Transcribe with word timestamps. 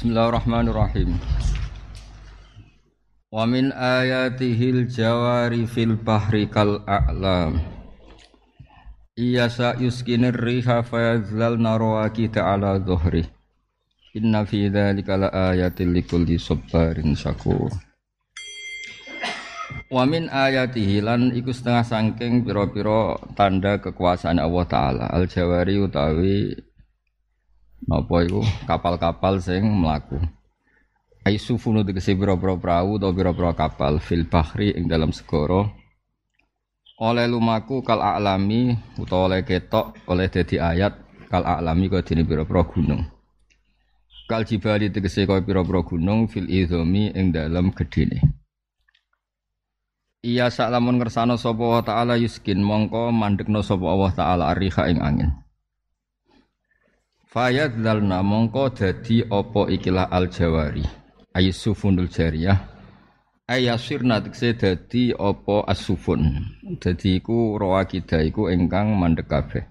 Bismillahirrahmanirrahim. 0.00 1.12
Wa 3.28 3.44
min 3.44 3.68
ayatihil 3.68 4.88
jawari 4.88 5.68
fil 5.68 5.92
bahri 5.92 6.48
kal 6.48 6.80
a'lam. 6.88 7.60
Iya 9.12 9.52
sa 9.52 9.76
yuskinir 9.76 10.40
riha 10.40 10.80
fayazlalna 10.80 11.76
rawaki 11.76 12.32
ta'ala 12.32 12.80
dhuhri. 12.80 13.28
Inna 14.16 14.48
fi 14.48 14.72
dzalika 14.72 15.20
la 15.20 15.52
ayatil 15.52 15.92
likulli 15.92 16.40
sabbarin 16.40 17.12
syakur. 17.12 17.68
Wa 19.92 20.08
min 20.08 20.32
ayatihi 20.32 21.04
lan 21.04 21.28
iku 21.36 21.52
setengah 21.52 21.84
sangking 21.84 22.48
pira-pira 22.48 23.20
tanda 23.36 23.76
kekuasaan 23.76 24.40
Allah 24.40 24.64
taala. 24.64 25.12
Al 25.12 25.28
jawari 25.28 25.76
utawi 25.76 26.56
Napa 27.88 28.24
iku 28.24 28.44
kapal-kapal 28.68 29.40
sing 29.40 29.64
mlaku. 29.64 30.20
Aisufunu 31.20 31.84
tegese 31.84 32.16
pira-pira 32.16 32.56
prau 32.56 32.96
utawa 32.96 33.12
pira-pira 33.12 33.52
kapal 33.52 34.00
fil 34.00 34.24
bahri 34.24 34.72
ing 34.72 34.88
dalam 34.88 35.12
segara. 35.12 35.68
Oleh 37.00 37.24
lumaku 37.28 37.80
kal 37.80 38.00
alami 38.00 38.76
utawa 39.00 39.32
oleh 39.32 39.44
ketok 39.44 39.96
oleh 40.08 40.28
dadi 40.28 40.56
ayat 40.60 40.96
kal 41.28 41.44
alami 41.44 41.88
kaya 41.88 42.04
dene 42.04 42.24
pira-pira 42.24 42.64
gunung. 42.64 43.04
Kal 44.28 44.44
jibali 44.48 44.92
tegese 44.92 45.28
kaya 45.28 45.44
pira-pira 45.44 45.80
gunung 45.84 46.28
fil 46.28 46.48
izami 46.48 47.12
ing 47.12 47.32
dalam 47.32 47.72
gedene. 47.72 48.40
Iya 50.20 50.52
sak 50.52 50.68
lamun 50.68 51.00
ngersano 51.00 51.40
sapa 51.40 51.64
wa 51.64 51.80
taala 51.80 52.20
yuskin 52.20 52.60
mongko 52.60 53.08
mandekno 53.08 53.64
sapa 53.64 53.88
Allah 53.88 54.12
taala 54.12 54.44
ariha 54.52 54.92
ing 54.92 55.00
angin. 55.00 55.32
Fayadzalna 57.30 58.26
mongko 58.26 58.74
dadi 58.74 59.22
apa 59.22 59.70
ikilah 59.70 60.10
al 60.10 60.26
jawari 60.34 60.82
aysufunul 61.30 62.10
jariyah. 62.10 62.58
Ayasirna 63.46 64.18
tekse 64.18 64.58
dadi 64.58 65.14
apa 65.14 65.62
asufun 65.70 66.42
dadi 66.82 67.22
iku 67.22 67.54
rawakida 67.54 68.18
iku 68.26 68.50
ingkang 68.50 68.98
mandek 68.98 69.30
kabeh. 69.30 69.62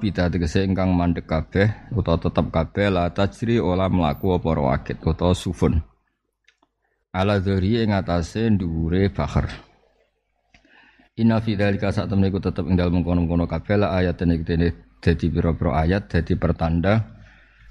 Bida 0.00 0.32
tegese 0.32 0.64
ingkang 0.64 0.96
mandek 0.96 1.28
kabeh 1.28 1.92
utawa 1.92 2.16
tetep 2.16 2.48
kabeh 2.48 2.88
la 2.88 3.12
tajri 3.12 3.60
ola 3.60 3.92
mlaku 3.92 4.32
apa 4.32 4.48
rawakid 4.56 4.96
utawa 5.04 5.36
sufun. 5.36 5.84
Ala 7.12 7.36
dzuri 7.36 7.84
ing 7.84 7.92
atase 7.92 8.48
dhuwure 8.48 9.12
bahar 9.12 9.44
Inna 11.20 11.36
fi 11.44 11.52
dzalika 11.52 11.92
sak 11.92 12.08
temene 12.08 12.32
iku 12.32 12.40
tetep 12.40 12.64
ing 12.64 12.80
dalem 12.80 13.04
kono-kono 13.04 13.44
kabeh 13.44 13.76
la 13.76 13.92
ayatene 13.92 14.40
iki 14.40 14.88
jadi 15.00 15.26
biro-biro 15.32 15.72
ayat 15.72 16.12
jadi 16.12 16.36
pertanda 16.36 17.08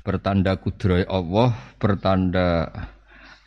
pertanda 0.01 0.57
kudroy 0.57 1.05
Allah 1.05 1.53
pertanda 1.77 2.69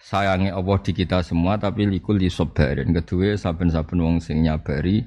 sayangnya 0.02 0.58
Allah 0.58 0.78
di 0.82 0.92
kita 0.92 1.24
semua 1.24 1.56
tapi 1.56 1.88
likul 1.88 2.20
di 2.20 2.28
sobarin. 2.28 2.92
Kedua 2.92 3.38
saben-saben 3.38 3.98
wong 3.98 4.16
sing 4.20 4.44
nyabari 4.44 5.02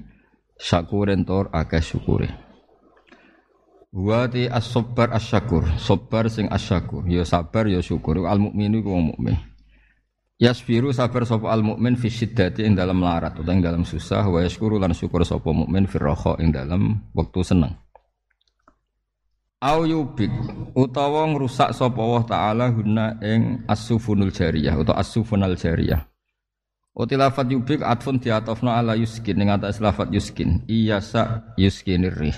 syakurin 0.56 1.28
tor 1.28 1.52
akeh 1.52 1.84
syukure 1.84 2.32
Wati 3.96 4.52
as-sabbar 4.52 5.16
as-syakur 5.16 5.64
Sabbar 5.80 6.28
sing 6.28 6.52
as-syakur. 6.52 7.08
Ya 7.08 7.24
sabar 7.24 7.64
ya 7.64 7.80
syukur. 7.80 8.28
Al-mu'minu 8.28 8.84
ku 8.84 8.92
mu'min 8.92 9.40
Yasfiru 10.36 10.92
sabar 10.92 11.24
sapa 11.24 11.48
al-mu'min 11.48 11.96
fi 11.96 12.12
syiddati 12.12 12.68
ing 12.68 12.76
dalam 12.76 13.00
larat 13.00 13.40
utawa 13.40 13.56
ing 13.56 13.64
dalam 13.64 13.88
susah 13.88 14.28
wa 14.28 14.44
yashkuru 14.44 14.76
lan 14.76 14.92
syukur 14.92 15.24
sapa 15.24 15.48
mukmin 15.56 15.88
fi 15.88 15.96
ing 16.44 16.52
dalam 16.52 17.08
waktu 17.16 17.40
seneng 17.40 17.72
au 19.66 19.82
yubik 19.82 20.30
utawa 20.78 21.26
ngrusak 21.26 21.74
sapa 21.74 21.98
Allah 21.98 22.24
taala 22.30 22.66
guna 22.70 23.18
ing 23.18 23.66
as-sufunul 23.66 24.30
jariyah 24.30 24.78
utawa 24.78 25.02
as-sufunal 25.02 25.58
jariyah. 25.58 26.06
Uti 26.94 27.18
lafat 27.18 27.50
yubik 27.50 27.82
atfun 27.82 28.22
diatofna 28.22 28.78
ala 28.78 28.94
yuskin 28.94 29.42
ing 29.42 29.50
atas 29.50 29.82
lafat 29.82 30.14
yuskin. 30.14 30.62
Iya 30.70 31.02
sa 31.02 31.50
yuskinir 31.58 32.14
rih. 32.14 32.38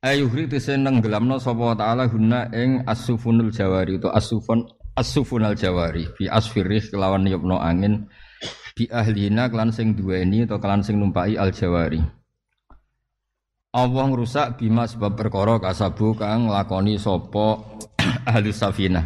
Ayuhri 0.00 0.48
tese 0.48 0.80
nenggelamno 0.80 1.36
sapa 1.36 1.76
taala 1.76 2.08
guna 2.08 2.48
ing 2.56 2.88
as-sufunul 2.88 3.52
jawari 3.52 4.00
utawa 4.00 4.16
as-sufun 4.16 4.64
as-sufunal 4.96 5.52
jawari. 5.60 6.08
Fi 6.16 6.24
asfirih 6.24 6.88
kelawan 6.88 7.28
yupno 7.28 7.60
angin. 7.60 8.08
Bi 8.72 8.88
ahlina 8.88 9.52
kelan 9.52 9.76
sing 9.76 9.92
duweni 9.92 10.48
atau 10.48 10.56
kelan 10.56 10.80
sing 10.80 10.96
numpai 10.96 11.36
al 11.36 11.52
jawari 11.52 12.00
Allah 13.68 14.08
ngrusak 14.08 14.56
bima 14.56 14.88
sebab 14.88 15.12
perkara 15.12 15.60
kasabu 15.60 16.16
kang 16.16 16.48
nglakoni 16.48 16.96
sapa 16.96 17.60
ahli 18.32 18.48
safinah. 18.48 19.04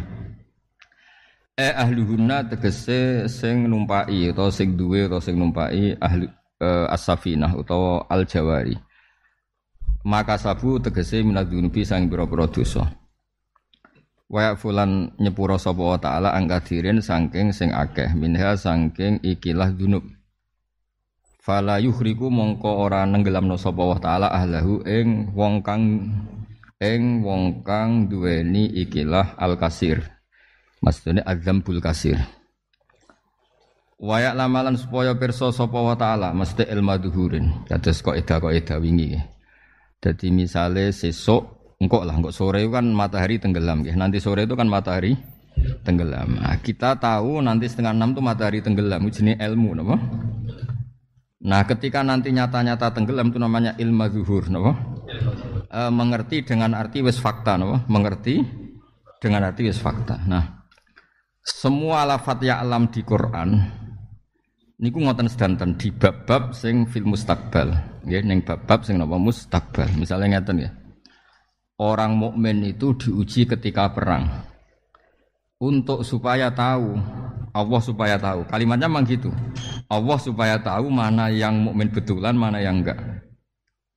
Eh 1.59 1.73
ahli 1.75 1.99
guna 1.99 2.47
tegese 2.47 3.27
sing 3.27 3.67
numpai 3.67 4.31
utawa 4.31 4.47
sing 4.55 4.79
duwe 4.79 5.11
utawa 5.11 5.19
sing 5.19 5.35
numpai 5.35 5.99
ahli 5.99 6.31
eh, 6.63 6.87
as-safinah 6.87 7.59
utawa 7.59 8.07
al-jawari. 8.07 8.79
Maka 10.07 10.39
sabu 10.39 10.79
tegese 10.79 11.19
minadunubi 11.27 11.83
sang 11.83 12.07
pira-pira 12.07 12.47
dosa. 12.47 12.87
Wa 14.31 14.55
fulan 14.55 15.11
nyepura 15.19 15.59
sapa 15.59 15.83
wa 15.83 15.99
taala 15.99 16.31
angkadirin 16.39 17.03
saking 17.03 17.51
sing 17.51 17.75
akeh 17.75 18.15
minha 18.15 18.55
saking 18.55 19.19
ikilah 19.27 19.75
dunub 19.75 20.07
fala 21.43 21.75
yuhriku 21.83 22.31
mongko 22.31 22.71
ora 22.87 23.03
nenggelamno 23.03 23.59
sapa 23.59 23.83
wa 23.83 23.99
taala 23.99 24.31
ahlahu 24.31 24.79
ing 24.87 25.35
wong 25.35 25.59
kang 25.59 26.07
ing 26.79 27.19
wong 27.19 27.67
kang 27.67 28.07
duweni 28.07 28.71
ikilah 28.71 29.35
al 29.35 29.59
kasir 29.59 29.99
maksudnya 30.79 31.21
adzambul 31.27 31.83
kasir 31.83 32.15
Wayak 34.03 34.35
lamalan 34.35 34.75
supaya 34.75 35.15
pirsa 35.15 35.51
sapa 35.55 35.79
wa 35.79 35.95
taala 35.95 36.35
mesti 36.35 36.67
ilmu 36.67 36.95
duhurin 36.99 37.67
kados 37.67 38.03
kok 38.03 38.15
eda 38.15 38.39
kok 38.39 38.51
eda 38.51 38.75
wingi 38.79 39.15
Jadi 40.03 40.27
misalnya 40.27 40.91
sesuk 40.91 41.63
engkok 41.79 42.03
lah 42.03 42.15
engkok 42.15 42.35
sore 42.35 42.63
kan 42.67 42.87
matahari 42.91 43.39
tenggelam 43.39 43.87
ya. 43.87 43.95
Nanti 43.95 44.19
sore 44.19 44.43
itu 44.43 44.55
kan 44.59 44.67
matahari 44.67 45.15
tenggelam. 45.87 46.43
Nah, 46.43 46.59
kita 46.59 46.99
tahu 46.99 47.39
nanti 47.39 47.71
setengah 47.71 47.95
enam 47.95 48.11
itu 48.11 48.19
matahari 48.19 48.59
tenggelam. 48.59 49.07
Jenis 49.07 49.39
ilmu, 49.39 49.71
nama. 49.79 49.95
Nah, 51.43 51.67
ketika 51.67 51.99
nanti 52.07 52.31
nyata-nyata 52.31 52.95
tenggelam 52.95 53.27
itu 53.27 53.39
namanya 53.39 53.75
ilmu 53.75 54.07
zuhur, 54.15 54.47
no? 54.47 54.71
E, 55.67 55.81
mengerti 55.91 56.47
dengan 56.47 56.71
arti 56.71 57.03
wis 57.03 57.19
fakta, 57.19 57.59
no? 57.59 57.83
Mengerti 57.91 58.39
dengan 59.19 59.51
arti 59.51 59.67
wis 59.67 59.75
fakta. 59.75 60.23
Nah, 60.23 60.63
semua 61.43 62.07
lafat 62.07 62.47
ya 62.47 62.63
alam 62.63 62.87
di 62.87 63.03
Quran 63.03 63.59
niku 64.79 64.99
ngoten 64.99 65.27
sedanten 65.31 65.79
di 65.79 65.91
bab-bab 65.91 66.55
sing 66.55 66.87
fil 66.87 67.07
mustakbal, 67.07 67.71
nggih 68.03 68.23
ning 68.23 68.39
bab-bab 68.43 68.83
sing 68.87 68.99
napa 68.99 69.19
mustakbal. 69.19 69.87
Misalnya 69.99 70.39
ngeten 70.39 70.63
ya. 70.63 70.71
Orang 71.79 72.15
mukmin 72.15 72.63
itu 72.63 72.95
diuji 72.95 73.49
ketika 73.49 73.91
perang. 73.91 74.52
Untuk 75.63 76.03
supaya 76.03 76.51
tahu 76.51 76.99
Allah 77.53 77.81
supaya 77.85 78.17
tahu. 78.17 78.49
Kalimatnya 78.49 78.89
memang 78.89 79.05
gitu. 79.05 79.29
Allah 79.85 80.17
supaya 80.17 80.57
tahu 80.57 80.89
mana 80.89 81.29
yang 81.29 81.53
mukmin 81.53 81.93
betulan, 81.93 82.33
mana 82.33 82.57
yang 82.57 82.81
enggak. 82.81 82.97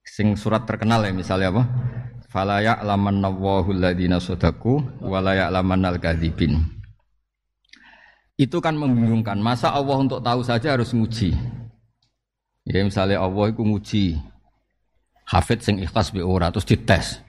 Sing 0.05 0.37
surat 0.37 0.69
terkenal 0.69 1.01
ya 1.03 1.11
misalnya 1.11 1.49
apa? 1.51 1.65
Fala 2.29 2.61
ya'laman 2.61 3.25
nawwahu 3.25 3.73
alladziina 3.73 4.21
sadaku 4.21 4.85
wa 5.01 5.25
la 5.25 5.33
ya'laman 5.49 5.89
al 5.89 5.97
Itu 8.37 8.61
kan 8.61 8.77
membingungkan. 8.77 9.41
Masa 9.41 9.73
Allah 9.73 9.97
untuk 10.05 10.21
tahu 10.21 10.45
saja 10.45 10.77
harus 10.77 10.93
nguji? 10.93 11.33
Ya 12.69 12.85
misalnya 12.85 13.25
Allah 13.25 13.49
itu 13.49 13.65
nguji 13.65 14.21
hafid 15.25 15.65
sing 15.65 15.81
ikhlas 15.81 16.13
bi 16.13 16.21
ora 16.21 16.53
terus 16.53 16.69
dites. 16.69 17.25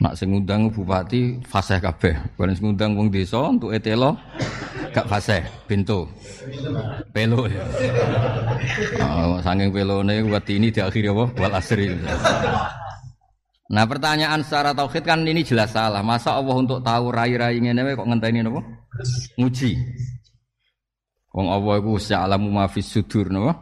Nak 0.00 0.16
sing 0.16 0.32
ngundang 0.32 0.72
bupati 0.72 1.44
fasih 1.44 1.76
kabeh. 1.76 2.16
Bareng 2.40 2.56
sing 2.56 2.72
ngundang 2.72 2.96
wong 2.96 3.12
desa 3.12 3.36
untuk 3.52 3.76
etelo 3.76 4.16
gak 4.96 5.04
fasih, 5.04 5.44
pintu. 5.68 6.08
Pelo 7.12 7.44
ya. 7.44 7.60
Oh, 9.04 9.36
saking 9.44 9.68
pelone 9.68 10.24
wati 10.32 10.56
ini 10.56 10.72
diakhiri 10.72 11.12
apa? 11.12 11.24
Wal 11.36 11.52
asri. 11.52 11.92
Nah 13.70 13.84
pertanyaan 13.86 14.42
secara 14.42 14.74
tauhid 14.74 15.04
kan 15.04 15.20
ini 15.22 15.44
jelas 15.44 15.76
salah. 15.76 16.00
Masa 16.00 16.34
Allah 16.34 16.56
untuk 16.56 16.80
tahu 16.80 17.12
rai-rai 17.12 17.60
ngene 17.60 17.92
kok 17.92 18.08
ngenteni 18.08 18.40
napa? 18.40 18.64
Nguji. 19.36 19.76
Wong 21.30 21.46
Allah 21.46 21.78
iku 21.78 21.94
sa'alamu 22.00 22.48
ma 22.50 22.66
fis 22.66 22.90
sudur 22.90 23.30
napa? 23.30 23.52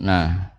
Nah, 0.00 0.49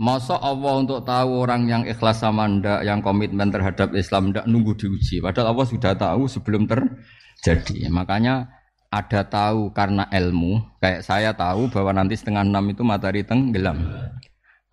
Masa 0.00 0.40
Allah 0.40 0.82
untuk 0.82 1.04
tahu 1.04 1.44
orang 1.44 1.68
yang 1.68 1.82
ikhlas 1.84 2.24
sama 2.24 2.48
ndak, 2.48 2.82
yang 2.82 3.04
komitmen 3.04 3.52
terhadap 3.52 3.92
Islam 3.92 4.32
ndak 4.32 4.48
nunggu 4.48 4.74
diuji. 4.74 5.20
Padahal 5.20 5.52
Allah 5.52 5.66
sudah 5.68 5.92
tahu 5.94 6.26
sebelum 6.26 6.64
terjadi. 6.64 7.86
Makanya 7.92 8.48
ada 8.88 9.20
tahu 9.24 9.70
karena 9.70 10.08
ilmu. 10.10 10.80
Kayak 10.82 11.02
saya 11.06 11.30
tahu 11.36 11.70
bahwa 11.70 11.92
nanti 11.96 12.18
setengah 12.18 12.42
enam 12.42 12.64
itu 12.72 12.82
matahari 12.82 13.22
tenggelam. 13.22 13.78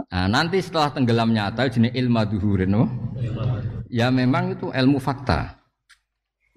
Nah, 0.09 0.27
nanti 0.31 0.63
setelah 0.63 0.95
tenggelam 0.95 1.29
nyata 1.35 1.67
jenis 1.67 1.93
ilmu 1.93 2.23
duhurin. 2.31 2.71
No? 2.71 2.83
Ya 3.91 4.09
memang 4.09 4.55
itu 4.57 4.71
ilmu 4.71 4.97
fakta. 4.97 5.59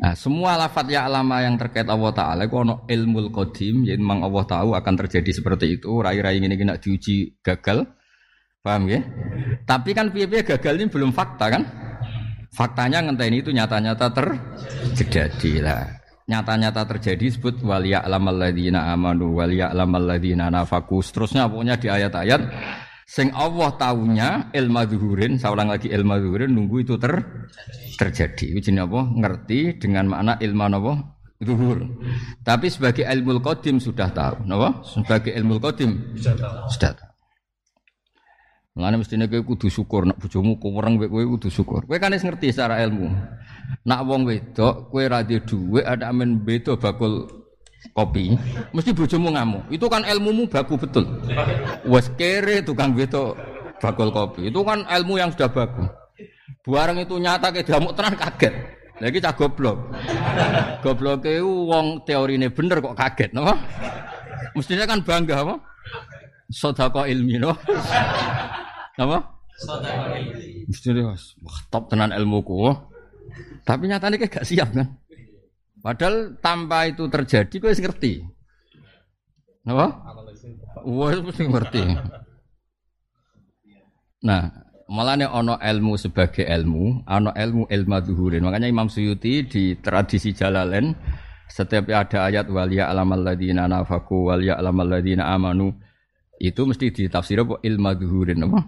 Nah, 0.03 0.19
semua 0.19 0.59
lafat 0.59 0.91
ya 0.91 1.07
alama 1.07 1.39
yang 1.47 1.55
terkait 1.55 1.87
Allah 1.87 2.11
Ta'ala 2.11 2.43
itu 2.51 2.59
ono 2.59 2.83
ilmu 2.91 3.31
qadim, 3.31 3.87
jadi 3.87 3.95
memang 3.95 4.27
Allah 4.27 4.43
tahu 4.43 4.75
akan 4.75 4.95
terjadi 4.99 5.31
seperti 5.31 5.79
itu, 5.79 5.95
rai-rai 6.03 6.43
ini 6.43 6.51
kena 6.59 6.75
diuji 6.75 7.39
gagal, 7.39 7.87
paham 8.63 8.89
ya? 8.89 9.03
Tapi 9.67 9.91
kan 9.93 10.15
piye 10.15 10.27
gagal 10.31 10.75
ini 10.79 10.87
belum 10.89 11.11
fakta 11.11 11.51
kan? 11.51 11.63
Faktanya 12.55 13.03
ngenteni 13.03 13.43
itu 13.43 13.51
nyata-nyata 13.51 14.07
terjadi 14.95 15.53
lah. 15.61 15.83
Nyata-nyata 16.31 16.87
terjadi 16.87 17.35
sebut 17.35 17.59
waliya 17.67 18.07
alamal 18.07 18.39
ladina 18.39 18.95
amanu 18.95 19.35
waliya 19.35 19.75
alamal 19.75 20.07
ladina 20.07 20.47
nafaku. 20.49 21.03
Seterusnya 21.03 21.51
pokoknya 21.51 21.77
di 21.77 21.89
ayat-ayat 21.91 22.41
Sing 23.13 23.29
Allah 23.37 23.77
tahunya 23.77 24.57
ilmu 24.57 24.83
zuhurin, 24.89 25.37
saya 25.37 25.53
ulang 25.53 25.69
lagi 25.69 25.93
ilmu 25.93 26.17
zuhurin 26.17 26.49
nunggu 26.57 26.81
itu 26.81 26.97
ter 26.97 27.21
terjadi. 28.01 28.57
Itu 28.57 28.73
apa? 28.73 29.01
Ngerti 29.05 29.77
dengan 29.77 30.09
makna 30.09 30.41
ilmu 30.41 30.65
apa? 30.73 30.93
Zuhur. 31.45 31.93
Tapi 32.41 32.73
sebagai 32.73 33.05
ilmu 33.05 33.45
qadim 33.45 33.77
sudah 33.83 34.09
tahu, 34.17 34.49
napa? 34.49 34.81
Sebagai 34.89 35.35
ilmu 35.37 35.61
qadim 35.61 36.17
sudah 36.17 36.35
tahu. 36.41 36.57
Sudah 36.73 36.93
tahu. 36.97 37.12
Mulane 38.73 39.05
mestine 39.05 39.29
kowe 39.29 39.45
kudu 39.45 39.69
syukur 39.69 40.09
nek 40.09 40.17
bojomu 40.17 40.57
kuwereng 40.57 40.97
kowe 40.97 41.25
kudu 41.37 41.53
syukur. 41.53 41.85
Kowe 41.85 41.99
kan 42.01 42.17
ngerti 42.17 42.57
secara 42.57 42.81
ilmu. 42.81 43.13
Nak 43.85 44.01
wong 44.09 44.25
wedok 44.25 44.89
kowe 44.89 45.05
ra 45.05 45.21
duwe 45.21 45.85
ada 45.85 46.09
amen 46.09 46.41
beda 46.41 46.81
bakul 46.81 47.29
kopi, 47.93 48.33
mesti 48.73 48.97
bojomu 48.97 49.37
ngamuk. 49.37 49.69
Itu 49.69 49.93
kan 49.93 50.09
ilmumu 50.09 50.49
baku 50.49 50.81
betul. 50.81 51.05
Wes 51.85 52.09
kere 52.17 52.65
tukang 52.65 52.97
beto 52.97 53.37
bakul 53.77 54.09
kopi. 54.09 54.49
Itu 54.49 54.65
kan 54.65 54.89
ilmu 54.89 55.21
yang 55.21 55.29
sudah 55.37 55.53
bagus. 55.53 55.93
Buareng 56.65 56.97
itu 56.97 57.21
nyata 57.21 57.53
ke 57.53 57.69
damuk 57.69 57.93
tenan 57.93 58.17
kaget. 58.17 58.55
Lagi 59.05 59.19
cah 59.21 59.35
goblok. 59.37 59.77
Goblok 60.81 61.29
wong 61.29 62.09
ini 62.09 62.49
bener 62.49 62.81
kok 62.81 62.97
kaget, 62.97 63.37
no? 63.37 63.53
Mestinya 64.57 64.89
kan 64.89 65.05
bangga 65.05 65.45
apa? 65.45 65.55
Sodako 66.53 67.09
ilmi, 67.09 67.41
no? 67.41 67.57
Apa? 69.01 69.19
Sodako 69.57 70.13
ilmi. 70.21 70.69
Mestinya, 70.69 71.17
wah 71.17 71.59
top 71.73 71.89
tenan 71.89 72.13
ilmuku. 72.13 72.71
Tapi 73.65 73.89
nyatanya 73.89 74.21
kayak 74.21 74.33
gak 74.43 74.47
siap 74.47 74.69
kan? 74.77 75.01
Padahal 75.83 76.39
tanpa 76.39 76.87
itu 76.87 77.09
terjadi 77.11 77.55
kau 77.59 77.73
ngerti. 77.73 78.23
Apa? 79.67 79.87
Wah, 80.87 81.11
mesti 81.19 81.43
ngerti. 81.47 81.83
Nah, 84.23 84.43
malah 84.87 85.19
nih 85.19 85.27
ono 85.27 85.59
ilmu 85.59 85.99
sebagai 85.99 86.47
ilmu, 86.47 87.07
ono 87.07 87.31
ilmu 87.35 87.67
ilmu 87.67 87.97
duhurin. 88.07 88.47
Makanya 88.47 88.71
Imam 88.71 88.87
Suyuti 88.87 89.43
di 89.47 89.75
tradisi 89.83 90.31
Jalalain 90.31 90.95
setiap 91.51 91.91
ada 91.93 92.31
ayat 92.31 92.47
waliya 92.49 92.89
alamal 92.89 93.21
ladina 93.21 93.69
nafaku 93.69 94.33
waliya 94.33 94.57
alamal 94.57 94.89
ladina 94.89 95.35
amanu 95.37 95.75
itu 96.43 96.67
mesti 96.67 96.91
ditafsir 96.91 97.39
apa 97.39 97.63
ilmu 97.63 97.95
duhurin 97.95 98.43
apa? 98.43 98.67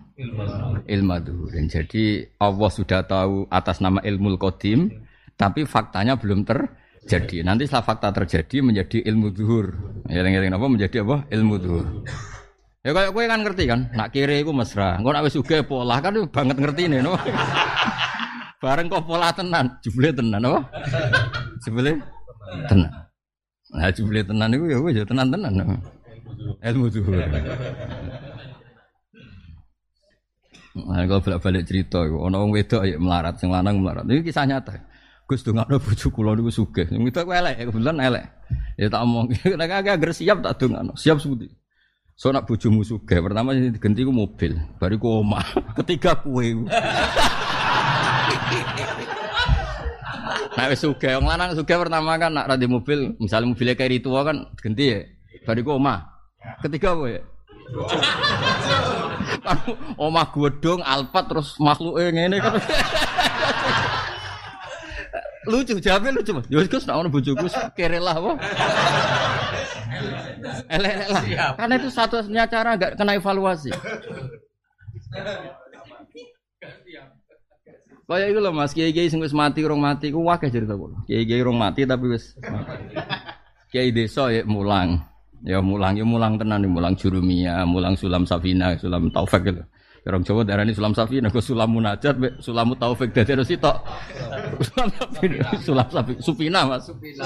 Ilmu 0.87 1.17
duhurin. 1.27 1.67
Jadi 1.67 2.23
Allah 2.39 2.71
sudah 2.71 3.03
tahu 3.03 3.51
atas 3.51 3.83
nama 3.83 3.99
ilmu 3.99 4.39
qadim, 4.39 5.03
tapi 5.35 5.67
faktanya 5.67 6.15
belum 6.15 6.47
ter 6.47 6.71
jadi 7.05 7.45
nanti 7.45 7.69
setelah 7.69 7.85
fakta 7.85 8.09
terjadi 8.17 8.65
menjadi 8.65 9.05
ilmu 9.05 9.29
zuhur. 9.37 9.67
Ya 10.09 10.25
apa 10.25 10.67
menjadi 10.71 11.05
apa? 11.05 11.29
Ilmu 11.29 11.55
zuhur. 11.61 11.87
Ya 12.85 12.93
kayak 12.93 13.11
gue 13.17 13.25
kan 13.25 13.41
ngerti 13.41 13.65
kan, 13.65 13.81
nak 13.97 14.13
kiri 14.13 14.45
gue 14.45 14.55
mesra. 14.55 15.01
Gue 15.01 15.13
nak 15.13 15.25
wis 15.25 15.37
pola 15.65 16.05
kan 16.05 16.17
banget 16.29 16.57
ngerti 16.61 16.85
nih, 16.89 17.01
no. 17.01 17.17
Bareng 18.65 18.89
kok 18.89 19.05
pola 19.05 19.33
tenan, 19.33 19.73
jubli 19.85 20.13
tenan, 20.13 20.41
apa? 20.45 20.61
Jubli 21.65 21.93
tenan. 22.69 22.93
Nah 23.73 23.89
jubli 23.93 24.21
tenan 24.21 24.49
itu 24.53 24.65
ya 24.69 24.77
gue 24.81 24.91
ya 25.01 25.05
tenan 25.05 25.27
tenan. 25.33 25.53
No. 25.57 25.65
Ilmu 26.65 26.87
zuhur. 26.91 27.21
Nah, 30.75 31.07
kalau 31.07 31.23
balik-balik 31.23 31.63
cerita, 31.71 32.03
orang 32.03 32.51
wedok 32.51 32.83
ya 32.83 32.99
melarat, 32.99 33.39
sing 33.39 33.55
lanang 33.55 33.79
melarat. 33.79 34.03
Ini 34.11 34.27
kisah 34.27 34.43
nyata. 34.43 34.75
Gus 35.25 35.41
dongakno 35.41 35.81
bojo 35.81 36.07
kula 36.13 36.37
niku 36.37 36.51
sugih. 36.53 36.85
Itu 36.91 37.19
aku 37.23 37.33
elek, 37.33 37.71
kebetulan 37.71 37.97
elek. 37.97 38.27
Ya 38.77 38.91
tak 38.91 39.07
omong, 39.07 39.31
nek 39.61 39.71
agak 39.71 40.13
siap 40.13 40.43
tak 40.43 40.59
dongakno. 40.61 40.93
Siap 40.99 41.23
sebuti. 41.23 41.49
So 42.15 42.31
nak 42.31 42.47
bojomu 42.47 42.87
sugih, 42.87 43.19
pertama 43.19 43.59
sing 43.59 43.75
diganti 43.75 44.07
ku 44.07 44.15
mobil, 44.15 44.55
bariku 44.79 45.19
omah, 45.23 45.43
ketiga 45.83 46.15
kue. 46.23 46.55
Nah 50.55 50.71
wis 50.71 50.87
sugih, 50.87 51.19
lanang 51.19 51.59
sugih 51.59 51.75
pertama 51.75 52.15
kan 52.15 52.31
nak 52.31 52.47
radi 52.47 52.71
mobil, 52.71 53.19
misalnya 53.19 53.51
mobilnya 53.51 53.75
kayak 53.75 54.07
tua 54.07 54.23
kan 54.23 54.47
ganti 54.55 54.87
ya. 54.87 55.03
Bariku 55.43 55.75
omah. 55.83 56.14
Ketiga 56.63 56.97
kowe. 56.97 57.15
Kan 59.45 59.59
omah 59.97 60.29
godong, 60.33 60.81
alpat 60.85 61.25
terus 61.33 61.57
makhluk 61.61 61.97
ngene 61.97 62.41
kan. 62.41 62.61
Lucu 65.45 65.77
jawabnya 65.77 66.17
lucu 66.17 66.33
mas. 66.33 66.49
Ya 66.49 66.65
Gus 66.65 66.89
nak 66.89 67.05
ono 67.05 67.09
bojoku 67.13 67.45
kere 67.77 68.01
lah 68.01 68.17
wah 68.17 68.37
elek 70.69 71.09
lah. 71.13 71.23
Karena 71.57 71.75
itu 71.77 71.89
satu-satunya 71.93 72.45
cara 72.49 72.77
gak 72.77 72.97
kena 72.97 73.17
evaluasi. 73.17 73.71
Kaya 78.05 78.29
itu 78.29 78.37
loh 78.37 78.53
mas, 78.53 78.77
kiai 78.77 78.93
kiai 78.93 79.09
sing 79.09 79.17
wis 79.25 79.33
mati 79.33 79.65
rong 79.65 79.81
mati, 79.81 80.13
ku 80.13 80.21
wakil 80.29 80.53
cerita 80.53 80.77
kula. 80.77 81.09
Kiai 81.09 81.25
kiai 81.25 81.41
rong 81.41 81.57
mati 81.57 81.89
tapi 81.89 82.13
wis 82.13 82.37
kiai 83.73 83.91
desa 83.91 84.29
ya 84.29 84.45
mulang, 84.45 85.01
ya 85.45 85.61
mulang, 85.61 85.95
ya 85.95 86.05
mulang 86.09 86.41
tenan, 86.41 86.65
ya 86.65 86.71
mulang 86.73 86.95
jurumia, 86.97 87.69
mulang 87.69 87.95
sulam 87.95 88.25
safina, 88.25 88.75
sulam 88.81 89.13
taufik 89.13 89.45
gitu. 89.45 89.63
Orang 90.05 90.21
Jawa 90.21 90.45
daerah 90.45 90.69
ini 90.69 90.77
sulam 90.77 90.93
safi, 90.93 91.17
nego 91.17 91.41
sulam 91.41 91.81
munajat, 91.81 92.21
be 92.21 92.29
sulam 92.37 92.77
taufik 92.77 93.17
dari 93.17 93.41
harus 93.41 93.49
itu. 93.49 93.73
Sulam 94.69 94.89
safi, 94.93 95.27
sulam 95.65 95.89
safi, 95.89 96.13
supina 96.21 96.61
mas. 96.69 96.85
Supina. 96.85 97.25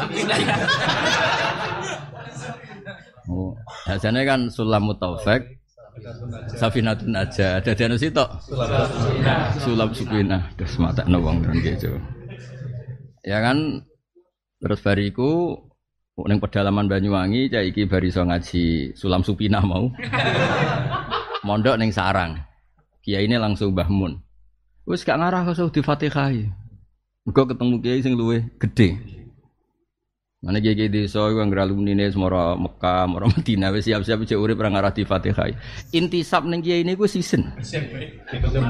Oh, 3.26 3.59
biasanya 3.82 4.23
kan 4.23 4.47
sulam 4.47 4.94
taufik, 4.94 5.59
Safinatun 6.55 7.19
aja, 7.19 7.59
ada 7.59 7.75
di 7.75 7.82
anu 7.82 7.99
situ. 7.99 8.23
Sulam 9.59 9.91
supina, 9.91 10.47
terus 10.55 10.79
mata 10.79 11.03
nawang 11.11 11.43
dan 11.43 11.59
gitu. 11.59 11.99
Ya 13.26 13.43
kan, 13.43 13.82
terus 14.62 14.79
bariku 14.87 15.59
neng 16.26 16.43
pedalaman 16.43 16.91
Banyuwangi, 16.91 17.46
cai 17.46 17.70
iki 17.70 17.87
bariso 17.87 18.27
ngaji 18.27 18.96
sulam 18.98 19.22
supina 19.22 19.63
mau. 19.63 19.93
Mondok 21.46 21.79
neng 21.79 21.94
sarang. 21.94 22.43
Kiai 23.05 23.31
ini 23.31 23.39
langsung 23.39 23.77
bahmun. 23.77 24.19
Wes 24.89 25.06
gak 25.06 25.20
ngarah 25.20 25.46
kau 25.46 25.70
di 25.70 25.84
Fatihah. 25.84 26.32
Engkau 27.29 27.44
ketemu 27.44 27.77
kiai 27.84 28.01
sing 28.01 28.17
luwe 28.17 28.41
gede. 28.56 29.18
Mana 30.38 30.62
kiai 30.62 30.86
desa 30.86 31.26
iku 31.26 31.42
anggere 31.42 31.66
alumni 31.66 32.06
semua 32.14 32.54
Mekah, 32.54 33.10
semua 33.10 33.26
Madinah 33.34 33.74
wes 33.74 33.90
siap-siap 33.90 34.22
cek 34.22 34.38
urip 34.38 34.62
ora 34.62 34.70
ngarah 34.70 34.94
di 34.94 35.02
Fatihah. 35.02 35.50
Intisab 35.90 36.46
ning 36.46 36.62
kiai 36.62 36.86
niku 36.86 37.10
season. 37.10 37.50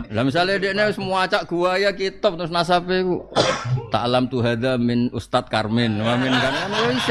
Lah 0.08 0.25
misale 0.25 0.56
dekne 0.56 0.88
wis 0.88 0.96
muacak 0.96 1.44
gua 1.44 1.76
ya 1.76 1.92
kitab 1.92 2.40
terus 2.40 2.48
nasabe 2.48 3.04
ku 3.04 3.28
alam 3.92 4.32
tu 4.32 4.40
hada 4.40 4.80
min 4.80 5.12
Ustad 5.12 5.52
Karmen. 5.52 6.00
Wa 6.00 6.16
min 6.16 6.32
kan 6.32 6.72
wis 6.88 7.08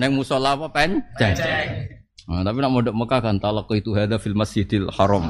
neng 0.00 0.16
musala 0.16 0.56
apa 0.56 0.72
pen? 0.72 1.04
Jeng. 1.20 1.36
Nah, 2.32 2.40
tapi 2.48 2.64
nak 2.64 2.72
modok 2.72 2.96
Mekah 2.96 3.20
kan 3.20 3.36
talak 3.44 3.68
itu 3.76 3.92
ada 3.92 4.16
film 4.16 4.40
Masjidil 4.40 4.88
Haram. 4.88 5.20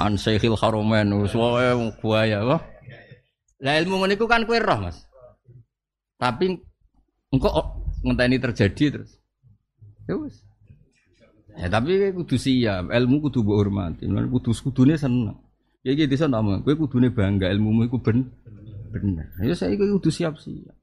An 0.00 0.16
Syekhil 0.16 0.56
Haramain 0.56 1.12
suwe 1.28 1.92
buaya 2.00 2.40
apa? 2.40 2.56
Lah 3.60 3.76
ilmu 3.84 4.00
niku 4.08 4.24
kan 4.24 4.48
kue 4.48 4.56
roh, 4.56 4.80
Mas. 4.80 5.04
Tapi 6.16 6.56
engkau 7.34 7.81
ngenteni 8.02 8.36
terjadi 8.42 8.98
terus. 8.98 9.18
Ya 10.10 10.14
wis. 10.18 10.42
Ya 11.52 11.68
tapi 11.68 11.98
kudu 12.16 12.36
siap, 12.40 12.90
ilmu 12.90 13.28
kudu 13.28 13.44
mbok 13.44 13.56
hormati. 13.56 14.04
Lan 14.10 14.28
kudu 14.28 14.50
kudune 14.52 14.98
seneng. 14.98 15.38
Ya 15.82 15.94
iki 15.94 16.06
desa 16.06 16.30
nama, 16.30 16.62
kowe 16.62 16.74
kudune 16.78 17.10
bangga 17.10 17.50
ilmumu 17.50 17.86
iku 17.90 17.98
ben 17.98 18.30
bener. 18.94 19.26
Ya 19.42 19.54
saya 19.54 19.74
kudu 19.74 20.10
siap-siap. 20.10 20.76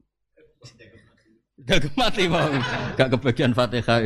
Gak 1.60 1.92
mati 1.92 2.24
mau, 2.24 2.48
gak 2.96 3.12
kebagian 3.12 3.52
Fatihah. 3.52 4.00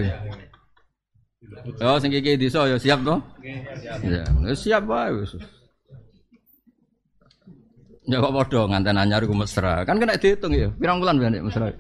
Oh, 1.85 1.99
sing 2.02 2.11
iki 2.11 2.35
desa 2.35 2.66
ya 2.66 2.78
siap 2.80 3.04
to? 3.06 3.16
Ya, 4.02 4.25
siap 4.56 4.83
wae 4.90 5.12
wis. 5.23 5.38
Ya 8.04 8.21
kok 8.21 8.35
padha 8.37 8.61
nganten 8.68 9.00
anyar 9.00 9.23
iku 9.25 9.37
mesra. 9.37 9.80
Kan 9.88 9.97
kena 9.97 10.18
dihitung 10.18 10.52
ya. 10.52 10.68
Pirang 10.76 11.00
bulan 11.00 11.16
ben 11.21 11.40
mesra? 11.40 11.73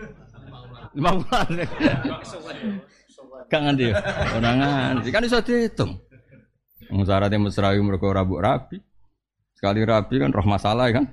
5 0.94 1.02
bulan. 1.02 1.46
Kang 3.50 3.62
nganti 3.68 3.90
ya. 3.90 3.94
Ora 4.38 4.50
nganti. 4.54 5.08
Kan 5.10 5.26
iso 5.26 5.38
dihitung. 5.42 5.98
Wong 6.90 7.02
syaratnya 7.02 7.42
mesra 7.42 7.74
iku 7.74 7.82
mergo 7.82 8.08
rabuk 8.08 8.40
rabi. 8.40 8.78
Sekali 9.58 9.82
rabi 9.82 10.22
kan 10.22 10.30
roh 10.30 10.46
masalah 10.46 10.88
kan. 10.94 11.04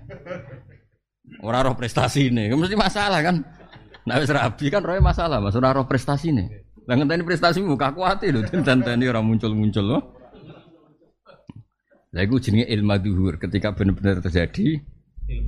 Ora 1.42 1.66
roh 1.66 1.74
prestasi 1.74 2.30
ini, 2.30 2.52
mesti 2.54 2.76
masalah 2.76 3.24
kan. 3.24 3.42
Nah 4.06 4.20
wis 4.20 4.30
kan 4.30 4.84
roe 4.84 5.00
masalah, 5.00 5.40
Mas 5.40 5.56
ora 5.56 5.74
roh 5.74 5.88
prestasine. 5.88 6.68
Lah 6.86 6.98
ngenteni 6.98 7.24
prestasi 7.24 7.62
muka 7.62 7.94
kuati 7.94 8.34
lho, 8.34 8.42
tenteni 8.46 9.06
ora 9.08 9.22
muncul-muncul 9.24 9.86
loh. 9.86 10.02
Lah 12.12 12.22
iku 12.28 12.44
jenenge 12.44 12.68
ilmu 12.68 12.96
duhur 13.00 13.40
ketika 13.40 13.72
benar-benar 13.72 14.20
terjadi 14.20 14.84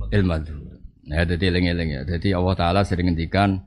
ilmu 0.08 0.34
duhur. 0.40 0.74
Nah, 1.04 1.20
jadi 1.28 1.52
eling-eling 1.52 1.88
ya. 2.00 2.02
Jadi 2.08 2.32
Allah 2.32 2.54
taala 2.56 2.80
sering 2.80 3.12
ngendikan 3.12 3.60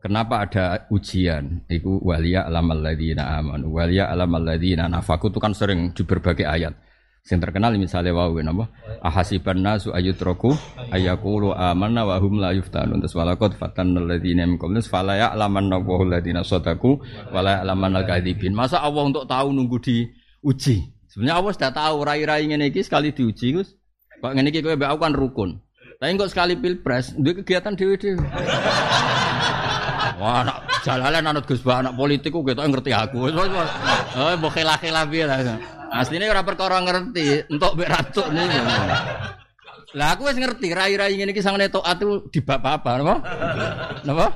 Kenapa 0.00 0.48
ada 0.48 0.88
ujian? 0.88 1.60
Iku 1.68 2.00
waliya 2.00 2.48
alamal 2.48 2.80
ladina 2.80 3.36
aman, 3.36 3.68
waliya 3.68 4.08
alamal 4.08 4.40
ladina 4.40 4.88
nafaku 4.88 5.28
itu 5.28 5.36
kan 5.36 5.52
sering 5.52 5.92
di 5.92 6.02
berbagai 6.08 6.48
ayat. 6.48 6.72
Yang 7.28 7.40
terkenal 7.44 7.76
misalnya 7.76 8.16
wau 8.16 8.32
napa? 8.40 8.72
Ahasiban 9.04 9.60
nasu 9.60 9.92
ayutraku 9.92 10.56
ayakulu 10.88 11.52
amanna 11.52 12.08
wa 12.08 12.16
la 12.16 12.56
yuftanun. 12.56 13.04
Terus 13.04 13.12
walaqad 13.12 13.60
fatanna 13.60 14.00
alladziina 14.00 14.48
min 14.48 14.56
qablihim 14.56 14.88
fala 14.88 15.20
ya'lamanna 15.20 15.84
Allahu 15.84 16.08
alladziina 16.08 16.40
sadaqu 16.48 16.90
wa 17.28 17.40
la 17.44 17.60
ya'lamanna 17.60 18.02
al-kadzibin. 18.02 18.56
Masa 18.56 18.80
Allah 18.80 19.04
untuk 19.04 19.28
tahu 19.28 19.52
nunggu 19.52 19.78
diuji? 19.84 20.96
Sebenarnya 21.12 21.44
Allah 21.44 21.52
sudah 21.52 21.72
tahu 21.76 21.96
rai-rai 22.08 22.48
ngene 22.48 22.72
iki 22.72 22.80
sekali 22.80 23.12
diuji 23.12 23.52
Gus. 23.52 23.68
Kok 24.24 24.32
ngene 24.32 24.48
iki 24.48 24.64
aku 24.64 24.98
kan 25.04 25.12
rukun. 25.12 25.60
Tapi 26.00 26.16
kok 26.16 26.32
sekali 26.32 26.56
pilpres, 26.56 27.12
duwe 27.12 27.44
kegiatan 27.44 27.76
dhewe-dhewe. 27.76 28.24
Wah, 30.20 30.44
anak 30.44 30.56
jalalan 30.84 31.24
anak 31.32 31.48
Gus 31.48 31.64
Bah, 31.64 31.80
anak 31.80 31.96
politik 31.96 32.28
kok 32.28 32.44
ketok 32.44 32.68
ngerti 32.68 32.92
aku. 32.92 33.32
Oh, 33.32 34.28
mbok 34.36 34.52
khilaf-khilaf 34.52 35.08
piye 35.08 35.24
lah. 35.24 35.56
Asline 35.90 36.28
ora 36.28 36.44
perkara 36.44 36.76
ngerti, 36.84 37.48
entuk 37.48 37.72
mbek 37.72 37.88
ratu 37.88 38.22
niku. 38.28 38.60
Lah 39.96 40.14
aku 40.14 40.28
wis 40.28 40.38
ngerti 40.38 40.70
rai-rai 40.70 41.16
ngene 41.18 41.32
iki 41.34 41.42
sangene 41.42 41.72
taat 41.72 41.98
itu 41.98 42.30
di 42.30 42.38
bab 42.44 42.62
apa, 42.62 43.00
napa? 43.00 43.14
Napa? 44.06 44.26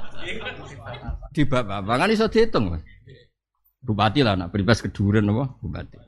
Di 1.31 1.45
bab 1.47 1.69
apa? 1.69 1.93
Kan 1.95 2.11
iso 2.11 2.27
diitung. 2.27 2.75
Bupati 3.85 4.25
lah 4.25 4.35
anak 4.35 4.51
pribes 4.51 4.81
keduren 4.83 5.29
napa? 5.29 5.53
Bupati. 5.63 6.01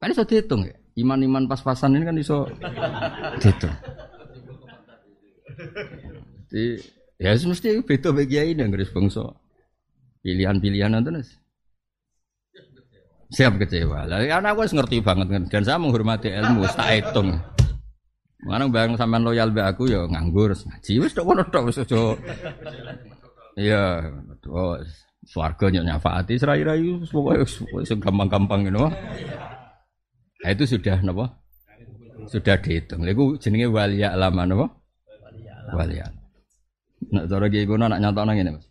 Kan 0.00 0.14
iso 0.14 0.22
diitung 0.24 0.64
ya. 0.64 0.72
Iman-iman 0.96 1.44
pas-pasan 1.50 1.98
ini 1.98 2.06
kan 2.08 2.16
iso 2.16 2.46
diitung. 3.42 3.74
Jadi 6.48 6.80
ya 7.22 7.38
mesti 7.38 7.86
beda 7.86 8.10
bagi 8.10 8.42
ini 8.42 8.66
yang 8.66 8.74
bangsa. 8.74 9.22
Pilihan-pilihan 10.22 10.98
itu 10.98 11.10
siap 13.32 13.56
kecewa. 13.56 14.04
Lah 14.04 14.20
karena 14.22 14.52
aku 14.52 14.68
ngerti 14.68 15.00
banget 15.00 15.48
dan 15.48 15.62
saya 15.64 15.80
menghormati 15.80 16.28
ilmu, 16.28 16.68
tak 16.68 16.90
hitung. 16.92 17.40
Mana 18.42 18.66
bang 18.66 18.98
sampean 18.98 19.22
loyal 19.22 19.54
be 19.54 19.62
aku 19.62 19.86
ya 19.86 20.02
nganggur 20.10 20.50
ngaji 20.50 20.92
wis 20.98 21.14
tok 21.14 21.30
ngono 21.30 21.42
tok 21.48 21.70
wis 21.70 21.78
aja. 21.78 22.18
Iya, 23.54 23.82
oh, 24.50 24.74
swarga 25.28 25.70
nyok 25.70 25.86
nyafaati 25.86 26.34
serai-rai 26.40 27.06
pokoke 27.06 27.46
wis 27.78 27.90
gampang-gampang 28.02 28.66
ngono. 28.66 28.90
Nah, 30.42 30.50
itu 30.50 30.66
sudah 30.66 30.98
napa? 31.06 31.38
Sudah 32.26 32.58
dihitung. 32.58 33.06
Iku 33.06 33.38
jenenge 33.38 33.70
waliya 33.70 34.18
lama 34.18 34.42
napa? 34.42 34.66
Waliya. 35.78 36.21
Nak 37.12 37.28
cara 37.28 37.46
kiye 37.52 37.68
kono 37.68 37.84
nak 37.92 38.00
nyatane 38.00 38.32
ngene, 38.32 38.50
Mas. 38.56 38.66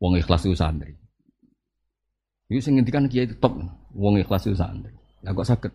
Wong 0.00 0.16
ikhlas 0.16 0.48
itu 0.48 0.56
santri. 0.56 0.96
Iku 2.48 2.60
sing 2.60 2.80
ngendikan 2.80 3.04
kiai 3.12 3.28
top. 3.36 3.60
Wong 3.92 4.16
ikhlas 4.20 4.48
itu 4.48 4.56
santri. 4.56 4.92
Lah 5.20 5.36
kok 5.36 5.44
sakit? 5.44 5.72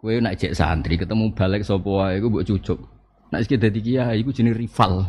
Kue 0.00 0.20
nak 0.20 0.36
cek 0.36 0.56
santri 0.56 0.96
ketemu 0.96 1.32
balik 1.36 1.64
sapa 1.64 1.88
wae 1.88 2.20
iku 2.20 2.28
mbok 2.32 2.44
cucuk. 2.48 2.80
Nak 3.32 3.44
iki 3.44 3.56
dadi 3.56 3.80
kiai 3.80 4.20
iku 4.20 4.32
jenenge 4.32 4.60
rival. 4.60 4.92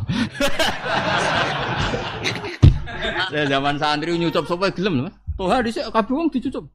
Saya 3.32 3.48
zaman 3.48 3.80
santri 3.80 4.12
nyucup 4.16 4.44
sapa 4.44 4.68
gelem 4.72 5.04
lho. 5.04 5.10
Toha 5.36 5.64
dhisik 5.64 5.88
kabeh 5.88 6.12
wong 6.12 6.28
dicucup. 6.28 6.68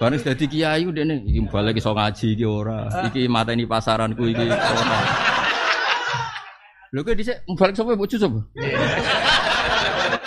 Bareng 0.00 0.20
dadi 0.20 0.44
kiai 0.48 0.84
dene 0.88 1.20
iki 1.28 1.44
balik 1.48 1.76
iso 1.80 1.92
ngaji 1.92 2.26
iki 2.32 2.44
ora. 2.48 2.88
Iki 3.12 3.28
mateni 3.28 3.68
pasaranku 3.68 4.24
iki 4.32 4.48
ora. 4.48 5.33
Lho 6.94 7.02
kok 7.02 7.18
dhisik 7.18 7.42
balik 7.58 7.74
sapa 7.74 7.98
mbok 7.98 8.06
cucup? 8.06 8.54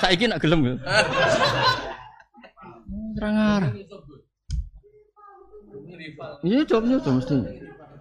Saiki 0.04 0.28
nak 0.28 0.44
gelem 0.44 0.68
ya. 0.68 0.74
Terang 3.16 3.36
arah. 3.40 3.72
Iya, 6.44 6.68
coba 6.68 6.84
nyucup 6.92 7.14
mesti. 7.16 7.38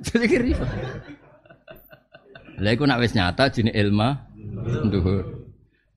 Jadi 0.02 0.36
rival. 0.50 0.68
Lah 2.58 2.70
iku 2.74 2.84
nak 2.90 2.98
wis 2.98 3.14
nyata 3.14 3.54
jenenge 3.54 3.78
ilma 3.78 4.26
nduhur. 4.82 5.46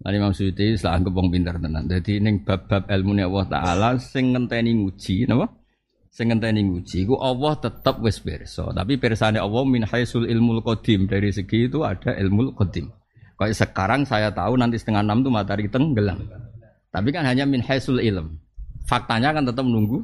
Lan 0.05 0.15
Imam 0.15 0.31
Suyuti 0.31 0.77
setelah 0.77 1.01
anggap 1.01 1.17
pinter 1.33 1.55
tenan. 1.57 1.89
Dadi 1.89 2.21
ning 2.21 2.45
bab-bab 2.45 2.85
ilmu 2.85 3.17
Allah 3.17 3.45
taala 3.49 3.89
sing 3.97 4.31
ngenteni 4.31 4.77
nguji 4.77 5.25
napa? 5.25 5.58
Sing 6.09 6.33
ngenteni 6.33 6.65
nguji 6.65 7.05
iku 7.05 7.21
Allah 7.21 7.53
tetep 7.61 8.01
wis 8.01 8.17
pirsa. 8.17 8.73
Tapi 8.73 8.97
pirsane 8.97 9.37
Allah 9.37 9.63
min 9.63 9.85
haisul 9.85 10.25
ilmul 10.25 10.65
qadim. 10.65 11.05
Dari 11.05 11.29
segi 11.29 11.69
itu 11.69 11.85
ada 11.85 12.17
ilmul 12.17 12.57
qadim. 12.57 12.89
Kayak 13.37 13.55
sekarang 13.55 14.03
saya 14.03 14.33
tahu 14.33 14.57
nanti 14.59 14.75
setengah 14.81 15.05
enam 15.05 15.23
tuh 15.23 15.31
matahari 15.31 15.69
tenggelam. 15.69 16.27
Tapi 16.89 17.09
kan 17.13 17.23
hanya 17.23 17.45
min 17.45 17.61
haisul 17.61 18.01
ilm. 18.01 18.41
Faktanya 18.89 19.31
kan 19.31 19.45
tetap 19.45 19.63
menunggu. 19.63 20.01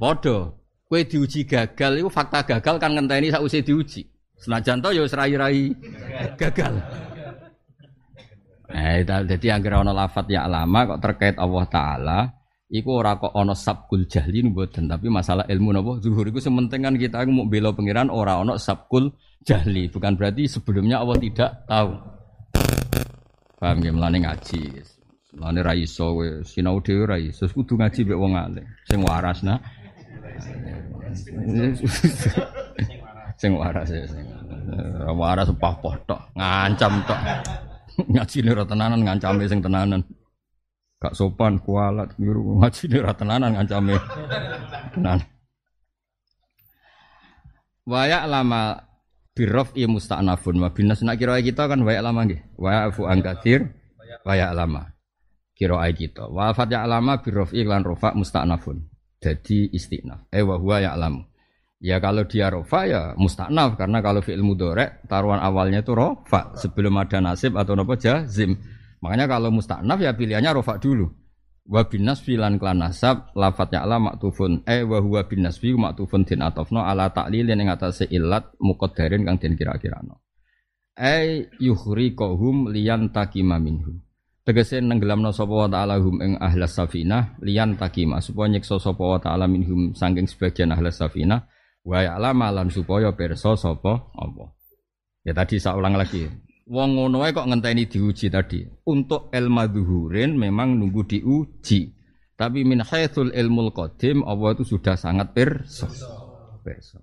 Podo. 0.00 0.56
Kue 0.88 1.04
diuji 1.04 1.44
gagal 1.44 2.00
itu 2.00 2.08
fakta 2.08 2.40
gagal 2.48 2.80
kan 2.80 2.96
ngenteni 2.96 3.28
sausé 3.28 3.60
diuji. 3.60 4.08
Senajan 4.40 4.80
to 4.80 4.88
ya 4.88 5.04
wis 5.04 5.12
rai-rai 5.12 5.76
gagal. 6.40 6.80
Nah, 8.68 9.24
jadi 9.24 9.56
agar 9.56 9.84
ono 9.84 9.92
lafat 9.92 10.28
ya 10.28 10.44
lama 10.44 10.96
kok 10.96 11.00
terkait 11.00 11.36
Allah 11.40 11.64
Taala, 11.72 12.20
iku 12.68 13.00
ora 13.00 13.16
kok 13.16 13.32
ono 13.32 13.56
sabkul 13.56 14.04
jahli 14.04 14.44
mboten, 14.44 14.88
tapi 14.92 15.08
masalah 15.08 15.48
ilmu 15.48 15.72
napa 15.72 16.04
zuhur 16.04 16.28
iku 16.28 16.40
sementing 16.40 16.84
kan 16.84 16.94
kita 17.00 17.24
mau 17.28 17.48
bela 17.48 17.72
pangeran 17.72 18.12
ora 18.12 18.36
ono 18.36 18.60
sabkul 18.60 19.08
jahli, 19.40 19.88
bukan 19.88 20.14
berarti 20.20 20.44
sebelumnya 20.44 21.00
Allah 21.00 21.16
tidak 21.16 21.50
tahu. 21.64 21.90
Paham 23.58 23.82
ya 23.82 23.90
melane 23.90 24.22
ngaji. 24.22 24.62
Mulane 25.34 25.60
ra 25.60 25.74
iso 25.76 26.16
kowe 26.16 26.28
sinau 26.40 26.80
dhewe 26.80 27.04
ra 27.04 27.16
iso 27.20 27.44
kudu 27.50 27.76
ngaji 27.76 28.00
mek 28.08 28.16
wong 28.16 28.32
alim 28.32 28.64
sing 28.88 29.04
waras 29.04 29.44
nah. 29.44 29.60
sing 33.36 33.52
waras 33.52 33.92
ya 33.92 34.08
sing 34.08 34.24
waras 35.14 35.48
pah-pah 35.60 36.00
ngancam 36.32 37.04
tok. 37.04 37.20
ngaji 38.08 38.38
ne 38.40 38.50
ra 38.56 38.64
tenanan 38.64 39.00
ngancame 39.04 39.44
sing 39.44 39.60
tenanan. 39.60 40.00
Gak 40.98 41.14
sopan 41.14 41.62
kualat 41.62 42.18
niru 42.18 42.58
ngaji 42.58 42.84
ra 43.06 43.14
tenanan 43.14 43.54
ngancame. 43.54 43.94
Tenan. 44.94 45.22
Waya 47.88 48.26
lama 48.28 48.84
birof 49.32 49.72
i 49.78 49.86
musta'nafun 49.86 50.58
wa 50.60 50.68
binas 50.74 51.00
nak 51.06 51.16
kira 51.16 51.38
kita 51.40 51.70
kan 51.70 51.80
waya 51.86 52.02
lama 52.02 52.26
nggih. 52.26 52.42
Waya 52.58 52.90
afu 52.90 53.06
angkatir 53.06 53.70
waya 54.26 54.50
lama 54.50 54.98
kira 55.58 55.82
kita. 55.90 56.30
Wa 56.30 56.54
fat 56.54 56.70
ya 56.70 56.86
alama 56.86 57.18
birofi 57.18 57.66
lan 57.66 57.82
rofa 57.82 58.14
musta'nafun. 58.14 58.78
Jadi 59.18 59.74
istinaf. 59.74 60.30
Eh 60.30 60.46
wa 60.46 60.54
huwa 60.54 60.78
ya 60.78 60.94
alamu. 60.94 61.26
Ya 61.78 61.98
kalau 62.02 62.26
dia 62.26 62.50
rofa 62.50 62.86
ya 62.86 63.14
mustaknaf 63.14 63.78
karena 63.78 64.02
kalau 64.02 64.18
fi'il 64.18 64.42
mudorek 64.42 65.06
taruhan 65.06 65.38
awalnya 65.38 65.82
itu 65.82 65.94
rofa 65.94 66.54
sebelum 66.58 66.94
ada 66.98 67.18
nasib 67.22 67.54
atau 67.58 67.74
nopo 67.74 67.98
jazim. 67.98 68.54
Makanya 69.04 69.26
kalau 69.30 69.54
mustaknaf 69.54 69.98
ya 70.02 70.12
pilihannya 70.14 70.50
rofa 70.58 70.78
dulu. 70.82 71.06
Wa 71.68 71.84
bin 71.84 72.08
nasfi 72.08 72.40
lan 72.40 72.56
klan 72.56 72.80
nasab 72.80 73.28
lafat 73.36 73.76
ya'la 73.76 74.00
maktufun 74.00 74.64
eh 74.64 74.88
wa 74.88 75.04
huwa 75.04 75.28
bin 75.28 75.44
nasfi 75.44 75.76
maktufun 75.76 76.24
din 76.24 76.40
atofno 76.40 76.80
ala 76.80 77.12
ta'lilin 77.12 77.60
ing 77.60 77.68
atase 77.68 78.08
illat 78.08 78.56
muqaddarin 78.56 79.28
kang 79.28 79.36
den 79.36 79.52
kira-kirano. 79.52 80.24
Ai 80.96 81.44
yukhriqahum 81.60 82.72
liyan 82.72 83.12
takima 83.12 83.60
minhum 83.60 84.00
tegese 84.48 84.80
nenggelamno 84.80 85.28
sapa 85.28 85.52
wa 85.52 85.68
ta'ala 85.68 86.00
hum 86.00 86.24
ing 86.24 86.40
ahlas 86.40 86.72
safinah 86.72 87.36
liyan 87.44 87.76
takima 87.76 88.16
supaya 88.24 88.56
nyiksa 88.56 88.80
sapa 88.80 89.04
wa 89.04 89.20
ta'ala 89.20 89.44
minhum 89.44 89.92
saking 89.92 90.24
sebagian 90.24 90.72
ahlas 90.72 90.96
safinah 90.96 91.44
wa 91.84 92.00
ya'lama 92.00 92.48
lan 92.56 92.72
supaya 92.72 93.12
pirsa 93.12 93.60
sapa 93.60 94.08
apa 94.16 94.56
ya 95.20 95.36
tadi 95.36 95.60
saya 95.60 95.76
ulang 95.76 96.00
lagi 96.00 96.24
wong 96.68 97.00
ngono 97.00 97.24
kok 97.32 97.48
ngenteni 97.48 97.88
diuji 97.88 98.28
tadi 98.28 98.62
untuk 98.84 99.32
ilmu 99.32 99.64
duhurin 99.72 100.36
memang 100.36 100.76
nunggu 100.76 101.02
diuji 101.08 101.96
tapi 102.38 102.62
min 102.62 102.84
haitsul 102.84 103.32
ilmul 103.32 103.72
qadim 103.72 104.22
Allah 104.22 104.54
itu 104.54 104.76
sudah 104.76 104.94
sangat 104.94 105.32
pirsa 105.32 105.88
pirsa 106.62 107.00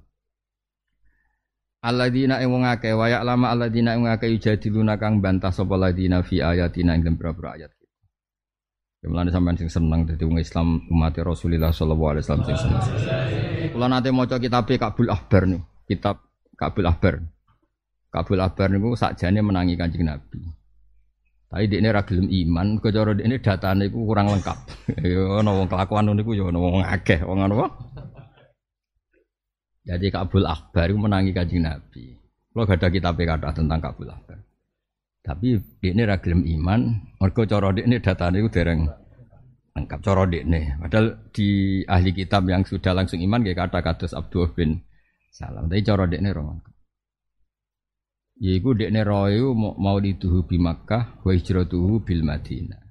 Alladzina 1.86 2.42
ing 2.42 2.50
wong 2.50 2.66
akeh 2.66 2.98
wa 2.98 3.06
ya'lama 3.06 3.54
alladzina 3.54 3.94
ing 3.94 4.10
akeh 4.10 4.26
yujadiluna 4.34 4.98
kang 4.98 5.22
bantah 5.22 5.54
sapa 5.54 5.78
ladina 5.78 6.26
fi 6.26 6.42
ayatina 6.42 6.98
ing 6.98 7.06
beberapa 7.14 7.54
ayat 7.54 7.70
kita. 7.78 7.98
Kemulane 9.06 9.30
sampean 9.30 9.54
sing 9.54 9.70
seneng 9.70 10.02
dadi 10.10 10.26
wong 10.26 10.42
Islam 10.42 10.82
umat 10.90 11.14
Rasulullah 11.22 11.70
sallallahu 11.70 12.10
alaihi 12.10 12.24
wasallam 12.26 12.46
sing 12.50 12.58
seneng. 12.58 12.82
Kula 13.70 13.86
nate 13.86 14.10
maca 14.10 14.42
kitab 14.42 14.66
Kabul 14.66 15.14
Ahbar 15.14 15.46
nih, 15.46 15.62
kitab 15.86 16.26
Kabul 16.58 16.90
Ahbar. 16.90 17.22
Kabul 18.16 18.40
Akbar 18.40 18.72
niku 18.72 18.96
sakjane 18.96 19.44
menangi 19.44 19.76
Kanjeng 19.76 20.08
Nabi. 20.08 20.40
Tapi 21.52 21.68
dia 21.68 21.84
ini 21.84 21.92
ragilum 21.92 22.28
iman, 22.32 22.80
dia 22.80 23.28
ini 23.28 23.36
datanya 23.44 23.84
itu 23.84 24.00
kurang 24.00 24.32
lengkap. 24.32 24.58
Ya 25.04 25.44
ono 25.44 25.52
wong 25.60 25.68
kelakuan 25.68 26.08
niku 26.16 26.32
ya 26.32 26.48
ono 26.48 26.64
wong 26.64 26.84
akeh, 26.88 27.28
wong 27.28 27.44
apa? 27.44 27.68
Jadi 29.86 30.08
Kabul 30.10 30.48
Akbar 30.48 30.88
itu 30.88 30.98
menangi 30.98 31.36
Kanjeng 31.36 31.68
Nabi. 31.68 32.16
Kalau 32.56 32.64
gak 32.64 32.80
ada 32.80 32.88
kitab 32.88 33.20
kata 33.20 33.50
tentang 33.52 33.80
Kabul 33.84 34.08
Akbar. 34.08 34.40
Tapi 35.22 35.60
dia 35.84 35.92
ini 35.92 36.04
ragilum 36.08 36.42
iman, 36.60 36.80
mergo 37.20 37.44
cara 37.44 37.76
dia 37.76 37.84
ini 37.84 38.00
itu 38.00 38.50
dereng 38.50 38.88
lengkap 39.76 40.00
cara 40.00 40.24
ini. 40.32 40.72
Padahal 40.80 41.08
di 41.36 41.82
ahli 41.84 42.12
kitab 42.16 42.48
yang 42.48 42.64
sudah 42.64 42.96
langsung 42.96 43.20
iman 43.20 43.44
kayak 43.44 43.68
kata 43.68 43.80
kados 43.84 44.16
Abdul 44.16 44.56
bin 44.56 44.80
Salam. 45.36 45.68
Tapi 45.68 45.84
cara 45.84 46.08
ini 46.08 46.32
roman. 46.32 46.75
Yaiku 48.36 48.76
dekne 48.76 49.08
royu 49.08 49.56
mau 49.56 49.96
dituhu 49.96 50.44
bi 50.44 50.60
Makkah 50.60 51.24
wa 51.24 51.32
hijratuhu 51.32 52.04
bil 52.04 52.20
Madinah. 52.28 52.84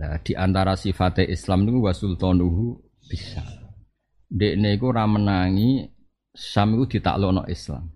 Lah 0.00 0.18
di 0.24 0.32
antara 0.34 0.74
sifatnya 0.74 1.28
Islam 1.28 1.68
niku 1.68 1.84
wa 1.84 1.92
sultanuhu 1.92 2.80
bisa. 3.04 3.44
Dekne 4.26 4.74
iku 4.74 4.90
ora 4.96 5.04
menangi 5.04 5.86
Sam 6.34 6.74
iku 6.74 6.88
ditaklokno 6.88 7.46
Islam. 7.46 7.94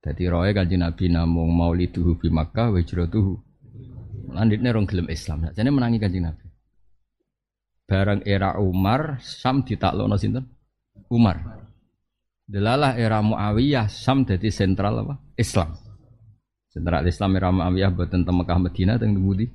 Dadi 0.00 0.24
roe 0.32 0.48
kanjeng 0.56 0.80
Nabi 0.80 1.12
namung 1.12 1.52
mauliduhu 1.52 2.16
bi 2.16 2.32
Makkah 2.32 2.72
wa 2.72 2.78
hijratuhu. 2.78 3.34
Lan 4.32 4.48
dekne 4.48 4.70
rong 4.70 4.86
gelem 4.86 5.10
Islam. 5.10 5.50
Jane 5.50 5.68
menangi 5.74 5.98
kanjeng 5.98 6.30
Nabi. 6.30 6.46
Barang 7.90 8.22
era 8.22 8.54
Umar 8.62 9.18
Sam 9.18 9.66
ditaklokno 9.66 10.14
sinten? 10.14 10.46
Umar. 11.10 11.68
Delalah 12.50 12.98
era 12.98 13.22
Muawiyah 13.22 13.86
Sam 13.86 14.26
jadi 14.26 14.50
sentral 14.50 15.06
apa? 15.06 15.22
Islam. 15.38 15.70
Sentral 16.66 17.06
Islam 17.06 17.38
era 17.38 17.54
Muawiyah 17.54 17.94
buat 17.94 18.10
tentang 18.10 18.42
Mekah 18.42 18.58
Medina 18.58 18.98
tentang 18.98 19.22
Budi. 19.22 19.46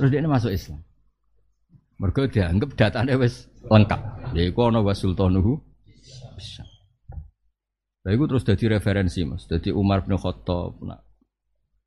Terus 0.00 0.08
dia 0.08 0.24
masuk 0.24 0.48
Islam. 0.48 0.80
Mereka 2.00 2.32
dianggap 2.32 2.80
datanya 2.80 3.20
wes 3.20 3.44
lengkap. 3.68 4.32
Yaitu 4.32 4.56
ana 4.64 4.80
wa 4.80 4.96
sultanuhu. 4.96 5.60
Lah 8.04 8.12
itu 8.12 8.24
terus 8.24 8.44
jadi 8.44 8.80
referensi 8.80 9.24
Mas. 9.24 9.44
Jadi 9.44 9.72
Umar 9.72 10.04
bin 10.04 10.16
Khattab 10.16 10.80
nak 10.84 11.04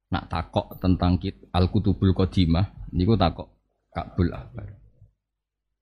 nak 0.07 0.25
takok 0.31 0.79
tentang 0.79 1.19
kit 1.19 1.49
Al 1.51 1.67
Kutubul 1.67 2.15
Qadimah 2.15 2.93
niku 2.95 3.19
takok 3.19 3.57
Kabul 3.91 4.31
Akbar. 4.31 4.69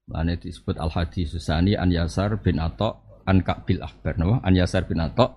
Lane 0.09 0.39
disebut 0.39 0.79
Al 0.81 0.91
Hadis 0.91 1.35
Susani 1.35 1.77
An 1.77 1.93
Yasar 1.93 2.41
bin 2.41 2.57
Atok 2.57 3.04
an 3.25 3.41
Kabil 3.41 3.82
Akbar 3.82 4.17
napa 4.17 4.41
an 4.46 4.53
Yasar 4.53 4.86
bin 4.86 5.01
Atok 5.01 5.29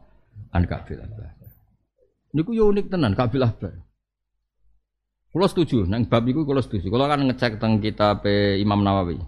an 0.53 0.65
Kabil 0.65 1.01
Akbar 1.01 1.33
niku 2.33 2.53
yo 2.53 2.69
unik 2.73 2.93
tenan 2.93 3.13
Kabil 3.17 3.43
Akbar 3.45 3.89
Kulo 5.29 5.45
setuju, 5.45 5.85
nang 5.85 6.09
bab 6.09 6.25
iku 6.25 6.41
kulo 6.49 6.65
setuju. 6.65 6.89
Kulo 6.89 7.05
kan 7.05 7.21
ngecek 7.21 7.61
tentang 7.61 7.85
kitab 7.85 8.25
Imam 8.57 8.81
Nawawi. 8.81 9.21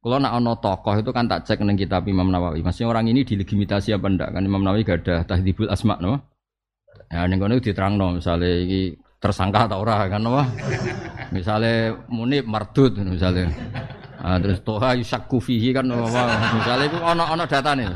Kulo 0.00 0.16
nak 0.16 0.40
ono 0.40 0.56
tokoh 0.56 0.96
itu 0.96 1.12
kan 1.12 1.28
tak 1.28 1.44
cek 1.44 1.60
nang 1.60 1.76
kitab 1.76 2.08
Imam 2.08 2.32
Nawawi. 2.32 2.64
Maksudnya 2.64 2.88
orang 2.88 3.12
ini 3.12 3.28
dilegitimasi 3.28 3.92
apa 3.92 4.08
ndak? 4.08 4.32
Kan 4.32 4.48
Imam 4.48 4.64
Nawawi 4.64 4.88
gak 4.88 5.04
ada 5.04 5.28
tahdibul 5.28 5.68
asma 5.68 6.00
no? 6.00 6.16
Ya 7.12 7.28
ning 7.28 7.36
kono 7.36 7.60
diterangno 7.60 8.16
misale 8.16 8.64
iki 8.64 8.96
tersangka 9.20 9.68
atau 9.68 9.84
ora 9.84 10.08
kan 10.08 10.24
no? 10.24 10.40
Misale 11.28 11.92
Munib 12.08 12.48
mardut 12.48 12.96
misalnya. 12.96 13.52
Ah, 14.18 14.34
terus 14.42 14.58
toha 14.66 14.98
yusakku 14.98 15.38
fihi 15.38 15.70
kan 15.70 15.86
misalnya 15.86 16.90
itu 16.90 16.98
ono-ono 16.98 17.44
nih. 17.46 17.88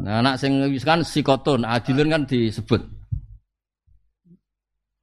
Nah, 0.00 0.14
anak 0.20 0.36
sing 0.36 0.60
kan 0.84 1.00
psikoton, 1.00 1.64
adilun 1.64 2.08
kan 2.12 2.22
disebut. 2.28 2.84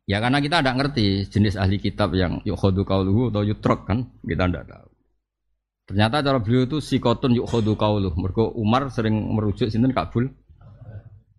Ya 0.08 0.22
karena 0.24 0.40
kita 0.40 0.62
tidak 0.62 0.76
ngerti 0.80 1.28
jenis 1.28 1.60
ahli 1.60 1.82
kitab 1.82 2.14
yang 2.14 2.40
yukhodu 2.46 2.86
kauluhu 2.86 3.34
atau 3.34 3.44
yutrok 3.44 3.90
kan, 3.90 4.06
kita 4.24 4.46
tidak 4.48 4.66
tahu. 4.70 4.88
Ternyata 5.88 6.16
cara 6.24 6.40
beliau 6.40 6.64
itu 6.64 6.78
psikoton 6.78 7.34
yukhodu 7.36 7.74
kauluh. 7.76 8.14
Mereka 8.16 8.54
Umar 8.56 8.94
sering 8.94 9.18
merujuk 9.34 9.68
sinten 9.68 9.92
Kabul. 9.96 10.30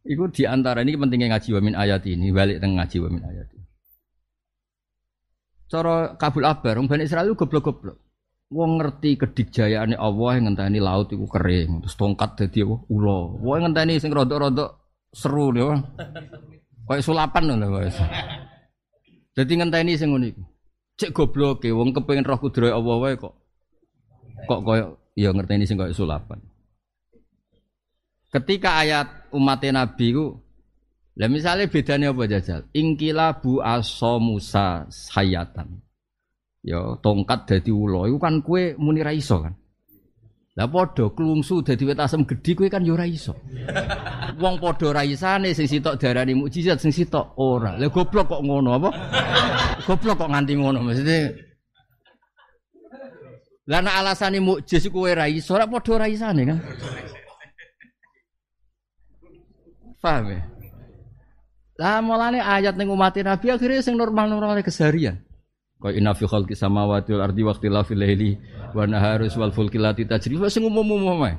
Itu 0.09 0.25
di 0.33 0.49
antara 0.49 0.81
ini 0.83 0.97
pentingnya 0.97 1.37
ngaji 1.37 1.49
wamin 1.53 1.77
ayat 1.77 2.03
ini, 2.09 2.33
balik 2.33 2.59
tengah 2.59 2.85
ngaji 2.85 2.97
wamin 3.07 3.23
ayat 3.23 3.47
ini. 3.55 3.67
Cara 5.69 6.17
Kabul 6.17 6.49
Akbar, 6.49 6.81
Bani 6.81 7.05
Israel 7.05 7.37
goblok-goblok. 7.37 8.08
Wong 8.49 8.81
ngerti 8.81 9.21
kedikjayaane 9.21 9.93
Allah 9.93 10.41
yang 10.41 10.45
ngenteni 10.49 10.81
laut 10.81 11.13
iku 11.13 11.29
kering, 11.29 11.85
terus 11.85 11.93
tongkat 12.01 12.33
dadi? 12.41 12.65
Ula. 12.65 13.37
Wong 13.45 13.69
ngenteni 13.69 14.01
sing 14.01 14.09
rodok-rodok 14.09 15.05
seru 15.13 15.53
lho. 15.53 15.77
Kayak 16.89 17.05
sulapan 17.05 17.61
lho 17.61 17.69
wis. 17.77 17.97
Dadi 19.37 19.53
ngenteni 19.53 20.01
sing 20.01 20.17
ngono 20.17 20.33
iku. 20.33 20.43
Cek 20.99 21.13
gobloke 21.13 21.69
wong 21.71 21.93
kepengin 21.93 22.25
roh 22.25 22.41
kudrohe 22.41 22.73
Allah 22.73 22.97
wae 22.97 23.15
kok. 23.21 23.37
Kok 24.49 24.61
koyo 24.65 24.87
ya 25.13 25.31
ngerteni 25.31 25.69
sing 25.69 25.77
koyo 25.77 25.93
sulapan. 25.93 26.41
Ketika 28.33 28.81
ayat 28.81 29.29
umat 29.37 29.61
Nabi 29.61 30.07
ku 30.17 30.27
lah 31.19 31.29
misalnya 31.29 31.67
bedanya 31.69 32.15
apa 32.15 32.25
jajal? 32.31 32.61
Ingkila 32.73 33.43
bu 33.43 33.59
aso 33.59 34.23
Musa 34.23 34.87
hayatan. 35.13 35.83
Ya 36.63 36.99
tongkat 36.99 37.47
dadi 37.47 37.71
ula 37.71 38.11
iku 38.11 38.19
kan 38.19 38.43
kue 38.43 38.75
muni 38.75 39.01
ra 39.03 39.15
iso 39.15 39.39
kan. 39.39 39.55
Lah 40.59 40.67
padha 40.67 41.07
klungsu 41.15 41.63
dadi 41.63 41.87
wit 41.87 42.03
asem 42.03 42.27
gedhi 42.27 42.59
kowe 42.59 42.67
kan 42.67 42.83
ya 42.83 42.99
ora 42.99 43.07
iso. 43.07 43.31
Wong 44.43 44.59
padha 44.59 44.91
ra 44.91 45.03
isane 45.07 45.55
sing 45.55 45.71
sitok 45.71 45.95
darani 46.03 46.35
mukjizat 46.35 46.83
sing 46.83 46.91
sitok 46.91 47.39
ora. 47.39 47.79
Lah 47.79 47.87
goblok 47.87 48.27
kok 48.27 48.43
ngono 48.43 48.75
apa? 48.75 48.91
goblok 49.87 50.19
kok 50.19 50.31
nganti 50.35 50.53
ngono 50.59 50.83
mesti. 50.83 51.21
Lah 53.71 53.81
nek 53.85 53.95
alasane 54.03 54.43
mukjiz 54.43 54.91
kowe 54.91 55.11
ra 55.15 55.31
iso 55.31 55.55
ora 55.55 55.71
padha 55.71 55.95
ra 55.95 56.07
isane 56.11 56.43
kan. 56.43 56.59
Paham 60.03 60.27
ya? 60.31 60.43
Lah 61.79 62.03
mulane 62.03 62.43
ayat 62.43 62.75
ning 62.75 62.91
umat 62.91 63.15
Nabi 63.15 63.47
akhirnya 63.55 63.79
sing 63.79 63.95
normal-normal 63.95 64.59
keseharian. 64.67 65.23
Kau 65.79 65.95
inna 65.95 66.11
fi 66.11 66.27
khalqi 66.27 66.59
samawati 66.59 67.15
wal 67.15 67.31
ardi 67.31 67.47
waqtilafil 67.47 68.03
laili 68.03 68.35
wa 68.75 68.83
naharus 68.83 69.39
wal 69.39 69.55
fulki 69.55 69.79
lati 69.79 70.03
tajri 70.11 70.35
wis 70.35 70.59
ngumum-umum 70.59 71.23
ae. 71.23 71.39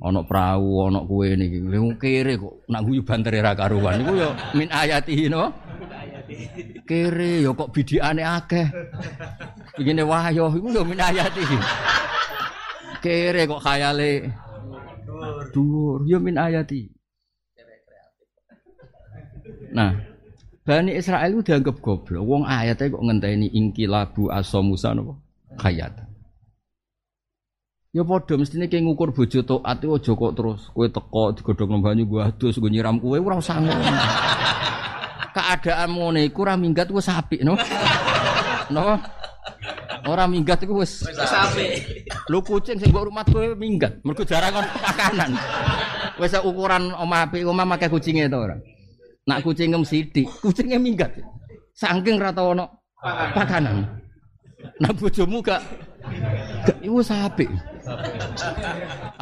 Ana 0.00 0.24
prau, 0.24 0.88
ana 0.88 1.04
kuwe 1.04 1.36
niki. 1.36 1.60
Lha 1.60 1.84
kere 2.00 2.40
kok 2.40 2.64
nak 2.72 2.80
guyu 2.88 3.04
bantere 3.04 3.44
ra 3.44 3.52
karuan 3.52 4.00
niku 4.00 4.16
yo 4.16 4.32
min 4.56 4.72
ayati 4.72 5.28
no. 5.28 5.52
Kere 6.88 7.44
yo 7.44 7.52
kok 7.52 7.76
bidikane 7.76 8.24
akeh. 8.24 8.72
Begini 9.76 10.00
wahyo 10.00 10.48
iku 10.48 10.72
yo 10.72 10.82
min 10.88 10.96
ayati. 10.96 11.44
Kere 13.04 13.44
kok 13.44 13.60
khayale 13.60 14.32
dhuwur 15.52 16.08
yo 16.08 16.16
min 16.24 16.40
ayati. 16.40 16.88
Nah, 19.76 19.92
Bani 20.62 20.94
Israel 20.94 21.34
itu 21.34 21.50
dianggap 21.50 21.82
goblok. 21.82 22.22
Wong 22.22 22.46
ayatnya 22.46 22.94
kok 22.94 23.02
ngenteni 23.02 23.50
ingkilabu 23.50 24.30
aso 24.30 24.62
Musa 24.62 24.94
nopo 24.94 25.18
kayat. 25.58 25.90
Ya 27.92 28.06
padha 28.06 28.40
mestine 28.40 28.70
kayak 28.70 28.88
ngukur 28.88 29.12
bojo 29.12 29.42
taat 29.44 29.84
itu 29.84 29.92
aja 29.92 30.12
kok 30.16 30.32
terus 30.32 30.60
kowe 30.72 30.86
teko 30.88 31.24
digodhog 31.36 31.76
banyu 31.82 32.08
gua 32.08 32.32
adus 32.32 32.56
gue 32.56 32.72
nyiram 32.72 32.96
kowe 32.96 33.18
ora 33.18 33.36
usah 33.36 33.58
ngono. 33.58 33.84
Keadaan 35.34 35.90
ngene 35.92 36.20
iku 36.30 36.46
ora 36.46 36.54
minggat 36.56 36.88
wis 36.88 37.10
apik 37.10 37.42
no. 37.44 37.58
No. 38.72 38.96
Ora 40.08 40.24
minggat 40.24 40.64
iku 40.64 40.80
wis 40.80 41.04
apik. 41.10 42.06
Lu 42.30 42.40
kucing 42.40 42.78
sing 42.80 42.94
mbok 42.94 43.10
rumah 43.10 43.26
kowe 43.26 43.52
minggat, 43.58 43.98
mergo 44.06 44.24
jarang 44.24 44.56
kon 44.56 44.66
pakanan. 44.78 45.36
Wis 46.16 46.32
ukuran 46.38 46.96
omah 46.96 47.28
apik 47.28 47.44
omah 47.44 47.66
make 47.66 47.90
kucinge 47.92 48.30
to 48.30 48.38
ora. 48.40 48.56
Nak 49.22 49.46
kucingem 49.46 49.86
sidik, 49.86 50.26
kucingnya 50.42 50.82
minggat. 50.82 51.14
Saking 51.78 52.18
rata 52.18 52.42
ono 52.42 52.90
pakanan. 53.34 53.86
Nak 54.82 54.98
bojomu 54.98 55.38
gak 55.38 55.62
gak 56.66 56.78
iku 56.82 56.98
sapi. 57.02 57.46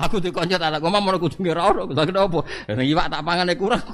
Aku 0.01 0.17
dikonyot 0.21 0.61
anak 0.61 0.81
omah 0.81 1.01
mau 1.01 1.17
kucing 1.21 1.45
ora 1.53 1.69
ono, 1.69 1.85
tak 1.93 2.17
apa. 2.17 2.41
Nek 2.73 2.87
iwak 2.89 3.13
tak 3.13 3.25
pangane 3.25 3.55
kurang. 3.57 3.85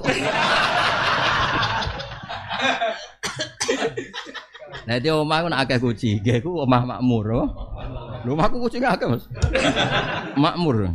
Nah 4.86 5.02
dia 5.02 5.18
omah 5.18 5.42
aku 5.42 5.46
nak 5.50 5.60
akeh 5.66 5.78
kucing, 5.82 6.22
aku 6.22 6.62
omah 6.62 6.82
makmur. 6.86 7.26
Oh. 7.34 7.48
Rumahku 8.22 8.62
kucing 8.62 8.86
akeh 8.86 9.10
mas, 9.10 9.26
makmur. 10.38 10.86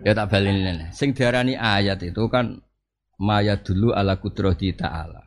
Ya 0.00 0.16
tak 0.16 0.32
balin 0.32 0.88
Sing 0.96 1.12
diarani 1.12 1.60
ayat 1.60 2.00
itu 2.00 2.24
kan 2.32 2.56
maya 3.20 3.60
dulu 3.60 3.92
ala 3.92 4.16
kudrati 4.16 4.72
ta'ala. 4.72 5.20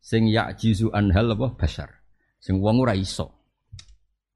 Sing 0.00 0.28
ya'jizu 0.28 0.92
anhal 0.92 1.32
apa 1.32 1.56
basar. 1.56 1.88
Sing 2.40 2.60
wong 2.60 2.84
ora 2.84 2.92
iso. 2.92 3.32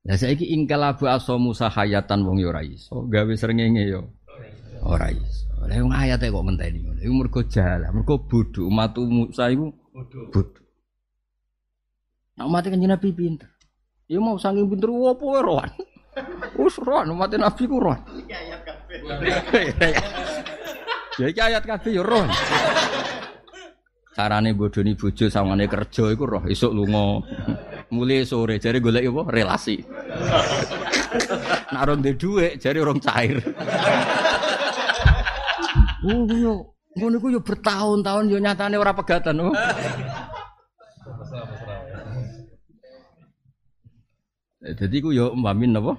Lah 0.05 0.21
saiki 0.21 0.53
ingkalabu 0.53 1.09
aso 1.09 1.41
Musa 1.41 1.73
hayatan 1.73 2.25
wong 2.29 2.37
yo 2.37 2.53
ora 2.53 2.61
iso, 2.61 3.09
gawe 3.09 3.33
srengenge 3.33 3.89
yo 3.89 4.13
Ora 4.85 5.09
iso. 5.09 5.49
Lah 5.65 5.81
wong 5.81 5.97
ayate 5.97 6.29
kok 6.29 6.45
ngenteni 6.45 6.79
ngono. 6.85 7.01
Iku 7.01 7.15
mergo 7.17 7.41
jalah, 7.49 7.89
mergo 7.89 8.21
bodho. 8.21 8.69
Umat 8.69 8.97
Musa 9.01 9.49
iku 9.49 9.73
bodho. 10.33 10.61
Nah, 12.35 12.45
umat 12.51 12.67
kanjeng 12.67 12.91
Nabi 12.91 13.09
pinter. 13.15 13.49
Ya 14.11 14.21
mau 14.21 14.37
saking 14.37 14.69
pinter 14.69 14.93
opo 14.93 15.33
rohan. 15.41 15.73
Wis 16.55 16.77
rohan 16.79 17.11
umat 17.11 17.35
Nabi 17.35 17.63
ku 17.67 17.83
rohan. 17.83 18.01
Ya 21.19 21.27
iki 21.31 21.41
ayat 21.43 21.63
kabeh 21.67 21.91
ya 21.95 22.03
rohan. 22.03 22.31
Carane 24.15 24.55
bodoni 24.55 24.95
bojo 24.95 25.27
sawangane 25.27 25.67
kerja 25.67 26.07
iku 26.15 26.25
roh 26.27 26.43
esuk 26.47 26.71
lunga. 26.71 27.19
Mulai 27.91 28.23
sore 28.23 28.63
jare 28.63 28.79
golek 28.79 29.11
apa? 29.11 29.23
Relasi. 29.27 29.83
Nak 31.75 31.83
rong 31.83 32.01
duwe 32.03 32.15
dhuwit 32.15 32.53
jare 32.63 32.79
rong 32.79 33.03
cair. 33.03 33.43
Oh, 36.05 36.27
yo 36.31 36.75
ngono 36.95 37.19
iku 37.19 37.35
yo 37.35 37.41
bertahun-tahun 37.43 38.31
yo 38.31 38.39
nyatane 38.39 38.79
ora 38.79 38.95
pegatan. 38.95 39.51
Oh. 39.51 39.55
Jadi 44.65 44.97
ku 45.05 45.13
yo 45.13 45.37
mbamin 45.37 45.77
napa? 45.77 45.93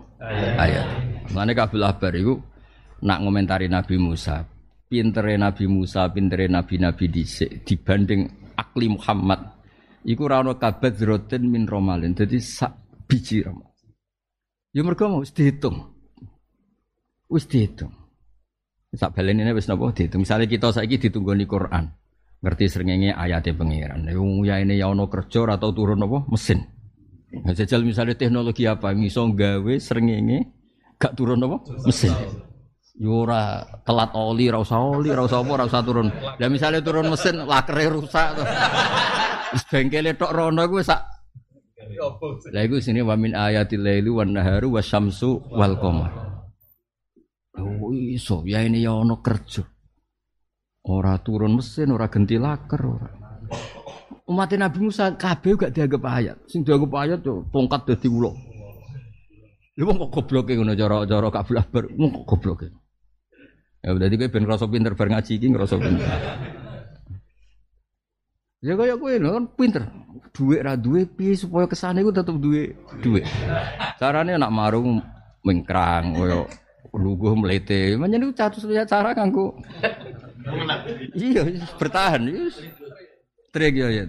Ayat. 0.58 0.86
Mane 1.38 1.54
kabul 1.54 1.86
abar 1.86 2.10
iku 2.18 2.42
nak 3.06 3.22
ngomentari 3.22 3.70
Nabi 3.70 4.02
Musa. 4.02 4.42
Pintere 4.86 5.38
Nabi 5.38 5.66
Musa, 5.70 6.10
pintere 6.10 6.46
nabi-nabi 6.50 7.10
dhisik 7.10 7.62
dibanding 7.62 8.26
akli 8.58 8.90
Muhammad. 8.90 9.38
Iku 10.06 10.26
ra 10.26 10.42
ono 10.42 10.58
kabat 10.58 10.98
zroten 10.98 11.46
min 11.50 11.70
romalin. 11.70 12.18
Jadi 12.18 12.42
sak 12.42 13.06
biji 13.06 13.46
romal. 13.46 13.70
Ya 14.74 14.82
mergo 14.82 15.10
mau 15.10 15.22
dihitung. 15.22 15.82
Wis 17.30 17.46
dihitung. 17.46 17.94
Sak 18.94 19.18
ini 19.18 19.46
wis 19.54 19.70
napa 19.70 19.94
dihitung. 19.94 20.26
Misalnya 20.26 20.50
kita 20.50 20.74
saiki 20.74 20.98
ditunggoni 20.98 21.46
Quran. 21.46 21.86
Ngerti 22.42 22.66
srengenge 22.70 23.14
ayate 23.14 23.54
pangeran. 23.58 24.06
Ya 24.46 24.56
ini 24.62 24.78
ya 24.78 24.90
ono 24.90 25.10
kerja 25.10 25.50
atau 25.54 25.70
turun 25.74 26.06
apa 26.06 26.30
mesin. 26.30 26.75
Nah, 27.44 27.52
jajal 27.52 27.84
misalnya 27.84 28.16
teknologi 28.16 28.64
apa 28.64 28.96
iso 28.96 29.28
gawe 29.28 29.74
srengenge 29.82 30.48
gak 30.96 31.18
turun 31.20 31.44
apa? 31.44 31.58
Mesin. 31.84 32.16
Yura 32.96 33.68
ya 33.68 33.84
telat 33.84 34.16
oli, 34.16 34.48
ra 34.48 34.64
usah 34.64 34.80
oli, 34.80 35.12
ra 35.12 35.28
usah 35.28 35.44
apa, 35.44 35.52
ra 35.60 35.66
usah 35.68 35.84
turun. 35.84 36.08
Lah 36.40 36.48
misalnya 36.48 36.80
turun 36.80 37.12
mesin 37.12 37.44
lakere 37.44 37.92
rusak. 37.92 38.40
Wis 39.52 39.64
bengkele 39.68 40.16
tok 40.16 40.32
rono 40.32 40.64
sak 40.80 41.04
Lah 42.56 42.62
iku 42.64 42.80
sini 42.80 43.04
wa 43.04 43.20
min 43.20 43.36
ayatil 43.36 43.84
laili 43.84 44.08
wan 44.08 44.32
naharu 44.32 44.80
wasyamsu 44.80 45.52
wal. 45.52 45.76
Oh 47.56 47.92
iso 47.92 48.48
ya 48.48 48.64
ini 48.64 48.84
ya 48.84 48.96
ono 48.96 49.20
kerja. 49.20 49.64
Ora 50.86 51.18
turun 51.20 51.58
mesin, 51.58 51.92
ora 51.92 52.08
genti 52.14 52.38
laker, 52.38 52.82
ora. 52.86 53.10
Umat 54.26 54.50
Nabi 54.58 54.90
Musa 54.90 55.14
kabeh 55.14 55.54
gak 55.54 55.74
dianggap 55.78 56.02
ayat. 56.10 56.38
Sing 56.50 56.66
dianggap 56.66 56.92
ayat 56.98 57.22
yo 57.22 57.46
tongkat 57.54 57.86
dadi. 57.86 58.10
Lu 59.76 59.84
wong 59.84 59.98
kok 60.08 60.12
gobloke 60.18 60.56
ngono 60.56 60.72
cara-cara 60.72 61.28
kabul 61.30 61.60
akbar, 61.60 61.84
wong 61.94 62.10
kok 62.10 62.26
gobloke. 62.26 62.68
Ya 63.86 63.94
berarti 63.94 64.16
kowe 64.18 64.32
ben 64.34 64.44
ngrasa 64.48 64.66
pinter 64.66 64.98
bar 64.98 65.08
ngaji 65.14 65.32
iki 65.38 65.46
ngrasa 65.52 65.76
pinter. 65.78 66.10
Ya 68.66 68.74
kaya 68.74 68.98
kowe 68.98 69.14
lho 69.14 69.30
kan 69.36 69.46
pinter. 69.54 69.84
Duit 70.34 70.64
ra 70.66 70.74
duwe 70.74 71.06
piye 71.06 71.38
supaya 71.38 71.70
kesane 71.70 72.02
iku 72.02 72.10
tetep 72.10 72.34
duwe 72.42 72.74
duit. 73.04 73.28
Carane 74.02 74.40
nak 74.42 74.50
marung 74.50 75.06
mengkrang 75.46 76.18
koyo 76.18 76.50
luguh 76.96 77.38
mlete. 77.38 77.94
Menyen 78.00 78.26
iku 78.26 78.34
catus 78.34 78.66
cara 78.90 79.14
kanggo 79.14 79.60
Iya, 81.14 81.42
bertahan. 81.82 82.22
Trik 83.56 83.80
ya 83.80 83.88
ya. 83.88 84.04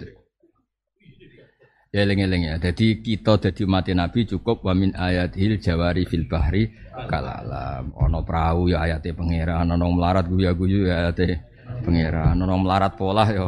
Ya 1.94 2.02
eling-eling 2.02 2.50
ya. 2.50 2.54
Jadi 2.58 2.98
kita 2.98 3.38
jadi 3.38 3.62
mati 3.62 3.94
Nabi 3.94 4.26
cukup 4.26 4.66
wamin 4.66 4.90
ayat 4.98 5.38
hil 5.38 5.62
jawari 5.62 6.02
fil 6.02 6.26
bahri 6.26 6.74
kalalam. 7.06 7.94
Ono 7.94 8.26
perahu 8.26 8.74
ya 8.74 8.82
ayatnya 8.82 9.14
pangeran, 9.14 9.70
ono 9.70 9.86
melarat 9.94 10.26
guya-guyu 10.26 10.90
ya 10.90 11.06
ayatnya 11.06 11.46
pangeran, 11.86 12.34
ono 12.42 12.54
melarat 12.58 12.98
pola 12.98 13.22
ya 13.30 13.46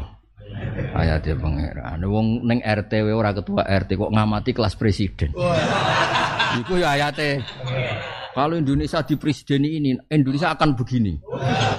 ayatnya 0.95 1.35
pangeran. 1.35 1.99
Wong 2.07 2.47
neng 2.47 2.63
RTW 2.63 3.19
ora 3.19 3.35
ketua 3.35 3.67
RT 3.67 3.99
kok 3.99 4.15
ngamati 4.15 4.55
kelas 4.55 4.79
presiden. 4.79 5.35
Iku 6.63 6.79
ya 6.79 6.95
ayatnya. 6.95 7.43
Kalau 8.39 8.55
Indonesia 8.55 9.03
di 9.03 9.19
presiden 9.19 9.67
ini, 9.67 9.99
Indonesia 10.15 10.55
akan 10.55 10.79
begini. 10.79 11.19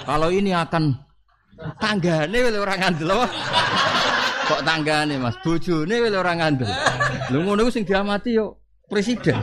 Kalau 0.04 0.28
ini 0.28 0.52
akan 0.52 0.92
tanggane 1.80 2.40
orang 2.52 2.80
ngandel 2.84 3.12
Kok 4.50 4.66
tanggane 4.66 5.22
Mas, 5.22 5.38
bojone 5.46 5.96
wis 6.02 6.14
ora 6.18 6.34
ngandel. 6.34 6.66
Lho 7.30 7.38
ngono 7.46 7.70
sing 7.70 7.86
diamati 7.86 8.34
yo 8.34 8.58
presiden. 8.90 9.38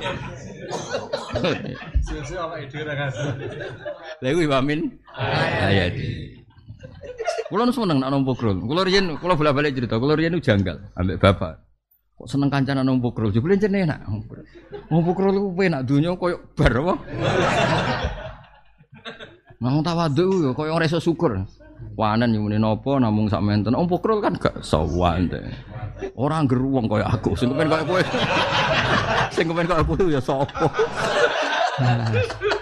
Sesuk 2.02 2.34
awake 2.34 2.66
dhewe 2.66 2.82
ora 2.90 2.94
ngandel. 2.98 3.26
Lha 4.18 4.28
iku 4.34 4.40
wamin 4.50 4.80
ayat. 5.62 5.94
Kulo 7.46 7.62
nu 7.62 7.70
seneng 7.70 8.02
nak 8.02 8.10
nompo 8.10 8.34
krul. 8.34 8.58
Kulo 8.66 8.82
riyen 8.82 9.14
kulo 9.22 9.38
bola-balik 9.38 9.78
cerita, 9.78 10.02
kulo 10.02 10.18
riyen 10.18 10.42
janggal 10.42 10.82
ambek 10.98 11.22
bapak. 11.22 11.62
Kok 12.18 12.26
seneng 12.26 12.50
kancana 12.50 12.82
nompo 12.82 13.14
krul? 13.14 13.30
Jebule 13.30 13.54
jenenge 13.54 13.86
enak. 13.86 14.10
Nompo 14.90 15.14
krul 15.14 15.54
ku 15.54 15.62
enak 15.62 15.86
donya 15.86 16.18
koyo 16.18 16.42
bar 16.58 16.74
apa? 16.82 16.94
Mau 19.62 19.78
tawadhu 19.86 20.50
yo 20.50 20.50
koyo 20.50 20.74
ora 20.74 20.90
iso 20.90 20.98
syukur. 20.98 21.46
Wanen 21.96 22.36
yang 22.36 22.44
muni 22.44 22.60
nopo 22.60 23.00
namung 23.00 23.24
sak 23.32 23.40
menten. 23.40 23.72
Om 23.72 23.88
pokrol 23.88 24.20
kan 24.20 24.36
gak 24.36 24.60
sawan 24.60 25.32
deh. 25.32 25.40
Orang 26.12 26.44
geruang 26.44 26.84
kaya 26.84 27.08
aku. 27.08 27.32
Sing 27.32 27.48
kepen 27.56 27.72
kaya 27.72 27.88
kowe. 27.88 28.02
Sing 29.34 29.48
kepen 29.48 29.64
kaya 29.64 29.80
kowe 29.80 30.04
ya 30.04 30.20
sapa. 30.20 30.68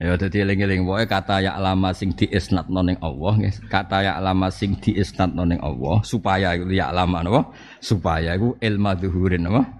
Ya 0.00 0.16
dadi 0.16 0.40
eling-eling 0.40 0.88
wae 0.88 1.04
kata 1.04 1.44
ya 1.44 1.60
lama 1.60 1.92
sing 1.92 2.16
diisnatno 2.16 2.80
ning 2.80 2.96
Allah 3.04 3.36
nggih. 3.36 3.68
Kata 3.68 4.00
ya 4.00 4.16
lama 4.16 4.48
sing 4.48 4.80
diisnatno 4.80 5.44
ning 5.44 5.60
Allah 5.60 6.00
supaya 6.08 6.56
iku 6.56 6.72
ya 6.72 6.88
lama 6.88 7.20
napa? 7.20 7.52
Supaya 7.84 8.32
iku 8.32 8.56
ilmu 8.56 8.96
dhuhurin 8.96 9.44
napa? 9.44 9.79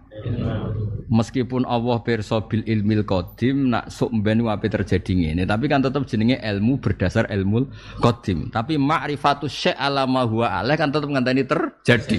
Meskipun 1.11 1.67
Allah 1.67 1.99
pirsa 2.07 2.39
bil 2.47 2.63
ilmil 2.63 3.03
qadim 3.03 3.75
nak 3.75 3.91
sok 3.91 4.15
mben 4.23 4.47
wae 4.47 4.63
terjadi 4.63 5.11
ngene, 5.11 5.43
tapi 5.43 5.67
kan 5.67 5.83
tetap 5.83 6.07
jenenge 6.07 6.39
ilmu 6.39 6.79
berdasar 6.79 7.27
ilmu 7.27 7.67
qadim. 7.99 8.47
Tapi 8.55 8.79
ma'rifatu 8.79 9.51
syai' 9.51 9.75
ala 9.75 10.07
ma 10.07 10.23
huwa 10.23 10.63
alaih 10.63 10.79
kan 10.79 10.95
tetap 10.95 11.11
nganteni 11.11 11.43
terjadi. 11.43 12.19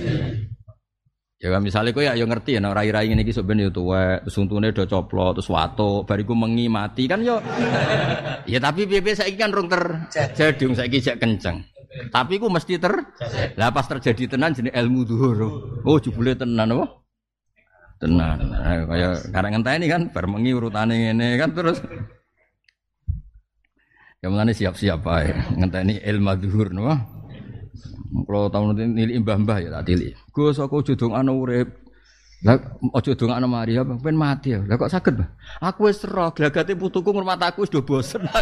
Ya 1.42 1.50
kan 1.50 1.66
misalnya 1.66 1.90
kau 1.90 2.06
ya 2.06 2.14
yo 2.14 2.30
ngerti 2.30 2.54
ya 2.54 2.62
rai-rai 2.62 3.10
ngene 3.10 3.26
iki 3.26 3.34
sok 3.34 3.50
ben 3.50 3.64
yo 3.64 3.74
tuwek, 3.74 4.28
terus 4.28 4.38
untune 4.38 4.70
do 4.76 4.86
coplok, 4.86 5.40
terus 5.40 5.50
wato, 5.50 6.06
bariku 6.06 6.38
mengi 6.38 6.70
mati 6.70 7.10
kan 7.10 7.24
yo. 7.26 7.42
ya 8.46 8.60
tapi 8.62 8.86
piye 8.86 9.16
saiki 9.16 9.42
kan 9.42 9.50
rung 9.50 9.66
terjadi, 9.66 10.64
saiki 10.78 11.02
jek 11.02 11.18
kenceng. 11.18 11.66
Tapi 12.12 12.38
ku 12.38 12.46
mesti 12.46 12.78
ter. 12.78 12.94
Lah 13.56 13.72
pas 13.72 13.88
terjadi 13.88 14.36
tenan 14.36 14.54
jenenge 14.54 14.76
ilmu 14.76 15.02
dhuwur. 15.02 15.40
Oh 15.88 15.98
jebule 15.98 16.38
tenan 16.38 16.78
apa? 16.78 17.02
Tenan. 18.02 18.50
Nah, 18.50 18.82
kaya 18.90 19.10
karang 19.30 19.62
ini 19.62 19.86
kan 19.86 20.10
bar 20.10 20.26
mengi 20.26 20.58
urutane 20.58 20.98
ngene 20.98 21.38
kan 21.38 21.54
terus 21.54 21.78
Ya 24.22 24.30
mulane 24.30 24.54
siap-siap 24.54 25.02
ae 25.10 25.34
ngenteni 25.58 25.98
ilmu 25.98 26.34
dhuwur 26.38 26.70
no. 26.70 26.94
Kalau 28.30 28.54
tahun 28.54 28.94
ini 28.94 29.18
mbah-mbah 29.18 29.58
ya 29.66 29.70
tak 29.74 29.90
tili. 29.90 30.14
Gus 30.30 30.62
aku 30.62 30.86
aja 30.86 30.94
ana 31.10 31.34
urip. 31.34 31.74
Lah 32.46 32.58
aja 32.94 33.18
dongakno 33.18 33.50
mari 33.50 33.82
apa 33.82 33.98
ben 33.98 34.14
mati 34.14 34.54
ya. 34.54 34.62
Lah 34.62 34.78
kok 34.78 34.94
saged, 34.94 35.18
Mbah? 35.18 35.30
Aku 35.62 35.90
wis 35.90 36.06
ro 36.06 36.30
glagate 36.34 36.78
putuku 36.78 37.10
ngurmat 37.10 37.42
aku 37.42 37.66
wis 37.66 37.74
do 37.74 37.82
bosen. 37.82 38.22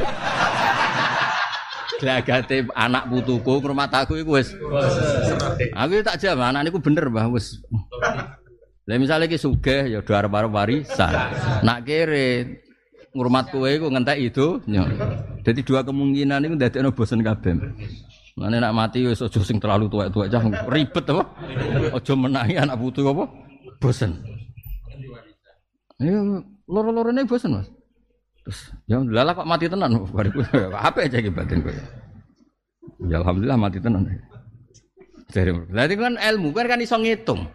glagate 1.99 2.67
anak 2.75 3.07
putuku 3.07 3.59
ngurmat 3.59 3.91
aku 3.91 4.23
iku 4.23 4.39
wis 4.39 4.55
Aku 5.75 5.91
tak 6.03 6.19
jawab 6.19 6.47
anak 6.47 6.67
niku 6.67 6.79
bener, 6.83 7.07
Mbah, 7.07 7.31
wis. 7.31 7.59
Lah 8.89 8.97
misalnya 8.97 9.29
ki 9.29 9.37
sugih 9.37 9.85
ya 9.85 10.01
do 10.01 10.11
arep-arep 10.17 10.49
warisan. 10.49 11.13
Nak 11.61 11.85
kere 11.85 12.57
ngurmat 13.13 13.53
kowe 13.53 13.69
iku 13.69 13.85
ngentek 13.93 14.17
itu. 14.17 14.57
Jadi 15.45 15.61
dua 15.61 15.85
kemungkinan 15.85 16.49
iku 16.49 16.53
ndadekno 16.57 16.89
bosen 16.89 17.21
kabeh. 17.21 17.53
Mane 18.33 18.57
nak 18.57 18.73
mati 18.73 19.05
wis 19.05 19.21
aja 19.21 19.45
sing 19.45 19.61
terlalu 19.61 19.93
tuwek-tuwek 19.93 20.33
cah 20.33 20.41
ribet 20.73 21.05
apa? 21.05 21.23
Aja 21.93 22.13
menangi 22.17 22.57
anak 22.57 22.81
putu 22.81 23.05
apa? 23.05 23.29
Bosen. 23.77 24.25
Ya 26.01 26.17
loro-lorone 26.65 27.29
bosen, 27.29 27.61
Mas. 27.61 27.69
Terus 28.41 28.59
ya 28.89 28.97
lala 29.05 29.37
kok 29.37 29.45
mati 29.45 29.69
tenan 29.69 30.01
bariku. 30.09 30.41
Apa 30.73 31.05
aja 31.05 31.21
iki 31.21 31.29
batin 31.29 31.61
kowe. 31.61 31.75
Ya 33.05 33.21
alhamdulillah 33.21 33.59
mati 33.59 33.77
tenan. 33.77 34.07
Jadi, 35.29 35.93
kan 35.93 36.17
ilmu 36.17 36.49
kan 36.57 36.65
kan 36.65 36.81
iso 36.81 36.97
ngitung. 36.97 37.45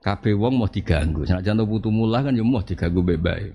Kabeh 0.00 0.32
wong 0.32 0.56
mau 0.56 0.68
diganggu. 0.68 1.28
Nek 1.28 1.44
jantung 1.44 1.68
putu 1.68 1.92
mulah 1.92 2.24
kan 2.24 2.32
ya 2.32 2.40
mau 2.40 2.64
diganggu 2.64 3.04
bebas. 3.04 3.52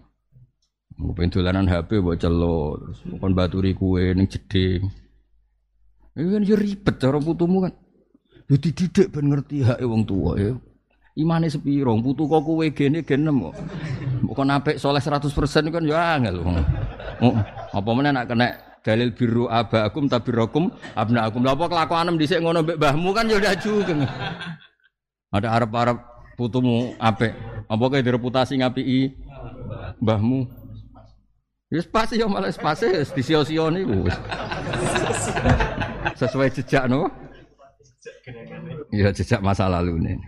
Mungkin 0.96 1.28
dolanan 1.28 1.68
HP 1.68 2.00
buat 2.00 2.22
celo, 2.22 2.80
terus 2.80 3.04
kon 3.20 3.36
baturi 3.36 3.76
kue 3.76 4.16
ning 4.16 4.30
jeding. 4.32 4.88
Ini 6.16 6.30
kan 6.32 6.42
yo 6.48 6.56
ribet 6.56 6.96
cara 7.02 7.20
putumu 7.20 7.66
kan. 7.66 7.74
Yo 8.48 8.56
dididik 8.56 9.12
ben 9.12 9.28
ngerti 9.28 9.66
hak 9.66 9.84
wong 9.84 10.08
tua 10.08 10.40
ya. 10.40 10.54
Imane 11.20 11.52
sepiro, 11.52 11.96
putu 12.00 12.30
kok 12.30 12.44
kowe 12.46 12.66
gene 12.72 13.04
genem 13.04 13.52
kok. 13.52 13.56
Kok 14.24 14.46
apik 14.48 14.78
soleh 14.80 15.04
100% 15.04 15.28
kan 15.74 15.84
yo 15.84 15.96
angel. 15.98 16.46
Oh, 17.20 17.36
apa 17.76 17.90
meneh 17.92 18.12
nak 18.16 18.32
kena 18.32 18.56
dalil 18.86 19.12
biru 19.12 19.50
abakum 19.52 20.08
tabirakum 20.08 20.72
abnaakum. 20.96 21.44
Lha 21.44 21.58
apa 21.58 21.66
kelakuanem 21.68 22.16
dhisik 22.22 22.40
ngono 22.40 22.64
mbek 22.64 22.80
mbahmu 22.80 23.10
kan 23.12 23.28
yo 23.28 23.42
juga. 23.42 23.96
Ada 25.36 25.60
arep-arep 25.60 26.14
putumu 26.36 26.93
apik. 27.00 27.34
Apa 27.65 27.84
kae 27.89 28.06
direputasi 28.06 28.62
ngapiki 28.62 29.15
mbahmu? 30.04 30.45
Wis 31.74 31.89
pas 31.89 32.06
ya 32.13 32.30
malah 32.30 32.54
pas 32.54 32.78
ya 32.78 33.02
disio-sio 33.02 33.74
niku 33.74 34.06
wis. 34.06 34.17
Sesuai 36.19 36.54
jejak 36.54 36.86
no. 36.86 37.10
Ya 38.93 39.10
jejak 39.10 39.41
masa 39.41 39.65
lalu 39.65 39.98
nih. 39.98 40.19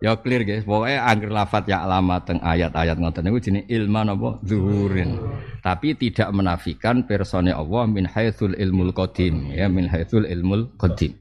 Ya 0.00 0.16
clear 0.16 0.48
guys, 0.48 0.64
pokoknya 0.64 1.04
angger 1.04 1.28
lafat 1.28 1.68
ya 1.68 1.84
alamat 1.84 2.24
teng 2.24 2.40
ayat-ayat 2.40 2.96
ngoten 2.96 3.20
niku 3.20 3.36
jenenge 3.36 3.68
ilman 3.68 4.08
apa 4.08 4.40
zuhurin. 4.48 5.20
Tapi 5.60 5.92
tidak 5.92 6.32
menafikan 6.32 7.04
persone 7.04 7.52
Allah 7.52 7.84
min 7.84 8.08
haitsul 8.08 8.56
ilmul 8.56 8.96
qadim 8.96 9.52
ya 9.52 9.68
min 9.68 9.84
haitsul 9.92 10.24
ilmul 10.24 10.72
qadim. 10.80 11.12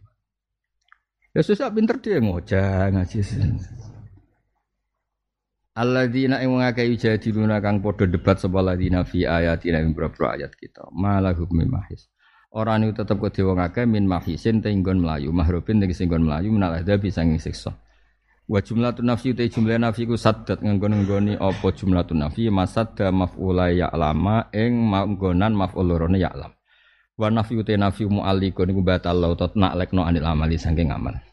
Ya 1.35 1.43
susah 1.43 1.69
pinter 1.69 1.99
dia 1.99 2.23
ngojang 2.23 2.95
ngaji. 2.95 3.19
Alladzina 5.79 6.43
ing 6.43 6.59
ngakei 6.59 6.99
jadiluna 6.99 7.63
kang 7.63 7.79
padha 7.79 8.03
debat 8.03 8.35
sapa 8.35 8.59
ladina 8.59 9.07
fi 9.07 9.23
ayatina 9.23 9.79
ing 9.79 9.95
beberapa 9.95 10.35
ayat 10.35 10.51
kita. 10.59 10.91
Malah 10.91 11.31
hukmi 11.31 11.63
mahis. 11.63 12.11
Orang 12.51 12.83
itu 12.83 12.99
tetap 12.99 13.15
kode 13.15 13.39
wong 13.47 13.63
akeh 13.63 13.87
min 13.87 14.03
mahisin 14.03 14.59
te 14.59 14.67
inggon 14.67 14.99
melayu, 14.99 15.31
mahrubin 15.31 15.79
te 15.79 15.87
inggon 15.87 16.27
melayu 16.27 16.51
menal 16.51 16.75
ada 16.75 16.99
bisa 16.99 17.23
siksa. 17.23 17.79
Wa 18.49 18.59
jumlatun 18.59 19.07
nafsi 19.07 19.31
te 19.31 19.47
jumlah 19.47 19.79
nafsi 19.79 20.03
ku 20.03 20.19
saddat 20.19 20.59
nggon-nggoni 20.59 21.39
apa 21.39 21.67
jumlatun 21.71 22.27
nafsi 22.27 22.51
masadda 22.51 23.13
maf'ula 23.15 23.71
lama 23.95 24.51
ing 24.51 24.75
manggonan 24.83 25.55
maf'ul 25.55 25.95
lorone 25.95 26.19
ya'lam. 26.19 26.51
Wa 27.15 27.31
nafsi 27.31 27.55
te 27.63 27.79
nafsi 27.79 28.03
mu'allikun 28.03 28.67
iku 28.67 28.81
batal 28.83 29.15
laut 29.15 29.55
nak 29.55 29.79
lekno 29.79 30.03
anil 30.03 30.27
amali 30.27 30.59
amal. 30.91 31.28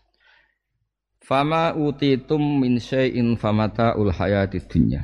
Fama 1.26 1.74
utitum 1.74 2.62
min 2.62 2.78
syai'in 2.78 3.34
famata 3.34 3.98
ul 3.98 4.14
hayati 4.14 4.62
dunya. 4.62 5.02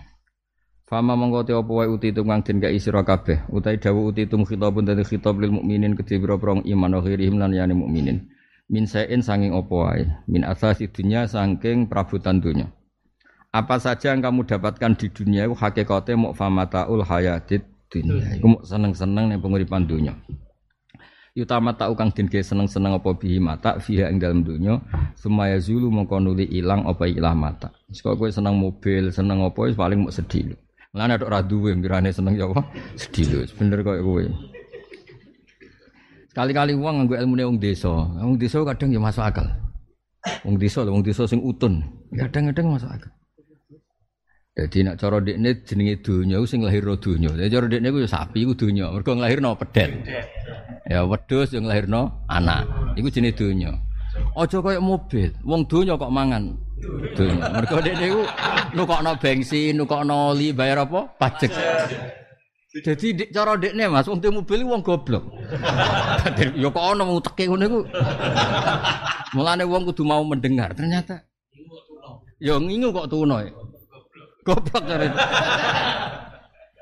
Fama 0.87 1.19
mongko 1.19 1.43
te 1.43 1.51
apa 1.51 1.67
wae 1.67 1.91
utitum 1.91 2.31
kang 2.31 2.47
den 2.47 2.63
gak 2.63 2.71
sira 2.79 3.03
kabeh, 3.03 3.43
utai 3.51 3.83
dawu 3.83 4.15
utitum 4.15 4.47
khitabun 4.47 4.87
dadi 4.87 5.03
khitab 5.03 5.43
lil 5.43 5.51
mukminin 5.51 5.99
kedhe 5.99 6.23
pira-pira 6.23 6.63
iman 6.63 6.95
wa 6.95 7.03
lan 7.03 7.51
yani 7.51 7.75
mukminin. 7.75 8.31
Min 8.71 8.87
syai'in 8.87 9.19
sanging 9.19 9.51
apa 9.51 9.75
wae, 9.75 10.07
min 10.31 10.47
asasi 10.47 10.95
dunya 10.95 11.27
saking 11.27 11.91
prabutan 11.91 12.39
dunya. 12.39 12.71
Apa 13.51 13.83
saja 13.83 14.15
yang 14.15 14.23
kamu 14.23 14.47
dapatkan 14.47 14.95
di 14.95 15.11
dunia 15.11 15.51
itu 15.51 15.59
hakikatnya 15.59 16.15
mau 16.15 16.33
famata 16.39 16.87
ul 16.87 17.03
hayati 17.03 17.67
dunya. 17.91 18.39
Iku 18.39 18.47
mau 18.47 18.63
seneng-seneng 18.63 19.27
ning 19.27 19.43
penguripan 19.43 19.91
dunya. 19.91 20.15
Yutama 21.33 21.73
tak 21.73 21.89
ukang 21.89 22.13
den 22.13 22.29
seneng-seneng 22.29 23.01
apa 23.01 23.17
bihi 23.17 23.41
mata 23.41 23.81
fiha 23.81 24.13
ing 24.13 24.21
dalam 24.21 24.45
dunya 24.45 24.77
sumaya 25.17 25.57
zulu 25.57 25.89
mongko 25.89 26.21
nuli 26.21 26.45
ilang 26.53 26.85
apa 26.85 27.09
ilah 27.09 27.33
mata. 27.33 27.73
Wis 27.89 28.05
kowe 28.05 28.29
seneng 28.29 28.61
mobil, 28.61 29.09
seneng 29.09 29.41
apa 29.41 29.73
paling 29.73 30.05
mau 30.05 30.13
sedih. 30.13 30.53
Lan 30.93 31.09
ada 31.09 31.25
ora 31.25 31.41
duwe 31.41 31.73
mbirane 31.73 32.13
seneng 32.13 32.37
ya 32.37 32.45
apa? 32.45 32.69
Sedih 33.01 33.25
lho. 33.33 33.39
Bener 33.57 33.81
kok 33.81 33.97
kowe. 34.05 34.25
Sekali-kali 36.37 36.77
wong 36.77 37.01
nganggo 37.01 37.17
ilmune 37.17 37.45
wong 37.49 37.59
desa. 37.61 37.93
Wong 38.21 38.37
desa 38.37 38.61
kadang 38.69 38.93
ya 38.93 39.01
masuk 39.01 39.25
akal. 39.25 39.49
Wong 40.45 40.61
desa 40.61 40.85
lho, 40.85 40.93
wong 40.93 41.01
desa 41.01 41.25
sing 41.25 41.41
utun. 41.41 41.81
Kadang-kadang 42.13 42.77
masuk 42.77 42.93
akal. 42.93 43.09
Jadi 44.53 44.85
nak 44.85 45.01
cara 45.01 45.17
dekne 45.17 45.65
jenenge 45.65 46.05
donya 46.05 46.37
sing 46.45 46.61
lahirno 46.61 46.93
donya. 47.01 47.33
Jadi 47.33 47.49
cara 47.49 47.67
dekne 47.73 47.89
ku 47.89 47.99
ya 48.05 48.09
sapi 48.09 48.45
ku 48.45 48.53
donya. 48.53 48.93
Mergo 48.93 49.17
nglahirno 49.17 49.57
pedet. 49.57 49.91
Ya 50.85 51.09
wedhus 51.09 51.57
yang 51.57 51.65
lahirno 51.65 52.29
anak. 52.29 52.69
Iku 53.01 53.09
jenenge 53.09 53.41
donya. 53.41 53.73
Aja 54.37 54.61
kaya 54.61 54.77
mobil. 54.77 55.33
Wong 55.41 55.65
donya 55.65 55.97
kok 55.97 56.13
mangan 56.13 56.53
donya. 57.17 57.49
Mergo 57.49 57.77
dekne 57.81 58.07
ku 58.13 58.23
nukokno 58.77 59.13
bensin, 59.17 59.73
nukokno 59.81 60.37
oli, 60.37 60.53
bayar 60.53 60.85
apa? 60.85 61.09
Pajak. 61.17 61.53
Jadi 62.73 63.07
di, 63.13 63.25
cara 63.33 63.57
dekne 63.57 63.89
Mas, 63.89 64.05
wong 64.05 64.21
mobil 64.21 64.65
wong 64.69 64.85
goblok. 64.85 65.33
ya 66.61 66.69
kok 66.69 66.85
ana 66.93 67.09
wong 67.09 67.25
teke 67.25 67.49
ngono 67.49 67.65
iku. 67.65 67.81
Mulane 69.33 69.65
wong 69.65 69.89
kudu 69.89 70.05
mau 70.05 70.21
mendengar. 70.21 70.77
Ternyata 70.77 71.25
Ya 72.43 72.59
ngingu 72.59 72.91
kok 72.91 73.07
tuno. 73.07 73.39
Ya. 74.43 74.47
Goblok 74.47 74.83
cari. 74.91 75.09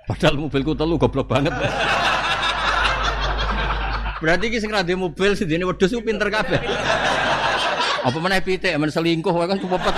Padahal 0.08 0.34
mobilku 0.40 0.72
telu 0.72 0.96
goblok 0.96 1.28
banget. 1.28 1.52
Berarti 4.20 4.52
ki 4.52 4.60
sing 4.60 4.72
radhe 4.72 4.96
mobil 4.96 5.36
sedene 5.36 5.68
wedhus 5.68 5.92
ku 5.92 6.00
pinter 6.00 6.32
kabeh. 6.32 6.60
Apa 8.00 8.16
meneh 8.16 8.40
pitik 8.40 8.72
men 8.80 8.88
selingkuh 8.88 9.32
wae 9.32 9.44
kan 9.48 9.60
cepet. 9.60 9.94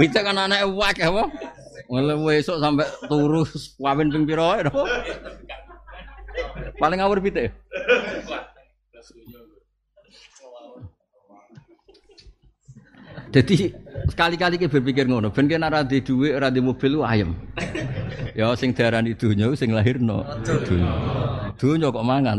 Pitik 0.00 0.22
kan 0.24 0.36
anake 0.36 0.64
wae 0.64 0.96
apa? 1.04 1.22
Mulai 1.92 2.40
besok 2.40 2.56
sampai 2.56 2.88
turu 3.04 3.44
kawin 3.76 4.08
ping 4.08 4.24
pira 4.24 4.44
wae 4.48 4.64
Paling 6.80 6.98
ngawur 7.04 7.20
pitik. 7.20 7.52
Jadi 13.32 13.72
sekali-kali 14.12 14.60
kita 14.60 14.68
berpikir 14.68 15.08
ngono, 15.08 15.32
ben 15.32 15.48
kena 15.48 15.72
ora 15.72 15.80
di 15.80 16.04
dhuwit, 16.04 16.36
ora 16.36 16.52
di 16.52 16.60
mobil 16.60 17.00
ya 18.36 18.52
sing 18.56 18.76
diarani 18.76 19.16
dunya 19.16 19.48
sing 19.56 19.72
lahirno. 19.72 20.24
Dunya. 20.44 20.92
Dunya 21.56 21.88
kok 21.88 22.04
mangan. 22.04 22.38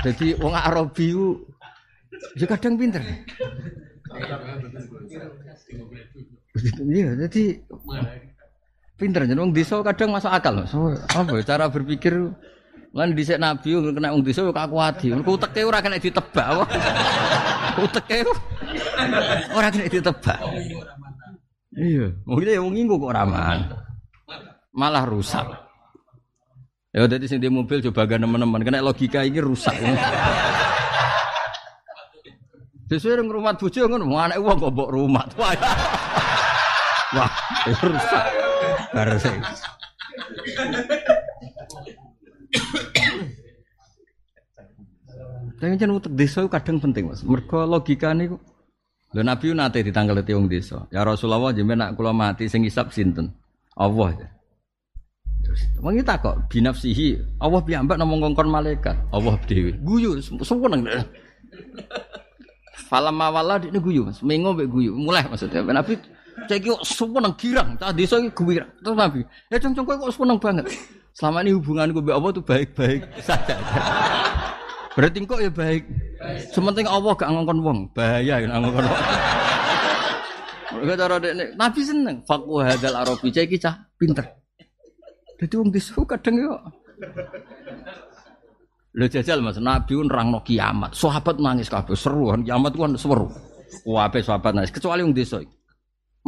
Jadi 0.00 0.26
wong 0.40 0.54
Arabi 0.56 1.06
ku 1.12 1.44
ya 2.36 2.46
kadang 2.48 2.80
pinter. 2.80 3.04
Iya, 6.80 7.16
jadi 7.26 7.42
pinter. 8.96 9.22
Jadi 9.28 9.40
wong 9.40 9.52
desa 9.52 9.80
kadang 9.84 10.12
masuk 10.12 10.32
akal. 10.32 10.64
So, 10.68 10.92
apa 10.92 11.40
ya, 11.40 11.44
cara 11.44 11.68
berpikir 11.68 12.16
Lan 12.90 13.14
dhisik 13.14 13.38
Nabi 13.38 13.70
kena 13.94 14.10
wong 14.10 14.26
desa 14.26 14.42
kok 14.42 14.66
kuwadi. 14.66 15.14
Mergo 15.14 15.38
uteke 15.38 15.62
ora 15.62 15.78
kena 15.78 16.02
ditebak. 16.02 16.66
Uteke 17.86 18.26
ora 19.54 19.70
kena 19.70 19.86
ditebak. 19.86 20.40
Iya, 21.70 22.10
mungkin 22.26 22.50
ya 22.50 22.58
wong 22.58 22.74
nginggo 22.74 22.98
kok 22.98 23.14
raman. 23.14 23.58
Malah 24.74 25.06
rusak. 25.06 25.46
Ya 26.90 27.06
dadi 27.06 27.30
sing 27.30 27.38
di 27.38 27.46
mobil 27.46 27.78
coba 27.86 28.02
gak 28.10 28.18
teman-teman 28.18 28.66
kena 28.66 28.82
logika 28.82 29.22
ini 29.22 29.38
rusak. 29.38 29.78
Sesuai 32.90 33.22
dengan 33.22 33.38
rumah 33.38 33.54
bojo 33.54 33.86
ngono, 33.86 34.18
anak 34.18 34.42
uang 34.42 34.58
kok 34.58 34.74
mbok 34.74 34.90
rumah. 34.90 35.22
Wah, 35.38 35.54
Wah 37.14 37.30
rusak. 37.86 38.24
Harus. 38.90 39.22
Tapi 45.60 45.76
kan 45.76 45.92
untuk 45.92 46.16
desa 46.16 46.40
kadang 46.48 46.80
penting 46.80 47.12
mas. 47.12 47.20
Mereka 47.20 47.68
logika 47.68 48.16
nih. 48.16 48.32
Lho 49.10 49.22
Nabi 49.26 49.52
nate 49.52 49.84
ditanggal 49.84 50.24
wong 50.24 50.48
desa. 50.48 50.88
Ya 50.88 51.04
Rasulullah 51.04 51.52
jenengan 51.52 51.90
nak 51.90 52.00
kula 52.00 52.16
mati 52.16 52.48
sing 52.48 52.64
isap 52.64 52.96
sinten? 52.96 53.28
Allah. 53.76 54.16
Terus 55.44 55.60
wong 55.82 56.00
iki 56.00 56.06
takok 56.06 56.48
binafsihi, 56.48 57.20
Allah 57.42 57.60
piyambak 57.60 58.00
namung 58.00 58.24
ngongkon 58.24 58.48
malaikat, 58.48 58.96
Allah 59.12 59.36
dhewe. 59.44 59.76
Guyu 59.84 60.16
seneng. 60.22 60.86
Falam 62.90 63.14
mawala 63.14 63.62
ini 63.62 63.78
guyu 63.78 64.08
Mas. 64.08 64.18
Mengo 64.24 64.56
mbek 64.56 64.66
guyu. 64.66 64.96
Mulai 64.96 65.22
maksudnya 65.28 65.62
Nabi 65.62 65.94
cek 66.48 66.66
kok 66.66 66.82
seneng 66.82 67.34
girang, 67.36 67.76
tak 67.76 67.94
desa 67.94 68.16
iki 68.16 68.32
guyu. 68.32 68.64
Terus 68.80 68.96
Nabi, 68.96 69.20
ya 69.52 69.60
cong-cong 69.60 69.86
kok 69.86 70.14
seneng 70.14 70.38
banget. 70.40 70.66
Selama 71.20 71.44
ini 71.44 71.52
hubunganku 71.52 72.00
mbek 72.00 72.16
Allah 72.16 72.30
tuh 72.32 72.40
baik-baik 72.40 73.04
saja. 73.28 73.60
Berarti 74.96 75.20
kok 75.28 75.36
ya 75.44 75.52
baik. 75.52 75.84
Sementing 76.48 76.88
Allah 76.88 77.12
gak 77.12 77.28
ngongkon 77.28 77.60
wong, 77.60 77.78
bahaya 77.92 78.40
ya 78.40 78.48
ngongkon 78.48 78.88
wong. 78.88 79.02
Mereka 80.80 80.94
cara 80.96 81.16
dekne, 81.20 81.44
Nabi 81.60 81.80
seneng. 81.84 82.16
Fakku 82.24 82.64
hadal 82.64 82.96
Arabi 82.96 83.28
cah 83.28 83.44
iki 83.44 83.60
cah 83.60 83.76
pinter. 84.00 84.24
Dadi 85.36 85.54
wong 85.60 85.68
disu 85.68 86.08
kadang 86.08 86.40
yo. 86.40 86.56
Lho 88.96 89.04
jajal 89.04 89.44
Mas, 89.44 89.60
Nabi 89.60 90.00
ku 90.00 90.02
nerangno 90.02 90.40
kiamat. 90.40 90.96
Sahabat 90.96 91.36
nangis 91.36 91.68
kabeh 91.68 91.92
seru, 91.92 92.32
kiamat 92.32 92.72
ku 92.72 92.80
kan 92.80 92.96
seru. 92.96 93.28
Wae 93.84 94.24
sahabat 94.24 94.56
nangis, 94.56 94.72
kecuali 94.72 95.04
wong 95.04 95.12
iki. 95.12 95.59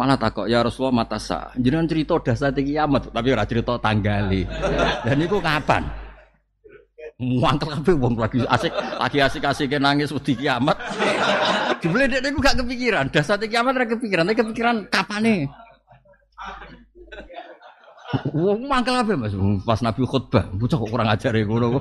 Malah 0.03 0.19
takok 0.19 0.51
ya 0.51 0.67
Rasulullah 0.67 1.07
mata 1.07 1.15
sa. 1.15 1.55
Jenengan 1.55 1.87
cerita 1.87 2.19
dasar 2.19 2.51
kiamat, 2.51 3.15
tapi 3.15 3.29
ora 3.31 3.47
cerita 3.47 3.79
tanggali. 3.79 4.43
Dan 5.07 5.23
itu 5.23 5.38
kapan? 5.38 5.87
Muangkel 7.23 7.71
kabeh 7.71 7.95
wong 8.03 8.19
lagi 8.19 8.43
asik 8.51 8.75
lagi 8.75 9.23
asik-asik 9.23 9.71
nangis 9.79 10.11
wedi 10.11 10.35
kiamat. 10.35 10.75
Jebule 11.79 12.11
dek 12.11 12.19
niku 12.19 12.43
gak 12.43 12.59
kepikiran, 12.59 13.15
dasar 13.15 13.38
kiamat 13.38 13.79
ora 13.79 13.87
kepikiran, 13.87 14.27
tapi 14.27 14.43
kepikiran 14.43 14.77
kapane. 14.91 15.47
Wong 18.35 18.67
mangkel 18.67 18.99
kabeh 19.07 19.15
Mas 19.15 19.38
pas 19.62 19.79
Nabi 19.87 20.03
khutbah, 20.03 20.51
bocah 20.51 20.83
kok 20.83 20.91
kurang 20.91 21.15
ajar 21.15 21.31
ya 21.31 21.47
ngono. 21.47 21.79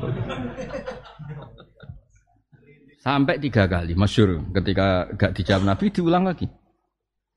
Sampai 3.02 3.42
tiga 3.42 3.66
kali 3.66 3.98
masyur 3.98 4.46
ketika 4.54 5.10
gak 5.18 5.34
dijawab 5.34 5.66
Nabi 5.66 5.90
diulang 5.90 6.30
lagi. 6.30 6.61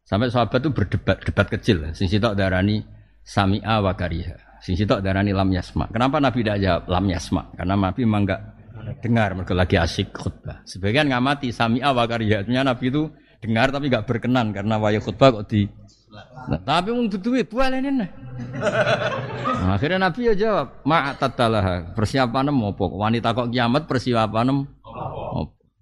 Sampai 0.04 0.28
sahabat 0.28 0.60
itu 0.60 0.70
berdebat, 0.70 1.16
debat 1.24 1.48
kecil. 1.48 1.96
Sing 1.96 2.12
sitok 2.12 2.36
darani 2.36 2.84
sami'a 3.24 3.80
wa 3.80 3.96
kariha. 3.96 4.60
Sing 4.60 4.76
sitok 4.76 5.00
darani 5.00 5.32
lam 5.32 5.48
yasma. 5.48 5.88
Kenapa 5.88 6.20
Nabi 6.20 6.44
tidak 6.44 6.58
jawab 6.60 6.82
lam 6.92 7.04
yasma? 7.08 7.42
Karena 7.56 7.74
Nabi 7.76 8.00
memang 8.04 8.22
enggak 8.28 8.40
dengar 9.00 9.32
mereka 9.32 9.56
lagi 9.56 9.76
asik 9.80 10.12
khutbah. 10.12 10.60
Sebagian 10.68 11.08
ngamati 11.08 11.48
sami'a 11.48 11.96
wa 11.96 12.04
kariha. 12.04 12.44
Artinya 12.44 12.76
Nabi 12.76 12.92
itu 12.92 13.08
dengar 13.40 13.72
tapi 13.72 13.88
enggak 13.88 14.04
berkenan 14.04 14.52
karena 14.52 14.76
waya 14.76 15.00
khutbah 15.00 15.40
kok 15.40 15.48
di 15.48 15.64
Nah, 16.14 16.60
tapi 16.62 16.94
wong 16.94 17.10
duwe 17.10 17.42
bualene 17.42 17.90
nah. 17.90 18.10
Akhirnya 19.74 19.98
Nabi 19.98 20.30
ya 20.30 20.34
jawab, 20.38 20.86
ma'atatalah 20.86 21.90
persiapan 21.96 22.54
apa? 22.54 22.84
Wanita 22.86 23.34
kok 23.34 23.50
kiamat 23.50 23.90
persiapan 23.90 24.46
apa? 24.52 24.62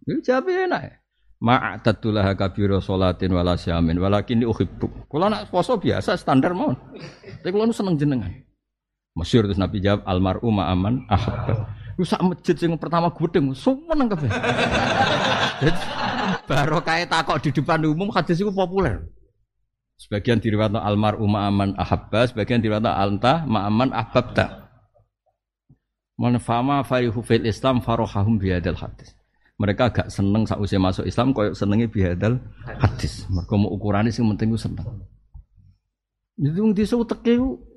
Ya 0.08 0.16
jawab 0.24 0.48
enak. 0.48 1.01
Ma'atatulah 1.42 2.38
kabiro 2.38 2.78
sholatin 2.78 3.34
wala 3.34 3.58
syamin 3.58 3.98
walakin 3.98 4.46
uhibbu. 4.46 5.10
Kalau 5.10 5.26
nak 5.26 5.50
poso 5.50 5.74
biasa 5.74 6.14
standar 6.14 6.54
mau. 6.54 6.70
Tapi 7.42 7.50
kalau 7.50 7.74
seneng 7.74 7.98
jenengan. 7.98 8.30
Masyur 9.18 9.50
terus 9.50 9.58
Nabi 9.58 9.82
jawab 9.82 10.06
almaru 10.06 10.54
ma'aman 10.54 11.02
ahabba. 11.10 11.66
Ku 11.98 12.06
sak 12.06 12.22
masjid 12.22 12.54
sing 12.54 12.78
pertama 12.78 13.10
gudeng 13.10 13.50
seneng 13.58 14.06
kabeh. 14.06 14.30
Baru 16.48 16.78
kayak 16.78 17.10
takok 17.10 17.42
di 17.42 17.50
depan 17.50 17.90
umum 17.90 18.14
hadis 18.14 18.38
itu 18.38 18.54
populer. 18.54 19.02
Sebagian 19.98 20.38
diriwayatno 20.38 20.78
almaru 20.78 21.26
ma'aman 21.26 21.74
ahabba, 21.74 22.30
sebagian 22.30 22.62
diriwayatno 22.62 22.94
alta 22.94 23.42
ma'aman 23.50 23.90
ahbabta. 23.90 24.70
Man 26.22 26.38
fama 26.38 26.86
farihu 26.86 27.18
fil 27.18 27.50
Islam 27.50 27.82
farohahum 27.82 28.38
biadal 28.38 28.78
hadis 28.78 29.10
mereka 29.62 29.86
agak 29.94 30.10
seneng 30.10 30.42
saat 30.42 30.58
usia 30.58 30.82
masuk 30.82 31.06
Islam 31.06 31.30
koyok 31.30 31.54
senengnya 31.54 31.86
bihadal 31.86 32.42
hadis. 32.82 33.22
Mereka 33.30 33.54
mau 33.54 33.70
ukurannya 33.70 34.10
sih 34.10 34.26
penting 34.26 34.50
gue 34.50 34.58
seneng. 34.58 34.82
Itu 36.34 36.58
yang 36.58 36.74
disuruh 36.74 37.06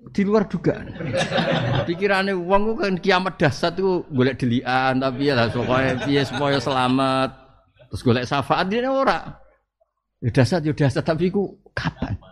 di 0.10 0.22
luar 0.26 0.50
dugaan. 0.50 0.90
Pikirannya 1.88 2.34
uang 2.34 2.62
gue 2.66 2.76
kan 2.82 2.98
kiamat 2.98 3.38
dasar 3.38 3.70
tuh 3.78 4.02
golek 4.10 4.42
delian 4.42 4.98
tapi 4.98 5.30
ya 5.30 5.38
lah 5.38 5.54
supaya 5.54 5.94
dia 6.02 6.26
supaya 6.26 6.58
selamat. 6.58 7.30
Terus 7.94 8.02
golek 8.02 8.26
syafaat 8.26 8.66
dia 8.66 8.90
ora. 8.90 9.22
Ya 10.26 10.34
dasar 10.34 10.66
ya 10.66 10.74
dasar 10.74 11.06
tapi 11.06 11.30
ku 11.30 11.62
kapan 11.78 12.18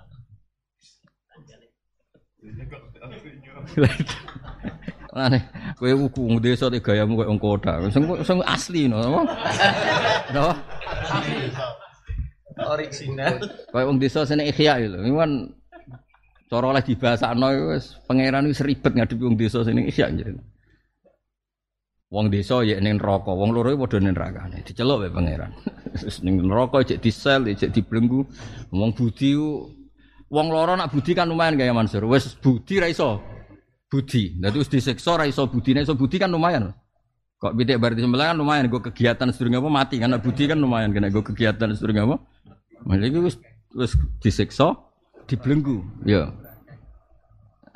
Ane, 5.13 5.45
kowe 5.78 5.93
wuku 5.93 6.41
desa 6.41 6.73
te 6.73 6.82
gayamu 6.82 7.13
koyo 7.13 7.30
wong 7.30 7.41
kota. 7.41 7.78
Sing 7.93 8.02
sing 8.26 8.41
asli 8.49 8.89
no. 8.89 8.97
No. 10.34 10.45
Original. 12.73 13.38
Koyo 13.69 13.86
wong 13.93 14.02
desa 14.02 14.26
sene 14.26 14.49
ihya 14.49 14.82
lho. 14.82 15.06
Iku 15.06 15.17
kan 15.21 15.32
cara 16.49 16.65
oleh 16.73 16.82
dibasakno 16.82 17.45
wis 17.78 17.93
pangeran 18.10 18.49
wis 18.49 18.65
ribet 18.65 18.97
ngadepi 18.97 19.21
wong 19.21 19.38
desa 19.38 19.62
sene 19.62 19.86
ihya 19.86 20.10
jadi. 20.10 20.34
Wong 22.10 22.34
desa 22.34 22.65
ya 22.65 22.82
ning 22.82 22.97
neraka, 22.97 23.30
wong 23.38 23.54
loro 23.54 23.69
padha 23.86 24.02
ning 24.02 24.17
nerakane. 24.17 24.65
Diceluk 24.65 25.06
wae 25.06 25.13
pangeran. 25.13 25.54
ning 26.26 26.41
neraka 26.41 26.82
cek 26.89 27.06
disel, 27.06 27.54
cek 27.54 27.69
dibelenggu. 27.69 28.26
Wong 28.73 28.97
budi 28.97 29.38
wong 30.34 30.47
loro 30.49 30.73
nak 30.73 30.89
budi 30.89 31.13
kan 31.13 31.30
lumayan 31.30 31.54
gaya 31.54 31.69
Mansur. 31.69 32.02
Wis 32.10 32.34
budi 32.41 32.82
ra 32.82 32.89
iso 32.89 33.33
budi. 33.93 34.34
Nah 34.41 34.49
terus 34.49 34.65
disiksa 34.65 35.13
ra 35.13 35.29
iso 35.29 35.45
budine 35.45 35.86
iso 35.86 35.93
budi 35.93 36.17
kan 36.17 36.34
lumayan. 36.34 36.73
Kok 37.38 37.53
pitik 37.53 37.77
berarti 37.77 38.01
sembilan 38.01 38.34
kan 38.34 38.38
lumayan 38.41 38.65
gue 38.65 38.82
kegiatan 38.89 39.29
sedurunge 39.29 39.62
apa 39.62 39.69
mati 39.69 40.01
karena 40.01 40.17
budi 40.17 40.49
kan 40.49 40.58
lumayan 40.58 40.89
kena 40.89 41.13
gue 41.13 41.21
kegiatan 41.21 41.69
sedurunge 41.77 42.01
apa. 42.01 42.15
Malah 42.89 43.06
iki 43.06 43.19
wis 43.21 43.36
wis 43.77 43.93
disiksa 44.17 44.73
dibelenggu. 45.29 45.86
Ya. 46.10 46.34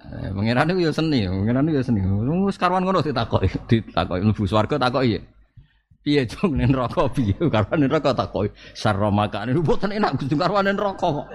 Eh, 0.08 0.32
pangeran 0.32 0.71
itu 0.71 0.88
ya 0.88 0.91
seni, 0.95 1.27
pangeran 1.27 1.67
itu 1.69 1.77
ya 1.77 1.84
seni. 1.86 1.99
Wis 2.47 2.58
karwan 2.58 2.82
ngono 2.82 3.03
ditakoki, 3.06 3.51
ditakoki 3.69 4.23
mlebu 4.25 4.43
swarga 4.49 4.82
takoki 4.82 5.19
ya. 5.19 5.21
Piye 6.01 6.23
jong 6.23 6.56
ning 6.56 6.71
neraka 6.71 7.12
piye? 7.12 7.36
Karwan 7.53 7.77
ning 7.84 7.91
neraka 7.91 8.15
takoki. 8.15 8.56
Sarra 8.71 9.12
makane 9.12 9.51
mboten 9.51 9.91
enak 9.91 10.15
Gusti 10.15 10.39
karwan 10.39 10.63
ning 10.63 10.80
neraka 10.80 10.95
kok. 11.03 11.27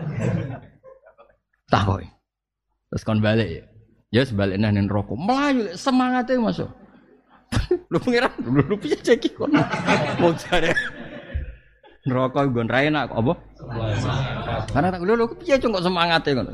Terus 2.89 3.05
kon 3.05 3.21
balik 3.21 3.49
ya. 3.49 3.65
Ya 4.13 4.29
sebaliknya 4.29 4.69
nih 4.69 4.85
rokok 4.93 5.17
melayu 5.17 5.73
semangatnya 5.73 6.37
masuk. 6.37 6.69
lu 7.93 7.97
pengiran 8.01 8.33
lu 8.45 8.61
lu 8.61 8.77
bisa 8.77 9.01
ceki 9.01 9.33
kok. 9.33 9.49
Mau 10.21 10.37
cari 10.37 10.69
rokok 12.05 12.45
gue 12.53 12.65
enak 12.69 13.09
kok 13.09 13.19
apa? 13.25 13.35
Karena 14.69 14.89
tak 14.93 15.03
lu 15.09 15.17
lu 15.17 15.27
piye 15.41 15.57
cuma 15.57 15.81
semangatnya 15.81 16.45
kan. 16.45 16.47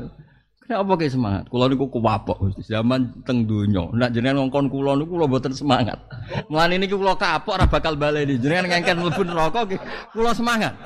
Kenapa 0.69 1.01
kayak 1.01 1.17
semangat? 1.17 1.43
Kulo 1.49 1.65
niku 1.65 1.89
kuwapok 1.89 2.61
zaman 2.61 3.25
teng 3.25 3.49
donya. 3.49 3.89
Nak 3.89 4.13
jenengan 4.13 4.45
ngongkon 4.45 4.69
kulo 4.69 4.93
niku 5.01 5.17
kulo 5.17 5.25
mboten 5.25 5.49
semangat. 5.49 5.97
Mulane 6.45 6.77
niki 6.77 6.93
kulo 6.93 7.17
kapok 7.17 7.57
ora 7.57 7.65
bakal 7.65 7.97
baleni. 7.97 8.37
Jenengan 8.37 8.69
ngengken 8.69 9.01
mlebu 9.01 9.25
neraka 9.25 9.65
kulo 10.13 10.29
semangat. 10.29 10.77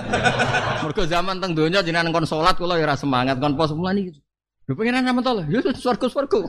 Mergo 0.79 1.03
zaman 1.03 1.43
teng 1.43 1.51
donya 1.51 1.83
jenengan 1.83 2.15
ngongkon 2.15 2.31
salat 2.31 2.55
kulo 2.55 2.79
ya 2.79 2.87
ora 2.87 2.95
semangat 2.95 3.35
kon 3.43 3.59
pos 3.59 3.75
mulane. 3.75 4.22
Lu 4.63 4.79
pengen 4.79 5.03
sama 5.03 5.19
tol, 5.19 5.43
ya 5.51 5.59
swarga 5.83 6.07
swarga. 6.07 6.39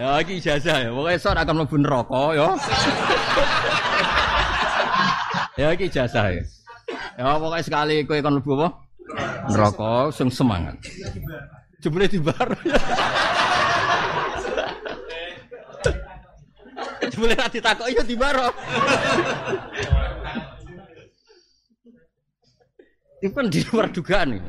ya 0.00 0.22
iki 0.22 0.38
ijazah 0.38 0.76
ya, 0.86 0.90
pokoknya 0.94 1.18
sor 1.18 1.34
akan 1.34 1.54
mlebu 1.58 1.76
neraka 1.82 2.22
ya. 2.38 2.48
ya 5.66 5.66
iki 5.74 5.90
ijazah 5.90 6.30
ya. 6.30 6.42
Ya 7.18 7.34
pokoknya 7.34 7.66
sekali 7.66 8.06
kowe 8.06 8.22
kon 8.22 8.38
mlebu 8.38 8.50
apa? 8.54 8.68
Neraka 9.50 10.14
sing 10.14 10.30
semangat. 10.30 10.78
Jebule 11.82 12.06
dibar. 12.06 12.54
Jebule 17.10 17.34
ra 17.34 17.50
ditakok 17.50 17.90
ya 17.90 18.02
dibar. 18.06 18.36
Itu 23.18 23.34
kan 23.34 23.50
di 23.50 23.60
luar 23.66 23.90
dugaan 23.90 24.38
nih. 24.38 24.42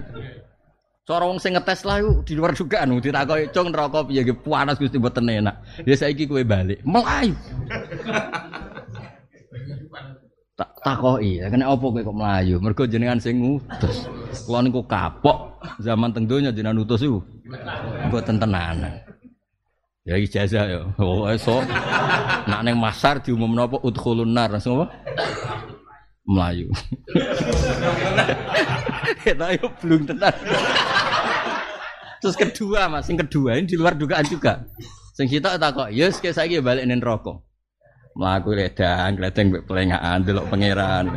Cara 1.01 1.25
wong 1.25 1.41
sing 1.41 1.57
ngetes 1.57 1.81
lah 1.81 1.97
yuk 1.97 2.21
di 2.21 2.37
luar 2.37 2.53
juga 2.53 2.85
anu 2.85 3.01
ditakoki 3.01 3.49
cung 3.49 3.73
neraka 3.73 4.05
piye 4.05 4.21
ge 4.21 4.37
panas 4.37 4.77
Gusti 4.77 5.01
mboten 5.01 5.25
enak. 5.25 5.57
Ya 5.81 5.97
saiki 5.97 6.29
kowe 6.29 6.45
balik. 6.45 6.77
Melayu. 6.85 7.33
tak 10.61 10.69
takoki, 10.85 11.41
ya 11.41 11.49
kena 11.49 11.73
apa 11.73 11.81
kowe 11.81 12.05
kok 12.05 12.13
melayu? 12.13 12.61
Mergo 12.61 12.85
jenengan 12.85 13.17
sing 13.17 13.41
ngutus. 13.41 14.05
Kula 14.45 14.61
niku 14.61 14.85
kapok 14.85 15.57
zaman 15.81 16.13
teng 16.13 16.29
donya 16.29 16.53
jenengan 16.53 16.85
utus 16.85 17.01
iku. 17.01 17.17
Mboten 18.05 18.37
tenanan. 18.37 18.93
Ya 20.05 20.21
ijazah 20.21 20.65
ya. 20.69 20.85
Pokoke 20.93 21.33
sok 21.41 21.65
nak 22.45 22.61
ning 22.61 22.77
masar 22.77 23.17
diumumno 23.25 23.65
apa 23.65 23.81
udkhulun 23.81 24.29
nar 24.29 24.53
langsung 24.53 24.85
apa? 24.85 24.93
Melayu. 26.29 26.69
Kita 29.23 29.45
yuk 29.57 29.73
belum 29.81 30.01
tenar. 30.09 30.33
Terus 32.21 32.37
kedua 32.37 32.85
mas, 32.85 33.09
yang 33.09 33.17
kedua 33.25 33.57
ini 33.57 33.65
di 33.65 33.75
luar 33.75 33.97
dugaan 33.97 34.21
juga. 34.29 34.61
Sing 35.17 35.25
kita 35.25 35.57
tak 35.57 35.73
kok, 35.73 35.89
yes 35.89 36.21
kayak 36.21 36.37
saya 36.37 36.61
balik 36.61 36.85
nen 36.85 37.01
rokok. 37.01 37.41
Melaku 38.13 38.53
ledang, 38.53 39.17
ledang 39.17 39.47
pelengahan, 39.65 40.19
delok 40.21 40.51
pangeran. 40.51 41.07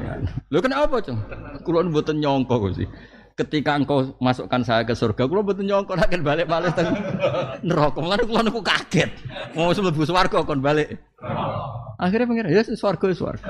Lu 0.48 0.62
kenapa 0.62 1.02
cung? 1.02 1.20
Kulon 1.66 1.90
buatan 1.90 2.22
nyongkok 2.22 2.72
sih. 2.72 2.88
Ketika 3.34 3.74
engkau 3.74 4.14
masukkan 4.22 4.62
saya 4.62 4.86
ke 4.86 4.94
surga, 4.94 5.26
kulo 5.26 5.42
buatan 5.42 5.66
nyongkok 5.66 5.98
akan 5.98 6.20
balik 6.22 6.46
balik 6.46 6.72
teng 6.78 6.94
neraka. 7.66 7.98
Kulo 7.98 8.40
aku 8.46 8.62
kaget. 8.62 9.10
Mau 9.58 9.74
mlebu 9.74 10.06
swarga 10.06 10.46
kon 10.46 10.62
balik. 10.62 11.02
Akhirnya 11.98 12.30
pangeran, 12.30 12.50
ya 12.54 12.62
swarga 12.78 13.10
swarga. 13.10 13.44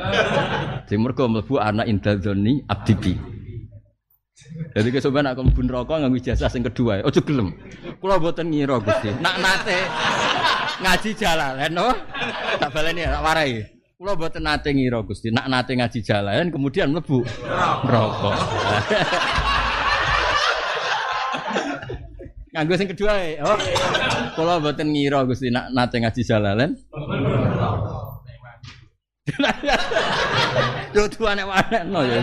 Sing 0.88 1.04
mergo 1.04 1.28
mlebu 1.28 1.61
anak 1.61 1.84
indadzoni 1.84 2.64
abdibi. 2.64 3.34
Jadi 4.55 4.88
kesoban 4.94 5.26
aku 5.26 5.42
mbun 5.42 5.66
rokok 5.66 5.98
nganggo 5.98 6.18
jasa 6.22 6.46
sing 6.46 6.62
kedua. 6.62 7.02
Ojo 7.02 7.18
gelem. 7.26 7.59
Kula 7.98 8.22
mboten 8.22 8.55
ngira 8.55 8.78
Gusti. 8.78 9.11
Nak 9.18 9.42
nate 9.42 9.78
ngaji 10.78 11.11
jalan, 11.18 11.59
no? 11.74 11.90
Tak 12.62 12.70
baleni 12.70 13.02
tak 13.02 13.22
warai. 13.26 13.66
Kula 13.98 14.14
mboten 14.14 14.46
nate 14.46 14.70
ngira 14.70 15.02
Gusti. 15.02 15.34
Nak 15.34 15.50
nate 15.50 15.74
ngaji 15.74 15.98
jalan 16.07 16.55
kemudian 16.55 16.94
mlebu 16.94 17.26
rokok. 17.82 18.34
Nganggo 22.55 22.74
sing 22.78 22.86
kedua 22.94 23.18
ya. 23.18 23.42
Oh. 23.42 23.59
Kula 24.38 24.62
mboten 24.62 24.94
ngira 24.94 25.26
Gusti 25.26 25.50
nak 25.50 25.74
nate 25.74 25.98
ngaji 25.98 26.22
jalalen. 26.22 26.78
Yo 30.94 31.11
tuane 31.14 31.42
no 31.90 32.07
ya. 32.07 32.22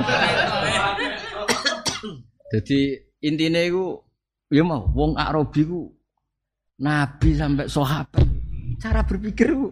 Jadi 2.52 3.00
intinya 3.24 3.62
itu 3.64 3.96
ya 4.52 4.64
mau 4.68 4.84
wong 4.92 5.16
Arabi 5.16 5.64
ku 5.64 5.88
nabi 6.84 7.32
sampai 7.38 7.72
sahabat 7.72 8.28
cara 8.82 9.02
berpikir 9.08 9.56
ku 9.56 9.72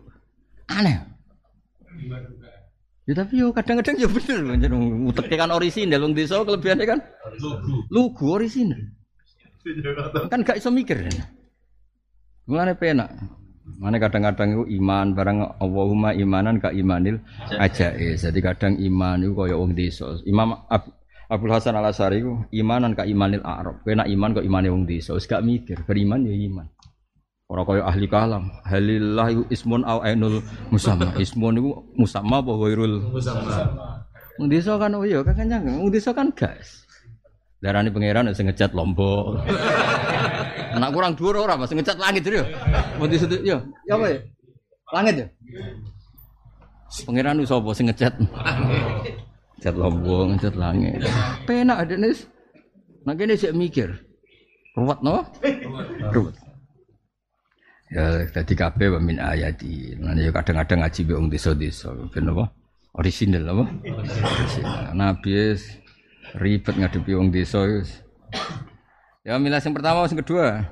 aneh. 0.72 0.98
Ya 3.10 3.14
tapi 3.18 3.42
yo 3.42 3.50
kadang-kadang 3.50 3.98
ya 3.98 4.06
bener 4.06 4.40
jeneng 4.62 5.10
uteke 5.10 5.34
kan 5.34 5.50
orisinal 5.50 6.00
wong 6.06 6.14
desa 6.14 6.40
kelebihannya 6.46 6.86
kan 6.86 7.00
lugu. 7.42 7.76
Lugu 7.90 8.26
orisinal. 8.38 8.80
Kan 10.30 10.46
gak 10.46 10.62
iso 10.62 10.70
mikir. 10.72 11.10
Mulane 12.46 12.78
penak. 12.78 13.10
Mana 13.78 14.02
kadang-kadang 14.02 14.58
itu 14.58 14.64
iman 14.82 15.14
barang 15.14 15.62
Allahumma 15.62 16.10
imanan 16.18 16.58
ka 16.58 16.74
imanil 16.74 17.22
aja 17.62 17.94
Jadi 17.94 18.40
kadang 18.42 18.74
iman 18.82 19.22
itu 19.22 19.34
kaya 19.38 19.56
wong 19.58 19.78
desa. 19.78 20.18
Imam 20.26 20.58
Ab 20.70 20.99
Abdul 21.30 21.54
Hasan 21.54 21.78
Al 21.78 21.94
Asari 21.94 22.26
itu 22.26 22.34
imanan 22.50 22.98
ka 22.98 23.06
imanil 23.06 23.46
Arab. 23.46 23.86
Kena 23.86 24.10
iman 24.10 24.34
kok 24.34 24.42
imane 24.42 24.74
wong 24.74 24.90
desa. 24.90 25.14
Wis 25.14 25.30
gak 25.30 25.46
mikir, 25.46 25.78
beriman 25.86 26.26
ya 26.26 26.34
iman. 26.34 26.66
Ora 27.50 27.62
kaya 27.66 27.86
ahli 27.86 28.10
kalam. 28.10 28.50
Halillah 28.66 29.30
iku 29.30 29.44
ismun 29.54 29.86
au 29.86 30.02
ainul 30.02 30.42
musamma. 30.74 31.14
Ismun 31.22 31.62
iku 31.62 31.72
musamma 31.94 32.42
apa 32.42 32.50
wairul 32.54 33.14
musamma. 33.14 33.54
Wong 34.42 34.50
desa 34.50 34.74
kan 34.82 34.98
oh 34.98 35.06
iya 35.06 35.22
kan 35.22 35.38
wong 35.78 35.94
desa 35.94 36.14
kan 36.18 36.34
gas. 36.34 36.86
Darani 37.62 37.94
pangeran 37.94 38.34
sing 38.34 38.50
ngecat 38.50 38.74
lombok. 38.74 39.46
Anak 40.78 40.90
kurang 40.94 41.14
dua 41.18 41.46
orang 41.46 41.62
masih 41.66 41.78
ngecat 41.78 41.98
langit 41.98 42.26
ya. 42.26 42.46
Mau 42.98 43.06
di 43.10 43.18
situ 43.18 43.38
ya. 43.42 43.58
Ya 43.86 43.94
apa 43.98 44.06
ya? 44.10 44.20
Langit 44.94 45.16
ya. 45.18 45.28
Pangeran 47.06 47.42
sapa 47.46 47.70
sing 47.78 47.86
ngecat? 47.90 48.14
Ngecat 49.60 49.76
lombok, 49.76 50.24
ngecat 50.32 50.56
langit. 50.56 51.04
Penak 51.44 51.84
ada 51.84 52.00
nih. 52.00 52.16
Nah 53.04 53.12
kene 53.12 53.36
sik 53.36 53.52
mikir. 53.52 53.92
Ruwet 54.72 55.04
no? 55.04 55.28
Ruwet. 56.16 56.40
Ya 57.92 58.24
tadi 58.32 58.56
kabeh 58.56 58.88
wa 58.88 59.04
min 59.04 59.20
ayati. 59.20 60.00
Nah 60.00 60.16
kadang-kadang 60.32 60.80
ngaji 60.80 61.00
be 61.04 61.12
wong 61.12 61.28
desa-desa. 61.28 61.92
Ben 62.08 62.32
apa? 62.32 62.56
Orisinal 62.96 63.52
apa? 63.52 63.68
Orisinal. 63.84 64.96
Nabi 64.96 65.60
ribet 66.40 66.76
ngadepi 66.80 67.12
wong 67.20 67.28
desa 67.28 67.68
Ya 69.28 69.36
milas 69.36 69.68
yang 69.68 69.76
pertama 69.76 70.08
yang 70.08 70.24
kedua. 70.24 70.64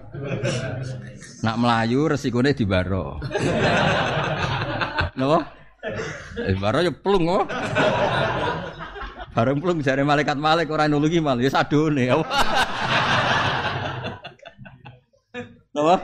Nak 1.43 1.59
melayu 1.59 2.07
resikonya 2.07 2.55
di 2.55 2.63
baro. 2.63 3.19
Napa? 5.19 5.39
Eh 6.39 6.55
baro 6.55 6.79
ya 6.79 6.95
plung 6.95 7.27
kok. 7.27 7.51
Bareng 9.37 9.61
plung 9.61 9.85
jare 9.85 10.01
malaikat 10.01 10.33
malaikat 10.33 10.73
orang 10.73 10.97
nulungi 10.97 11.21
mal 11.21 11.37
ya 11.37 11.53
sadone. 11.53 12.09
Napa? 15.77 16.01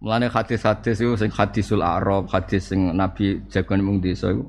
Mulane 0.00 0.32
hadis-hadis 0.32 1.04
itu 1.04 1.12
sing 1.20 1.28
hadisul 1.28 1.84
Arab, 1.84 2.32
hadis 2.32 2.72
sing 2.72 2.96
Nabi 2.96 3.44
jagoan 3.52 3.84
mung 3.84 4.00
desa 4.00 4.32
iku 4.32 4.48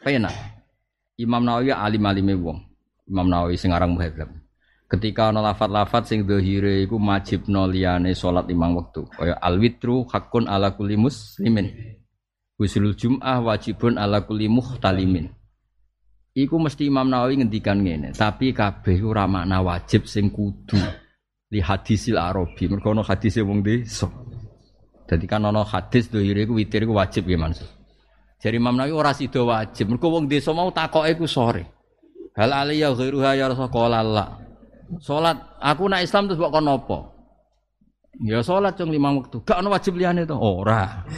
penak. 0.00 0.32
Imam 1.20 1.44
Nawawi 1.44 1.68
alim-alime 1.68 2.40
wong. 2.40 2.56
Imam 3.04 3.28
Nawawi 3.28 3.60
sing 3.60 3.76
aran 3.76 3.92
muhadzab. 3.92 4.32
Ketika 4.88 5.28
ana 5.28 5.44
lafat-lafat 5.52 6.08
sing 6.08 6.24
dhahire 6.24 6.80
iku 6.80 6.96
no 7.52 7.68
liyane 7.68 8.16
salat 8.16 8.48
imam 8.48 8.72
wektu. 8.80 9.04
Kaya 9.12 9.36
al-witru 9.36 10.08
hakun 10.08 10.48
ala 10.48 10.72
kulli 10.72 10.96
muslimin. 10.96 11.99
Husulul 12.60 12.92
Jum'ah 12.92 13.40
wajibun 13.40 13.96
ala 13.96 14.20
kulli 14.28 14.44
muhtalimin. 14.44 15.32
Iku 16.36 16.60
mesti 16.60 16.92
Imam 16.92 17.08
Nawawi 17.08 17.40
ngendikan 17.40 17.80
ngene, 17.80 18.12
tapi 18.12 18.52
kabeh 18.52 19.00
ora 19.00 19.24
makna 19.24 19.64
wajib 19.64 20.04
sing 20.04 20.28
kudu 20.28 20.76
li 21.48 21.58
hadisil 21.58 22.20
Arabi. 22.20 22.68
Mergo 22.68 22.92
ana 22.92 23.00
hadise 23.00 23.40
wong 23.40 23.64
desa. 23.64 24.12
Jadi 25.08 25.24
kan 25.24 25.42
ana 25.48 25.64
hadis 25.64 26.12
dhahire 26.12 26.44
iku 26.44 26.60
witir 26.60 26.84
iku 26.84 27.00
wajib 27.00 27.26
ya 27.32 27.40
maksud. 27.40 27.66
Jadi 28.44 28.60
Imam 28.60 28.76
Nawawi 28.76 28.92
ora 28.92 29.16
sida 29.16 29.40
wajib. 29.40 29.96
Mergo 29.96 30.12
wong 30.12 30.28
desa 30.28 30.52
mau 30.52 30.68
takoke 30.68 31.16
ku 31.16 31.24
sore. 31.24 31.64
Hal 32.36 32.52
aliyah 32.52 32.92
ghairuha 32.92 33.40
ya 33.40 33.48
Rasulullah 33.48 34.04
la. 34.04 34.26
Salat 35.00 35.56
aku 35.64 35.88
nak 35.88 36.04
Islam 36.04 36.28
terus 36.28 36.38
kok 36.38 36.52
apa? 36.52 36.98
Ya 38.20 38.44
salat 38.44 38.76
cung 38.76 38.92
lima 38.92 39.16
waktu. 39.16 39.40
Gak 39.48 39.64
ono 39.64 39.72
wajib 39.72 39.96
liyane 39.96 40.28
to. 40.28 40.36
Ora. 40.36 41.08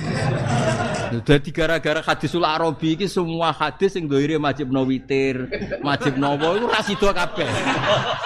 Jadi 1.20 1.52
gara-gara 1.52 2.00
hadisul 2.00 2.40
Arabi 2.40 2.96
iki 2.96 3.04
semua 3.04 3.52
hadis 3.52 3.92
sing 3.92 4.08
doire 4.08 4.40
wajib 4.40 4.72
no 4.72 4.88
witir, 4.88 5.44
wajib 5.84 6.16
nopo 6.16 6.56
itu 6.56 6.64
rasido 6.64 7.12
kabeh. 7.12 7.44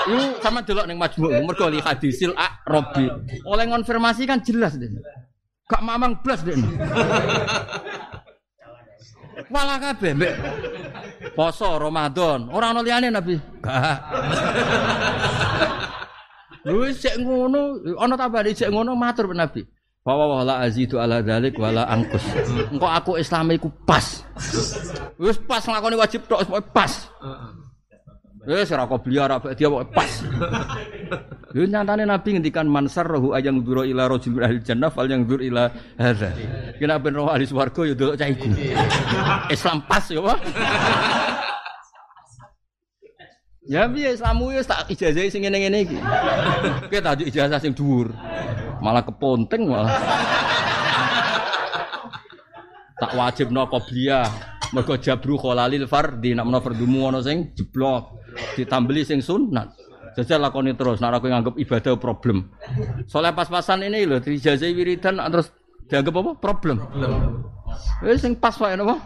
Iku 0.06 0.38
sama 0.38 0.62
delok 0.62 0.86
ning 0.86 0.94
majmu' 0.94 1.42
mergo 1.42 1.66
li 1.66 1.82
hadisil 1.82 2.30
Arabi. 2.38 3.10
Oleh 3.42 3.66
konfirmasi 3.66 4.22
kan 4.30 4.38
jelas 4.46 4.78
deh. 4.78 4.86
Gak 5.66 5.82
mamang 5.82 6.22
blas 6.22 6.46
deh. 6.46 6.54
Malah 9.50 9.78
kabeh 9.82 10.14
mbek 10.14 10.34
poso 11.34 11.74
Ramadan. 11.82 12.46
Ora 12.54 12.70
ana 12.70 13.10
Nabi. 13.10 13.34
Gak. 13.62 13.98
Lho 16.66 16.86
sik 16.90 17.18
ngono, 17.22 17.78
ana 17.98 18.14
tambah 18.14 18.46
sik 18.54 18.70
ngono 18.70 18.94
matur 18.94 19.30
Nabi. 19.34 19.75
Bahwa 20.06 20.38
wala 20.38 20.62
azidu 20.62 21.02
ala 21.02 21.18
dalik 21.18 21.58
wala 21.58 21.82
angkus. 21.90 22.22
Engkau 22.70 22.86
aku 22.86 23.18
Islam 23.18 23.50
iku 23.50 23.66
pas. 23.82 24.22
Wis 25.18 25.34
pas 25.42 25.66
nglakoni 25.66 25.98
wajib 25.98 26.22
tok 26.30 26.46
pas. 26.70 27.10
Wis 28.46 28.70
ora 28.70 28.86
beli 28.86 29.18
ora 29.18 29.42
dia 29.58 29.66
pas. 29.90 30.10
Lho 31.50 31.66
nyatane 31.66 32.06
Nabi 32.06 32.38
ngendikan 32.38 32.70
mansar 32.70 33.10
rohu 33.10 33.34
ayang 33.34 33.66
duro 33.66 33.82
ila 33.82 34.06
rajul 34.06 34.38
ahli 34.38 34.62
jannah 34.62 34.94
fal 34.94 35.10
yang 35.10 35.26
dur 35.26 35.42
ila 35.42 35.66
hadza. 35.98 36.30
Kena 36.78 37.02
ben 37.02 37.18
roh 37.18 37.26
ahli 37.26 37.42
swarga 37.42 37.82
ya 37.90 37.94
delok 37.98 38.14
cah 38.14 38.28
iku. 38.30 38.46
Islam 39.50 39.82
pas 39.90 40.06
ya, 40.06 40.22
Pak. 40.22 40.38
Ya 43.66 43.90
piye 43.90 44.14
Islamu 44.14 44.54
ya 44.54 44.62
tak 44.62 44.86
ijazah 44.86 45.26
sing 45.26 45.42
ngene-ngene 45.42 45.78
iki. 45.82 45.98
Kowe 46.86 47.00
tak 47.02 47.26
ijazah 47.26 47.58
sing 47.58 47.74
dhuwur. 47.74 48.14
Malah 48.78 49.02
keponteng 49.02 49.66
malah. 49.66 49.90
tak 53.02 53.12
wajib 53.18 53.50
no 53.50 53.66
qobliyah. 53.66 54.26
Mergo 54.70 54.98
jabru 54.98 55.38
kholalil 55.38 55.86
fardi 55.86 56.34
nak 56.34 56.46
menawa 56.46 56.62
fardumu 56.62 57.10
ana 57.10 57.18
sing 57.26 57.50
jeblok. 57.58 58.22
Ditambeli 58.54 59.02
sing 59.02 59.18
sunat. 59.18 59.74
Jajal 60.16 60.40
lakoni 60.40 60.72
terus, 60.72 60.96
nak 60.96 61.20
aku 61.20 61.28
nganggep 61.28 61.60
ibadah 61.60 62.00
problem. 62.00 62.48
Soalnya 63.04 63.36
pas-pasan 63.36 63.84
ini 63.84 64.08
loh, 64.08 64.16
dijazai 64.16 64.72
wiridan 64.72 65.20
terus 65.28 65.52
dianggap 65.92 66.14
apa? 66.24 66.32
Problem. 66.40 66.76
Eh 68.00 68.16
sing 68.16 68.32
pas 68.32 68.56
wae 68.56 68.80
napa? 68.80 68.96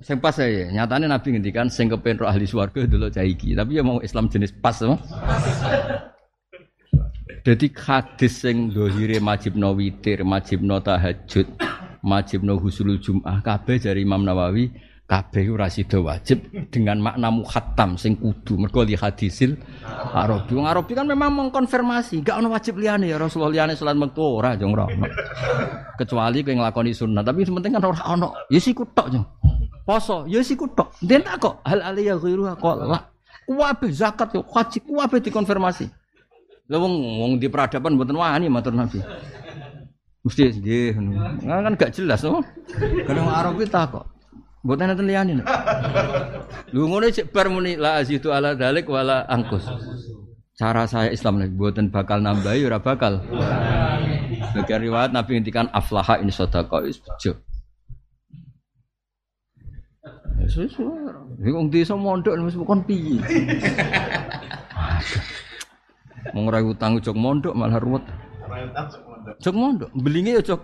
Sing 0.00 0.16
pas 0.16 0.32
saya, 0.32 0.72
nyatanya 0.72 1.12
Nabi 1.12 1.36
ngendikan 1.36 1.68
sing 1.68 1.92
kepen 1.92 2.24
roh 2.24 2.28
ahli 2.28 2.48
swarga 2.48 2.88
dulu 2.88 3.12
caiki, 3.12 3.52
tapi 3.52 3.76
ya 3.76 3.84
mau 3.84 4.00
Islam 4.00 4.32
jenis 4.32 4.48
pas 4.56 4.72
apa? 4.80 4.96
Jadi 7.44 7.66
hadis 7.72 8.32
sing 8.40 8.72
dohire 8.72 9.20
majib 9.20 9.60
no 9.60 9.76
witir, 9.76 10.24
majib 10.24 10.64
no 10.64 10.80
tahajud, 10.80 11.48
majib 12.00 12.40
no 12.40 12.56
husulul 12.56 12.96
jum'ah, 12.96 13.44
kabeh 13.44 13.76
dari 13.76 14.04
Imam 14.04 14.24
Nawawi 14.24 14.72
kabeh 15.10 15.50
ora 15.50 15.66
sida 15.66 15.98
wajib 15.98 16.38
dengan 16.70 17.02
makna 17.02 17.34
muhattam 17.34 17.98
sing 17.98 18.14
kudu 18.14 18.54
mergo 18.54 18.86
li 18.86 18.94
hadisil 18.94 19.58
Arabi. 20.14 20.54
Wong 20.54 20.70
Arabi 20.70 20.94
kan 20.94 21.02
memang 21.02 21.34
mengkonfirmasi, 21.34 22.22
gak 22.22 22.38
ono 22.38 22.54
wajib 22.54 22.78
liyane 22.78 23.10
ya 23.10 23.18
Rasulullah 23.18 23.50
liyane 23.50 23.74
salat 23.74 23.98
mektu 23.98 24.22
ora 24.22 24.54
jong 24.54 24.70
ora 24.70 24.86
Kecuali 25.98 26.46
kowe 26.46 26.54
nglakoni 26.54 26.94
sunnah, 26.94 27.26
tapi 27.26 27.42
penting 27.42 27.74
kan 27.74 27.82
ora 27.82 28.00
ono. 28.06 28.46
Ya 28.48 28.62
siku 28.62 28.86
tok 28.94 29.10
jong. 29.10 29.26
Poso, 29.90 30.22
ya 30.30 30.38
siku 30.38 30.70
tok. 30.70 30.94
Den 31.02 31.26
tak 31.26 31.42
kok 31.42 31.66
hal 31.66 31.82
aliyah 31.82 32.14
ghairuha 32.14 32.54
qala. 32.54 33.10
Kuwabe 33.42 33.90
zakat 33.90 34.30
yo 34.30 34.46
wajib 34.46 34.86
kuwabe 34.86 35.18
dikonfirmasi. 35.18 35.90
Lha 36.70 36.78
wong 36.78 36.94
wong 37.18 37.32
di 37.42 37.50
peradaban 37.50 37.98
mboten 37.98 38.14
wani 38.14 38.46
matur 38.46 38.70
Nabi. 38.70 39.02
Mesti 40.22 40.62
nggih 40.62 40.94
kan 41.42 41.74
gak 41.74 41.90
jelas 41.90 42.22
no. 42.22 42.38
Kadang 43.02 43.26
Arabi 43.26 43.66
tak 43.66 43.90
kok. 43.90 44.06
Mboten 44.62 44.94
nonton 44.94 45.10
liyane. 45.10 45.42
Lu 46.70 46.86
ngono 46.86 47.10
cek 47.10 47.34
bar 47.34 47.50
muni 47.50 47.74
la 47.74 47.98
azitu 47.98 48.30
ala 48.30 48.54
dalik 48.54 48.86
wala 48.86 49.26
angkus. 49.26 49.66
Cara 50.54 50.86
saya 50.86 51.10
Islam 51.10 51.42
lagi 51.42 51.58
buatan 51.58 51.90
bakal 51.90 52.22
nambahi 52.22 52.62
ora 52.62 52.78
bakal. 52.78 53.26
Bagi 54.54 54.70
riwayat 54.86 55.10
Nabi 55.10 55.34
ngendikan 55.34 55.66
aflaha 55.74 56.22
ini 56.22 56.30
wis 56.30 57.02
bejo. 57.02 57.34
Wis 60.44 61.52
wong 61.52 61.68
desa 61.68 61.94
mondok 61.96 62.36
wis 62.44 62.56
kon 62.56 62.80
piye. 62.84 63.20
Mau 66.36 66.44
ngrai 66.46 66.64
utang 66.64 67.00
jog 67.00 67.16
mondok 67.16 67.56
malah 67.56 67.80
ruwet. 67.80 68.04
Jog 69.40 69.56
mondok, 69.56 69.90
belinge 69.96 70.36
ya 70.36 70.42
jog. 70.42 70.60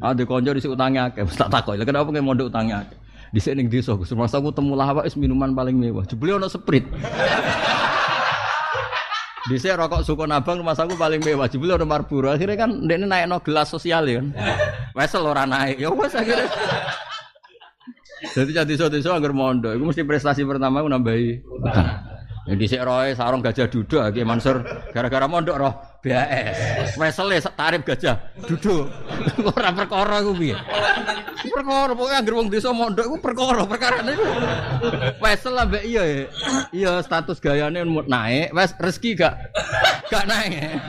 Ada 0.00 0.22
konco 0.28 0.52
di 0.52 0.60
utangnya 0.60 1.08
akeh, 1.08 1.24
tak 1.34 1.48
takoi. 1.48 1.80
Lah 1.80 1.88
kenapa 1.88 2.12
nggak 2.12 2.24
mondok 2.24 2.52
utangnya 2.52 2.84
akeh? 2.84 2.98
Di 3.30 3.38
sini 3.38 3.70
desa, 3.70 3.94
Gus. 3.94 4.10
Masa 4.10 4.42
aku 4.42 4.50
temu 4.50 4.74
lawak 4.74 5.06
is 5.06 5.14
minuman 5.14 5.54
paling 5.54 5.78
mewah. 5.78 6.02
Jebule 6.02 6.34
ono 6.34 6.50
sprite. 6.50 6.90
Di 9.48 9.56
sini 9.56 9.72
rokok 9.72 10.04
suku 10.04 10.28
nabang 10.28 10.60
rumah 10.60 10.76
aku 10.76 11.00
paling 11.00 11.24
mewah. 11.24 11.48
Jebule 11.48 11.80
ono 11.80 11.88
Marlboro. 11.88 12.28
Akhirnya 12.28 12.60
kan 12.60 12.84
ini 12.84 13.08
naik 13.08 13.24
no 13.24 13.40
gelas 13.40 13.72
sosial 13.72 14.04
ya 14.04 14.20
kan. 14.20 14.36
Wesel 14.92 15.24
ora 15.24 15.48
naik. 15.48 15.80
Ya 15.80 15.88
wes 15.88 16.12
akhirnya. 16.12 16.44
Jadi 18.20 18.52
jadi 18.52 18.68
desa-desa 18.68 19.16
anggar 19.16 19.32
mondok, 19.32 19.72
iku 19.72 19.84
mesti 19.88 20.04
prestasi 20.04 20.44
pertama 20.44 20.84
aku 20.84 20.92
nambahi 20.92 21.40
utang. 21.40 21.88
Yang 22.44 22.56
dhisik 22.60 22.84
roe 22.84 23.08
sarung 23.16 23.40
gajah 23.40 23.68
duduk 23.72 24.00
iki 24.12 24.28
Mansur 24.28 24.60
gara-gara 24.92 25.24
mondok 25.24 25.56
roh 25.56 25.74
BAS. 26.00 26.96
Wesele 26.96 27.36
tarif 27.52 27.84
gajah 27.84 28.16
duduk. 28.48 28.88
Ora 29.52 29.70
perkara 29.76 30.24
iku 30.24 30.32
piye. 30.32 30.56
Perkara 31.44 31.92
pokoke 31.92 32.14
anggar 32.16 32.34
wong 32.40 32.48
desa 32.48 32.72
mondok 32.72 33.04
iku 33.04 33.16
perkara 33.20 33.68
perkarane 33.68 34.16
iku. 34.16 34.24
Wesel 35.20 35.54
ambek 35.60 35.84
iya 35.84 36.02
ya. 36.04 36.20
Iya 36.72 36.92
status 37.04 37.36
gayane 37.36 37.84
naik, 37.84 38.56
wes 38.56 38.72
rezeki 38.80 39.20
gak 39.20 39.34
gak 40.08 40.24
naik. 40.24 40.80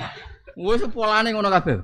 Wes 0.56 0.82
polane 0.88 1.36
ngono 1.36 1.52
kabeh. 1.52 1.84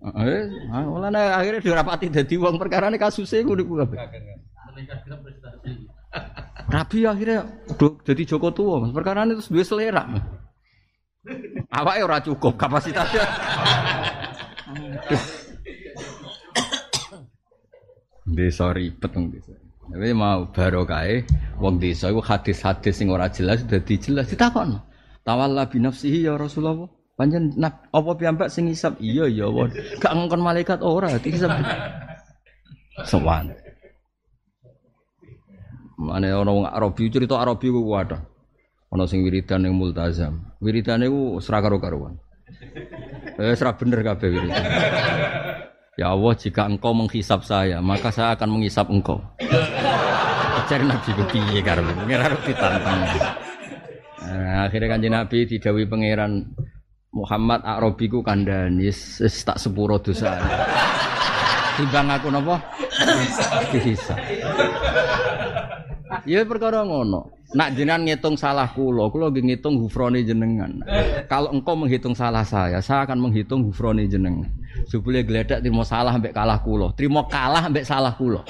Eh, 0.00 0.44
mulane 0.88 1.20
akhirnya 1.20 1.60
dirapati 1.60 2.10
dadi 2.10 2.34
wong 2.34 2.58
perkarane 2.58 2.98
kasuse 2.98 3.46
iku 3.46 3.54
kabeh. 3.54 3.98
Rabi 6.70 7.02
akhirnya 7.02 7.42
udah 7.66 7.98
jadi 8.06 8.22
Joko 8.22 8.54
tua, 8.54 8.78
mas. 8.78 8.94
Perkara 8.94 9.26
itu 9.26 9.42
dua 9.50 9.66
selera. 9.66 10.06
Awaknya 11.74 12.06
ora 12.06 12.22
cukup 12.22 12.54
kapasitasnya. 12.54 13.26
desa 18.30 18.70
ribet 18.70 19.10
wong 19.10 19.34
desa. 19.34 19.50
Tapi 19.90 20.14
mau 20.14 20.46
barokah 20.54 21.02
wong 21.58 21.82
desa 21.82 22.14
iku 22.14 22.22
hadis-hadis 22.22 22.94
sing 22.94 23.10
ora 23.10 23.26
jelas 23.26 23.66
dadi 23.66 23.98
jelas 23.98 24.30
ditakon. 24.30 24.78
Tawalla 25.26 25.66
bi 25.66 25.82
nafsihi 25.82 26.30
ya 26.30 26.38
Rasulullah. 26.38 26.86
Panjen 27.18 27.58
apa 27.92 28.10
piyambak 28.16 28.48
sing 28.48 28.72
ngisap? 28.72 28.96
Iya 28.96 29.28
ya, 29.28 29.44
gak 30.00 30.16
ngongkon 30.16 30.40
malaikat 30.40 30.80
ora 30.80 31.12
dihisab. 31.20 31.52
Sowan. 33.10 33.52
Mane 36.00 36.32
ana 36.32 36.48
wong 36.48 36.64
Arabi 36.64 37.12
cerita 37.12 37.36
Arabi 37.36 37.68
ku 37.68 37.84
kuwat. 37.84 38.16
Ana 38.88 39.04
sing 39.04 39.20
wiridan 39.20 39.68
ning 39.68 39.76
multazam. 39.76 40.56
Wiridane 40.64 41.12
ku 41.12 41.36
ora 41.36 41.58
karo-karuan. 41.60 42.16
Eh 43.36 43.52
ora 43.52 43.76
bener 43.76 44.00
kabeh 44.00 44.28
wiridan. 44.32 44.64
Ya 46.00 46.16
Allah, 46.16 46.32
jika 46.32 46.64
engkau 46.64 46.96
menghisap 46.96 47.44
saya, 47.44 47.84
maka 47.84 48.08
saya 48.08 48.32
akan 48.32 48.48
menghisap 48.56 48.88
engkau. 48.88 49.20
Cari 50.64 50.88
Nabi 50.88 51.10
ku 51.12 51.24
piye 51.28 51.60
karo 51.60 51.84
pengiran 51.84 52.32
ditantang. 52.48 53.00
Nah, 54.24 54.64
akhirnya 54.64 54.88
kanjeng 54.96 55.12
Nabi 55.12 55.44
didawi 55.44 55.84
pangeran 55.84 56.48
Muhammad 57.12 57.60
Arabi 57.60 58.08
ku 58.08 58.24
kandhani 58.24 58.88
tak 59.20 59.60
sepuro 59.60 60.00
dosa. 60.00 60.40
Timbang 61.76 62.08
aku 62.08 62.32
napa? 62.32 62.56
Dihisap. 63.74 64.16
Ya 66.26 66.42
perkara 66.44 66.82
ngono. 66.82 67.30
Nak 67.50 67.74
jenengan 67.74 68.06
ngitung 68.06 68.38
salah 68.38 68.70
kula, 68.70 69.10
kula 69.10 69.26
nggih 69.34 69.42
ngitung 69.50 69.82
hufrone 69.82 70.22
jenengan. 70.22 70.78
Kalau 71.26 71.50
engkau 71.50 71.74
menghitung 71.74 72.14
salah 72.14 72.46
saya, 72.46 72.78
saya 72.78 73.02
akan 73.02 73.18
menghitung 73.18 73.66
hufrone 73.66 74.06
jenengan. 74.06 74.46
Supaya 74.86 75.26
gledek 75.26 75.58
terima 75.58 75.82
salah 75.82 76.14
mbek 76.14 76.30
kalah 76.30 76.62
kula, 76.62 76.94
terima 76.94 77.26
kalah 77.26 77.66
mbek 77.66 77.82
salah 77.82 78.14
kula. 78.14 78.46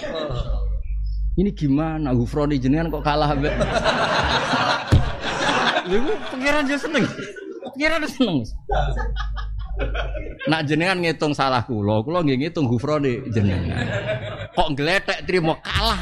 Ini 1.41 1.49
gimana 1.57 2.13
hufrone 2.13 2.61
jenengan 2.61 2.93
kok 2.93 3.01
kalah 3.01 3.33
mbek 3.33 3.55
Lha 5.91 6.15
pengiran 6.31 6.63
dia 6.71 6.79
seneng. 6.79 7.03
Pengiran 7.75 8.07
seneng. 8.07 8.39
Nak 10.49 10.65
jenengan 10.67 10.99
ngitung 10.99 11.37
salah 11.37 11.61
kula, 11.65 12.01
kula 12.01 12.25
nggih 12.25 12.49
ngitung 12.49 12.67
hufrone 12.69 13.25
jenengan. 13.31 13.87
Kok 14.57 14.69
gledek 14.77 15.25
terima 15.29 15.55
kalah. 15.61 16.01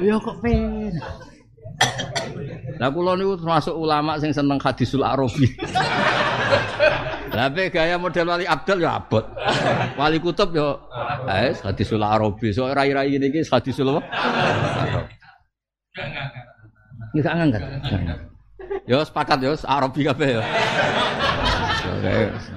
Ya 0.00 0.14
kok 0.20 0.36
pen. 0.44 0.94
Lah 2.76 2.88
kula 2.92 3.16
niku 3.16 3.40
termasuk 3.40 3.74
ulama 3.74 4.20
sing 4.20 4.30
seneng 4.30 4.60
hadisul 4.60 5.02
arabi. 5.02 5.48
Lah 7.32 7.50
gaya 7.52 7.96
model 8.00 8.28
wali 8.32 8.46
abdal 8.48 8.78
ya 8.80 9.00
abot. 9.00 9.24
Wali 9.96 10.20
kutub 10.20 10.52
ya 10.54 10.76
eh 11.28 11.52
hadisul 11.64 12.04
arabi. 12.04 12.52
So 12.52 12.68
rai-rai 12.68 13.12
ngene 13.16 13.32
iki 13.32 13.44
hadisul 13.48 13.96
apa? 13.96 14.02
Ini 17.16 17.24
gak 17.24 17.34
ngangkat. 17.40 17.62
Ya 18.86 19.02
sepakat 19.02 19.42
ya 19.42 19.52
Arabi 19.66 20.00
kabeh 20.06 20.38
ya. 20.38 20.42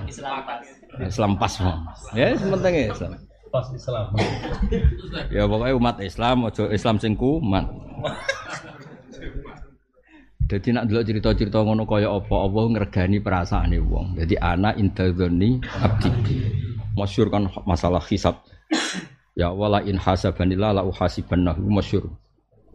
Islam 0.05 0.37
pas. 0.45 0.61
Islam 1.01 1.31
pas. 1.37 1.53
Ya 2.13 2.37
sementing 2.37 2.93
Islam 2.93 3.29
pas 3.49 3.65
Islam. 3.73 4.13
ya 5.33 5.43
pokoknya 5.49 5.75
umat 5.75 5.95
Islam, 6.05 6.47
ojo 6.47 6.69
Islam 6.69 6.95
sing 7.01 7.17
kumat. 7.17 7.65
Jadi 10.49 10.73
nak 10.73 10.89
dulu 10.89 11.01
cerita-cerita 11.05 11.61
ngono 11.61 11.85
kaya 11.85 12.09
apa 12.09 12.33
Allah 12.33 12.63
ngregani 12.73 13.21
perasaane 13.21 13.77
wong. 13.85 14.17
Jadi 14.17 14.33
anak 14.41 14.81
intadzoni 14.81 15.61
abdi. 15.77 16.09
Masyur 16.97 17.29
kan 17.29 17.45
masalah 17.69 18.01
hisab. 18.09 18.41
Ya 19.37 19.53
wala 19.53 19.85
in 19.85 20.01
hasabanillah 20.01 20.73
la 20.73 20.81
uhasibannahu 20.81 21.69
masyur. 21.69 22.09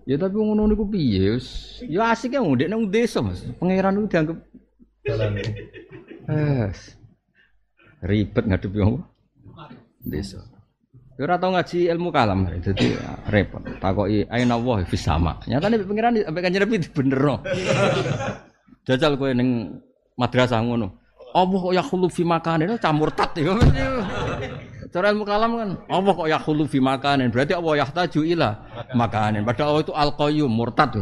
Ya 0.05 0.21
tapi 0.21 0.37
ngono 0.37 0.69
niku 0.69 0.85
piye? 0.85 1.41
Ya 1.89 2.13
asik 2.13 2.37
ya 2.37 2.45
ndek 2.45 2.69
nang 2.69 2.93
desa 2.93 3.25
Mas. 3.25 3.41
Pangeran 3.57 4.05
itu 4.05 4.09
dianggap 4.13 4.39
jalan. 5.09 5.33
Es. 6.29 6.97
Ribet 8.05 8.45
ngadepi 8.45 8.79
wong. 8.85 9.01
Desa. 10.05 10.45
Ya 11.15 11.31
ora 11.31 11.39
tau 11.39 11.55
ngaji 11.55 11.89
ilmu 11.95 12.11
kalam, 12.11 12.51
jadi 12.59 12.99
repot. 13.31 13.63
Takoki 13.79 14.27
aina 14.29 14.59
Allah 14.59 14.83
fi 14.83 14.99
sama. 14.99 15.39
Nyatane 15.47 15.87
pengiran 15.87 16.19
sampai 16.21 16.43
kanjeng 16.43 16.67
Nabi 16.67 16.83
bener. 16.91 17.25
Jajal 18.85 19.15
kowe 19.17 19.31
ning 19.31 19.79
madrasah 20.19 20.59
ngono. 20.61 21.04
Allah 21.35 21.59
kok 21.59 21.75
yakhulu 21.75 22.07
fi 22.07 22.23
makanin 22.23 22.79
camurtat 22.79 23.35
ya. 23.35 23.59
Cara 24.95 25.11
ilmu 25.11 25.27
kalam 25.27 25.59
kan, 25.59 25.71
Allah 25.91 26.13
kok 26.15 26.31
yakhulu 26.31 26.71
fi 26.71 26.79
makanin. 26.79 27.35
Berarti 27.35 27.59
Allah 27.59 27.83
yahtaju 27.83 28.21
ila 28.23 28.51
makanin. 28.95 29.43
Padahal 29.43 29.75
Allah 29.75 29.83
itu 29.83 29.91
al-qayyum 29.91 30.47
murtad. 30.47 30.95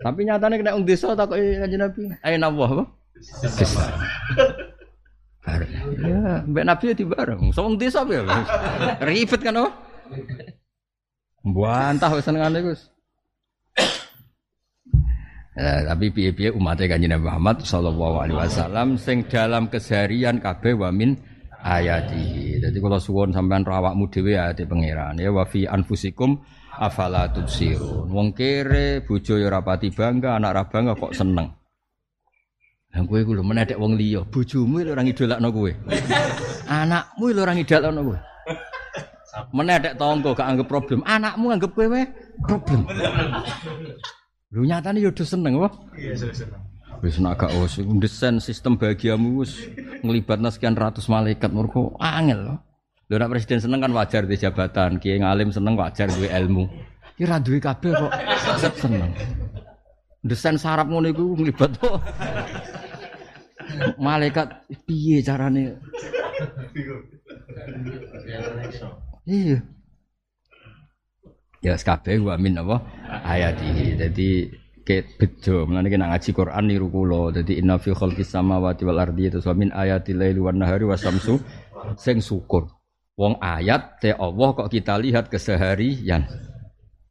Tapi 0.00 0.20
nyatane 0.24 0.56
kena 0.56 0.72
wong 0.72 0.88
desa 0.88 1.12
takoki 1.12 1.60
kanjeng 1.60 1.84
Nabi, 1.84 2.00
aina 2.24 2.48
Allah 2.48 2.68
apa? 2.72 2.84
Ya, 6.00 6.42
mbak 6.48 6.64
Nabi 6.64 6.84
ya 6.90 6.94
di 6.96 7.04
bareng. 7.04 7.52
Song 7.52 7.76
desa 7.76 8.08
ya. 8.08 8.24
Ribet 9.04 9.40
kan 9.44 9.60
oh. 9.60 9.70
Buantah 11.44 12.10
wis 12.16 12.24
senengane 12.24 12.64
Gus. 12.64 12.88
Ya, 15.56 15.88
tapi 15.88 16.12
piye-piye 16.12 16.52
umatnya 16.52 16.84
kanjeng 16.84 17.16
Nabi 17.16 17.32
Muhammad 17.32 17.64
sallallahu 17.64 18.28
alaihi 18.28 18.36
wasallam 18.36 19.00
sing 19.00 19.24
dalam 19.24 19.72
keseharian 19.72 20.36
kabeh 20.36 20.76
wa 20.76 20.92
min 20.92 21.16
ayati. 21.64 22.60
Jadi 22.60 22.76
kalau 22.76 23.00
suwon 23.00 23.32
sampean 23.32 23.64
rawakmu 23.64 24.04
dhewe 24.12 24.36
ayate 24.36 24.68
pangeran 24.68 25.16
ya 25.16 25.32
wa 25.32 25.48
fi 25.48 25.64
anfusikum 25.64 26.44
afala 26.76 27.32
tubsirun. 27.32 28.12
Wong 28.12 28.36
kere 28.36 29.00
bojo 29.00 29.40
ya 29.40 29.48
rapati 29.48 29.88
bangga, 29.88 30.36
anak 30.36 30.52
ra 30.52 30.62
bangga 30.68 30.92
kok 30.92 31.16
seneng. 31.16 31.48
Lah 32.92 33.00
kowe 33.08 33.16
iku 33.16 33.32
lho 33.32 33.40
menedek 33.40 33.80
wong 33.80 33.96
liya, 33.96 34.28
bojomu 34.28 34.84
lho 34.84 34.92
ora 34.92 35.08
ngidolakno 35.08 35.48
kowe. 35.56 35.72
Anakmu 36.68 37.24
lho 37.32 37.40
ora 37.40 37.56
ngidolakno 37.56 38.00
kowe. 38.04 38.18
Menedek 39.56 39.96
tangga 39.96 40.36
gak 40.36 40.48
anggap 40.52 40.68
problem, 40.68 41.00
anakmu 41.08 41.48
anggap 41.48 41.72
kowe 41.72 42.00
problem. 42.44 42.84
Lho 44.54 44.62
nyatane 44.62 45.02
yo 45.02 45.10
seneng 45.10 45.58
apa? 45.58 45.74
Iya, 45.98 46.14
seneng. 46.14 46.62
Wis 47.04 47.20
nak 47.20 47.44
gak 47.44 47.52
desain 48.00 48.40
sistem 48.40 48.80
bahagiamu 48.80 49.44
wis 49.44 49.68
nglibatna 50.00 50.48
sekian 50.48 50.72
ratus 50.72 51.12
malaikat 51.12 51.52
mergo 51.52 51.92
angel 52.00 52.40
lho. 52.40 52.54
Lho 53.10 53.16
nak 53.20 53.30
presiden 53.34 53.60
seneng 53.60 53.84
kan 53.84 53.92
wajar 53.92 54.24
di 54.24 54.38
jabatan, 54.38 54.96
kiai 54.96 55.20
ngalim 55.20 55.52
seneng 55.52 55.76
wajar 55.76 56.08
duwe 56.08 56.30
ilmu. 56.32 56.64
Ya 57.20 57.26
ra 57.28 57.36
duwe 57.42 57.60
kabeh 57.60 57.92
kok 57.92 58.12
seneng. 58.80 59.12
Desain 60.24 60.56
sarap 60.56 60.88
ngono 60.88 61.10
iku 61.10 61.36
nglibat 61.36 61.76
kok. 61.76 62.00
Malaikat 64.00 64.66
piye 64.86 65.20
carane? 65.20 65.76
Iya. 69.26 69.58
Ya 71.66 71.74
kabeh 71.74 72.22
wa 72.22 72.38
min 72.38 72.54
apa? 72.62 72.78
Ayati. 73.26 73.98
Jadi 73.98 74.46
ket 74.86 75.18
bejo. 75.18 75.66
Mulane 75.66 75.90
kena 75.90 76.14
ngaji 76.14 76.30
Quran 76.30 76.64
niru 76.70 76.86
kula. 76.94 77.34
Dadi 77.34 77.58
inna 77.58 77.74
fi 77.82 77.90
khalqis 77.90 78.30
samawati 78.30 78.86
wal 78.86 79.02
ardi 79.02 79.26
itu 79.26 79.42
min 79.50 79.74
ayati 79.74 80.14
laili 80.14 80.38
wan 80.38 80.62
nahari 80.62 80.86
wasamsu 80.86 81.42
sing 81.98 82.22
syukur. 82.22 82.70
Wong 83.18 83.42
ayat 83.42 83.98
te 83.98 84.14
Allah 84.14 84.48
kok 84.54 84.70
kita 84.70 84.94
lihat 85.02 85.26
keseharian. 85.26 86.22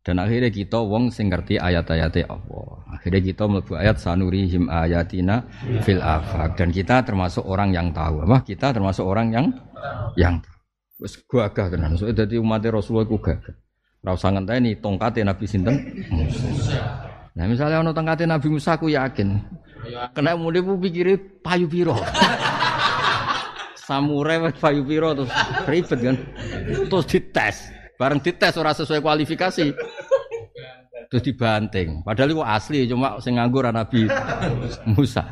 Dan 0.06 0.22
akhirnya 0.22 0.54
kita 0.54 0.80
wong 0.80 1.10
sing 1.10 1.34
ngerti 1.34 1.58
ayat-ayat 1.58 2.30
Allah. 2.30 2.86
Akhirnya 2.94 3.26
kita 3.26 3.50
mlebu 3.50 3.74
ayat 3.74 3.98
sanurihim 3.98 4.70
ayatina 4.70 5.50
fil 5.82 6.00
afaq. 6.00 6.56
Dan 6.56 6.70
kita 6.70 7.02
termasuk 7.04 7.44
orang 7.44 7.74
yang 7.76 7.90
tahu. 7.90 8.24
Apa? 8.24 8.46
Kita 8.46 8.70
termasuk 8.72 9.04
orang 9.04 9.34
yang 9.34 9.46
yang 10.16 10.40
wis 11.02 11.20
gagah 11.26 11.74
tenan. 11.74 11.98
Dadi 11.98 12.38
umat 12.38 12.64
Rasulullah 12.70 13.10
ku 13.10 13.18
gagah 13.18 13.65
ora 14.06 14.14
usah 14.14 14.30
ngenteni 14.38 14.78
tongkate 14.78 15.26
Nabi 15.26 15.50
sinten 15.50 15.82
Nah 17.36 17.46
misalnya 17.52 17.84
ono 17.84 17.92
tengkate 17.92 18.24
Nabi 18.24 18.48
Musa 18.48 18.80
aku 18.80 18.88
yakin. 18.88 19.36
Kena 20.16 20.40
mulai 20.40 20.64
bu 20.64 20.80
pikir 20.80 21.20
payu 21.44 21.68
piro. 21.68 22.00
Samurai 23.86 24.40
payu 24.56 24.88
piro 24.88 25.12
terus 25.12 25.32
ribet 25.68 26.00
kan. 26.00 26.16
Terus 26.88 27.06
dites. 27.12 27.58
Bareng 28.00 28.24
dites 28.24 28.56
ora 28.56 28.72
sesuai 28.72 29.04
kualifikasi. 29.04 29.68
Terus 31.12 31.24
dibanting. 31.28 32.02
Padahal 32.08 32.32
itu 32.32 32.40
asli 32.40 32.88
cuma 32.88 33.20
sing 33.20 33.36
nganggur 33.36 33.68
Nabi 33.68 34.08
Musa. 34.96 35.28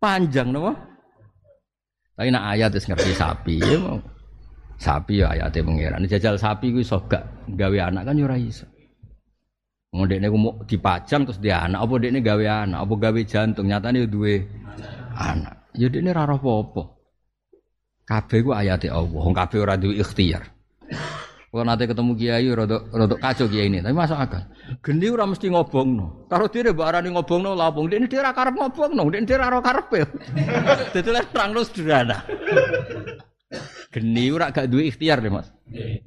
Panjang 0.00 0.48
nopo? 0.48 0.72
Tapi 2.16 2.28
nak 2.32 2.56
ayat 2.56 2.72
wis 2.72 2.88
ngerti 2.88 3.12
sapi 3.12 3.60
ya 3.60 3.78
mau. 3.78 4.00
Sapi 4.82 5.22
ya 5.22 5.30
ayatnya 5.30 5.62
pangeran. 5.62 6.10
Jajal 6.10 6.34
sapi 6.34 6.74
kuwi 6.74 6.82
iso 6.82 6.98
gak 7.06 7.22
gawe 7.54 7.78
anak 7.86 8.02
kan 8.02 8.18
ya 8.18 8.26
ora 8.26 8.34
iso. 8.34 8.66
Wong 9.94 10.08
dekne 10.08 10.26
mau 10.32 10.56
dipajang 10.64 11.28
terus 11.28 11.38
dia 11.38 11.62
anak, 11.62 11.84
apa 11.84 11.94
dekne 12.00 12.24
gawe 12.24 12.44
anak, 12.64 12.80
apa 12.80 12.94
gawe 12.96 13.20
jantung, 13.28 13.68
nyatane 13.68 14.08
duwe 14.08 14.42
anak. 15.14 15.70
Ya 15.76 15.86
dekne 15.92 16.16
ora 16.16 16.34
apa-apa. 16.34 16.82
Kabeh 18.08 18.40
ku 18.42 18.50
ayate 18.56 18.88
Allah, 18.90 19.22
wong 19.22 19.36
kabeh 19.36 19.60
ora 19.62 19.76
duwe 19.78 20.00
ikhtiar. 20.00 20.48
Kalau 21.52 21.68
nanti 21.68 21.84
ketemu 21.84 22.16
kiai, 22.16 22.48
rodok 22.48 22.88
rodok 22.88 23.20
kacau 23.20 23.44
kiai 23.44 23.68
ini, 23.68 23.84
tapi 23.84 23.92
masuk 23.92 24.16
akal. 24.16 24.48
Geni 24.80 25.12
ora 25.12 25.28
mesti 25.28 25.52
ngobongno. 25.52 26.24
Karo 26.32 26.48
dhewe 26.48 26.72
mbok 26.72 26.88
arani 26.88 27.12
ngobongno 27.12 27.52
lapung, 27.52 27.92
dekne 27.92 28.08
dhewe 28.08 28.24
ora 28.24 28.32
karep 28.32 28.56
ngobongno, 28.56 29.02
dekne 29.12 29.28
dhewe 29.28 29.44
ora 29.44 29.60
karepe. 29.60 30.00
Dadi 30.96 31.10
lek 31.12 31.28
terang 31.36 31.52
sederhana. 31.60 32.16
Geni 33.92 34.32
ora 34.32 34.48
gak 34.48 34.72
duwe 34.72 34.88
ikhtiar 34.88 35.20
deh, 35.20 35.28
Mas. 35.28 35.52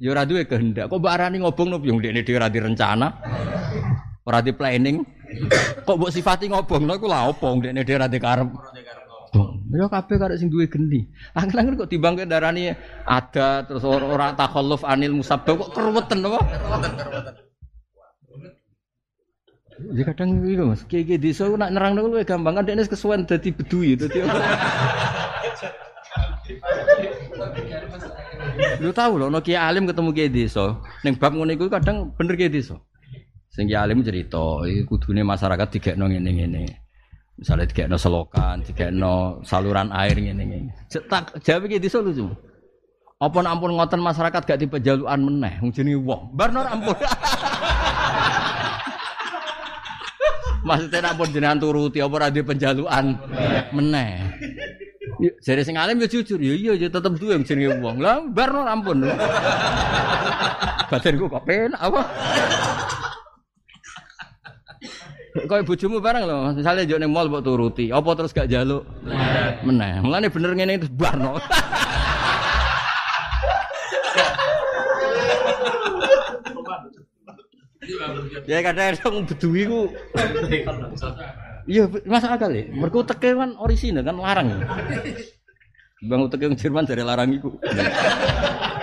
Ya 0.02 0.10
ora 0.10 0.26
duwe 0.26 0.42
kehendak. 0.42 0.90
Kok 0.90 0.98
mbok 0.98 1.12
arani 1.14 1.38
ngobongno 1.38 1.78
piye 1.78 1.94
dekne 1.94 2.20
dhewe 2.26 2.38
ora 2.42 2.50
direncana. 2.50 3.08
Ora 4.26 4.42
di 4.42 4.50
planning. 4.50 5.06
Kok 5.86 5.94
mbok 5.94 6.10
sifati 6.10 6.50
ngobongno 6.50 6.98
iku 6.98 7.06
lha 7.06 7.30
opo 7.30 7.46
ndekne 7.54 7.86
dhewe 7.86 7.98
ora 8.02 8.10
dikarep. 8.10 8.48
Ya 9.70 9.86
kabeh 9.86 10.16
karek 10.18 10.38
sing 10.42 10.50
duwe 10.50 10.66
gendi. 10.66 11.06
Angel-angel 11.38 11.78
kok 11.78 11.90
timbang 11.94 12.18
darani 12.26 12.74
ada 13.06 13.62
terus 13.62 13.86
ora 13.86 14.34
takhalluf 14.34 14.82
anil 14.82 15.22
musabbab 15.22 15.54
kok 15.54 15.70
keruweten 15.70 16.26
apa? 16.26 16.38
Keruweten, 16.42 16.92
keruweten. 16.98 17.34
Ya 19.76 20.08
kadang 20.08 20.40
iki 20.40 20.56
Mas, 20.56 20.82
kiye-kiye 20.88 21.20
desa 21.20 21.52
nak 21.52 21.68
nerangno 21.68 22.08
luwih 22.08 22.24
gampang 22.24 22.56
kan 22.56 22.64
dekne 22.64 22.88
kesuwen 22.88 23.28
dadi 23.28 23.52
bedui 23.52 23.92
dadi 23.92 24.24
Lu 28.80 28.90
tahu 28.92 29.12
loh, 29.20 29.28
no 29.28 29.40
kiai 29.42 29.58
alim 29.58 29.88
ketemu 29.88 30.10
kiai 30.12 30.30
desa, 30.30 30.78
neng 31.02 31.16
bab 31.18 31.32
ngono 31.34 31.52
iku 31.52 31.68
kadang 31.68 32.12
bener 32.14 32.36
kiai 32.38 32.52
desa. 32.52 32.76
Sing 33.52 33.72
alim 33.72 34.04
cerita, 34.04 34.64
iki 34.68 34.84
kudune 34.84 35.24
masyarakat 35.24 35.68
digekno 35.72 36.12
ngene-ngene. 36.12 36.64
Misalnya 37.36 37.68
digekno 37.68 37.96
selokan, 37.96 38.64
digekno 38.64 39.40
saluran 39.44 39.88
air 39.92 40.16
ngene-ngene. 40.16 40.88
Cetak 40.92 41.40
jawab 41.40 41.68
iki 41.68 41.80
desa 41.80 42.00
lucu. 42.04 42.28
Apa 43.16 43.40
ampun 43.48 43.72
ngoten 43.72 44.04
masyarakat 44.04 44.44
gak 44.44 44.60
dipejalukan 44.60 45.16
meneh, 45.16 45.56
wong 45.64 45.72
jenenge 45.72 46.04
wong. 46.04 46.36
Bar 46.36 46.52
ampun. 46.52 46.96
Maksudnya 50.68 51.14
ampun 51.14 51.32
jenengan 51.32 51.56
turuti 51.56 52.04
apa 52.04 52.12
ora 52.12 52.28
penjaluan 52.28 53.16
meneh. 53.72 54.36
Jadi 55.16 55.60
sing 55.64 55.80
alim 55.80 55.96
ya 56.04 56.08
jujur, 56.08 56.36
ya 56.36 56.52
iya 56.52 56.72
ya 56.76 56.88
tetep 56.92 57.16
duwe 57.16 57.40
jenenge 57.40 57.80
wong. 57.80 58.04
Lah 58.04 58.20
bar 58.28 58.52
ampun. 58.52 59.08
Badanku 60.92 61.24
kok 61.32 61.44
penak 61.48 61.80
apa? 61.80 62.02
Kau 65.44 65.60
bojomu 65.60 66.00
bareng 66.00 66.24
loh, 66.24 66.48
misalnya 66.56 66.88
jauh 66.88 66.96
neng 66.96 67.12
mall 67.12 67.28
buat 67.28 67.44
turuti, 67.44 67.92
apa 67.92 68.16
terus 68.16 68.32
gak 68.32 68.48
jaluk? 68.48 68.88
Meneh, 69.68 70.00
mulane 70.00 70.32
bener 70.32 70.56
ngene 70.56 70.80
itu 70.80 70.88
barno. 70.88 71.36
ya 78.48 78.64
kadang-kadang 78.64 79.28
bedui 79.28 79.68
ku. 79.68 79.92
Iya, 81.66 81.90
masuk 82.06 82.30
akal 82.30 82.50
ya. 82.54 82.64
Mergo 82.70 83.02
teke 83.02 83.34
kan 83.34 83.58
orisinal 83.58 84.06
kan 84.06 84.16
larang. 84.22 84.48
Bang 86.06 86.20
utek 86.30 86.46
yang 86.46 86.54
Jerman 86.54 86.86
dari 86.86 87.02
larang 87.02 87.34
iku. 87.34 87.58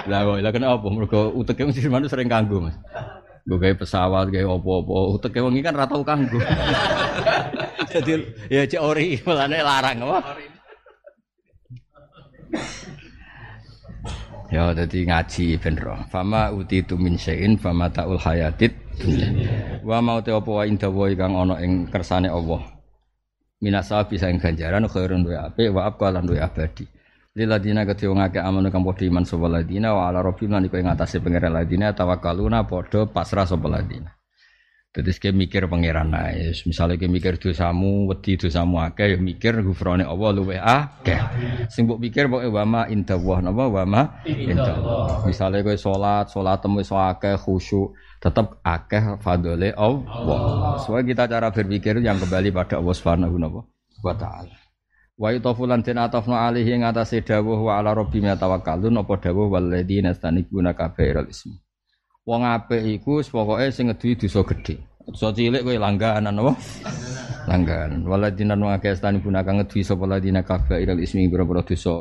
Lah 0.04 0.20
kok 0.28 0.38
lah 0.44 0.52
kenapa? 0.52 0.88
Mergo 0.92 1.32
utek 1.32 1.64
yang 1.64 1.72
Jerman 1.72 2.12
sering 2.12 2.28
kanggo, 2.28 2.60
Mas. 2.60 2.76
Gue 3.48 3.60
kayak 3.60 3.84
pesawat, 3.84 4.32
kayak 4.32 4.48
opo-opo. 4.48 5.16
Utek 5.16 5.40
wangi 5.40 5.64
kan 5.64 5.76
ratau 5.76 6.04
kanggo. 6.04 6.40
Jadi 7.94 8.20
ya 8.52 8.68
cek 8.68 8.82
ori, 8.84 9.16
malahnya 9.24 9.64
larang 9.64 9.98
apa? 10.04 10.20
Ya, 14.52 14.70
jadi 14.76 15.00
ngaji 15.10 15.46
benro. 15.58 15.98
Fama 16.12 16.52
uti 16.54 16.86
tu 16.86 17.00
min 17.00 17.18
sein, 17.18 17.58
fama 17.58 17.90
taul 17.90 18.22
hayatit 18.22 18.84
Wa 19.82 19.98
mau 20.00 20.22
te 20.22 20.30
apa 20.30 20.46
wa 20.46 20.64
inda 20.64 20.88
wa 20.88 21.10
kang 21.18 21.34
ana 21.34 21.56
ing 21.60 21.90
kersane 21.90 22.30
Allah. 22.30 22.62
Minasa 23.64 24.04
bisa 24.04 24.28
ing 24.28 24.44
ganjaran 24.44 24.84
khairun 24.92 25.24
wa 25.24 25.48
apik 25.48 25.72
wa 25.72 25.88
abqa 25.88 26.12
lan 26.12 26.28
wa 26.28 26.36
abadi. 26.36 26.84
Liladina 27.32 27.88
kedhe 27.88 28.12
wong 28.12 28.20
amanu 28.20 28.68
kang 28.68 28.84
padha 28.84 29.08
iman 29.08 29.24
sapa 29.24 29.48
ladina 29.48 29.96
wa 29.96 30.12
ala 30.12 30.20
rabbihim 30.20 30.52
lan 30.52 30.68
iku 30.68 30.84
ing 30.84 30.92
atase 30.92 31.24
pangeran 31.24 31.56
ladina 31.56 31.96
tawakkaluna 31.96 32.68
padha 32.68 33.08
pasrah 33.08 33.48
sapa 33.48 33.72
ladina. 33.72 34.12
Dadi 34.94 35.10
sik 35.10 35.34
mikir 35.34 35.66
pangeran 35.66 36.14
ae. 36.14 36.54
Misale 36.70 37.02
ke 37.02 37.10
mikir 37.10 37.42
dosamu, 37.42 38.14
wedi 38.14 38.38
dosamu 38.38 38.78
akeh 38.78 39.18
ya 39.18 39.18
mikir 39.18 39.66
gufrone 39.66 40.06
Allah 40.06 40.30
luwih 40.30 40.62
akeh. 40.62 41.18
Sing 41.74 41.90
mbok 41.90 41.98
pikir 41.98 42.30
pokoke 42.30 42.54
wa 42.54 42.62
ma 42.62 42.82
inda 42.86 43.18
wa 43.18 43.42
napa 43.42 43.66
wa 43.74 43.84
ma 43.90 44.02
inda 44.22 44.70
Allah. 44.78 45.26
Misale 45.26 45.66
kowe 45.66 45.74
salat, 45.74 46.30
salatmu 46.30 46.86
wis 46.86 46.94
akeh 46.94 47.42
khusyuk, 47.42 47.98
tetap 48.22 48.62
akeh 48.62 49.18
fadole 49.18 49.74
Allah. 49.74 50.78
Soalnya 50.78 51.10
kita 51.10 51.24
cara 51.26 51.50
berpikir 51.50 51.98
yang 51.98 52.22
kembali 52.22 52.54
pada 52.54 52.78
Allah 52.78 52.94
Subhanahu 52.94 53.66
wa 54.06 54.14
taala. 54.14 54.54
Wa 55.18 55.34
yutafu 55.34 55.66
lan 55.66 55.82
den 55.82 56.06
atafna 56.06 56.46
alihi 56.54 56.70
ing 56.70 56.86
atase 56.86 57.26
dawuh 57.26 57.66
wa 57.66 57.82
ala 57.82 57.98
rabbim 57.98 58.30
tawakkalun 58.38 59.02
apa 59.02 59.14
dawuh 59.18 59.50
walladzina 59.58 60.14
yastanibuna 60.14 60.78
kabairal 60.78 61.26
ismi. 61.26 61.63
Wong 62.24 62.48
apik 62.48 62.88
iku 62.88 63.20
pokoke 63.20 63.68
sing 63.76 63.92
ngeduwi 63.92 64.16
dosa 64.16 64.48
gedhe. 64.48 64.80
Dosa 65.04 65.36
cilik 65.36 65.60
kowe 65.60 65.76
langganan 65.76 66.40
apa? 66.40 66.56
Langganan. 67.52 68.08
Walladzina 68.08 68.56
nu 68.56 68.72
akeh 68.72 68.96
yastanibuna 68.96 69.44
kang 69.44 69.60
ngeduwi 69.60 69.84
sapa 69.84 70.08
ladina 70.08 70.40
kabairal 70.40 71.04
ismi 71.04 71.28
boro-boro 71.28 71.68
dosa 71.68 72.00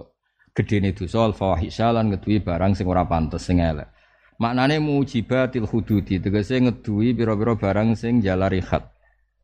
gedene 0.55 0.95
dosa 0.95 1.27
al 1.27 1.35
fawahisha 1.35 1.91
lan 1.91 2.15
ngeduwi 2.15 2.39
barang 2.39 2.79
sing 2.79 2.87
ora 2.87 3.03
pantes 3.03 3.43
sing 3.43 3.59
elek. 3.59 3.91
Maknane 4.39 4.79
mujibatil 4.79 5.67
hududi 5.67 6.23
tegese 6.23 6.63
ngeduwi 6.63 7.19
pira-pira 7.19 7.59
barang 7.59 7.99
sing 7.99 8.23
jalari 8.23 8.63
khat. 8.63 8.95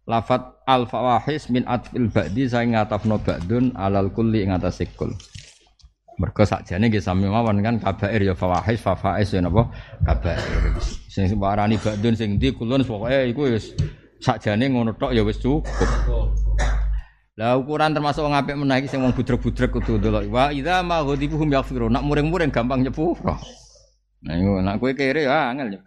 Lafat 0.07 0.63
al 0.63 0.87
fawahis 0.87 1.51
min 1.51 1.67
atfil 1.67 2.07
ba'di 2.07 2.47
saya 2.47 2.65
ngatafno 2.71 3.19
ba'dun 3.19 3.75
alal 3.75 4.15
kulli 4.15 4.47
ing 4.47 4.55
atase. 4.55 4.87
Mergo 6.19 6.43
sakjane 6.43 6.91
nggih 6.91 6.99
sami 6.99 7.31
mawon 7.31 7.63
kan 7.63 7.79
kabair 7.79 8.21
ya 8.27 8.35
fawahis 8.35 8.83
fafais 8.83 9.31
ya 9.31 9.39
napa 9.39 9.71
kabair. 10.03 10.43
Sing 11.07 11.31
warani 11.39 11.79
ba'dun 11.79 12.19
sing 12.19 12.37
ndi 12.37 12.51
kulun 12.51 12.83
pokoke 12.83 13.31
iku 13.31 13.47
wis 13.47 13.71
sakjane 14.19 14.67
ngono 14.67 14.99
tok 14.99 15.15
ya 15.15 15.23
wis 15.23 15.39
cukup. 15.39 15.71
Lah 17.39 17.55
ukuran 17.55 17.95
termasuk 17.95 18.27
wong 18.27 18.35
apik 18.35 18.59
menaiki 18.59 18.91
sing 18.91 18.99
wong 18.99 19.15
budrek-budrek 19.15 19.71
kudu 19.71 20.03
ndelok. 20.03 20.27
Wa 20.27 20.51
idza 20.51 20.83
ma 20.83 21.07
ghadibuhum 21.07 21.55
yaghfiru. 21.55 21.87
Nak 21.87 22.03
muring-muring 22.03 22.51
gampang 22.51 22.83
nyepuro. 22.83 23.39
Nah 24.27 24.35
iku 24.35 24.59
nak 24.59 24.83
kowe 24.83 24.91
kere 24.99 25.23
ya 25.23 25.55
angel. 25.55 25.79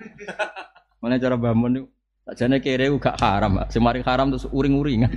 Mana 1.04 1.20
cara 1.20 1.36
bangun 1.36 1.92
Sajane 2.22 2.62
kere 2.62 2.86
gak 3.02 3.18
haram, 3.18 3.60
sing 3.74 3.82
haram 3.82 4.30
terus 4.30 4.46
uring-uringan. 4.54 5.10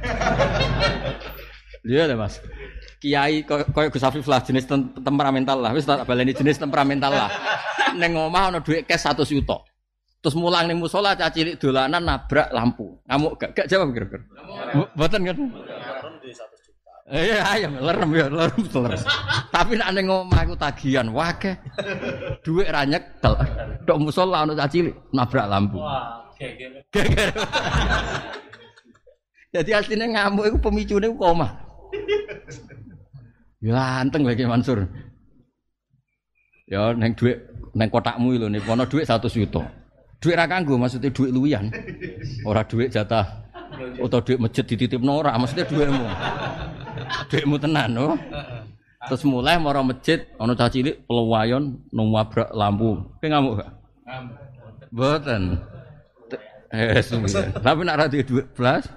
Iya 1.84 2.08
lah 2.08 2.16
Mas. 2.16 2.40
Kiai 3.04 3.44
koyo 3.44 3.92
Gus 3.92 4.00
Afif 4.00 4.24
lah 4.24 4.40
jenis 4.40 4.64
temperamental 5.04 5.60
lah. 5.60 5.76
Wis 5.76 5.84
tak 5.84 6.08
baleni 6.08 6.32
jenis 6.32 6.56
temperamental 6.56 7.12
lah. 7.12 7.28
Ning 8.00 8.16
omah 8.16 8.48
ana 8.48 8.58
dhuwit 8.64 8.88
cash 8.88 9.04
100 9.04 9.28
juta. 9.28 9.60
Terus 10.24 10.40
mulang 10.40 10.64
ning 10.64 10.80
musola 10.80 11.12
cah 11.12 11.28
cilik 11.28 11.60
dolanan 11.60 12.00
nabrak 12.00 12.48
lampu. 12.48 12.96
Ngamuk 13.04 13.36
gak? 13.36 13.50
Gak 13.52 13.68
jawab 13.68 13.92
kira-kira. 13.92 14.24
Mboten 14.96 15.20
kan? 15.20 15.36
Iya, 17.04 17.44
ayam 17.44 17.76
lerem 17.76 18.10
ya, 18.16 18.26
lerem 18.32 18.64
lerem. 18.64 19.00
Tapi 19.52 19.72
nek 19.76 19.90
ning 19.92 20.08
omah 20.08 20.40
iku 20.48 20.56
tagihan 20.56 21.12
wake. 21.12 21.60
Dhuwit 22.40 22.72
ra 22.72 22.88
nyekel. 22.88 23.36
Tok 23.84 24.00
musola 24.00 24.48
ana 24.48 24.56
cah 24.56 24.64
cilik 24.64 24.96
nabrak 25.12 25.44
lampu. 25.44 25.76
Wah, 25.76 26.24
geger. 26.40 27.28
Jadi 29.52 29.70
aslinya 29.76 30.08
ngamuk 30.08 30.48
itu 30.48 30.56
pemicunya 30.56 31.12
koma. 31.12 31.52
Ya 33.64 34.04
anteng 34.04 34.28
lagi 34.28 34.44
Mansur. 34.44 34.84
Ya 36.68 36.92
neng 36.92 37.16
duit 37.16 37.48
neng 37.72 37.88
kotakmu 37.88 38.36
itu 38.36 38.44
nih, 38.52 38.60
kono 38.60 38.84
duit 38.84 39.08
satu 39.08 39.32
juta. 39.32 39.64
Duit 40.20 40.36
rakangu 40.36 40.76
maksudnya 40.76 41.08
duit 41.08 41.32
luyan. 41.32 41.72
Orang 42.44 42.68
duit 42.68 42.92
jatah 42.92 43.24
atau 43.96 44.20
duit 44.20 44.36
masjid 44.36 44.68
dititip 44.68 45.00
nora 45.00 45.32
maksudnya 45.40 45.64
duitmu. 45.64 46.04
Duitmu 47.32 47.56
tenan 47.56 47.88
no. 47.96 48.20
Terus 49.04 49.20
mulai 49.28 49.60
mau 49.60 49.72
masjid, 49.84 50.24
ono 50.40 50.56
caci 50.56 50.80
cilik 50.80 50.96
pelawayon 51.04 51.76
nungwabrak 51.92 52.48
lampu. 52.56 53.04
Kayak 53.20 53.36
ngamuk 53.36 53.52
gak? 53.60 53.70
Ngamuk. 54.08 54.36
Boten. 54.92 55.42
Eh, 56.72 57.04
Tapi 57.60 57.80
nak 57.84 57.96
ra 58.00 58.04
duit 58.08 58.26
belas, 58.56 58.88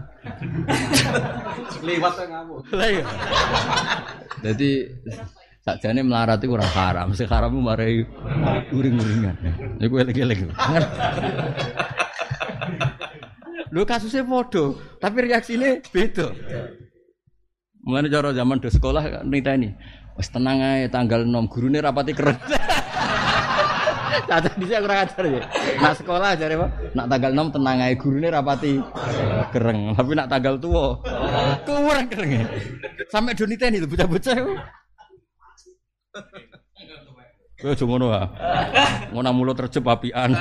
Liwat 1.84 2.14
ngamuk. 2.28 2.68
Lah 2.74 2.88
iya. 2.90 3.04
Jadi 4.44 4.70
sakjane 5.64 6.02
melarat 6.04 6.40
itu 6.40 6.54
ora 6.56 6.64
haram, 6.64 7.12
sing 7.12 7.28
haram 7.28 7.52
marai 7.60 8.06
uring-uringan. 8.72 9.36
Iku 9.84 10.00
eling-eling. 10.00 10.52
Lho 13.68 13.84
kasusnya 13.84 14.24
foto, 14.24 14.80
tapi 15.04 15.28
reaksinya 15.28 15.84
beda. 15.92 16.32
Mulane 17.84 18.08
cara 18.08 18.32
zaman 18.32 18.64
do 18.64 18.72
sekolah 18.72 19.24
niteni. 19.28 19.76
Wis 20.18 20.34
tenang 20.34 20.60
ae 20.60 20.90
tanggal 20.90 21.28
6 21.28 21.52
gurune 21.52 21.78
rapati 21.78 22.12
keren. 22.16 22.36
Cacat 24.08 24.54
di 24.56 24.66
sini 24.68 24.80
kurang 24.84 25.00
ajar 25.04 25.24
ya. 25.28 25.42
Nak 25.80 25.94
sekolah 26.00 26.36
aja 26.36 26.46
apa? 26.48 26.68
Nak 26.96 27.06
tanggal 27.12 27.32
6 27.36 27.56
tenang 27.56 27.78
aja 27.84 27.96
gurunya 28.00 28.30
rapati 28.32 28.74
kereng. 29.52 29.94
Tapi 29.96 30.12
nak 30.16 30.28
tanggal 30.32 30.56
tua 30.60 31.00
kurang 31.68 32.08
kereng 32.12 32.32
ya. 32.44 32.46
Sampai 33.12 33.36
donita 33.36 33.68
ini 33.68 33.84
tuh 33.84 33.90
bocah-bocah. 33.92 34.36
Kowe 37.58 37.74
aja 37.74 37.86
ngono 37.90 38.08
ah. 38.14 38.28
Ngono 39.14 39.30
mulut 39.34 39.56
terjep 39.58 39.86
apian. 39.86 40.34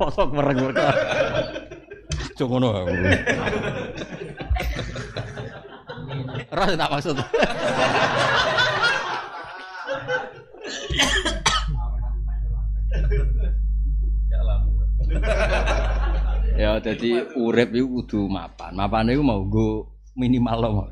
Posok 0.00 0.28
mereng 0.32 0.58
mereka. 0.64 0.90
Aja. 2.40 2.44
Ras 6.50 6.72
tak 6.76 6.90
maksud. 6.90 7.16
ya 16.60 16.76
jadi 16.84 17.10
urip 17.40 17.72
itu 17.72 17.86
kudu 17.88 18.28
mapan. 18.28 18.76
Mapan 18.76 19.10
itu 19.10 19.24
mau 19.24 19.42
go 19.48 19.96
minimal 20.14 20.58
loh. 20.60 20.88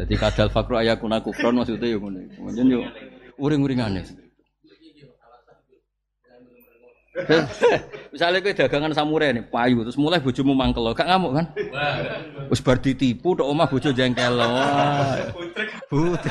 Jadi 0.00 0.14
kadal 0.16 0.48
fakru 0.48 0.80
ayakuna 0.80 1.20
kufron 1.20 1.60
maksudnya 1.60 1.92
ya 1.92 1.96
ngono. 2.00 2.20
Kemudian 2.32 2.66
yo 2.72 2.80
uring-uringane. 3.36 4.29
Misalnya 8.14 8.38
kowe 8.38 8.54
dagangan 8.54 8.94
samurai 8.94 9.34
nih, 9.34 9.42
payu 9.50 9.82
terus 9.82 9.98
mulai 9.98 10.22
bojomu 10.22 10.54
mangkel 10.54 10.86
lo, 10.86 10.94
gak 10.94 11.10
ngamuk 11.10 11.42
kan? 11.42 11.46
Wis 12.46 12.62
bar 12.62 12.78
ditipu 12.78 13.34
tok 13.34 13.50
omah 13.50 13.66
bojo 13.66 13.90
jengkel 13.90 14.38
lo. 14.38 14.46
Putri. 15.90 16.30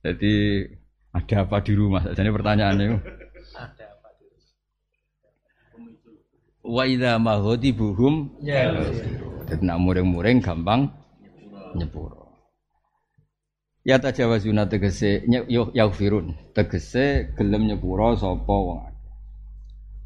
Jadi 0.00 0.34
ada 1.10 1.36
apa 1.42 1.56
di 1.60 1.72
rumah? 1.74 2.02
Jadi 2.06 2.28
pertanyaannya 2.30 2.86
Ada 3.58 3.84
apa 3.90 4.08
di 4.14 4.24
rumah? 4.30 4.46
Wa 6.62 6.84
idza 6.86 7.18
maghadibuhum 7.18 8.38
ya. 8.46 8.70
Jadi 9.50 9.62
nak 9.66 9.78
muring-muring 9.82 10.38
gampang 10.38 10.86
nyepuro. 11.74 12.19
Ya 13.90 13.98
tajawazuna 13.98 14.70
tegese 14.70 15.26
yaufirun 15.50 16.54
tegese 16.54 17.34
gelem 17.34 17.66
nyepuro 17.66 18.14
sapa 18.14 18.54
wong 18.54 18.86
akeh. 18.86 19.02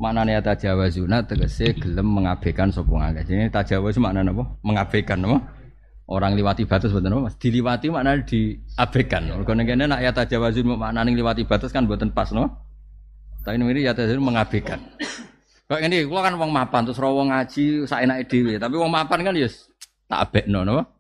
Manane 0.01 0.33
ya 0.33 0.41
tajawazuna 0.41 1.21
tegese 1.29 1.77
gelem 1.77 2.09
mengabaikan 2.09 2.73
sapa 2.73 2.89
wong 2.89 3.05
akeh. 3.05 3.29
Jadi 3.29 3.53
tajawaz 3.53 4.01
maknane 4.01 4.33
apa? 4.33 4.45
Mengabaikan 4.65 5.21
apa? 5.29 5.37
Orang 6.09 6.33
liwati 6.33 6.65
batas 6.65 6.97
betul 6.97 7.13
apa? 7.13 7.37
Diliwati 7.37 7.93
maknane 7.93 8.25
diabaikan. 8.25 9.37
Mergo 9.37 9.53
ning 9.53 9.69
kene 9.69 9.85
nak 9.85 10.01
ya 10.01 10.17
tajawazun 10.17 10.81
maknane 10.81 11.13
liwati 11.13 11.45
batas 11.45 11.69
kan 11.69 11.85
mboten 11.85 12.09
pas 12.17 12.33
no. 12.33 12.49
Tapi 13.45 13.61
ini 13.61 13.85
ya 13.85 13.93
tajawazun 13.93 14.25
mengabaikan. 14.25 14.81
Kok 15.69 15.81
ini, 15.81 16.09
gua 16.09 16.25
kan 16.25 16.41
wong 16.41 16.53
mapan 16.53 16.89
terus 16.89 17.01
rawong 17.01 17.29
ngaji 17.33 17.85
saenake 17.85 18.33
dhewe, 18.33 18.57
tapi 18.57 18.81
wong 18.81 18.89
mapan 18.89 19.21
kan 19.29 19.37
ya 19.37 19.49
tak 20.09 20.33
abekno 20.33 20.65
no. 20.65 20.94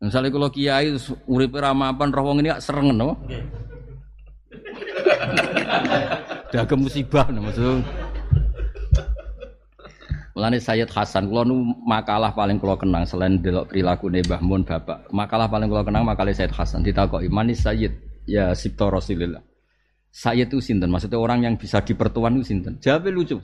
Misalnya 0.00 0.32
kalau 0.32 0.48
kiai 0.48 0.96
urip 1.28 1.52
ramapan 1.60 2.08
roh 2.08 2.24
wong 2.32 2.40
ini 2.40 2.48
gak 2.48 2.64
sereng 2.64 2.96
no. 2.96 3.20
Dagang 6.48 6.80
musibah 6.80 7.28
no 7.28 7.44
maksud. 7.44 7.84
Mulane 10.32 10.56
Sayyid 10.56 10.88
Hasan 10.88 11.28
kula 11.28 11.44
nu 11.44 11.76
makalah 11.84 12.32
paling 12.32 12.56
kula 12.56 12.80
kenang 12.80 13.04
selain 13.04 13.44
delok 13.44 13.68
perilaku 13.68 14.08
Mbah 14.08 14.40
Mun 14.40 14.64
bapak. 14.64 15.04
Makalah 15.12 15.52
paling 15.52 15.68
kula 15.68 15.84
kenang 15.84 16.08
makalah 16.08 16.32
Sayyid 16.32 16.56
Hasan 16.56 16.80
ditakoki 16.80 17.28
manis 17.28 17.60
Sayyid 17.60 17.92
ya 18.24 18.56
sipto 18.56 18.88
Rasulillah. 18.88 19.44
Sayyid 20.16 20.48
itu 20.48 20.64
sinten? 20.64 20.88
Maksudnya 20.88 21.20
orang 21.20 21.44
yang 21.44 21.54
bisa 21.60 21.84
dipertuan 21.84 22.40
itu 22.40 22.56
sinten? 22.56 22.80
Jawabnya 22.80 23.12
lucu. 23.12 23.36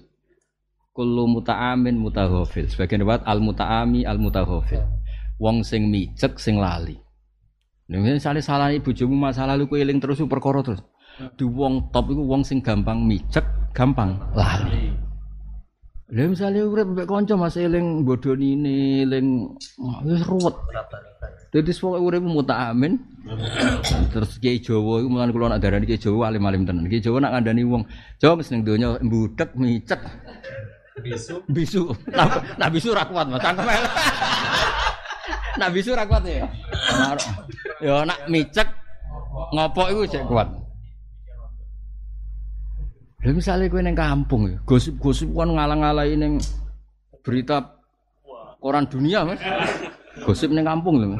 Kullu 0.96 1.28
muta'amin 1.28 2.00
mutaghafil. 2.00 2.72
Sebagian 2.72 3.04
riwayat 3.04 3.28
al 3.28 3.44
muta'ami 3.44 4.08
al 4.08 4.16
mutaghafil 4.16 4.96
wong 5.36 5.62
sing 5.64 5.88
micek 5.92 6.40
sing 6.40 6.56
lali. 6.60 6.96
Nek 7.86 8.18
misale 8.18 8.42
salah 8.42 8.74
bojomu 8.82 9.14
masa 9.14 9.46
lalu 9.46 9.70
kowe 9.70 9.78
eling 9.78 10.02
terus 10.02 10.18
perkara 10.26 10.60
terus. 10.64 10.82
Di 11.38 11.46
wong 11.46 11.94
top 11.94 12.12
iku 12.12 12.22
wong 12.26 12.42
sing 12.42 12.60
gampang 12.60 13.06
micek, 13.06 13.46
gampang 13.72 14.18
lali. 14.34 14.90
Lha 16.06 16.22
misale 16.30 16.62
urip 16.62 16.86
mbek 16.94 17.06
kanca 17.10 17.34
mas 17.34 17.58
eling 17.58 18.06
bodoni 18.06 18.54
ne, 18.54 19.02
eling 19.02 19.58
wis 20.06 20.22
ruwet. 20.22 20.54
Dadi 21.50 21.72
pokoke 21.74 21.98
urip 21.98 22.22
amin. 22.50 22.94
Terus 24.14 24.38
kiai 24.38 24.62
Jawa 24.62 25.02
iku 25.02 25.08
mulan 25.10 25.34
kula 25.34 25.46
nak 25.50 25.62
darani 25.62 25.86
kiai 25.86 25.98
Jawa 25.98 26.30
alim-alim 26.30 26.62
tenan. 26.62 26.86
Kiai 26.86 27.02
Jawa 27.02 27.22
nak 27.22 27.38
ngandani 27.38 27.62
wong 27.66 27.82
mesti 28.22 28.50
ning 28.54 28.62
donya 28.62 28.88
mbudek 29.02 29.54
micek. 29.58 29.98
Bisu. 31.02 31.42
Bisu. 31.50 31.82
Nah 32.58 32.68
bisu 32.70 32.94
ra 32.94 33.06
kuat 33.06 33.26
Mas. 33.26 33.42
Cangkem 33.42 33.66
nak 35.56 35.72
bisu 35.72 35.96
ra 35.96 36.04
kuat 36.04 36.24
ya. 36.24 36.46
Ya 37.80 38.04
nak 38.04 38.28
micek 38.28 38.68
ngopo 39.52 39.82
iku 39.92 40.02
cek 40.08 40.24
kuat. 40.28 40.48
Lha 43.26 43.34
misale 43.34 43.66
kowe 43.66 43.82
ning 43.82 43.98
kampung 43.98 44.46
ya, 44.46 44.54
gosip-gosip 44.62 45.26
kan 45.34 45.50
ngalang-alangi 45.50 46.14
ning 46.14 46.32
berita 47.26 47.58
koran 48.62 48.86
dunia, 48.86 49.26
Mas. 49.26 49.42
Gosip 50.22 50.54
ning 50.54 50.62
kampung 50.62 51.02
lho. 51.02 51.18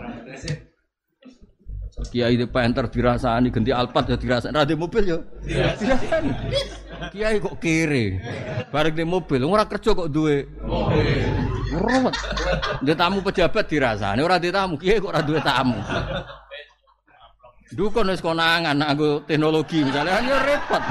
Kiai 2.15 2.39
di 2.39 2.47
penter 2.47 2.87
dirasani 2.87 3.51
ganti 3.51 3.75
alpat 3.75 4.15
ya 4.15 4.17
dirasani, 4.21 4.55
ra 4.55 4.63
mobil 4.79 5.03
ya. 5.03 5.19
Dirasani. 5.83 6.31
Kiai 7.13 7.37
kok 7.41 7.57
kiri. 7.61 8.17
Bareng 8.73 8.95
di 8.97 9.05
mobil, 9.05 9.41
ora 9.45 9.65
kerja 9.69 9.93
kok 9.93 10.09
duwe. 10.11 10.47
Ruwet. 11.77 12.15
Dia 12.83 12.95
tamu 12.97 13.21
pejabat 13.21 13.69
dirasani, 13.69 14.21
ora 14.25 14.41
di 14.41 14.49
tamu, 14.49 14.81
kiai 14.81 15.01
kok 15.01 15.13
ora 15.13 15.23
duwe 15.25 15.41
tamu. 15.45 15.79
Dukun 17.75 18.15
wis 18.15 18.23
konangan 18.23 18.79
aku 18.79 19.27
teknologi 19.27 19.83
misalnya 19.83 20.23
ya 20.23 20.39
repot. 20.39 20.83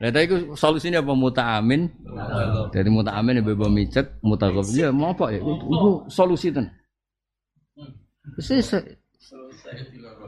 Nah, 0.00 0.08
itu 0.16 0.56
solusinya 0.56 1.04
apa 1.04 1.12
muta'amin? 1.12 1.86
Jadi 2.72 2.88
muta'amin 2.88 3.38
ya 3.38 3.42
bebo 3.44 3.68
micet, 3.68 4.16
mutaqab 4.24 4.66
ya 4.72 4.88
mau 4.90 5.12
apa 5.12 5.30
ya? 5.30 5.44
Itu 5.44 6.08
solusi 6.10 6.50
ten. 6.50 6.66
Selesai. 8.40 8.96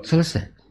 Selesai. 0.04 0.61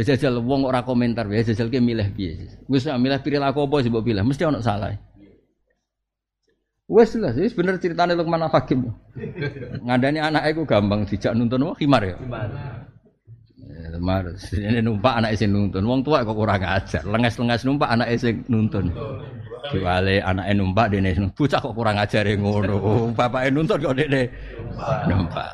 Wis 0.00 0.08
jajal 0.08 0.40
wong 0.40 0.64
ora 0.64 0.80
komentar, 0.80 1.28
wis 1.28 1.52
jajal 1.52 1.68
ki 1.68 1.76
milih 1.76 2.08
piye. 2.16 2.48
Wis 2.72 2.88
milih 2.88 3.20
perilaku 3.20 3.68
apa 3.68 3.84
sih 3.84 3.92
mbok 3.92 4.00
pilih, 4.08 4.24
mesti 4.24 4.48
ono 4.48 4.64
salah. 4.64 4.96
Wes 6.88 7.12
lah, 7.20 7.36
wis 7.36 7.52
bener 7.52 7.76
ceritane 7.76 8.16
Lukman 8.16 8.48
Hakim. 8.48 8.88
Ngandani 9.84 10.24
anak 10.24 10.56
iku 10.56 10.64
gampang 10.64 11.04
dijak 11.04 11.36
nuntun 11.36 11.68
wah 11.68 11.76
khimar 11.76 12.00
ya. 12.00 12.16
Khimar. 12.16 12.48
Khimar. 13.92 14.24
Ini 14.56 14.80
numpak 14.80 15.20
anak 15.20 15.36
sing 15.36 15.52
nuntun. 15.52 15.84
Wong 15.84 16.00
tua 16.00 16.24
kok 16.24 16.32
kurang 16.32 16.64
ajar. 16.64 17.04
Lengas-lengas 17.04 17.68
numpak 17.68 17.92
anak 17.92 18.08
sing 18.16 18.40
nuntun. 18.48 18.88
Diwale 19.68 20.24
anake 20.24 20.52
numpak 20.56 20.96
dene 20.96 21.12
bocah 21.36 21.60
kok 21.60 21.76
kurang 21.76 22.00
ajar 22.00 22.24
e 22.24 22.40
ngono. 22.40 23.12
Bapake 23.12 23.52
nuntun 23.52 23.76
kok 23.84 23.92
dene 24.00 24.32
numpak. 25.12 25.52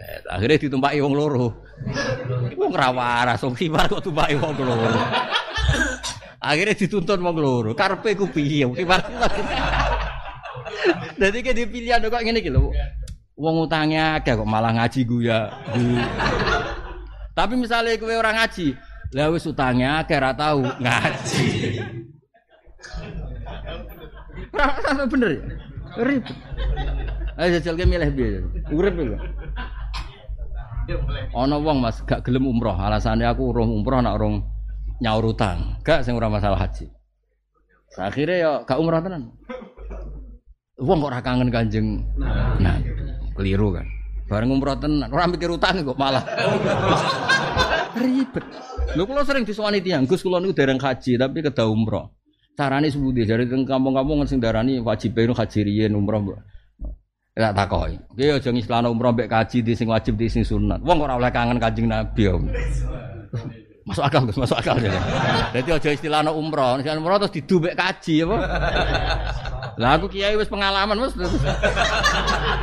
Eh, 0.00 0.18
akhirnya 0.32 0.56
ditumpaki 0.56 1.04
wong 1.04 1.12
loro. 1.12 1.60
Wong 2.56 2.72
ra 2.72 2.88
waras, 2.94 3.42
wong 3.42 3.58
khimar 3.58 3.90
kok 3.90 4.02
tumpaki 4.04 4.38
wong 4.38 4.54
loro. 4.62 5.02
Akhirnya 6.42 6.74
dituntun 6.74 7.20
wong 7.22 7.36
loro. 7.38 7.70
Karpe 7.74 8.14
ku 8.14 8.26
piye? 8.30 8.66
Khimar. 8.66 9.00
Jadi 11.18 11.38
kayak 11.42 11.56
dipilih 11.58 11.92
ada 11.94 12.06
kok 12.10 12.22
ngene 12.22 12.42
iki 12.42 12.50
lho. 12.50 12.74
Wong 13.38 13.66
utangnya 13.66 14.18
akeh 14.20 14.34
kok 14.38 14.46
malah 14.46 14.74
ngaji 14.74 15.00
guya. 15.06 15.50
Tapi 17.32 17.54
misalnya 17.56 17.96
kowe 17.96 18.12
orang 18.12 18.36
ngaji, 18.38 18.76
lah 19.16 19.32
wis 19.32 19.48
utangnya 19.48 20.04
akeh 20.04 20.20
ora 20.20 20.36
tau 20.36 20.60
ngaji. 20.62 21.46
Ora 24.52 25.04
bener 25.08 25.30
ya? 25.32 25.42
Ribet. 26.02 26.36
Ayo 27.40 27.48
jajal 27.56 27.74
ke 27.80 27.84
milih 27.88 28.10
piye? 28.12 28.40
Urip 28.68 28.94
lho. 29.00 29.16
Ana 31.32 31.56
wong 31.56 31.78
Mas 31.80 32.02
gak 32.02 32.26
gelem 32.26 32.48
umroh, 32.48 32.74
alasannya 32.74 33.26
aku 33.30 33.54
urung 33.54 33.70
umroh 33.72 34.02
nak 34.02 34.18
urung 34.18 34.42
nyaur 34.98 35.34
utang. 35.34 35.78
Gak 35.86 36.04
sing 36.06 36.14
ora 36.18 36.28
masalah 36.28 36.58
haji. 36.58 36.90
Akhirnya 37.98 38.36
ya 38.36 38.50
gak 38.64 38.78
umroh 38.78 39.00
tenan. 39.00 39.32
Wong 40.82 40.98
kok 40.98 41.10
ora 41.14 41.20
kangen 41.22 41.48
Kanjeng 41.52 42.02
Nah, 42.58 42.76
keliru 43.38 43.76
kan. 43.76 43.86
Bareng 44.26 44.50
umroh 44.50 44.76
tenan, 44.80 45.10
ora 45.12 45.28
mikir 45.28 45.50
utang 45.52 45.84
kok 45.84 45.98
malah. 45.98 46.24
Ribet. 47.92 48.44
Lho 48.96 49.04
kula 49.04 49.22
sering 49.22 49.44
disowani 49.44 49.84
tiyang, 49.84 50.08
Gus 50.08 50.24
kula 50.24 50.40
niku 50.40 50.56
dereng 50.56 50.80
haji 50.80 51.20
tapi 51.20 51.44
kedah 51.44 51.68
umroh. 51.68 52.16
Carane 52.52 52.92
sepundi? 52.92 53.24
Jare 53.24 53.48
teng 53.48 53.64
kampung-kampung 53.64 54.28
sing 54.28 54.36
darani 54.36 54.76
wajib 54.80 55.16
haji 55.16 55.58
riyen 55.64 55.96
umroh. 55.96 56.36
Tak 57.32 57.56
takoki. 57.56 57.96
Ki 58.12 58.28
aja 58.28 58.50
ngislano 58.52 58.92
umroh 58.92 59.16
mbek 59.16 59.32
kaji 59.32 59.64
di 59.64 59.72
sing 59.72 59.88
wajib 59.88 60.20
di 60.20 60.28
sing 60.28 60.44
sunat. 60.44 60.84
Wong 60.84 61.00
ora 61.00 61.16
oleh 61.16 61.32
kangen 61.32 61.56
Kanjeng 61.56 61.88
Nabi. 61.88 62.28
Om. 62.28 62.44
Masuk 63.88 64.04
akal, 64.04 64.28
Gus, 64.28 64.36
masuk 64.36 64.60
akal. 64.60 64.76
Jadi 65.56 65.68
aja 65.72 65.90
istilahno 65.90 66.36
umroh, 66.36 66.78
nek 66.78 66.92
umroh 66.92 67.16
terus 67.24 67.34
didu 67.34 67.56
mbek 67.56 67.74
kaji 67.74 68.28
apa? 68.28 68.36
Lah 69.80 69.96
aku 69.96 70.12
kiai 70.12 70.36
wis 70.36 70.52
pengalaman 70.52 71.00
Mas. 71.00 71.16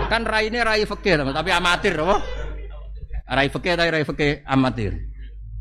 kan 0.07 0.21
raine 0.21 0.61
rai 0.61 0.85
fikih 0.85 1.17
tapi 1.17 1.49
amatir 1.49 1.97
apa? 1.97 2.21
Rai 3.25 3.49
fikih 3.49 3.73
tapi 3.73 3.89
rai 3.89 4.05
fikih 4.05 4.45
amatir. 4.45 4.93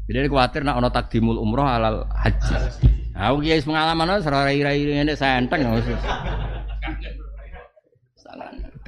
Jadi 0.05 0.29
kuatir 0.29 0.63
nak 0.69 0.85
ono 0.85 0.93
takdimul 0.93 1.41
umroh 1.41 1.65
alal 1.65 2.05
haji. 2.13 2.55
Aku 3.17 3.41
kiai 3.41 3.65
pengalaman 3.65 4.21
Mas 4.21 4.29
rai-rai 4.29 4.85
ini 4.85 5.17
senteng 5.17 5.65
Mas. 5.65 5.89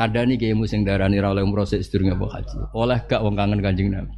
Kadani 0.01 0.41
kiai 0.41 0.57
sing 0.65 0.81
darani 0.81 1.21
ra 1.21 1.37
oleh 1.37 1.45
umroh 1.45 1.69
sik 1.69 1.85
sedurunge 1.85 2.17
haji. 2.17 2.57
Oleh 2.73 3.05
gak 3.05 3.21
wong 3.21 3.37
kangen 3.37 3.61
Kanjeng 3.61 3.93
Nabi. 3.93 4.17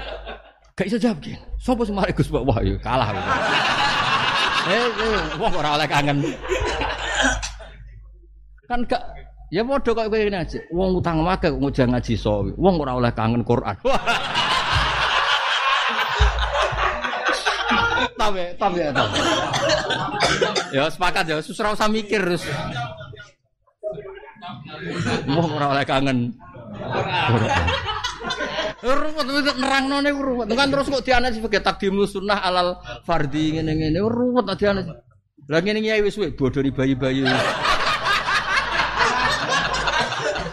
Gak 0.80 0.88
iso 0.88 0.96
jawab 0.96 1.20
ki. 1.20 1.36
Sopo 1.60 1.84
sing 1.84 1.92
mari 1.92 2.16
Gus 2.16 2.32
Wah 2.32 2.56
ya 2.64 2.72
kalah. 2.80 3.12
Eh, 4.62 4.78
eh, 4.78 5.20
wong 5.42 5.52
ora 5.58 5.74
oleh 5.74 5.90
kangen. 5.90 6.22
Kan 8.70 8.86
gak 8.86 9.02
ya 9.50 9.60
padha 9.66 9.90
kok 9.90 10.06
ngene 10.06 10.38
aja. 10.38 10.62
Wong 10.70 11.02
utang 11.02 11.20
wae 11.26 11.36
kok 11.36 11.60
ngojang 11.60 11.92
ngaji 11.92 12.14
sawi. 12.16 12.54
Wong 12.56 12.80
ora 12.80 12.96
oleh 12.96 13.12
kangen 13.12 13.42
Quran. 13.44 13.76
Tapi, 18.16 18.54
tapi, 18.54 18.78
tapi. 18.94 19.18
Ya 20.70 20.86
sepakat 20.86 21.26
ya, 21.26 21.36
susah 21.42 21.74
usah 21.74 21.90
mikir 21.90 22.22
terus. 22.22 22.46
Wong 25.30 25.50
ora 25.54 25.78
oleh 25.78 25.86
kangen. 25.86 26.34
Ruwet 28.82 29.26
wis 29.30 29.54
nerangno 29.54 30.02
niku 30.02 30.20
ruwet. 30.22 30.50
Kan 30.50 30.70
terus 30.74 30.90
kok 30.90 31.06
dianak 31.06 31.38
sebagai 31.38 31.62
takdim 31.62 32.02
sunnah 32.02 32.42
alal 32.42 32.82
fardhi 33.06 33.54
ngene-ngene 33.58 34.02
ruwet 34.02 34.50
dianak. 34.58 35.06
Lah 35.46 35.60
ngene 35.62 35.78
iki 35.82 36.02
wis 36.02 36.14
suwe 36.18 36.34
bodoni 36.34 36.70
bayi-bayi. 36.74 37.22
Lah 37.26 37.38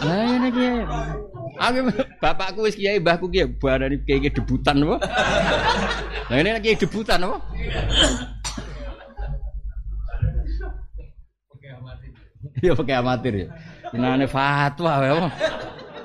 ngene 0.05 0.47
iki. 0.53 0.69
Aku 1.59 1.91
bapakku 2.23 2.63
wis 2.63 2.79
kiai, 2.79 3.03
mbahku 3.03 3.27
kiai, 3.27 3.51
barani 3.51 3.99
kiai 4.07 4.31
debutan 4.31 4.79
apa? 4.79 4.95
Lah 6.31 6.39
ini 6.39 6.55
kiai 6.63 6.79
debutan 6.79 7.19
apa? 7.19 7.35
Iya 12.63 12.79
pakai 12.79 12.95
amatir 12.95 13.33
ya. 13.35 13.51
Ini 13.95 14.25
fatwa 14.29 14.93
ya. 15.01 15.29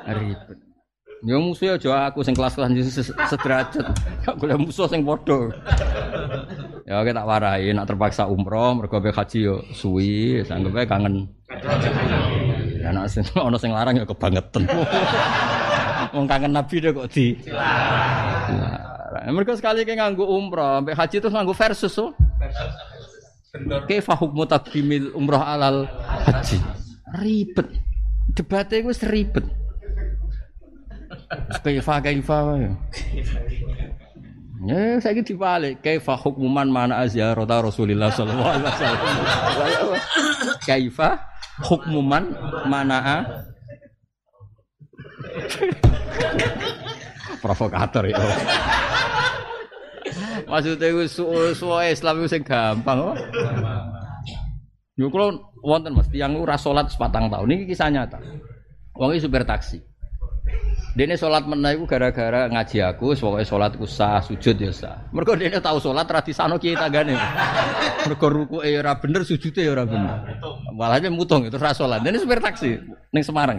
Ribet. 0.09 0.59
Ya 1.25 1.41
musuh 1.41 1.81
aja 1.81 2.13
aku 2.13 2.21
sing 2.21 2.37
kelas-kelas 2.37 2.69
sederajat. 3.33 3.81
Gak 4.29 4.37
golek 4.37 4.61
musuh 4.61 4.85
sing 4.85 5.01
padha. 5.09 5.49
Ya 6.85 7.01
oke 7.01 7.17
tak 7.17 7.25
warai 7.25 7.73
nak 7.73 7.89
terpaksa 7.89 8.29
umroh 8.29 8.77
mergo 8.77 9.01
haji 9.01 9.39
yo 9.41 9.65
suwi, 9.73 10.45
sanggup 10.45 10.77
kangen. 10.85 11.25
Ya 12.85 12.93
nek 12.93 13.09
sing 13.09 13.25
ana 13.41 13.57
sing 13.57 13.73
larang 13.73 13.97
ya 13.97 14.05
kebangetan. 14.05 14.69
Wong 16.13 16.29
kangen 16.29 16.53
Nabi 16.53 16.77
deh 16.85 16.93
kok 16.93 17.09
di. 17.09 17.33
Mereka 19.25 19.57
sekali 19.57 19.89
kayak 19.89 19.97
nganggu 20.05 20.29
umroh, 20.29 20.85
sampai 20.85 20.93
haji 20.93 21.17
terus 21.25 21.33
nganggu 21.33 21.57
versus 21.57 21.89
so. 21.89 22.13
Kaifa 23.89 24.13
hukmu 24.13 24.45
takdimil 24.45 25.17
umroh 25.17 25.41
alal 25.41 25.89
haji. 26.29 26.61
Ribet. 27.15 27.69
Debatnya 28.35 28.83
gue 28.83 28.97
ribet. 29.07 29.47
Kaifa 31.63 32.03
kaifa 32.03 32.37
ya. 32.59 32.73
Ya 34.65 34.97
saya 34.99 35.13
gitu 35.21 35.37
balik. 35.37 35.85
Kaifa 35.85 36.17
hukmu 36.17 36.49
man 36.49 36.73
mana 36.73 37.05
aziyarata 37.05 37.63
Rasulillah 37.63 38.11
sallallahu 38.11 38.51
alaihi 38.51 38.67
wasallam. 38.67 39.01
Kaifa 40.65 41.09
hukmu 41.69 42.01
man 42.03 42.35
mana 42.67 43.23
provokator 47.45 48.09
ya. 48.09 48.19
Maksudnya 50.49 50.87
itu 50.91 51.05
suwe 51.55 51.85
Islam 51.93 52.25
itu 52.25 52.41
gampang. 52.41 53.15
Yo 54.95 55.11
kalau 55.11 55.51
wonten 55.59 55.91
Mas, 55.91 56.07
tiang 56.07 56.39
ora 56.39 56.55
salat 56.55 56.87
sepatang 56.87 57.27
tahun. 57.27 57.51
Ini 57.51 57.67
kisah 57.67 57.91
nyata. 57.91 58.23
Wong 58.95 59.11
supir 59.19 59.43
taksi. 59.43 59.83
Dene 60.95 61.19
salat 61.19 61.43
meneh 61.51 61.75
iku 61.75 61.91
gara-gara 61.91 62.47
ngaji 62.47 62.79
aku, 62.87 63.19
pokoke 63.19 63.43
salatku 63.43 63.83
sah, 63.83 64.23
sujud 64.23 64.55
ya 64.55 64.71
sah. 64.71 64.95
Mergo 65.11 65.35
dene 65.35 65.59
tau 65.59 65.83
salat 65.83 66.07
ra 66.07 66.23
disano 66.23 66.55
kiai 66.63 66.79
tanggane. 66.79 67.19
Mergo 68.07 68.27
rukuke 68.31 68.71
ora 68.79 68.95
bener, 68.95 69.27
sujude 69.27 69.67
ora 69.67 69.83
bener. 69.83 70.39
Walahnya 70.79 71.11
mutung 71.11 71.43
itu 71.43 71.59
ra 71.59 71.75
salat. 71.75 71.99
Dene 72.07 72.23
supir 72.23 72.39
taksi 72.39 72.79
ning 73.11 73.27
Semarang. 73.27 73.59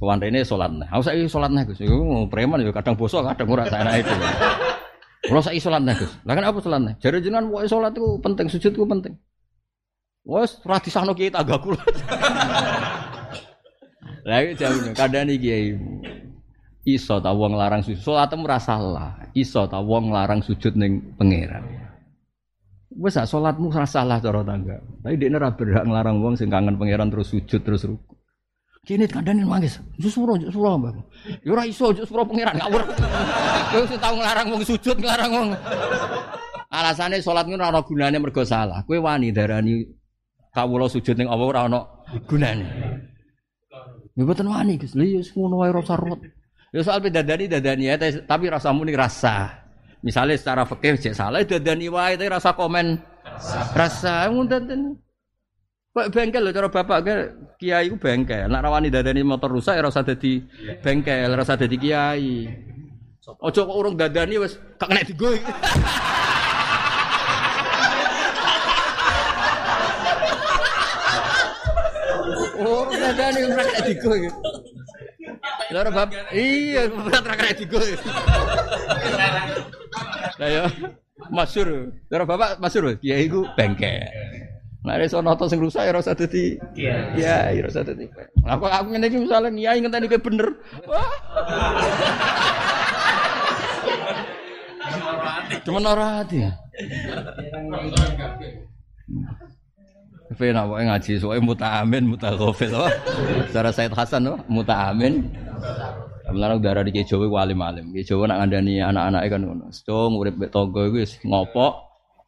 Sowan 0.00 0.24
rene 0.24 0.40
salat 0.40 0.72
nah. 0.72 0.88
Aku 0.88 1.04
saiki 1.04 1.28
salat 1.28 1.52
nah 1.52 1.68
Gus. 1.68 1.84
Preman 2.32 2.64
ya 2.64 2.72
kadang 2.72 2.96
bosok, 2.96 3.28
kadang 3.36 3.52
ora 3.52 3.68
saenake 3.68 4.08
itu. 4.08 4.14
Kalau 5.28 5.44
saiki 5.44 5.60
salat 5.60 5.84
nah 5.84 5.92
Gus. 5.92 6.08
Lah 6.24 6.32
kan 6.32 6.48
apa 6.48 6.58
salat 6.64 6.80
nah? 6.80 6.94
Jare 6.96 7.20
jenengan 7.20 7.52
pokoke 7.52 7.68
salat 7.68 7.92
iku 7.92 8.16
penting, 8.24 8.48
sujud 8.48 8.72
iku 8.72 8.88
penting. 8.88 9.12
Wes 10.24 10.60
ra 10.64 10.76
disano 10.78 11.16
kiai 11.16 11.32
tanggaku. 11.32 11.72
Lah 14.20 14.44
jawab 14.52 14.92
kadang 14.92 15.32
iki 15.32 15.38
kiai. 15.48 15.66
Iso 16.84 17.20
ta 17.20 17.32
wong 17.32 17.56
larang 17.56 17.84
sujud. 17.84 18.00
Salatmu 18.00 18.44
ora 18.48 18.60
salah. 18.60 19.12
Iso 19.36 19.68
ta 19.68 19.80
wong 19.80 20.12
larang 20.12 20.40
sujud 20.40 20.76
ning 20.76 21.16
pangeran. 21.16 21.64
Wes 22.96 23.16
sak 23.16 23.28
salatmu 23.28 23.72
ora 23.72 23.88
salah 23.88 24.20
cara 24.20 24.44
tangga. 24.44 24.76
Tapi 25.04 25.16
dekne 25.16 25.36
ora 25.40 25.52
berhak 25.52 25.84
nglarang 25.84 26.20
wong 26.20 26.34
sing 26.36 26.48
kangen 26.52 26.76
pangeran 26.76 27.08
terus 27.12 27.32
sujud 27.32 27.60
terus 27.64 27.84
ruku. 27.84 28.16
Kene 28.80 29.04
kandhane 29.04 29.44
nangis. 29.44 29.76
Jusuro, 30.00 30.40
jusuro, 30.40 30.80
Mbak. 30.80 30.96
Ya 31.44 31.52
ora 31.52 31.68
iso 31.68 31.92
jusuro 31.92 32.24
pangeran 32.24 32.56
ngawur. 32.56 32.82
Kowe 33.72 33.84
sing 33.84 34.00
tau 34.00 34.16
nglarang 34.16 34.46
wong 34.52 34.62
sujud 34.64 34.96
nglarang 35.00 35.30
wong. 35.32 35.48
Alasane 36.72 37.20
salat 37.20 37.44
ngono 37.44 37.68
ora 37.68 37.80
gunane 37.84 38.16
mergo 38.16 38.40
salah. 38.40 38.80
Kowe 38.88 38.96
wani 38.96 39.36
darani 39.36 39.84
kawula 40.50 40.86
sujud 40.90 41.14
ning 41.14 41.30
Allah 41.30 41.46
ora 41.46 41.60
ana 41.66 41.80
gunane. 42.26 42.66
Ya 44.18 44.22
mboten 44.26 44.50
wani, 44.50 44.76
Gus. 44.76 44.98
Lha 44.98 45.06
ya 45.06 45.22
ngono 45.38 45.62
wae 45.62 45.70
rasa 45.70 45.94
ruwet. 45.96 46.20
Ya 46.70 46.82
soal 46.86 47.02
bidadari 47.02 47.50
dadani 47.50 47.90
ya, 47.90 47.96
tapi 48.26 48.50
rasamu 48.50 48.86
nih 48.86 48.98
rasa. 48.98 49.66
Misalnya 50.00 50.38
secara 50.38 50.64
fikih 50.64 50.96
cek 50.96 51.14
salah 51.14 51.44
dadani 51.44 51.86
wae 51.92 52.16
tapi 52.16 52.30
rasa 52.30 52.56
komen 52.56 52.98
rasa 53.74 54.28
ngunten. 54.32 54.98
Kok 55.90 56.06
bengkel 56.14 56.46
lho 56.46 56.54
cara 56.54 56.70
bapak 56.70 56.98
ke 57.02 57.14
kiai 57.58 57.90
ku 57.90 57.98
bengkel. 57.98 58.46
Nek 58.46 58.62
rawani 58.62 58.94
dadani 58.94 59.26
motor 59.26 59.50
rusak 59.50 59.74
ya 59.74 59.82
rasa 59.82 60.06
dadi 60.06 60.38
bengkel, 60.82 61.34
rasa 61.34 61.58
dadi 61.58 61.76
kiai. 61.78 62.46
Ojo 63.40 63.60
kok 63.66 63.76
urung 63.78 63.94
dadani 63.98 64.38
wis 64.38 64.58
gak 64.78 64.90
kena 64.90 65.02
digo. 65.06 65.30
Dadani 73.20 73.40
ora 73.52 73.62
kena 73.68 73.80
digo. 73.84 74.10
Lha 75.70 75.90
bab 75.92 76.08
iya 76.32 76.88
ora 76.88 77.34
kena 77.36 77.52
digo. 77.52 77.78
Lah 80.40 80.48
ya 80.48 80.64
masyhur. 81.28 81.92
Cara 82.08 82.24
bapak 82.24 82.56
masyhur 82.64 82.96
kiai 82.96 83.28
ku 83.28 83.44
bengkel. 83.52 84.08
Nah, 84.80 84.96
ada 84.96 85.04
sono 85.12 85.36
to 85.36 85.44
sing 85.44 85.60
rusak 85.60 85.84
ya 85.84 85.92
rasa 85.92 86.16
dadi 86.16 86.56
iya, 86.72 87.52
ya 87.52 87.60
rasa 87.60 87.84
dadi. 87.84 88.08
Aku 88.48 88.64
aku 88.64 88.88
ngene 88.88 89.12
iki 89.12 89.20
misale 89.20 89.52
kiai 89.52 89.76
ngenteni 89.84 90.08
kowe 90.08 90.24
bener. 90.24 90.48
Wah. 90.88 91.12
Cuma 95.68 95.84
ora 95.84 96.24
hati. 96.24 96.40
Nak 100.30 100.64
wae 100.70 100.86
ngaji 100.86 101.18
soalnya 101.18 101.42
mutaamin 101.42 102.06
mutaghafil 102.06 102.70
apa? 102.70 102.90
Cara 103.50 103.70
Said 103.74 103.90
Hasan 103.90 104.30
apa? 104.30 104.38
Mutaamin. 104.46 105.26
Melarang 106.30 106.62
darah 106.62 106.86
di 106.86 106.94
Jawa 107.02 107.26
ku 107.26 107.34
alim-alim. 107.34 107.90
Ki 107.90 108.06
Jawa 108.06 108.30
nak 108.30 108.46
ngandani 108.46 108.78
anak-anake 108.78 109.26
kan 109.26 109.42
ngono. 109.42 109.66
Cung 109.82 110.14
urip 110.22 110.38
mek 110.38 110.54
tangga 110.54 110.86
iku 110.86 111.02
wis 111.02 111.18
ngopok. 111.26 111.72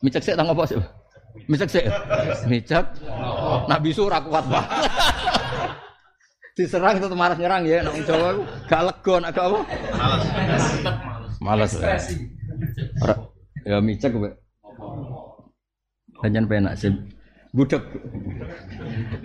Micek 0.03 0.19
sik 0.27 0.35
tak 0.35 0.43
ngopok 0.51 0.67
sik. 0.67 0.83
Micek 1.47 1.71
sik. 1.71 1.87
Micek. 2.51 2.83
Nak 3.71 3.79
bisu 3.79 4.11
ora 4.11 4.19
kuat 4.19 4.51
banget. 4.51 4.91
Diserang 6.59 6.99
itu 6.99 7.09
malas 7.15 7.39
nyerang 7.39 7.63
ya, 7.65 7.87
nak 7.87 7.95
Jawa 8.03 8.35
ku 8.35 8.43
gak 8.67 8.83
lega 8.83 9.15
nak 9.23 9.31
gak 9.31 9.47
apa? 9.47 9.59
Malas. 11.39 11.73
Malas. 11.79 12.05
Ora 12.99 13.15
ya 13.63 13.79
micek 13.79 14.11
kowe. 14.11 14.31
Panjen 16.19 16.51
penak 16.51 16.75
sih. 16.75 16.91
Budek. 17.53 17.85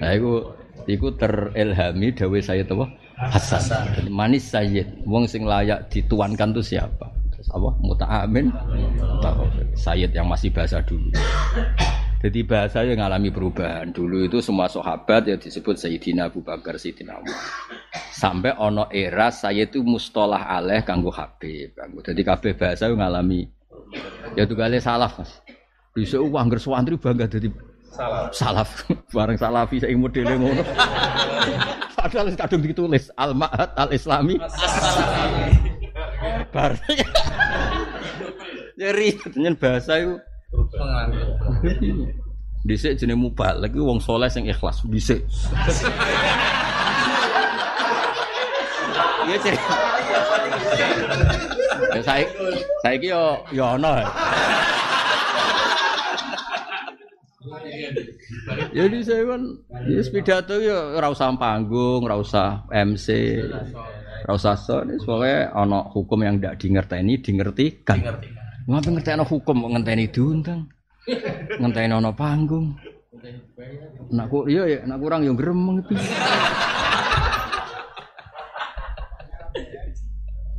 Nah 0.03 0.11
iku 0.11 0.51
iku 0.83 1.15
terilhami 1.15 2.11
dawuh 2.11 2.43
saya 2.43 2.67
apa? 2.67 2.85
Hasan. 3.15 4.11
Manis 4.11 4.51
Sayyid. 4.51 5.07
Wong 5.07 5.31
sing 5.31 5.47
layak 5.47 5.87
dituankan 5.87 6.51
tuh 6.51 6.59
siapa? 6.59 7.07
Apa? 7.47 7.69
Muta'amin. 7.79 8.51
Sayyid 9.79 10.11
yang 10.11 10.27
masih 10.27 10.51
bahasa 10.51 10.83
dulu. 10.83 11.07
Jadi 12.19 12.43
bahasa 12.43 12.83
yang 12.83 12.99
mengalami 12.99 13.31
perubahan. 13.31 13.95
Dulu 13.95 14.27
itu 14.27 14.43
semua 14.43 14.67
sahabat 14.67 15.23
ya 15.23 15.39
disebut 15.39 15.79
Sayyidina 15.79 16.27
Abu 16.27 16.43
Bakar, 16.43 16.75
Sayyidina 16.75 17.23
Umar. 17.23 17.39
Sampai 18.11 18.51
ono 18.59 18.91
era 18.91 19.31
saya 19.31 19.63
itu 19.63 19.87
mustolah 19.87 20.51
aleh 20.51 20.83
kanggo 20.83 21.15
Habib. 21.15 21.79
Kanggo. 21.79 22.03
Jadi 22.03 22.21
kabeh 22.27 22.59
bahasa 22.59 22.91
yang 22.91 22.99
mengalami 22.99 23.47
ya 24.35 24.43
tuh 24.43 24.59
kali 24.59 24.83
salaf 24.83 25.15
mas. 25.15 25.31
Bisa 25.95 26.19
uang 26.19 26.51
gersuantri 26.51 26.99
bangga 26.99 27.25
jadi 27.25 27.47
salaf. 27.97 28.29
Salaf. 28.31 28.69
Bareng 29.15 29.37
salafi 29.41 29.81
saya 29.81 29.97
modele 29.97 30.37
ngono. 30.37 30.61
Padahal 31.97 32.29
kadung 32.37 32.61
ditulis 32.61 33.09
al 33.17 33.33
ma'had 33.33 33.73
al 33.73 33.89
islami. 33.89 34.37
Bareng. 36.53 36.97
ya 38.77 38.93
nyen 39.33 39.57
bahasa 39.57 39.97
itu. 39.97 40.15
Dhisik 42.67 42.99
jenenge 42.99 43.21
mubalek 43.21 43.71
iku 43.73 43.89
wong 43.89 43.99
saleh 44.03 44.29
sing 44.29 44.45
ikhlas 44.45 44.83
dhisik. 44.85 45.23
Iya 49.27 49.37
cek. 49.43 49.57
Ya 51.95 52.01
saya 52.03 52.25
saiki 52.85 53.07
yo 53.09 53.41
yo 53.55 53.63
ana. 53.65 54.05
Jadi 58.75 58.97
saya 59.03 59.23
kan 59.23 59.41
ya 59.87 60.01
pidato 60.07 60.55
ya 60.59 60.95
ora 60.99 61.11
usah 61.11 61.31
panggung, 61.35 62.03
ora 62.05 62.19
usah 62.19 62.67
MC, 62.71 63.07
ora 64.27 64.33
usah 64.35 64.55
soalnya 65.01 65.51
ana 65.55 65.87
hukum 65.91 66.19
yang 66.23 66.37
tidak 66.39 66.59
dingerteni, 66.59 67.19
dingertikan. 67.23 67.99
Ngapa 68.67 68.87
ngerti 68.91 69.09
ana 69.15 69.23
hukum 69.23 69.63
kok 69.63 69.71
ngenteni 69.73 70.05
diundang? 70.11 70.67
Ngenteni 71.57 71.93
ana 71.95 72.11
panggung. 72.11 72.75
Nak 74.11 74.27
ku 74.29 74.45
iya 74.45 74.67
ya, 74.67 74.79
nak 74.83 74.99
kurang 74.99 75.23
yo 75.23 75.33
gremeng 75.33 75.81
itu. 75.81 75.95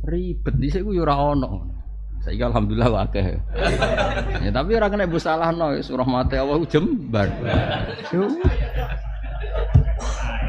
Ribet 0.09 0.55
dhisik 0.57 0.81
ku 0.81 0.91
yo 0.91 1.05
ora 1.05 1.37
ono. 1.37 1.78
Saiki 2.19 2.43
alhamdulillah 2.43 3.07
akeh. 3.07 3.39
ya 4.43 4.51
tapi 4.51 4.75
ora 4.75 4.91
kena 4.91 5.07
mbok 5.07 5.23
salahno 5.23 5.71
wis 5.71 5.87
rahmate 5.87 6.35
Allah 6.35 6.59
jembar. 6.67 7.31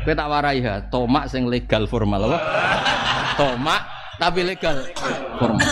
Kowe 0.01 0.15
tak 0.17 0.29
warai 0.33 0.65
ya, 0.65 0.83
tomak 0.91 1.29
sing 1.31 1.47
legal 1.47 1.87
formal 1.87 2.27
apa? 2.27 2.39
Tomak 3.39 3.83
tapi 4.19 4.41
legal 4.43 4.77
formal. 5.39 5.63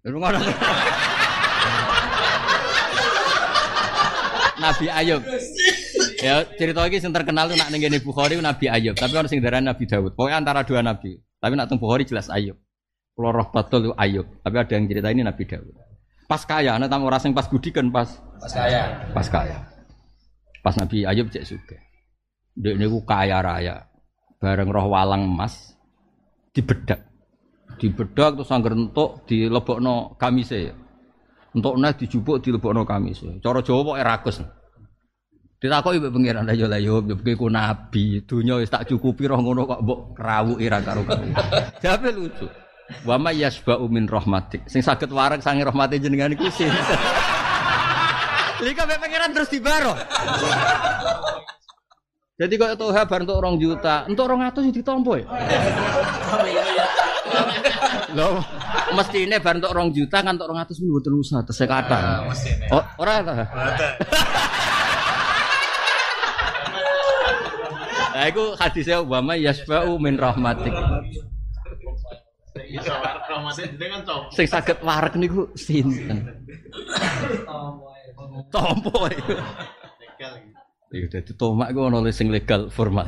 Rungono. 0.00 0.40
Nabi 4.60 4.86
Ayub. 4.92 5.22
Ya, 6.20 6.44
cerita 6.56 6.84
lagi 6.84 7.00
yang 7.00 7.16
terkenal 7.16 7.48
tuh 7.48 7.56
nak 7.56 7.72
nenggene 7.72 7.96
Bukhari 8.00 8.36
Nabi 8.36 8.68
Ayub, 8.68 8.92
tapi 8.92 9.12
orang 9.16 9.28
sing 9.28 9.40
darah 9.40 9.60
Nabi 9.60 9.88
Dawud. 9.88 10.12
Pokoknya 10.12 10.36
antara 10.40 10.60
dua 10.64 10.84
nabi. 10.84 11.16
Tapi 11.40 11.52
nak 11.56 11.72
teng 11.72 11.80
Bukhari 11.80 12.04
jelas 12.04 12.28
Ayub. 12.28 12.60
Kalau 13.14 13.30
roh 13.36 13.46
batul 13.52 13.90
itu 13.90 13.92
Ayub, 13.98 14.26
tapi 14.40 14.56
ada 14.56 14.72
yang 14.72 14.84
cerita 14.88 15.08
ini 15.12 15.22
Nabi 15.26 15.42
Dawud. 15.44 15.74
Pas 16.30 16.42
kaya, 16.46 16.78
nanti 16.78 16.88
tamu 16.88 17.10
orang 17.10 17.34
pas 17.34 17.46
budikan 17.50 17.90
pas 17.90 18.06
Pas 18.38 18.52
kaya. 18.54 18.82
pas 19.12 19.26
kaya. 19.28 19.58
Pas 20.62 20.74
Nabi 20.78 21.04
Ayub 21.04 21.26
cek 21.28 21.44
suka. 21.44 21.76
Dia 22.56 22.76
ini 22.76 22.86
kaya 23.02 23.42
raya. 23.42 23.76
Bareng 24.40 24.72
roh 24.72 24.88
walang 24.88 25.28
emas 25.28 25.76
dibedak. 26.56 27.04
Dibedak 27.76 28.40
terus 28.40 28.52
angger 28.52 28.72
entuk 28.72 29.24
dilebokno 29.28 30.16
kamise. 30.16 30.72
Entuk 31.52 31.74
neh 31.76 31.92
dijupuk 31.92 32.40
dilebokno 32.40 32.88
kamise. 32.88 33.40
Cara 33.44 33.60
Jawa 33.60 33.80
pokoke 33.84 34.02
rakus. 34.04 34.38
Ditakoki 35.60 36.00
mbek 36.00 36.12
pangeran 36.16 36.48
ayo 36.48 36.64
la 36.72 36.80
yo 36.80 37.04
mbek 37.04 37.36
ku 37.36 37.52
nabi, 37.52 38.24
dunya 38.24 38.56
wis 38.56 38.72
tak 38.72 38.88
cukupi 38.88 39.28
roh 39.28 39.44
ngono 39.44 39.68
kok 39.68 39.84
mbok 39.84 40.00
krawuki 40.16 40.72
ra 40.72 40.80
karo 40.80 41.04
karo. 41.04 41.20
Jawabe 41.84 42.08
lucu. 42.16 42.48
Wa 43.06 43.16
may 43.16 43.40
yasba'u 43.40 43.86
min 43.86 44.06
rahmatik. 44.10 44.66
Sing 44.66 44.82
saged 44.84 45.10
wareg 45.10 45.40
sange 45.40 45.64
rahmate 45.64 45.98
jenengan 45.98 46.32
iku 46.34 46.46
kok 48.76 48.84
mbek 48.84 49.00
pangeran 49.00 49.30
terus 49.32 49.48
dibaro. 49.48 49.96
Jadi 52.40 52.56
kok 52.56 52.72
itu 52.72 52.86
bar 52.92 53.20
untuk 53.20 53.36
orang 53.36 53.56
juta, 53.60 54.08
untuk 54.08 54.24
orang 54.24 54.48
atus 54.48 54.64
itu 54.64 54.80
ditompo 54.80 55.12
ya. 55.16 55.28
Loh, 58.16 58.40
mesti 58.96 59.28
ini 59.28 59.36
bar 59.40 59.60
untuk 59.60 59.72
orang 59.76 59.92
juta 59.92 60.24
kan 60.24 60.36
untuk 60.36 60.48
orang 60.48 60.64
atus 60.64 60.80
minggu 60.80 61.00
terus 61.04 61.32
atas 61.36 61.56
sekatan. 61.56 62.28
Oh, 62.72 62.84
orang 63.00 63.28
apa? 63.28 63.44
Nah, 68.10 68.24
itu 68.28 68.44
hadisnya 68.60 69.00
Obama 69.00 69.32
yasba'u 69.32 69.96
min 69.96 70.20
rahmatik. 70.20 70.72
Iso 70.72 70.76
warek 70.76 70.76
rahmate 70.76 70.76
jenengan 70.76 71.04
cop. 71.08 72.20
Sing 74.34 74.46
saged 74.46 74.78
wareg 74.82 75.14
niku 75.18 75.46
sinten? 75.54 76.26
Tompo. 78.50 79.06
Iya, 80.90 81.06
dadi 81.06 81.32
tomak 81.38 81.70
iku 81.70 81.86
ono 81.86 82.02
sing 82.10 82.34
legal 82.34 82.66
formal. 82.66 83.06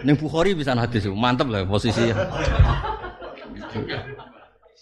Ning 0.00 0.16
Bukhari 0.16 0.56
bisa 0.56 0.72
hadis 0.72 1.04
mantep 1.12 1.48
lah 1.52 1.68
posisi. 1.68 2.08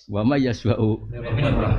Wa 0.06 0.22
ma 0.22 0.38
yasba'u. 0.38 1.10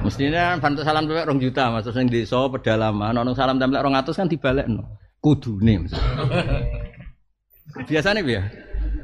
Mestinya 0.03 0.55
kan 0.55 0.57
bantu 0.59 0.81
salam 0.83 1.07
tempel 1.07 1.23
rong 1.23 1.39
juta 1.39 1.71
mas 1.71 1.87
terus 1.87 1.97
ning 2.01 2.09
desa 2.11 2.41
pedalaman 2.51 3.15
ono 3.15 3.31
salam 3.31 3.55
tempel 3.55 3.79
200 3.79 4.11
kan 4.11 4.27
dibalekno. 4.27 4.83
Kudune. 5.23 5.87
Biasanya 7.87 8.21
piye? 8.21 8.41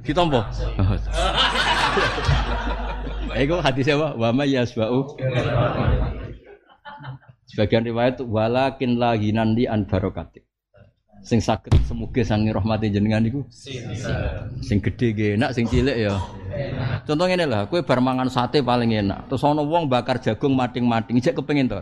Ditompo. 0.04 0.42
Iku 3.32 3.64
hadisnya 3.64 3.96
apa? 3.96 4.10
Wa 4.20 4.30
ma 4.36 4.44
yasba'u. 4.44 5.16
Sebagian 7.48 7.84
riwayat 7.84 8.24
walakin 8.24 8.96
lahinan 8.96 9.56
di 9.56 9.68
an 9.68 9.84
barokatik. 9.88 10.48
sing 11.22 11.38
saged 11.38 11.70
semuge 11.86 12.26
sangi 12.26 12.50
rahmati 12.50 12.90
jenengan 12.90 13.22
sing 14.66 14.82
gedhe 14.82 15.14
ge 15.14 15.28
enak 15.38 15.54
sing 15.54 15.70
cilik 15.70 15.94
ya. 15.94 16.18
Contoh 17.06 17.30
ngene 17.30 17.46
lah 17.46 17.70
kowe 17.70 17.78
bar 17.86 18.02
mangan 18.02 18.26
sate 18.26 18.66
paling 18.66 18.90
enak. 18.90 19.30
Terus 19.30 19.46
ana 19.46 19.62
wong 19.62 19.86
bakar 19.86 20.18
jagung 20.18 20.58
mating-mating 20.58 21.22
jek 21.22 21.38
kepengin 21.38 21.70
to? 21.70 21.78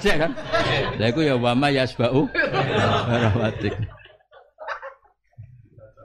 Jek 0.00 0.16
kan? 0.16 0.32
Iku 0.96 1.20
ya 1.28 1.36
wama 1.36 1.68
yasbau. 1.68 2.24
Rahmatik 3.08 3.76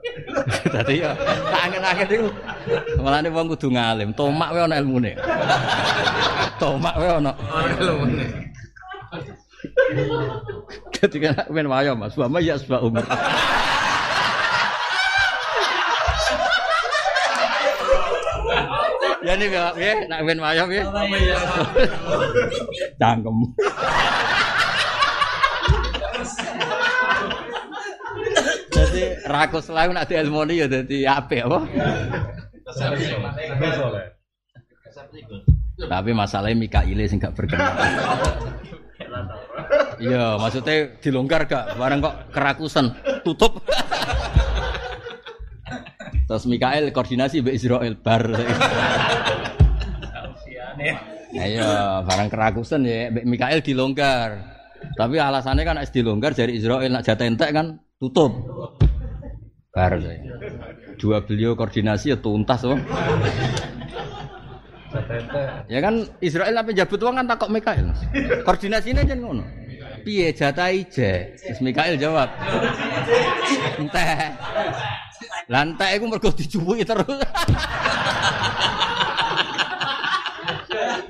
Dadi 0.74 1.00
ya 1.00 1.16
tak 1.16 1.60
angen-angen 1.68 2.08
iku. 2.12 2.28
Mulane 3.00 3.28
wong 3.32 3.46
kudu 3.56 3.68
ngalim, 3.72 4.10
tomak 4.12 4.52
wae 4.52 4.62
ana 4.64 4.76
ilmune. 4.80 5.16
Tomak 6.60 6.94
wae 7.00 7.08
ana 7.08 7.32
ilmune. 7.80 8.26
Ketika 10.92 11.48
men 11.48 11.68
wayo 11.72 11.96
Mas, 11.96 12.16
wa 12.16 12.28
ya 12.40 12.56
asba 12.56 12.84
umur. 12.84 13.04
Ya 19.24 19.40
nih 19.40 19.48
ya, 19.48 20.04
nak 20.04 20.20
men 20.28 20.36
wayo 20.36 20.68
ya. 20.68 20.84
Cangkem. 23.00 23.56
Jadi 28.94 29.26
rakus 29.26 29.66
lain 29.74 29.90
nak 29.90 30.06
di 30.06 30.14
ilmoni 30.14 30.62
ya 30.62 30.70
jadi 30.70 31.18
apik 31.18 31.50
apa? 31.50 31.58
Tapi 35.90 36.10
masalahnya 36.14 36.54
Mikaile 36.54 37.10
sing 37.10 37.18
gak 37.18 37.34
berkenan. 37.34 37.74
Iya, 39.98 40.38
maksudnya 40.38 40.94
dilonggar 41.02 41.50
gak? 41.50 41.74
Barang 41.74 41.98
kok 41.98 42.30
kerakusan, 42.30 42.94
tutup. 43.26 43.58
Terus 46.30 46.46
Mikael 46.46 46.94
koordinasi 46.94 47.42
Mbak 47.42 47.54
Israel 47.58 47.94
bar. 47.98 48.22
Nah, 51.34 51.46
iya, 51.50 51.98
barang 52.06 52.30
kerakusan 52.30 52.86
ya, 52.86 53.10
Mikael 53.10 53.58
dilonggar. 53.58 54.38
Tapi 54.94 55.18
alasannya 55.18 55.66
kan 55.66 55.82
es 55.82 55.90
dilonggar 55.90 56.38
dari 56.38 56.62
Israel 56.62 56.86
nak 56.86 57.02
jatah 57.02 57.26
entek 57.26 57.50
kan 57.50 57.82
tutup. 58.04 58.32
Bar. 59.72 59.96
Dua 61.00 61.24
beliau 61.24 61.56
koordinasi 61.56 62.12
ya 62.12 62.18
tuntas 62.20 62.62
loh. 62.62 62.78
Ya 65.66 65.82
kan 65.82 66.06
Israel 66.22 66.54
apa 66.54 66.70
jabut 66.70 67.00
uang 67.02 67.18
kan 67.18 67.26
takok 67.26 67.50
Mikael. 67.50 67.90
Koordinasinya 68.46 69.02
aja 69.02 69.16
ngono. 69.16 69.42
Piye 70.04 70.30
jatah 70.36 70.68
ije? 70.70 71.34
Terus 71.34 71.60
Mikael 71.64 71.96
jawab. 71.96 72.28
Enteh. 73.80 74.36
Lantai 75.48 75.96
iku 75.98 76.06
mergo 76.06 76.30
dicuwuki 76.30 76.84
terus. 76.84 77.24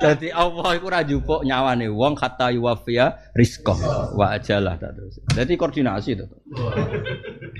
Jadi 0.04 0.28
Allah 0.28 0.68
iku 0.76 0.84
ora 0.92 1.00
njupuk 1.00 1.40
nyawane 1.48 1.88
wong 1.88 2.12
kata 2.12 2.52
yuwafiya 2.52 3.32
rizqah 3.32 4.12
wa 4.12 4.36
ajalah 4.36 4.76
terus. 4.76 5.16
Jadi 5.32 5.56
koordinasi 5.56 6.20
itu. 6.20 6.26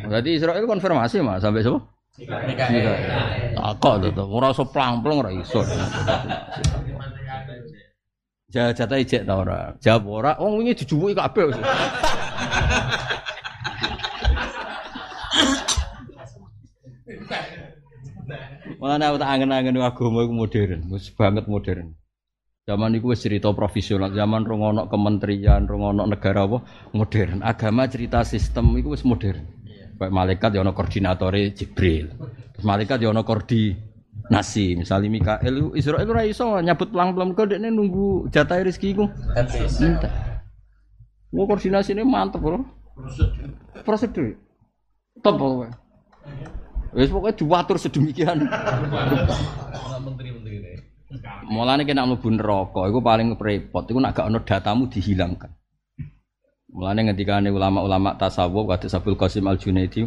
Jadi 0.05 0.29
Israel 0.37 0.69
konfirmasi 0.69 1.25
Mas 1.25 1.41
sampai 1.41 1.65
siapa? 1.65 1.81
Takok 3.57 3.95
to. 4.13 4.25
Ora 4.29 4.53
iso 4.53 4.69
plang-plang 4.69 5.25
ora 5.25 5.33
iso. 5.33 5.65
Jatah 8.53 8.99
ijek 9.01 9.25
ta 9.25 9.35
ora? 9.41 9.73
Jawab 9.81 10.05
ora. 10.07 10.33
Wong 10.37 10.61
wingi 10.61 10.85
dijuwuki 10.85 11.17
kabeh. 11.17 11.49
Mana 18.79 19.09
aku 19.09 19.17
tak 19.17 19.33
angen-angen 19.33 19.81
agama 19.81 20.29
iku 20.29 20.37
modern, 20.37 20.93
wis 20.93 21.09
banget 21.09 21.49
modern. 21.49 21.97
Zaman 22.65 22.97
itu 22.97 23.13
cerita 23.13 23.53
profesional, 23.53 24.09
zaman 24.17 24.49
rongono 24.49 24.89
kementerian, 24.89 25.69
rongono 25.69 26.09
negara 26.09 26.49
apa 26.49 26.65
modern. 26.97 27.45
Agama 27.45 27.85
cerita 27.85 28.25
sistem 28.25 28.73
itu 28.81 28.97
wis 28.97 29.05
modern. 29.05 29.45
Kayak 30.01 30.09
malaikat 30.09 30.51
ya 30.57 30.65
ono 30.65 30.73
koordinatore 30.73 31.53
Jibril. 31.53 32.09
Terus 32.57 32.65
malaikat 32.65 33.05
ya 33.05 33.13
ono 33.13 33.21
koordinasi. 33.21 34.81
Misalnya 34.81 35.13
Mikael, 35.13 35.77
Israel 35.77 36.09
ora 36.09 36.25
iso 36.25 36.57
nyabut 36.65 36.89
pelang-pelang 36.89 37.37
kok 37.37 37.53
dekne 37.53 37.69
nunggu 37.69 38.33
jatah 38.33 38.57
rezeki 38.57 38.97
iku. 38.97 39.13
Entah. 39.37 40.13
Mau 41.37 41.45
koordinasi 41.45 41.93
ini 41.93 42.01
mantep 42.01 42.41
bro. 42.41 42.65
Prosedur. 43.85 44.41
Top 45.21 45.37
pokoknya. 45.37 45.77
Wis 46.97 47.13
pokoknya 47.13 47.37
diwatur 47.37 47.77
sedemikian. 47.77 48.41
Mulane 51.49 51.83
kena 51.87 52.09
mlebu 52.09 52.29
neraka 52.35 52.89
iku 52.91 52.99
paling 53.05 53.39
repot 53.39 53.85
iku 53.87 53.99
nek 54.01 54.13
gak 54.17 54.27
ono 54.29 54.39
datamu 54.43 54.91
dihilangkan. 54.91 55.51
Mulane 56.75 57.01
ngendikane 57.07 57.49
ulama-ulama 57.55 58.19
tasawuf 58.19 58.67
kados 58.67 58.95
Abdul 58.99 59.15
Qasim 59.15 59.47
Al 59.47 59.61
Junaidi 59.61 60.03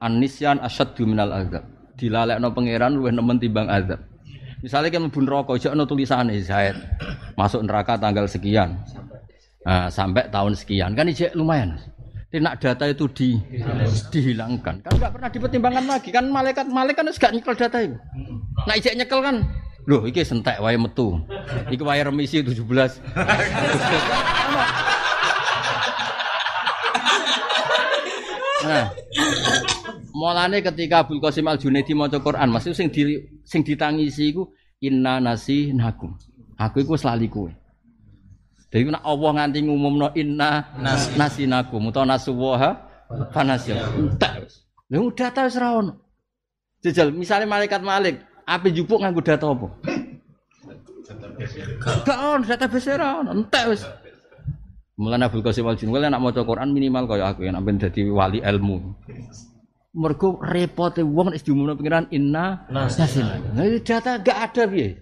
anisyan 0.00 0.60
asyaddu 0.60 1.08
minal 1.08 1.32
azab. 1.32 1.64
Dilalekno 1.96 2.52
pangeran 2.52 2.96
luwih 2.96 3.12
nemen 3.12 3.40
timbang 3.40 3.68
azab. 3.68 4.00
Misalnya 4.60 4.92
kan 4.92 5.00
mlebu 5.08 5.20
neraka 5.24 5.50
aja 5.56 5.68
ono 5.72 5.88
tulisane 5.88 6.36
Zaid 6.44 6.76
masuk 7.36 7.64
neraka 7.64 7.96
tanggal 7.96 8.28
sekian. 8.28 8.76
Nah, 9.60 9.92
sampai 9.92 10.28
tahun 10.32 10.56
sekian 10.56 10.92
kan 10.92 11.08
ijek 11.08 11.32
lumayan. 11.36 11.76
Tidak 12.30 12.62
data 12.62 12.86
itu 12.86 13.10
di, 13.10 13.28
dihilangkan. 14.14 14.86
Kan 14.86 14.92
nggak 15.02 15.12
pernah 15.18 15.30
dipertimbangkan 15.34 15.84
lagi. 15.90 16.14
Kan 16.14 16.30
malaikat 16.30 16.70
malaikat 16.70 17.02
kan 17.02 17.10
gak 17.18 17.32
nyekel 17.34 17.54
data 17.58 17.78
itu. 17.82 17.98
Nah 18.70 18.74
ijek 18.78 18.94
nyekel 18.94 19.18
kan. 19.18 19.36
Loh, 19.88 20.04
iki 20.04 20.20
sentek 20.24 20.60
wae 20.60 20.76
metu. 20.76 21.16
Iki 21.72 21.80
wae 21.80 22.04
remisi 22.04 22.44
17. 22.44 23.00
nah, 28.60 28.92
mulane 30.12 30.60
ketika 30.60 31.00
Abdul 31.00 31.20
Qasim 31.24 31.48
Al 31.48 31.56
Junaidi 31.56 31.96
maca 31.96 32.20
Quran, 32.20 32.52
maksud 32.52 32.76
sing 32.76 32.92
di, 32.92 33.24
sing 33.48 33.64
ditangisi 33.64 34.36
iku 34.36 34.52
inna 34.84 35.16
nasi 35.16 35.72
nakum. 35.72 36.12
Aku 36.60 36.84
iku 36.84 37.00
wis 37.00 37.08
lali 37.08 37.24
kowe. 37.32 37.48
Jadi 38.70 38.86
nek 38.86 39.02
Allah 39.02 39.30
nganti 39.34 39.58
ngumumno 39.66 40.14
inna 40.14 40.76
nas, 40.78 41.10
nasinakum 41.16 41.88
utawa 41.88 42.14
nasuwaha 42.14 42.70
fanasya. 43.32 43.96
Entek 43.96 44.44
wis. 44.44 44.54
Lha 44.92 45.00
data 45.16 45.48
wis 45.48 45.56
ra 45.56 45.80
ono. 45.80 45.92
Jajal 46.80 47.12
misalnya 47.12 47.44
malaikat 47.44 47.84
Malik, 47.84 48.24
ape 48.50 48.74
jupuk 48.74 48.98
nganggo 48.98 49.22
data 49.22 49.46
apa? 49.46 49.68
Gak 52.06 52.18
ono 52.18 52.42
database 52.44 52.92
ra 52.98 53.22
ono, 53.22 53.30
entek 53.34 53.64
wis. 53.70 53.82
Mulane 55.00 55.24
Abdul 55.24 55.40
Qasim 55.40 55.64
Al 55.64 55.80
Junwal 55.80 56.12
nek 56.12 56.20
maca 56.20 56.44
Quran 56.44 56.76
minimal 56.76 57.08
kaya 57.08 57.32
aku 57.32 57.48
yang 57.48 57.56
ben 57.64 57.80
dadi 57.80 58.04
wali 58.10 58.44
ilmu. 58.44 59.00
Mergo 59.96 60.36
repote 60.44 61.00
wong 61.00 61.32
nek 61.32 61.40
diumumno 61.40 61.72
pengiran 61.74 62.06
inna 62.12 62.68
nasina. 62.68 63.40
Nah, 63.56 63.64
data 63.80 64.20
gak 64.20 64.38
ada 64.52 64.62
piye? 64.68 65.00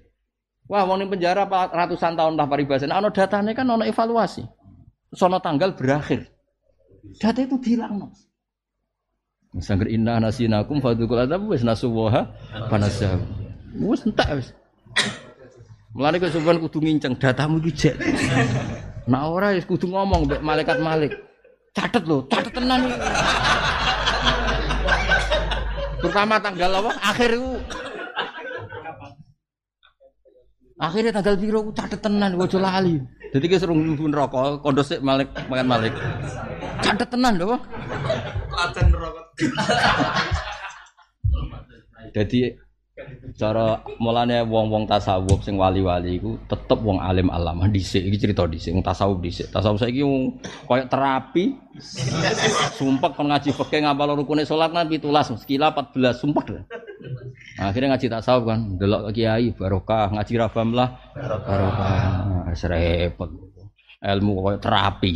Wah, 0.71 0.87
wong 0.87 1.03
ning 1.03 1.11
penjara 1.11 1.49
ratusan 1.49 2.15
tahun 2.15 2.39
lah 2.39 2.47
paribasan. 2.47 2.95
Ana 2.95 3.11
datane 3.11 3.57
kan 3.57 3.67
ana 3.67 3.89
evaluasi. 3.89 4.47
Sono 5.11 5.43
tanggal 5.43 5.75
berakhir. 5.75 6.29
Data 7.19 7.41
itu 7.43 7.59
bilang 7.59 7.99
no. 7.99 8.09
Sangger 9.59 9.89
inna 9.89 10.21
nasinakum 10.21 10.79
fadukul 10.79 11.25
adab 11.25 11.49
wis 11.49 11.65
nasuwaha 11.65 12.29
panasah. 12.69 13.17
Wis 13.77 14.05
entek 14.09 14.29
wis. 14.33 14.49
Mulane 15.93 16.17
kok 16.23 16.33
sampean 16.33 16.63
kudu 16.63 16.79
nginceng 16.81 17.15
datamu 17.19 17.61
iki 17.61 17.73
jek. 17.75 17.95
Nah 19.11 19.29
ora 19.29 19.53
wis 19.53 19.69
kudu 19.69 19.89
ngomong 19.91 20.29
mbek 20.29 20.41
malaikat 20.41 20.79
Malik. 20.81 21.13
Catet 21.77 22.05
lho, 22.09 22.25
catet 22.33 22.53
tenan 22.55 22.89
iki. 22.89 22.97
Pertama 25.99 26.39
tanggal 26.39 26.71
apa? 26.79 26.91
Akhir 27.03 27.35
itu 27.35 27.51
Akhirnya 30.79 31.11
tanggal 31.11 31.35
biru 31.35 31.59
aku 31.67 31.71
catet 31.75 31.99
tenan 31.99 32.39
ojo 32.39 32.59
lali. 32.63 33.03
Jadi 33.35 33.45
kita 33.51 33.67
suruh 33.67 33.75
mlebu 33.75 34.07
neraka, 34.09 34.63
kondo 34.63 34.81
sik 34.87 35.03
Malik 35.03 35.27
makan 35.51 35.67
Malik. 35.67 35.91
Catet 36.79 37.11
tenan 37.11 37.35
lho. 37.35 37.59
Klaten 38.47 38.87
neraka. 38.95 39.23
Jadi 42.15 42.55
cara 43.39 43.83
mulane 44.03 44.43
wong-wong 44.43 44.91
tasawuf 44.91 45.47
sing 45.47 45.55
wali-wali 45.55 46.19
iku 46.19 46.35
tetep 46.51 46.79
wong 46.83 46.99
alim 46.99 47.31
alamah 47.31 47.71
dhisik 47.75 48.03
iki 48.03 48.19
cerita 48.19 48.47
dhisik 48.47 48.75
wong 48.75 48.83
tasawuf 48.83 49.23
dhisik. 49.23 49.51
Tasawuf 49.55 49.79
saiki 49.79 50.03
wong 50.03 50.43
koyo 50.67 50.85
terapi. 50.91 51.55
Sumpek 52.75 53.15
kon 53.15 53.31
ngaji 53.31 53.55
fikih 53.55 53.87
ngapal 53.87 54.19
rukune 54.19 54.43
salat 54.43 54.75
kan 54.75 54.91
17, 54.91 55.39
sekila 55.39 55.71
14 55.71 56.19
sumpek. 56.19 56.67
Akhirnya 57.59 57.95
ngaji 57.95 58.07
tasawuf 58.11 58.45
kan, 58.51 58.61
delok 58.79 59.15
kiai 59.15 59.55
barokah, 59.55 60.11
ngaji 60.11 60.33
rafam 60.39 60.75
lah 60.75 60.99
barokah. 61.15 62.51
Repot. 62.51 63.31
Ilmu 63.99 64.33
koyo 64.43 64.59
terapi. 64.59 65.13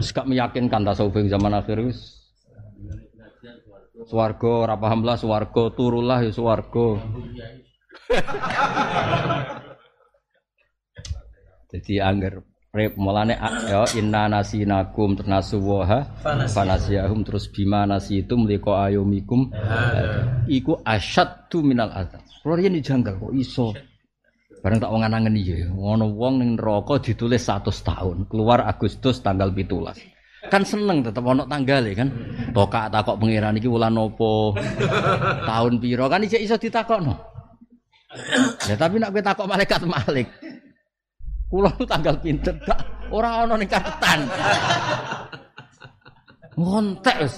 Gak 0.00 0.24
meyakinkan 0.28 0.84
tasawuf 0.88 1.16
zaman 1.28 1.56
akhir 1.56 1.84
wis 1.84 2.19
Swarga 4.10 4.66
ora 4.66 4.74
paham 4.74 5.06
lah 5.06 5.14
swarga 5.14 5.70
turulah 5.70 6.18
ya 6.18 6.34
swarga. 6.34 6.98
Jadi 11.70 12.02
angger 12.02 12.42
rep 12.70 12.94
mulane 12.98 13.34
a- 13.38 13.66
ya 13.66 13.82
inna 13.98 14.26
nasinakum 14.26 15.14
ternasuwaha 15.18 16.22
fanasiyahum 16.50 17.22
terus 17.26 17.46
bima 17.50 17.86
nasitum 17.86 18.46
liqa 18.46 18.90
ayumikum 18.90 19.50
iku 20.50 20.82
asyaddu 20.82 21.62
minal 21.62 21.90
azab. 21.94 22.22
Kulo 22.42 22.58
riyen 22.58 22.74
dijanggal 22.74 23.14
kok 23.14 23.34
iso. 23.34 23.74
Bareng 24.60 24.76
tak 24.76 24.92
wong 24.92 25.06
anangen 25.08 25.40
iya, 25.40 25.72
ngono 25.72 26.12
wong 26.12 26.44
ning 26.44 26.50
neraka 26.60 27.00
ditulis 27.00 27.48
100 27.48 27.80
tahun, 27.80 28.28
keluar 28.28 28.60
Agustus 28.68 29.24
tanggal 29.24 29.48
17. 29.56 30.19
Kan 30.48 30.64
seneng 30.64 31.04
tetep 31.04 31.20
ono 31.20 31.44
tanggale 31.44 31.92
kan. 31.92 32.08
Tokak 32.56 32.88
takok 32.88 33.20
pangeran 33.20 33.60
iki 33.60 33.68
wulan 33.68 33.92
opo? 34.00 34.56
tahun 35.44 35.76
piro 35.76 36.08
kan 36.08 36.24
iso 36.24 36.40
iso 36.40 36.56
ditakokno. 36.56 37.12
Ya 38.64 38.74
tapi 38.74 38.96
nak 38.96 39.12
kowe 39.12 39.20
takok 39.20 39.44
malaikat 39.44 39.84
Malik. 39.84 40.26
Kula 41.50 41.68
nu 41.76 41.84
tanggal 41.84 42.16
pinter 42.22 42.54
gak 42.64 42.80
ora 43.12 43.44
ono 43.44 43.60
ning 43.60 43.68
catetan. 43.68 44.20
Ngontek 46.56 47.16
wis. 47.20 47.36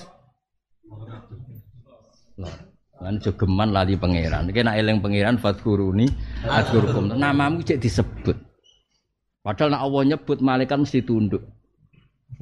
Kan 3.02 3.18
jogeman 3.18 3.74
lali 3.74 3.98
pangeran. 3.98 4.46
Iki 4.46 4.62
nak 4.62 4.78
eling 4.78 5.02
pangeran 5.02 5.36
fadkuruni 5.42 6.06
adkurkum. 6.46 7.10
Namamu 7.18 7.66
cek 7.66 7.82
disebut. 7.82 8.36
Padahal 9.42 9.74
nak 9.74 9.82
Allah 9.90 10.02
nyebut 10.14 10.38
malaikat 10.38 10.78
mesti 10.78 11.02
tunduk. 11.02 11.42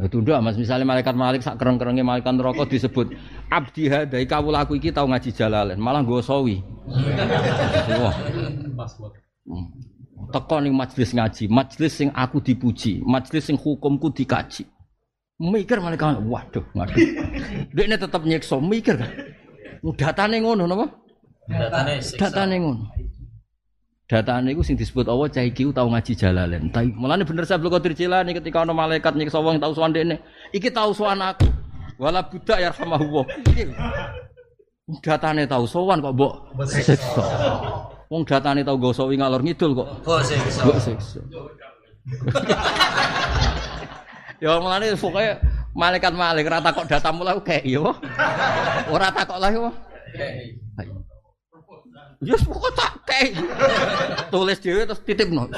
Ya 0.01 0.09
tunduk 0.09 0.33
Mas 0.41 0.57
misalnya 0.57 0.89
malaikat 0.89 1.13
malik 1.13 1.45
sak 1.45 1.61
kereng-kerenge 1.61 2.01
malaikat 2.01 2.33
neraka 2.33 2.65
disebut 2.65 3.13
abdi 3.53 3.93
hadai 3.93 4.25
kawulaku 4.25 4.81
iki 4.81 4.89
tau 4.97 5.05
ngaji 5.05 5.29
jalalen 5.37 5.77
malah 5.77 6.01
nggo 6.01 6.25
sawi. 6.25 6.65
Wah. 8.01 8.17
Hmm. 9.45 9.69
Teko 10.31 10.57
ning 10.63 10.73
majelis 10.73 11.11
ngaji, 11.11 11.51
majelis 11.51 11.93
sing 11.97 12.09
aku 12.15 12.39
dipuji, 12.39 13.03
majelis 13.03 13.51
sing 13.51 13.59
hukumku 13.59 14.15
dikaji. 14.15 14.63
Mikir 15.41 15.81
malaikat, 15.81 16.21
waduh, 16.23 16.65
waduh. 16.77 16.97
Dekne 17.73 17.97
tetep 17.97 18.23
nyiksa, 18.29 18.61
mikir 18.61 19.01
kan. 19.01 19.11
Datane 19.97 20.45
ngono 20.45 20.69
napa? 20.69 20.87
Datane 21.49 21.99
siksa. 22.05 22.29
Datane 22.29 22.57
ngono. 22.61 22.85
Datane 24.11 24.51
iku 24.51 24.67
sing 24.67 24.75
disebut 24.75 25.07
Allah 25.07 25.31
cah 25.31 25.47
iki 25.47 25.63
ku 25.63 25.71
tau 25.71 25.87
ngaji 25.87 26.19
jalalen. 26.19 26.67
Tapi 26.75 26.91
mulane 26.99 27.23
bener 27.23 27.47
saya 27.47 27.63
Abdul 27.63 27.71
Qadir 27.71 27.95
Jilani 27.95 28.35
ketika 28.35 28.67
ana 28.67 28.75
malaikat 28.75 29.15
nyiksa 29.15 29.39
wong 29.39 29.63
tau 29.63 29.71
sowan 29.71 29.95
dekne, 29.95 30.19
iki 30.51 30.67
tau 30.67 30.91
sowan 30.91 31.23
aku. 31.23 31.47
Wala 31.95 32.27
budak 32.27 32.59
ya 32.59 32.75
rahmahullah. 32.75 33.25
Iki. 33.55 33.71
Datane 35.07 35.47
tau 35.47 35.63
sowan 35.63 36.03
kok 36.03 36.11
mbok 36.19 36.33
siksa. 36.67 37.23
Wong 38.11 38.27
datane 38.27 38.67
tau 38.67 38.75
gosowi 38.75 39.15
ngalor 39.15 39.47
ngidul 39.47 39.79
kok 39.79 39.89
Kok 40.03 40.21
siksa. 40.27 40.61
mbok 40.67 40.79
siksa. 40.83 41.21
Ya 44.41 44.57
mulane 44.57 44.97
pokoke 44.97 45.37
malaikat 45.77 46.17
malik 46.17 46.49
ora 46.49 46.65
takok 46.65 46.89
datamu 46.89 47.29
lah 47.29 47.37
kayak 47.45 47.61
ya. 47.61 47.93
Ora 48.89 49.13
takok 49.13 49.37
lah 49.37 49.53
ya. 49.53 49.69
Ya 52.21 52.37
pokok 52.37 52.73
tak 52.77 52.93
kayak. 53.09 53.33
Tulis 54.29 54.61
dhewe 54.61 54.85
terus 54.85 55.01
titipno. 55.09 55.49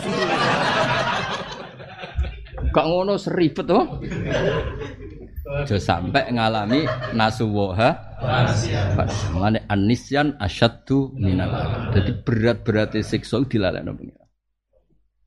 Gak 2.70 2.86
ngono 2.86 3.18
seribet 3.18 3.66
to. 3.66 3.80
Aja 5.52 5.76
sampai 5.76 6.32
ngalami 6.32 6.86
nasuwaha 7.12 7.92
Mane 9.34 9.66
anisyan 9.66 10.38
asyaddu 10.38 11.18
minal. 11.18 11.50
Jadi 11.90 12.14
berat-berate 12.22 13.02
siksa 13.02 13.42
dilalekno 13.42 13.98
pengiran. 13.98 14.28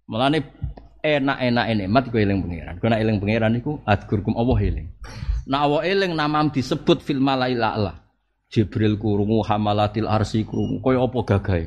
Mulane 0.08 0.40
enak-enak 1.04 1.66
nikmat 1.76 2.04
iku 2.08 2.18
eling 2.24 2.40
pengiran. 2.48 2.76
Kena 2.80 2.96
eling 2.96 3.20
pengiran 3.20 3.54
iku 3.60 3.84
adkurkum 3.84 4.40
Allah 4.40 4.58
eling. 4.64 4.88
Nah 5.52 5.68
Allah 5.68 5.84
eling 5.84 6.16
namam 6.16 6.48
disebut 6.50 7.04
fil 7.04 7.20
malail 7.20 7.60
a'la. 7.60 8.05
Jibril 8.50 8.98
kurungu 9.02 9.42
hamalatil 9.46 10.08
arsi 10.08 10.46
kurungu 10.46 10.82
kaya 10.82 11.02
apa 11.02 11.20
gagahe. 11.26 11.66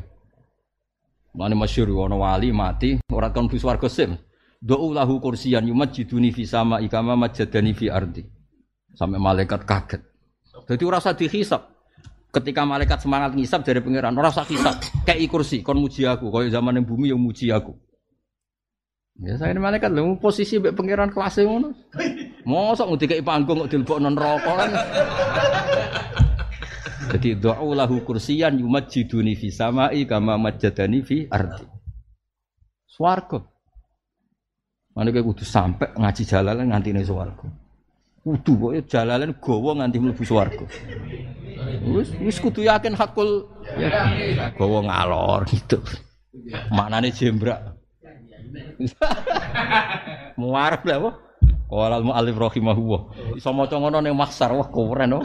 Mulane 1.35 1.55
masyhur 1.55 1.93
ana 2.07 2.17
wali 2.17 2.51
mati 2.51 2.99
ora 3.13 3.31
kon 3.31 3.51
bus 3.51 3.63
warga 3.63 3.91
sim. 3.91 4.17
Do'u 4.59 4.91
lahu 4.91 5.23
kursiyan 5.23 5.71
yumajjiduni 5.71 6.35
fi 6.35 6.43
sama 6.43 6.83
ikama 6.83 7.15
majadani 7.15 7.75
fi 7.75 7.87
ardi. 7.87 8.27
Sampai 8.95 9.23
malaikat 9.23 9.63
kaget. 9.63 10.03
Jadi 10.67 10.83
ora 10.83 10.99
usah 10.99 11.15
dihisab. 11.15 11.63
Ketika 12.29 12.67
malaikat 12.67 13.01
semangat 13.01 13.33
ngisap 13.33 13.65
dari 13.65 13.81
pangeran, 13.81 14.13
ora 14.19 14.29
hisab. 14.29 14.77
Kayak 15.07 15.31
kursi, 15.33 15.65
kon 15.65 15.81
muji 15.81 16.05
aku, 16.05 16.29
kaya 16.29 16.53
zaman 16.53 16.77
yang 16.77 16.85
bumi 16.85 17.09
yang 17.09 17.23
muji 17.23 17.49
aku. 17.49 17.73
Ya 19.19 19.35
saya 19.35 19.51
ini 19.51 19.59
malaikat 19.59 19.91
lho 19.91 20.15
posisi 20.23 20.63
mbek 20.63 20.79
pangeran 20.79 21.11
kelas 21.11 21.43
ngono. 21.43 21.75
Mosok 22.47 22.95
ngedikeki 22.95 23.27
panggung 23.27 23.67
kok 23.67 23.71
dilebokno 23.75 24.15
neraka 24.15 24.53
kan. 24.55 24.71
Jadi 27.09 27.41
doa 27.41 27.65
lahu 27.73 28.05
kursiyan 28.05 28.61
yumajjiduni 28.61 29.33
fi 29.33 29.49
samai 29.49 30.05
kama 30.05 30.37
majadani 30.37 31.01
fi 31.01 31.25
ardi. 31.33 31.65
Swarga. 32.85 33.41
Mana 34.93 35.09
kayak 35.15 35.25
kudu 35.31 35.45
sampai 35.47 35.95
ngaji 35.95 36.23
jalalan 36.27 36.69
nganti 36.69 36.91
nih 36.93 37.07
swarga. 37.07 37.47
Kudu 38.21 38.53
pokoknya 38.61 38.83
jalalan 38.85 39.33
gowo 39.41 39.71
nganti 39.79 39.97
mlebu 40.03 40.23
swarga. 40.27 40.67
Wis 41.89 42.13
wis 42.21 42.37
kudu 42.43 42.67
yakin 42.67 42.93
hakul 42.93 43.49
ya. 43.79 44.53
Gowo 44.59 44.85
ngalor 44.85 45.49
gitu. 45.49 45.81
Maknane 46.75 47.09
jembrak. 47.15 47.79
Muarep 50.41 50.83
lah 50.87 51.28
apa? 51.69 51.77
Qala 51.77 51.95
al-mu'allif 52.01 52.37
rahimahullah. 52.41 53.01
Iso 53.37 53.53
maca 53.53 53.77
ngono 53.77 54.01
ning 54.01 54.17
mahsar 54.17 54.57
wah 54.57 54.73
keren 54.73 55.21
oh. 55.21 55.25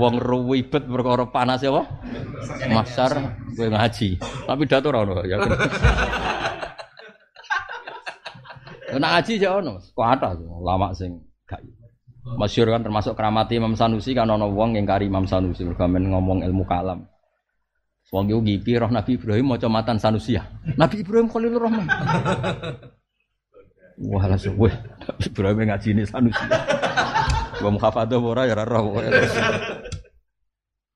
Wong 0.00 0.16
ruwibet 0.16 0.88
perkara 0.88 1.28
panas 1.28 1.60
ya 1.60 1.76
apa? 1.76 1.84
Mahsar 2.72 3.10
kowe 3.52 3.68
ngaji. 3.68 4.16
Tapi 4.48 4.62
dato 4.64 4.88
ora 4.88 5.04
ono 5.04 5.20
ya. 5.28 5.36
Nak 8.96 9.10
ngaji 9.20 9.32
ya 9.38 9.60
ono, 9.60 9.78
kok 9.78 10.08
ada 10.08 10.34
lama 10.40 10.90
sing 10.96 11.20
gak. 11.46 11.62
Masyhur 12.20 12.68
kan 12.74 12.84
termasuk 12.84 13.16
keramati 13.16 13.56
Imam 13.56 13.76
Sanusi 13.76 14.12
kan 14.16 14.28
ono 14.28 14.50
wong 14.50 14.76
yang 14.76 14.88
kari 14.88 15.06
Imam 15.06 15.24
Sanusi 15.28 15.62
mergo 15.68 15.84
men 15.86 16.10
ngomong 16.10 16.42
ilmu 16.48 16.64
kalam. 16.64 17.06
Wong 18.10 18.26
iku 18.26 18.42
ngipi 18.42 18.74
roh 18.74 18.90
Nabi 18.90 19.14
Ibrahim 19.14 19.54
maca 19.54 19.70
matan 19.70 20.02
Sanusi 20.02 20.34
ya. 20.34 20.42
Nabi 20.74 21.06
Ibrahim 21.06 21.30
Khalilur 21.30 21.62
Rahman. 21.62 21.86
Wah 24.00 24.24
langsung 24.24 24.56
Nabi 24.56 24.72
Ibrahim 25.28 25.60
ngaji 25.68 25.88
ini 25.92 26.02
Sanusi. 26.08 26.44
Wong 27.62 27.76
mukhafadhah 27.76 28.16
ora 28.16 28.48
ya 28.48 28.56
ora. 28.56 28.80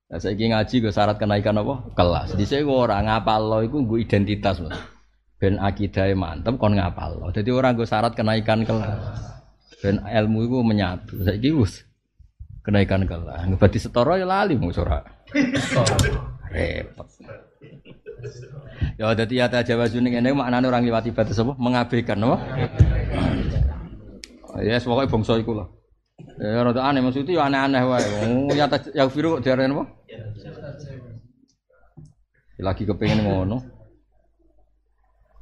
Nah, 0.05 0.17
saya 0.21 0.33
ngaji 0.33 0.75
gue 0.81 0.93
syarat 0.93 1.17
kenaikan 1.21 1.61
apa? 1.61 1.93
Kelas. 1.93 2.33
Di 2.33 2.45
saya 2.45 2.65
orang 2.65 3.05
ngapal 3.05 3.41
lo, 3.45 3.59
itu 3.61 3.77
gue 3.85 3.99
identitas 4.01 4.57
mas. 4.57 4.77
Ben 5.37 5.61
akidahnya 5.61 6.17
mantep, 6.17 6.57
kon 6.57 6.73
ngapal 6.73 7.21
lo. 7.21 7.27
Jadi 7.29 7.53
orang 7.53 7.77
gue 7.77 7.85
syarat 7.85 8.17
kenaikan 8.17 8.65
kelas. 8.65 8.97
Ben 9.85 10.01
ilmu 10.01 10.49
itu 10.49 10.57
menyatu. 10.65 11.13
Saya 11.21 11.37
gus 11.37 11.85
kenaikan 12.65 13.05
kelas. 13.05 13.45
Berarti 13.61 13.77
setoro 13.77 14.17
ya 14.17 14.25
lali 14.25 14.57
mau 14.57 14.73
sora. 14.73 15.05
Repot. 16.49 17.05
Ya 18.95 19.11
dadi 19.11 19.39
ya 19.39 19.47
Jawa 19.47 19.85
Juning 19.91 20.17
ini 20.19 20.31
maknane 20.31 20.65
orang 20.67 20.83
liwati 20.87 21.11
batas 21.11 21.39
apa? 21.39 21.53
Mengabaikan 21.59 22.23
apa? 22.23 22.37
Ya 24.63 24.79
yes, 24.79 24.87
pokoknya 24.87 25.11
bangsa 25.11 25.35
iku 25.35 25.51
lah. 25.51 25.67
Ya 26.39 26.63
rada 26.63 26.81
aneh 26.83 27.03
maksudnya 27.03 27.35
ya 27.35 27.43
aneh-aneh 27.47 27.81
wae. 27.83 28.07
Oh, 28.23 28.55
ya 28.55 28.67
ya 28.95 29.03
kok 29.07 29.43
diarani 29.43 29.75
apa? 29.75 29.83
Lagi 32.59 32.83
kepengen 32.87 33.27
ngono. 33.27 33.57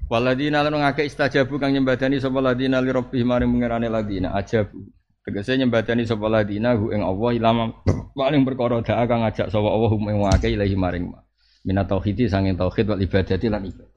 Waladina 0.09 0.61
lan 0.61 0.77
ngake 0.77 1.09
istajabu 1.09 1.57
kang 1.57 1.73
nyembadani 1.73 2.21
sapa 2.21 2.37
ladina 2.37 2.77
li 2.81 2.93
rabbihim 2.93 3.25
maring 3.25 3.49
mengerane 3.49 3.89
ladina 3.89 4.33
ajabu. 4.37 4.85
Tegese 5.25 5.57
nyembadani 5.57 6.05
sapa 6.05 6.29
ladina 6.29 6.77
hu 6.77 6.93
ing 6.93 7.01
Allah 7.01 7.29
ilama 7.33 7.65
paling 8.13 8.45
perkara 8.45 8.81
daa 8.85 9.05
kang 9.09 9.25
ngajak 9.25 9.49
sapa 9.49 9.67
Allah 9.69 9.89
hum 9.89 10.03
ing 10.09 10.21
ngake 10.21 10.53
ilahi 10.53 10.75
maring 10.77 11.05
ma. 11.09 11.21
Minat 11.63 11.87
tauhidi 11.87 12.27
sanging 12.27 12.59
tauhid 12.59 12.85
wal 12.91 13.01
ibadati 13.01 13.47
lan 13.47 13.63
ibadah. 13.63 13.91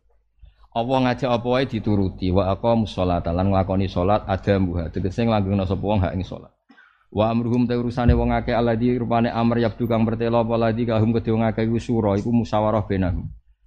Allah 0.76 0.98
ngajak 1.08 1.30
apa 1.32 1.46
wae 1.48 1.64
dituruti 1.66 2.28
wa 2.30 2.52
aqamus 2.52 2.92
sholata 2.92 3.32
lan 3.32 3.48
nglakoni 3.48 3.88
salat 3.88 4.22
adambuha 4.28 4.92
tegese 4.92 5.24
nglanggengna 5.24 5.64
sapa 5.64 5.80
wong 5.82 6.04
hak 6.04 6.12
ing 6.14 6.22
salat. 6.22 6.52
Wa 7.10 7.32
amruhum 7.32 7.64
ta 7.64 7.74
urusane 7.74 8.12
wong 8.12 8.30
akeh 8.36 8.52
alladzi 8.52 8.92
rupane 9.00 9.32
amr 9.32 9.64
yabdu 9.64 9.88
kang 9.88 10.04
bertelo 10.04 10.44
apa 10.44 10.54
ladzi 10.60 10.84
kahum 10.84 11.16
kedhe 11.16 11.32
wong 11.32 11.48
akeh 11.48 11.64
iku 11.64 11.80
sura 11.80 12.12
iku 12.20 12.28
musyawarah 12.28 12.84
benahum. 12.84 13.24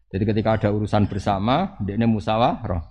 Jadi 0.10 0.24
ketika 0.26 0.58
ada 0.58 0.70
urusan 0.74 1.06
bersama, 1.06 1.78
dekne 1.82 2.06
musyawarah. 2.06 2.82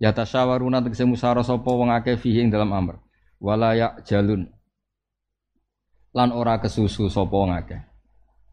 Ya 0.00 0.16
tasyawaruna 0.16 0.80
tegese 0.80 1.04
musyawarah 1.04 1.44
sapa 1.44 1.70
wong 1.70 1.92
akeh 1.92 2.16
fihi 2.16 2.48
ing 2.48 2.50
dalam 2.50 2.72
amr. 2.72 2.96
wala 3.42 3.74
jalun 4.06 4.46
lan 6.14 6.30
ora 6.30 6.62
kesusu 6.62 7.10
sapa 7.10 7.34
wong 7.34 7.50
akeh 7.50 7.82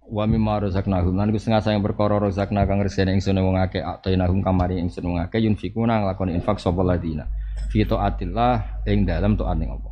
wa 0.10 0.26
mimma 0.26 0.66
razaqnahum. 0.66 1.14
Lan 1.14 1.30
iku 1.30 1.40
setengah 1.40 1.62
sayang 1.62 1.86
perkara 1.86 2.18
razaqna 2.18 2.66
kang 2.66 2.82
resene 2.82 3.14
ingsun 3.16 3.38
wong 3.38 3.56
akeh 3.62 3.82
atainahum 3.82 4.42
kamari 4.42 4.82
ingsun 4.82 5.06
wong 5.06 5.18
akeh 5.22 5.40
yunfikuna 5.46 6.02
nglakoni 6.04 6.36
infak 6.36 6.58
sapa 6.58 6.82
ladina. 6.82 7.30
Fi 7.70 7.86
taatillah 7.86 8.84
ing 8.90 9.06
dalem 9.06 9.38
taat 9.38 9.56
ning 9.62 9.70
apa? 9.70 9.90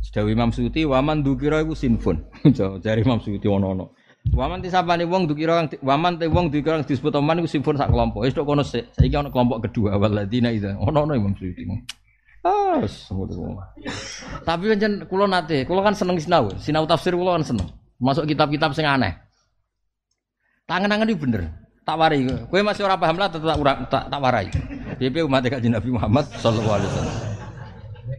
Sedawi 0.00 0.32
Imam 0.32 0.50
Suyuti 0.50 0.88
waman 0.88 1.20
dukira 1.20 1.60
iku 1.60 1.76
sinfun. 1.76 2.24
Jare 2.84 3.00
Imam 3.04 3.20
Suyuti 3.20 3.44
ono-ono. 3.46 3.92
Waman 4.34 4.58
tisapane 4.58 5.06
wong 5.06 5.30
dukira 5.30 5.62
kang 5.62 5.68
waman 5.84 6.18
te 6.18 6.26
wong 6.26 6.50
dukira 6.50 6.80
kang 6.80 6.86
disebut 6.88 7.14
oman 7.14 7.44
iku 7.44 7.48
sinfun 7.50 7.76
sak 7.76 7.92
kelompok. 7.92 8.24
Wis 8.24 8.34
tok 8.34 8.48
kono 8.48 8.64
sik 8.64 8.90
saiki 8.96 9.14
ono 9.14 9.28
kelompok 9.30 9.68
kedua 9.68 10.00
waladina 10.00 10.48
itu 10.50 10.66
ono-ono 10.72 11.12
Imam 11.12 11.36
Suyuti. 11.36 11.68
Ah, 12.46 12.78
Tapi 14.46 14.70
pancen 14.70 15.02
kula 15.10 15.26
nate, 15.26 15.66
kula 15.66 15.82
kan 15.82 15.98
seneng 15.98 16.14
sinau. 16.22 16.46
Sinau 16.62 16.86
tafsir 16.86 17.18
kula 17.18 17.34
kan 17.34 17.42
seneng. 17.42 17.66
Masuk 17.98 18.22
kitab-kitab 18.30 18.70
sing 18.70 18.86
aneh. 18.86 19.25
Tangan-tangan 20.66 21.06
itu 21.06 21.18
bener. 21.22 21.42
Tak 21.86 21.94
warai. 21.94 22.26
Kowe 22.50 22.60
masih 22.66 22.82
ora 22.82 22.98
paham 22.98 23.14
lah 23.14 23.30
tetap 23.30 23.54
tak, 23.86 24.10
tak, 24.10 24.18
warai. 24.18 24.50
BP 24.98 25.22
umat 25.22 25.46
kanjeng 25.46 25.78
Nabi 25.78 25.94
Muhammad 25.94 26.26
sallallahu 26.42 26.74
alaihi 26.74 26.90
wasallam. 26.90 27.16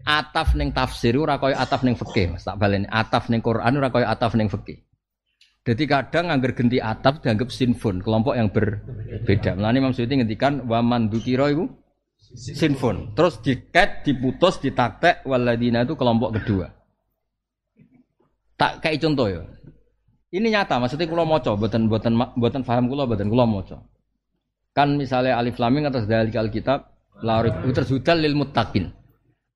Ataf 0.08 0.56
ning 0.56 0.72
tafsir 0.72 1.20
ora 1.20 1.36
kaya 1.36 1.60
ataf 1.60 1.84
ning 1.84 2.00
fikih, 2.00 2.32
Mas. 2.32 2.48
Tak 2.48 2.56
baleni. 2.56 2.88
Ataf 2.88 3.28
ning 3.28 3.44
Quran 3.44 3.76
ora 3.76 3.92
kaya 3.92 4.08
ataf 4.08 4.40
ning 4.40 4.48
fikih. 4.48 4.80
Jadi 5.68 5.84
kadang 5.84 6.32
angger 6.32 6.56
genti 6.56 6.80
ataf 6.80 7.20
dianggap 7.20 7.52
sinfon, 7.52 8.00
kelompok 8.00 8.40
yang 8.40 8.48
berbeda. 8.48 9.60
Mulane 9.60 9.84
Imam 9.84 9.92
Suyuti 9.92 10.16
ngendikan 10.16 10.64
waman 10.64 11.12
dukira 11.12 11.52
iku 11.52 11.68
sinfon. 12.40 13.12
Terus 13.12 13.44
diket, 13.44 14.08
diputus, 14.08 14.64
ditaktek 14.64 15.28
waladina 15.28 15.84
itu 15.84 16.00
kelompok 16.00 16.40
kedua. 16.40 16.72
Tak 18.56 18.80
kayak 18.80 19.04
contoh 19.04 19.28
ya. 19.28 19.44
Ini 20.28 20.48
nyata, 20.52 20.76
maksudnya 20.84 21.08
mau 21.08 21.40
coba, 21.40 21.68
buatan 21.68 21.88
buatan 21.88 22.14
buatan 22.36 22.62
paham 22.68 22.92
kulo, 22.92 23.08
buatan 23.08 23.32
kulo 23.32 23.44
coba. 23.64 23.84
Kan 24.76 25.00
misalnya 25.00 25.40
alif 25.40 25.58
laming 25.58 25.88
atas 25.88 26.06
dalil 26.06 26.30
kitab 26.52 26.94
larif 27.24 27.56
tersudal 27.74 28.22
lil 28.22 28.38
muttaqin. 28.38 28.94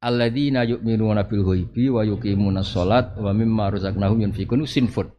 Alladzina 0.02 0.65
yu'minuna 0.65 1.30
bil 1.30 1.45
ghaibi 1.45 1.93
wa 1.93 2.02
yuqimuna 2.02 2.65
sholat 2.65 3.14
wa 3.22 3.30
mimma 3.30 3.69
razaqnahum 3.69 4.26
yunfikun 4.26 4.65
sinfun. 4.65 5.14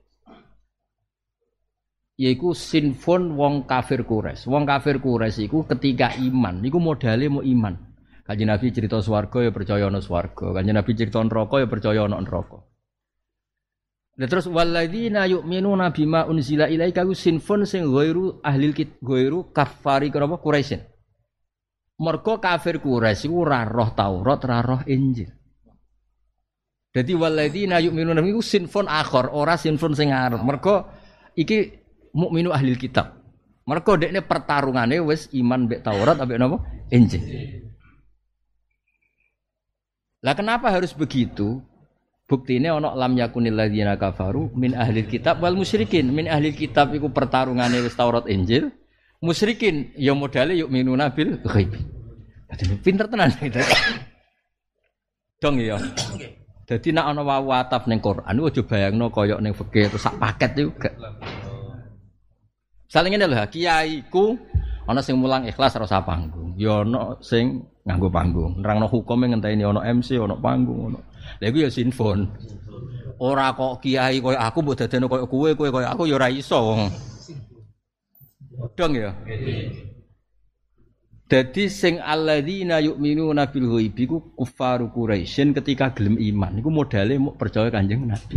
Yaiku 2.18 2.50
sinfun 2.50 3.38
wong 3.38 3.68
kafir 3.70 4.02
kures. 4.02 4.48
Wong 4.50 4.66
kafir 4.66 4.98
kures 4.98 5.38
iku 5.38 5.62
ketika 5.70 6.18
iman, 6.18 6.64
iku 6.66 6.82
modalnya 6.82 7.30
mau 7.30 7.46
iman. 7.46 7.78
Kanjeng 8.26 8.50
Nabi 8.50 8.74
cerita 8.74 8.98
swarga 8.98 9.38
ya 9.42 9.50
percaya 9.54 9.86
ana 9.86 10.02
swarga. 10.02 10.50
Kanjeng 10.50 10.74
Nabi 10.74 10.92
cerita 10.98 11.22
neraka 11.22 11.62
ya 11.62 11.66
percaya 11.70 12.02
ana 12.06 12.18
neraka. 12.18 12.71
Nah 14.12 14.28
terus 14.28 14.44
walladzina 14.44 15.24
yu'minuna 15.24 15.88
bima 15.88 16.28
unzila 16.28 16.68
ilaika 16.68 17.00
ku 17.08 17.16
sinfun 17.16 17.64
sing 17.64 17.88
ghairu 17.88 18.44
ahli 18.44 18.76
kit 18.76 19.00
ghairu 19.00 19.48
kafari 19.56 20.12
kenapa 20.12 20.36
Quraisyin. 20.36 20.84
Mergo 22.02 22.36
kafir 22.36 22.82
Quraisy 22.82 23.30
iku 23.30 23.48
ora 23.48 23.64
roh 23.64 23.94
Taurat, 23.96 24.44
ora 24.44 24.58
roh 24.60 24.82
Injil. 24.84 25.32
Dadi 26.92 27.12
walladzina 27.16 27.80
yu'minuna 27.80 28.20
iku 28.20 28.44
sinfun 28.44 28.84
akhir, 28.84 29.32
ora 29.32 29.56
sinfun 29.56 29.96
sing 29.96 30.12
arep. 30.12 30.44
Mergo 30.44 30.92
iki 31.32 31.72
mukminu 32.12 32.52
ahli 32.52 32.76
kitab. 32.76 33.16
Mergo 33.64 33.96
dekne 33.96 34.20
pertarungane 34.20 35.00
wis 35.00 35.32
iman 35.32 35.64
mbek 35.70 35.80
Taurat 35.80 36.20
ambek 36.20 36.36
napa? 36.36 36.60
Injil. 36.92 37.22
Lah 40.20 40.36
kenapa 40.36 40.68
harus 40.68 40.92
begitu? 40.92 41.64
Bukti 42.32 42.56
ini 42.56 42.72
ono 42.72 42.96
lam 42.96 43.12
yakunil 43.12 43.52
ladzina 43.52 44.00
kafaru 44.00 44.56
min 44.56 44.72
ahli 44.72 45.04
kitab 45.04 45.44
wal 45.44 45.52
musyrikin. 45.52 46.08
Min 46.08 46.32
ahli 46.32 46.56
kitab 46.56 46.96
iku 46.96 47.12
pertarungane 47.12 47.84
wis 47.84 47.92
Taurat 47.92 48.24
Injil. 48.24 48.72
Musyrikin 49.20 49.92
ya 50.00 50.16
modale 50.16 50.56
yuk 50.56 50.72
minuna 50.72 51.12
bil 51.12 51.36
ghaib. 51.44 51.76
Pinter 52.80 53.04
tenan 53.12 53.36
gitu. 53.36 53.60
Dong 55.44 55.60
ya. 55.60 55.76
Jadi 56.64 56.96
nak 56.96 57.12
ana 57.12 57.20
wawu 57.20 57.52
ataf 57.52 57.84
ning 57.84 58.00
Quran 58.00 58.24
aja 58.24 58.62
bayangno 58.64 59.12
koyok 59.12 59.40
ning 59.44 59.52
fikih 59.52 59.92
terus 59.92 60.00
sak 60.00 60.16
paket 60.16 60.56
itu 60.56 60.72
gak. 60.80 60.96
Saling 62.88 63.12
ngene 63.12 63.28
lho, 63.28 63.44
kiai 63.52 64.08
ku 64.08 64.40
ana 64.88 65.04
sing 65.04 65.20
mulang 65.20 65.44
ikhlas 65.44 65.76
ora 65.76 66.00
panggung. 66.00 66.56
Ya 66.56 66.80
sing 67.20 67.68
nganggo 67.84 68.08
panggung. 68.08 68.56
Nerangno 68.64 68.88
hukume 68.88 69.28
ngenteni 69.28 69.68
ana 69.68 69.84
MC, 69.84 70.16
ana 70.16 70.32
panggung, 70.32 70.96
ana 70.96 71.11
Lha 71.40 71.46
iku 71.48 71.58
ya 71.64 71.70
sinfon. 71.72 72.28
Ora 73.22 73.54
kok 73.54 73.80
kiai 73.80 74.18
koyo 74.18 74.34
aku 74.34 74.58
mbok 74.66 74.76
dadene 74.82 75.06
koyo 75.06 75.30
kowe, 75.30 75.50
kowe 75.54 75.68
koyo 75.70 75.86
aku 75.86 76.10
ya 76.10 76.18
ora 76.18 76.28
iso. 76.28 76.58
Dong 78.74 78.92
ya. 78.98 79.14
Dadi 81.30 81.64
sing 81.72 81.96
alladzina 81.96 82.76
yu'minuna 82.84 83.48
bil 83.48 83.64
ghaibi 83.72 84.04
ku 84.04 84.36
kufaru 84.36 84.92
Quraisyin 84.92 85.56
ketika 85.56 85.88
gelem 85.96 86.20
iman 86.20 86.60
iku 86.60 86.68
modale 86.68 87.16
mau 87.16 87.32
percaya 87.32 87.72
Kanjeng 87.72 88.04
Nabi. 88.04 88.36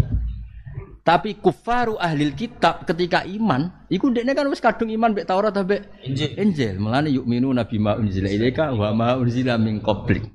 Tapi 1.05 1.37
kufaru 1.37 2.01
ahli 2.01 2.33
kitab 2.33 2.81
ketika 2.89 3.21
iman, 3.29 3.85
iku 3.93 4.09
ndekne 4.09 4.33
kan 4.33 4.49
wis 4.49 4.57
kadung 4.57 4.89
iman 4.89 5.13
mbek 5.13 5.29
Taurat 5.29 5.53
ambek 5.53 5.85
Injil. 6.01 6.33
Injil. 6.33 6.75
Mulane 6.81 7.13
yu'minuna 7.13 7.69
bima 7.69 7.93
unzila 7.93 8.25
ilaika 8.25 8.73
wa 8.73 8.89
ma 8.89 9.13
unzila 9.13 9.59
min 9.61 9.83
qablik. 9.85 10.25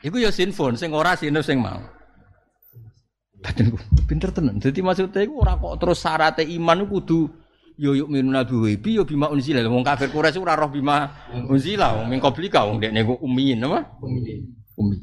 Iku 0.00 0.16
ya 0.18 0.34
sinfon, 0.34 0.74
sing 0.74 0.90
ora 0.90 1.14
sinus 1.14 1.46
sing 1.46 1.62
mau. 1.62 1.78
Batinku 3.44 3.76
pinter 4.08 4.32
tenan. 4.32 4.56
Jadi 4.56 4.80
maksudnya 4.80 5.20
iku 5.20 5.44
ora 5.44 5.60
kok 5.60 5.76
terus 5.76 6.00
syarat 6.00 6.40
iman 6.40 6.88
kudu 6.88 7.28
yo 7.76 7.92
yuk 7.92 8.08
minuna 8.08 8.46
bi 8.46 8.78
yo 8.96 9.04
bima 9.04 9.28
unzila. 9.28 9.60
Wong 9.68 9.84
kafir 9.84 10.08
Quraisy 10.08 10.40
ora 10.40 10.56
roh 10.56 10.72
bima 10.72 11.12
unzila, 11.50 12.00
wong 12.00 12.08
min 12.08 12.20
qablika 12.24 12.64
wong 12.64 12.80
dekne 12.80 13.04
ku 13.04 13.20
ummiin 13.20 13.60
apa? 13.68 14.00
Ummi. 14.00 14.32
Ummi. 14.80 14.96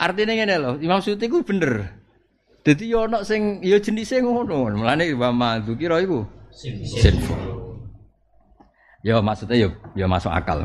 Artinya 0.00 0.32
ngene 0.32 0.54
lho, 0.56 0.70
Imam 0.80 1.04
Suyuti 1.04 1.28
ku 1.28 1.44
bener. 1.44 2.00
Jadi 2.64 2.88
yo 2.88 3.04
ono 3.04 3.20
sing 3.20 3.60
yo 3.60 3.76
jenise 3.76 4.24
ngono. 4.24 4.72
Mulane 4.72 5.12
wa 5.12 5.28
ma 5.32 5.60
dzukira 5.60 6.00
iku 6.00 6.24
sinful. 6.96 7.36
Yo 9.04 9.20
maksudnya 9.20 9.56
yo 9.60 9.68
yo 9.92 10.08
masuk 10.08 10.32
akal. 10.32 10.64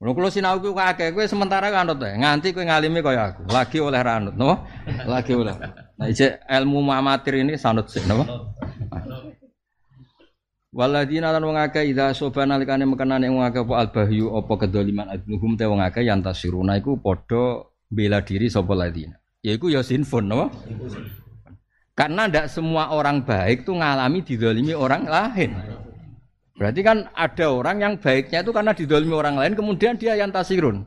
Kalau 0.00 0.16
kalau 0.16 0.32
sinau 0.32 0.56
ku 0.64 0.72
kakek, 0.72 1.12
gue 1.12 1.28
sementara 1.28 1.68
anut 1.68 2.00
ya. 2.00 2.16
Nganti 2.16 2.56
gue 2.56 2.64
ngalimi 2.64 3.04
kaya 3.04 3.36
aku. 3.36 3.52
Lagi 3.52 3.84
oleh 3.84 4.00
ranut, 4.00 4.32
no? 4.32 4.64
Lagi 5.04 5.36
oleh. 5.36 5.52
Nah, 6.00 6.08
ije 6.08 6.40
ilmu 6.48 6.88
amatir 6.88 7.44
ini 7.44 7.60
sanut 7.60 7.92
sih, 7.92 8.00
no? 8.08 8.24
Waladina 10.72 11.36
lan 11.36 11.44
wong 11.44 11.60
akeh 11.60 11.92
ida 11.92 12.16
soba 12.16 12.48
nalikane 12.48 12.88
mekenane 12.88 13.28
wong 13.28 13.44
akeh 13.44 13.60
apa 13.60 13.74
albahyu 13.76 14.32
apa 14.40 14.54
kedoliman 14.64 15.12
adnuhum 15.12 15.58
te 15.58 15.68
wong 15.68 15.84
akeh 15.84 16.06
yang 16.06 16.24
tasiruna 16.24 16.80
iku 16.80 16.96
padha 16.96 17.68
bela 17.92 18.24
diri 18.24 18.48
sapa 18.48 18.72
ladina. 18.72 19.20
Yaiku 19.44 19.68
ya 19.68 19.84
sinfun, 19.84 20.32
no? 20.32 20.48
Karena 21.92 22.24
ndak 22.24 22.48
semua 22.48 22.88
orang 22.96 23.20
baik 23.20 23.68
tuh 23.68 23.76
ngalami 23.76 24.24
didolimi 24.24 24.72
orang 24.72 25.04
lain. 25.04 25.52
Berarti 26.58 26.80
kan 26.82 27.08
ada 27.14 27.46
orang 27.50 27.76
yang 27.80 27.94
baiknya 27.98 28.42
itu 28.42 28.50
karena 28.50 28.72
didolimi 28.74 29.14
orang 29.14 29.36
lain, 29.38 29.54
kemudian 29.56 29.96
dia 29.96 30.18
yang 30.18 30.32
tasirun. 30.32 30.84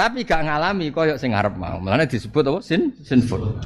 Tapi 0.00 0.24
gak 0.24 0.48
ngalami 0.48 0.88
koyok 0.88 1.20
sing 1.20 1.36
arep 1.36 1.60
mau. 1.60 1.76
Mulane 1.76 2.08
disebut 2.08 2.40
apa? 2.40 2.60
Sin 2.64 2.96
sinful. 3.04 3.60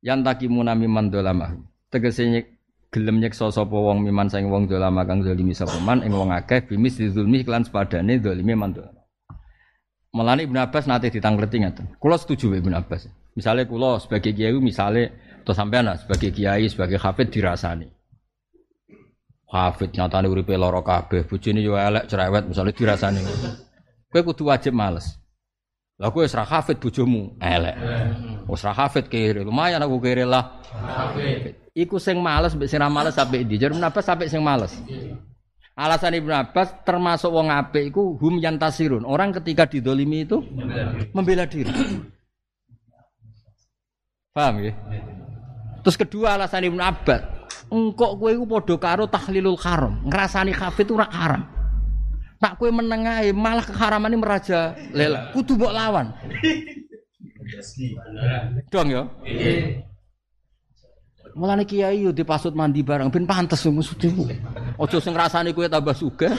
Yang 0.00 0.24
takimuna 0.24 0.72
miman 0.72 1.12
dolama. 1.12 1.52
Tegese 1.92 2.24
gelem 2.88 3.20
nyeksa 3.20 3.52
sapa 3.52 3.76
wong 3.76 4.00
miman 4.00 4.32
sing 4.32 4.48
wong 4.48 4.64
dolama 4.64 5.04
kang 5.04 5.20
zalimi 5.20 5.52
sapa 5.52 5.76
man 5.84 6.00
ing 6.00 6.16
wong 6.16 6.32
akeh 6.32 6.64
bimis 6.64 6.96
dizulmi 6.96 7.44
iklan 7.44 7.68
sepadane 7.68 8.16
zalimi 8.24 8.56
man 8.56 8.72
dolama. 8.72 9.04
Mulane 10.16 10.48
Ibnu 10.48 10.56
Abbas 10.56 10.88
nate 10.88 11.12
ditangleti 11.12 11.60
ngaten. 11.60 12.00
Kula 12.00 12.16
setuju 12.16 12.56
Ibnu 12.56 12.72
Abbas. 12.72 13.12
Misalnya 13.36 13.68
kula 13.68 14.00
sebagai 14.00 14.32
kiai 14.32 14.56
misalnya 14.56 15.12
atau 15.44 15.52
sampean 15.52 15.92
sebagai 16.00 16.32
kiai 16.32 16.64
sebagai 16.72 16.96
hafid 16.96 17.28
dirasani. 17.28 17.97
Hafid 19.48 19.96
nyatane 19.96 20.28
uripe 20.28 20.52
lara 20.60 20.84
kabeh, 20.84 21.24
bojone 21.24 21.64
yo 21.64 21.72
elek 21.72 22.04
cerewet 22.04 22.44
misale 22.44 22.72
dirasani. 22.76 23.24
Kowe 24.12 24.20
kudu 24.20 24.52
wajib 24.52 24.76
males. 24.76 25.16
Lah 25.98 26.12
kowe 26.12 26.22
wis 26.22 26.36
ra 26.36 26.44
hafid 26.44 26.76
bojomu 26.78 27.32
elek. 27.40 27.74
Wis 28.44 28.60
ra 28.60 28.76
hafid 28.76 29.08
kere, 29.08 29.42
lumayan 29.42 29.80
aku 29.80 29.98
kere 30.04 30.28
lah. 30.28 30.60
Hafid. 30.68 31.56
Iku 31.72 31.96
sing 31.96 32.20
males 32.20 32.52
mbek 32.54 32.68
sing 32.68 32.78
ra 32.78 32.92
males 32.92 33.16
sampe 33.16 33.40
ndi? 33.40 33.56
Jar 33.56 33.72
menapa 33.72 34.04
sampe 34.04 34.28
sing 34.28 34.44
males? 34.44 34.76
Alasan 35.78 36.18
Ibnu 36.18 36.34
Abbas 36.34 36.74
termasuk 36.82 37.30
wong 37.30 37.54
apik 37.54 37.94
iku 37.94 38.18
hum 38.18 38.42
yantasirun. 38.42 39.06
Orang 39.06 39.30
ketika 39.30 39.64
didolimi 39.64 40.26
itu 40.26 40.42
membela 41.14 41.46
diri. 41.46 41.70
Paham 44.34 44.58
ya? 44.60 44.74
Terus 45.86 45.96
kedua 45.96 46.34
alasan 46.34 46.66
Ibnu 46.66 46.82
Abbas, 46.82 47.22
engkok 47.68 48.12
kowe 48.20 48.30
iku 48.32 48.44
padha 48.48 48.76
karo 48.76 49.04
tahlilul 49.08 49.60
haram. 49.60 50.00
Ngrasani 50.08 50.52
hafid 50.52 50.88
ora 50.92 51.06
haram. 51.08 51.42
Nak 52.38 52.54
kue 52.54 52.70
meneng 52.70 53.02
ae 53.06 53.34
malah 53.34 53.66
keharaman 53.66 54.14
ini 54.14 54.22
meraja 54.22 54.78
lela. 54.94 55.34
Kudu 55.34 55.58
mbok 55.58 55.72
lawan. 55.74 56.14
Dong 58.70 58.88
ya. 58.92 59.02
Mulane 61.38 61.62
kiai 61.62 62.02
yo 62.02 62.10
dipasut 62.10 62.50
mandi 62.54 62.82
bareng 62.82 63.14
ben 63.14 63.26
pantes 63.26 63.62
maksudnya. 63.66 64.38
Ojo 64.78 64.98
sing 64.98 65.14
ngrasani 65.14 65.54
kowe 65.54 65.66
tambah 65.70 65.94
sugih, 65.94 66.34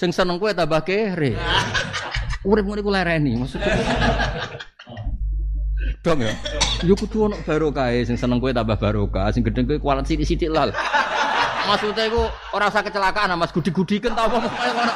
sing 0.00 0.12
seneng 0.12 0.40
kowe 0.40 0.52
tambah 0.52 0.80
kere. 0.84 1.36
Urip 2.40 2.64
ngene 2.64 2.80
iku 2.80 2.90
lereni 2.92 3.32
maksudnya. 3.36 3.74
Dong 6.00 6.24
ya. 6.24 6.32
Yo 6.80 6.96
kudu 6.96 7.28
ono 7.28 7.36
barokah 7.44 7.92
sing 8.08 8.16
seneng 8.16 8.40
kowe 8.40 8.48
tambah 8.48 8.80
barokah, 8.80 9.28
sing 9.36 9.44
gedeng 9.44 9.68
kowe 9.68 9.76
kualat 9.76 10.08
sithik-sithik 10.08 10.48
lal. 10.48 10.72
Maksudnya 11.68 12.08
iku 12.08 12.24
ora 12.56 12.72
usah 12.72 12.80
kecelakaan 12.80 13.36
Mas 13.36 13.52
gudi-gudiken 13.52 14.16
ta 14.16 14.24
apa 14.24 14.40
pokoke 14.40 14.70
ngono. 14.72 14.94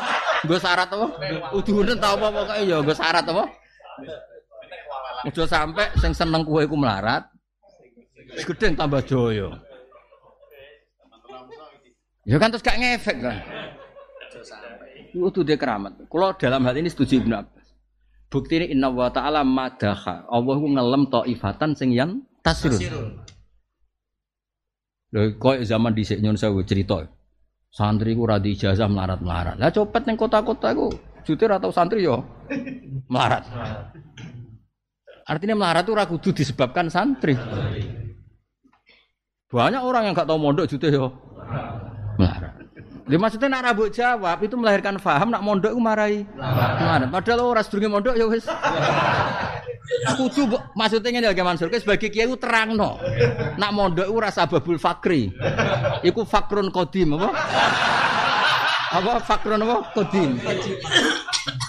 Nggo 0.48 0.56
syarat 0.56 0.88
apa? 0.88 1.06
Udunen 1.52 1.96
ta 2.00 2.16
apa 2.16 2.26
pokoke 2.32 2.64
ya 2.64 2.80
nggo 2.80 2.94
syarat 2.96 3.24
apa? 3.28 3.44
Ojo 5.28 5.44
sampe 5.44 5.84
sing 6.00 6.16
seneng 6.16 6.40
kowe 6.48 6.64
iku 6.64 6.72
melarat. 6.72 7.28
Gedeng 8.40 8.72
tambah 8.72 9.04
joyo. 9.04 9.52
Ya 12.24 12.40
kan 12.40 12.48
terus 12.48 12.64
gak 12.64 12.80
ngefek 12.80 13.20
kan. 13.20 13.36
Itu 15.12 15.44
dia 15.44 15.60
keramat. 15.60 16.08
Kalau 16.08 16.32
dalam 16.40 16.64
hal 16.64 16.80
ini 16.80 16.88
setuju 16.88 17.20
Ibnu 17.20 17.36
Abbas. 17.36 17.63
Bukti 18.34 18.58
ini 18.58 18.74
inna 18.74 18.90
wa 18.90 19.06
ta'ala 19.14 19.46
madaha. 19.46 20.26
Allah 20.26 20.54
ku 20.58 20.66
ngelem 20.66 21.06
ta'ifatan 21.06 21.78
sing 21.78 21.94
yang 21.94 22.18
tasirun. 22.42 23.22
Lho 25.14 25.38
kok 25.38 25.62
zaman 25.62 25.94
dhisik 25.94 26.18
nyon 26.18 26.34
sewu 26.34 26.66
cerita. 26.66 27.06
Santri 27.70 28.18
ku 28.18 28.26
ra 28.26 28.42
di 28.42 28.58
ijazah 28.58 28.90
melarat-melarat. 28.90 29.54
Lah 29.62 29.70
copet 29.70 30.02
ning 30.10 30.18
kota-kota 30.18 30.74
ku 30.74 30.90
jutir 31.22 31.46
atau 31.46 31.70
santri 31.70 32.02
yo 32.02 32.26
melarat. 33.12 33.46
Artinya 35.30 35.54
melarat 35.54 35.86
itu 35.86 35.94
ragu 35.94 36.18
kudu 36.18 36.34
disebabkan 36.34 36.90
santri. 36.90 37.38
Banyak 39.46 39.86
orang 39.86 40.10
yang 40.10 40.18
gak 40.18 40.26
tahu 40.26 40.42
mondok 40.42 40.66
jutir 40.66 40.90
yo 40.90 41.14
melarat. 42.18 42.53
Dia 43.04 43.20
maksudnya 43.20 43.52
nak 43.52 43.68
rabuk 43.68 43.92
jawab 43.92 44.40
itu 44.40 44.56
melahirkan 44.56 44.96
faham 44.96 45.28
nak 45.28 45.44
mondok 45.44 45.76
itu 45.76 45.80
marai 45.80 46.24
melarat. 46.40 47.12
Padahal 47.12 47.52
orang 47.52 47.64
sedurunge 47.64 47.92
mondok 47.92 48.16
ya 48.16 48.24
wis. 48.24 48.48
Kudu 50.16 50.48
maksudnya 50.72 51.12
ngene 51.12 51.28
lho 51.28 51.44
Mansur, 51.44 51.68
kowe 51.68 51.76
sebagai 51.76 52.08
kiai 52.08 52.24
ku 52.24 52.40
terangno. 52.40 52.96
Nak 53.60 53.70
mondok 53.76 54.08
iku 54.08 54.18
rasa 54.24 54.48
babul 54.48 54.80
fakri. 54.80 55.28
Iku 56.00 56.24
fakrun 56.24 56.72
qadim 56.72 57.20
apa? 57.20 57.28
Apa 58.96 59.20
fakrun 59.20 59.60
apa? 59.60 59.76
Qadim. 59.92 60.40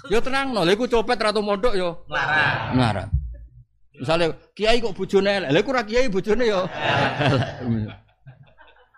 Yo 0.07 0.24
terangno, 0.24 0.64
lha 0.64 0.72
iku 0.72 0.88
copet 0.88 1.20
ratu 1.20 1.44
mondok 1.44 1.76
yo 1.76 2.07
Larang. 2.07 2.72
melarat. 2.80 3.10
Misalnya 3.95 4.28
kiai 4.56 4.80
kok 4.80 4.95
bojone 4.95 5.44
elek, 5.44 5.49
lha 5.52 5.60
iku 5.60 5.70
ora 5.76 5.84
kiai 5.84 6.07
yo. 6.48 6.62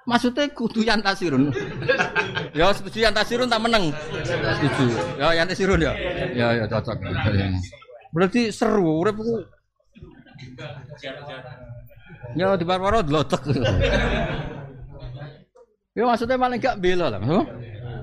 Maksudnya 0.07 0.47
kudu 0.55 0.87
yang 0.87 1.03
tasirun. 1.03 1.51
ya 2.55 2.71
setuju 2.71 3.03
yang 3.03 3.11
tasirun 3.11 3.51
tak 3.51 3.59
meneng. 3.59 3.91
Setuju. 4.23 4.87
Ya 5.19 5.35
yang 5.35 5.47
tasirun 5.51 5.83
ya. 5.83 5.93
Ya 6.31 6.47
ya 6.63 6.65
cocok. 6.71 6.95
Berarti 8.15 8.47
seru 8.55 9.03
urip 9.03 9.19
ku. 9.19 9.43
Ya 12.39 12.55
di 12.55 12.63
parwaro 12.63 13.03
dlotek. 13.03 13.43
Ya 15.97 16.05
maksudnya 16.05 16.39
paling 16.39 16.61
gak 16.61 16.77
bela 16.79 17.09
lah. 17.11 17.19
Huh? 17.25 17.43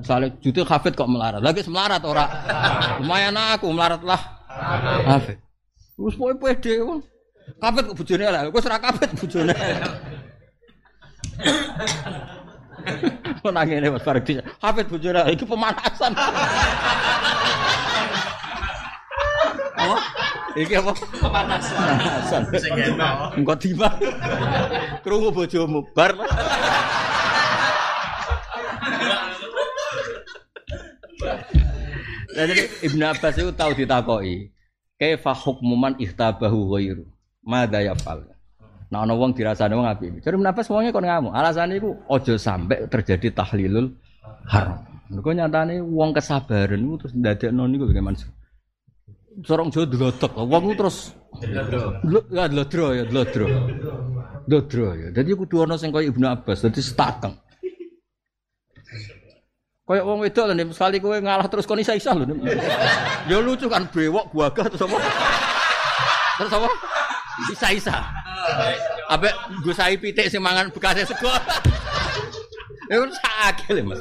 Misalnya 0.03 0.29
jute 0.45 0.61
hafid 0.67 0.93
kok 0.99 1.09
melarat. 1.09 1.41
Lagi 1.41 1.65
melarat 1.71 2.03
ora. 2.05 2.27
Lumayan 3.01 3.39
aku 3.39 3.73
melarat 3.73 4.03
lah. 4.05 4.21
Pede. 6.37 6.85
wong. 6.85 7.01
Hafid 7.65 7.83
kok 7.89 7.97
bojone 7.97 8.27
lah. 8.29 8.51
Wis 8.53 8.67
ora 8.69 8.77
hafid 8.83 9.11
bojone. 9.17 9.57
Kok 13.45 13.53
ngene 13.53 13.89
Mas 13.93 14.05
Fardi. 14.05 14.41
Hafid 14.61 14.87
bojone 14.89 15.21
iki 15.33 15.45
pemanasan. 15.45 16.13
Apa? 19.75 19.97
Iki 20.57 20.75
apa? 20.81 20.93
Pemanasan. 21.21 22.43
Sing 22.57 22.73
enak. 22.73 23.37
Engko 23.37 23.55
tiba. 23.57 23.89
Krungu 25.05 25.29
bojomu 25.33 25.85
bar. 25.93 26.13
Nah, 32.35 32.51
jadi 32.51 32.67
Ibn 32.83 33.01
Abbas 33.15 33.39
itu 33.39 33.55
tahu 33.55 33.71
ditakoki. 33.79 34.51
Kaifa 34.99 35.31
hukmu 35.31 35.79
man 35.79 35.95
ihtabahu 36.03 36.75
ghairu? 36.75 37.07
Mada 37.47 37.79
yafal? 37.79 38.34
Nah, 38.95 39.03
ana 39.03 39.19
wong 39.19 39.35
dirasani 39.35 39.75
wong 39.75 39.91
apik. 39.91 40.23
Jadi 40.23 40.39
Abbas 40.39 40.71
wonge 40.71 40.95
kon 40.95 41.03
ngamu. 41.03 41.35
Alasane 41.35 41.83
iku 41.83 41.99
aja 42.07 42.39
sampai 42.39 42.87
terjadi 42.87 43.35
tahlilul 43.35 43.91
haram. 44.47 44.87
Mergo 45.11 45.35
nyatane 45.35 45.83
wong 45.83 46.15
kesabaran 46.15 46.79
iku 46.79 46.95
terus 47.03 47.13
ndadekno 47.19 47.67
niku 47.67 47.91
bagaimana? 47.91 48.23
Sorong 49.43 49.75
Jawa 49.75 49.91
dlotek. 49.91 50.31
Wong 50.39 50.79
terus 50.79 51.11
ya 52.31 52.47
dlodro 52.47 52.95
ya 52.95 53.03
dlodro. 53.03 53.47
Dlodro 54.47 54.89
ya. 54.95 55.09
Dadi 55.11 55.35
kudu 55.35 55.67
ana 55.67 55.75
sing 55.75 55.91
kaya 55.91 56.15
Ibnu 56.15 56.31
Abbas 56.31 56.63
dadi 56.63 56.79
setakeng. 56.79 57.35
Kayak 59.85 60.05
wong 60.07 60.23
lho, 60.23 60.55
Nim. 60.55 60.71
sekali 60.71 60.97
kowe 61.03 61.19
ngalah 61.19 61.51
terus 61.51 61.67
kon 61.67 61.83
isa-isa 61.83 62.15
lho. 62.15 62.31
Nim. 62.31 62.47
Ya 63.27 63.43
lucu 63.43 63.67
kan 63.67 63.91
brewok 63.91 64.31
gagah 64.31 64.71
terus 64.71 64.87
apa? 64.87 64.99
Terus 66.39 66.53
apa? 66.55 66.94
Isa-isa. 67.53 67.97
Ape 69.11 69.29
nggo 69.61 69.73
sai 69.75 69.97
pitik 69.99 70.31
sing 70.31 70.43
mangan 70.43 70.71
bekasnya 70.71 71.07
sego. 71.07 71.31
Ya 72.93 73.01
kan 73.01 73.11
sakit 73.11 73.81
lho, 73.81 73.83
Mas. 73.89 74.01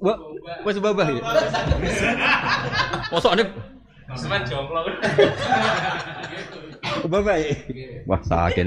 Wah, 0.00 0.16
wis 0.64 0.80
babah 0.80 1.08
ya. 1.12 1.20
Ini 3.20 3.44
Semen 4.16 4.42
jomblo. 4.48 4.80
babah 7.06 7.36
ya. 7.36 7.52
Wah, 8.08 8.20
sakit. 8.24 8.66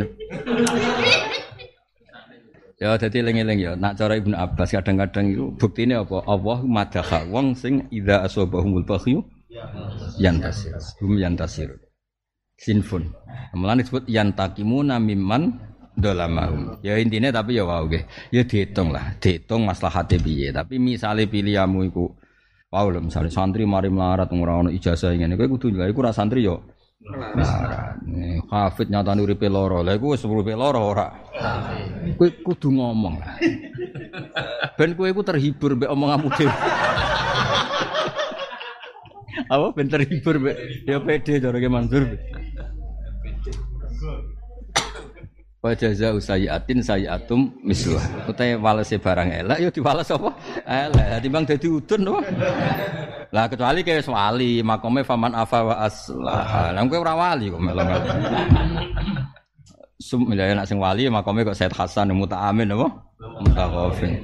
Ya 2.81 2.99
dadi 2.99 3.17
eling-eling 3.23 3.59
ya, 3.63 3.71
nak 3.79 3.95
cara 3.95 4.19
Ibnu 4.19 4.35
Abbas 4.35 4.75
kadang-kadang 4.75 5.31
itu 5.31 5.55
buktine 5.55 5.95
apa? 6.03 6.19
Allah 6.27 6.59
madaha 6.67 7.23
wong 7.31 7.55
sing 7.55 7.87
idza 7.93 8.27
asabahumul 8.27 8.83
baghyu 8.83 9.23
yantasir. 10.19 10.75
Hum 10.99 11.15
yantasir. 11.15 11.69
Sinfun. 12.64 13.11
Mulane 13.60 13.84
disebut 13.84 14.07
yantakimuna 14.07 14.95
mimman 15.03 15.60
dolamahum. 15.99 16.80
Ya 16.80 16.95
intinya 16.95 17.30
tapi 17.30 17.60
ya 17.60 17.68
wow 17.68 17.84
nggih. 17.84 18.07
Ya 18.31 18.48
dihitung 18.48 18.95
lah, 18.95 19.19
dihitung 19.19 19.68
maslahate 19.68 20.15
piye. 20.18 20.56
Tapi 20.56 20.80
misale 20.80 21.27
pilihamu 21.27 21.84
iku 21.91 22.07
Wow, 22.73 22.90
lho, 22.90 23.06
misalnya 23.06 23.30
santri 23.30 23.69
mari 23.69 23.85
melarat 23.94 24.34
ora 24.34 24.65
ono 24.65 24.73
ijazah 24.73 25.14
ngene, 25.14 25.38
kowe 25.38 25.45
kudu 25.45 25.69
njaluk 25.69 25.94
iku 25.94 26.02
ora 26.02 26.10
santri 26.10 26.41
yo 26.41 26.57
melarat. 27.06 28.02
Nih, 28.02 28.41
Hafid 28.49 28.90
nyatane 28.90 29.22
uripe 29.22 29.45
lara. 29.45 29.85
Lah 29.85 29.94
wis 30.02 30.26
uripe 30.26 30.57
lara 30.57 30.81
ora. 30.81 31.07
Kowe 32.18 32.30
kudu 32.41 32.73
ngomong 32.73 33.22
lah. 33.22 33.38
Ben 34.73 34.98
kowe 34.98 35.06
iku 35.06 35.22
terhibur 35.22 35.77
mbek 35.77 35.94
omonganmu 35.94 36.30
dhewe. 36.34 36.53
Apa 39.53 39.68
ben 39.77 39.88
terhibur 39.94 40.35
mbek 40.41 40.57
ya 40.90 40.98
pede 40.98 41.45
ke 41.45 41.69
Mansur. 41.69 42.10
Wa 45.64 45.72
jazaa'u 45.72 46.19
sayyi'atin 46.19 46.84
sayyi'atum 46.84 47.64
misluha. 47.64 48.27
Utahe 48.27 48.60
walese 48.60 48.99
barang 48.99 49.31
elek 49.31 49.64
ya 49.64 49.69
diwales 49.72 50.11
apa? 50.11 50.35
Elek. 50.68 51.23
Timbang 51.23 51.48
dadi 51.48 51.68
udun 51.72 52.03
apa? 52.03 52.19
Lah 53.31 53.48
kecuali 53.48 53.80
kayak 53.80 54.03
wali, 54.11 54.60
makome 54.60 55.07
faman 55.07 55.31
afa 55.31 55.64
wa 55.64 55.76
aslah. 55.88 56.76
Lah 56.76 56.84
kowe 56.84 56.99
ora 56.99 57.15
wali 57.15 57.48
kok 57.48 57.64
melo-melo. 57.64 58.11
Sum 60.03 60.27
ya 60.35 60.52
nak 60.52 60.68
sing 60.68 60.84
wali 60.84 61.07
makome 61.07 61.48
kok 61.48 61.56
Said 61.56 61.72
Hasan 61.72 62.11
mutaamin 62.11 62.76
apa? 62.76 62.88
Mutaqafin. 63.48 64.19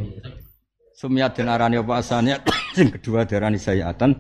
Sumyat 0.92 1.40
den 1.40 1.48
arani 1.48 1.80
apa 1.80 2.04
asane 2.04 2.36
sing 2.76 2.92
kedua 2.92 3.24
darani 3.24 3.56
sayyi'atan. 3.56 4.12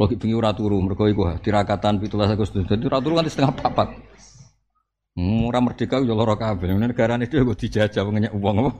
Lagi 0.00 0.16
bengi 0.16 0.32
ora 0.32 0.56
turu 0.56 0.80
mergo 0.80 1.04
tirakatan 1.44 2.00
17 2.00 2.08
Agustus. 2.32 2.64
Dadi 2.64 2.88
ora 2.88 3.04
turu 3.04 3.20
kan 3.20 3.28
setengah 3.28 3.52
papat. 3.52 4.07
Hmm, 5.18 5.50
ora 5.50 5.58
merdeka 5.58 5.98
yo 5.98 6.14
lara 6.14 6.38
kabeh. 6.38 6.70
Negarane 6.78 7.26
itu 7.26 7.42
kok 7.42 7.58
dijajah 7.58 8.06
wong 8.06 8.22
nyek 8.22 8.34
wong 8.38 8.62
apa. 8.62 8.70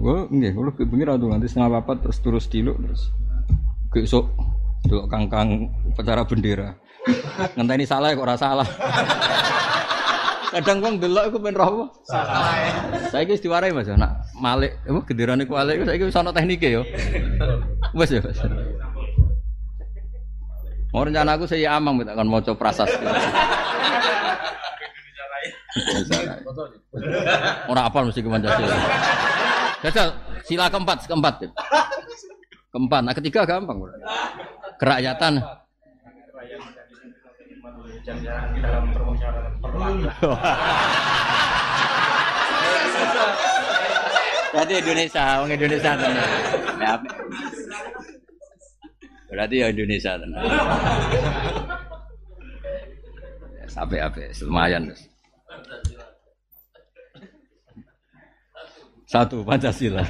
Oh, 0.00 0.24
nggih, 0.32 0.56
kula 0.56 0.72
bengi 0.72 1.04
ra 1.04 1.20
turu 1.20 1.36
nganti 1.36 1.52
setengah 1.52 1.68
papat 1.76 1.96
terus 2.00 2.18
terus 2.24 2.44
diluk 2.48 2.80
terus. 2.80 3.12
Besok 3.92 4.32
delok 4.88 5.12
kangkang 5.12 5.68
upacara 5.92 6.24
bendera. 6.24 6.72
Ngenteni 7.60 7.84
salah 7.84 8.16
kok 8.16 8.24
ora 8.24 8.40
salah. 8.40 8.64
Kadang 10.56 10.80
wong 10.80 10.94
delok 10.96 11.28
iku 11.28 11.38
ben 11.44 11.52
roh 11.52 11.68
apa? 11.68 11.84
Saiki 13.12 13.36
wis 13.36 13.44
diwarai 13.44 13.76
Mas, 13.76 13.92
nak 13.92 14.24
malik 14.40 14.80
apa 14.88 15.04
genderane 15.04 15.44
ku 15.44 15.60
alik 15.60 15.84
saiki 15.84 16.08
wis 16.08 16.16
ana 16.16 16.32
teknike 16.32 16.72
yo. 16.72 16.88
Wis 17.92 18.16
ya, 18.16 18.24
Mas. 18.24 18.40
Mau 20.96 21.04
rencana 21.04 21.36
aku 21.36 21.44
saya 21.44 21.76
amang 21.76 22.00
tak 22.00 22.16
akan 22.16 22.32
maca 22.32 22.56
prasasti. 22.56 23.04
Orang 27.70 27.84
apa 27.84 27.98
mesti 28.08 28.20
ke 28.24 28.28
Pancasila. 28.30 28.76
Jajal 29.84 30.08
sila 30.46 30.64
keempat, 30.72 30.98
keempat. 31.04 31.34
Keempat. 32.72 33.02
Nah 33.04 33.14
ketiga 33.14 33.44
gampang. 33.44 33.78
Kerakyatan. 34.80 35.40
Berarti 44.56 44.72
Indonesia, 44.80 45.24
orang 45.44 45.52
Indonesia? 45.52 45.90
Berarti 49.26 49.54
ya 49.60 49.66
Indonesia 49.68 50.12
tenan. 50.16 50.40
Ya, 53.58 53.66
Sampai 53.68 53.98
apa? 54.00 54.16
Lumayan. 54.40 54.94
Satu 59.06 59.46
Pancasila. 59.46 60.02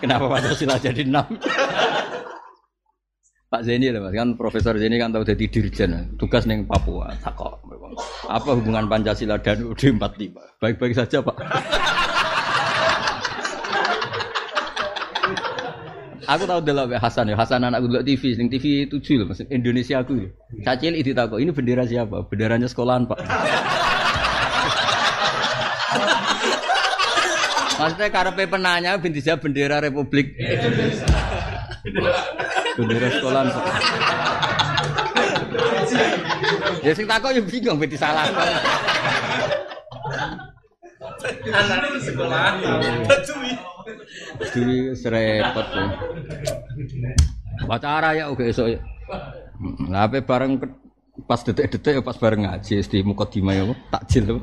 Kenapa 0.00 0.26
Pancasila 0.28 0.76
jadi 0.76 1.02
enam? 1.08 1.24
Pak 3.52 3.68
Zeni 3.68 3.92
lah 3.92 4.08
kan 4.08 4.32
Profesor 4.32 4.80
Zeni 4.80 4.96
kan 4.96 5.12
tahu 5.12 5.28
jadi 5.28 5.44
dirjen, 5.44 6.16
tugas 6.16 6.48
neng 6.48 6.64
Papua. 6.64 7.12
Takok, 7.20 7.60
apa 8.32 8.50
hubungan 8.56 8.88
Pancasila 8.88 9.36
dan 9.40 9.60
UUD 9.60 10.00
45? 10.00 10.60
Baik-baik 10.60 10.96
saja 10.96 11.20
Pak. 11.20 11.36
Aku 16.26 16.44
tahu 16.46 16.60
delok 16.62 16.94
Hasan 16.98 17.30
ya, 17.30 17.36
Hasan 17.38 17.64
anakku 17.66 17.86
delok 17.90 18.04
TV, 18.06 18.34
sing 18.36 18.46
TV 18.50 18.86
7 18.86 19.20
loh, 19.22 19.26
mas 19.30 19.40
Indonesia 19.50 20.00
aku. 20.02 20.14
ya. 20.22 20.28
Cacil 20.66 20.94
itu 20.98 21.10
takok, 21.14 21.38
ini 21.40 21.50
bendera 21.50 21.86
siapa? 21.86 22.26
Benderanya 22.26 22.68
sekolahan 22.68 23.06
Pak. 23.08 23.18
Maksudnya 27.82 28.08
karepe 28.14 28.46
penanya 28.46 28.94
binti 28.94 29.18
jawab 29.18 29.42
bendera 29.42 29.82
Republik 29.82 30.38
bendera 32.78 33.08
sekolahan. 33.10 33.46
Pak. 33.50 33.64
Ya 36.82 36.90
sing 36.98 37.06
takok 37.06 37.30
ya 37.30 37.38
bingung 37.38 37.78
binti 37.78 37.94
salah. 37.94 38.26
Anak 41.52 42.00
sekolah. 42.02 42.58
Serepot 44.96 45.66
ya. 45.72 45.86
Ya 48.16 48.24
oke 48.28 48.44
esok 48.48 48.66
ya. 48.76 48.80
Lah 49.88 50.08
ape 50.08 50.24
bareng 50.24 50.58
pas 51.28 51.44
detik-detik 51.44 52.00
ya 52.00 52.02
pas 52.02 52.16
bareng 52.16 52.48
ngaji 52.48 52.80
di 52.82 52.98
mukadimah 53.04 53.52
ya 53.52 53.64
takjil 53.92 54.24
tuh. 54.26 54.40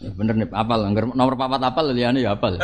Ya 0.00 0.10
bener 0.16 0.34
nih 0.36 0.48
apal 0.52 0.80
nomor 1.12 1.34
papat 1.36 1.60
apal 1.60 1.92
liyane 1.92 2.24
ya 2.24 2.36
apal. 2.36 2.60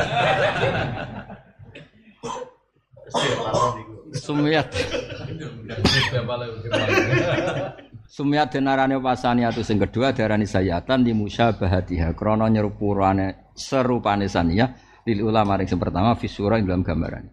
Sumiyat. 4.16 4.68
Sumiyat 8.06 8.54
denarane 8.54 9.02
pasani 9.02 9.42
atau 9.42 9.66
sing 9.66 9.82
kedua 9.82 10.14
darani 10.14 10.46
sayatan 10.46 11.02
di 11.02 11.10
musyabahatiha 11.10 12.14
krana 12.14 12.46
nyerupurane 12.46 13.50
serupane 13.50 14.30
saniyah 14.30 14.70
lil 15.02 15.26
ulama 15.26 15.58
ring 15.58 15.66
sing 15.66 15.82
pertama 15.82 16.14
ing 16.14 16.64
dalam 16.66 16.86
gambaran. 16.86 17.26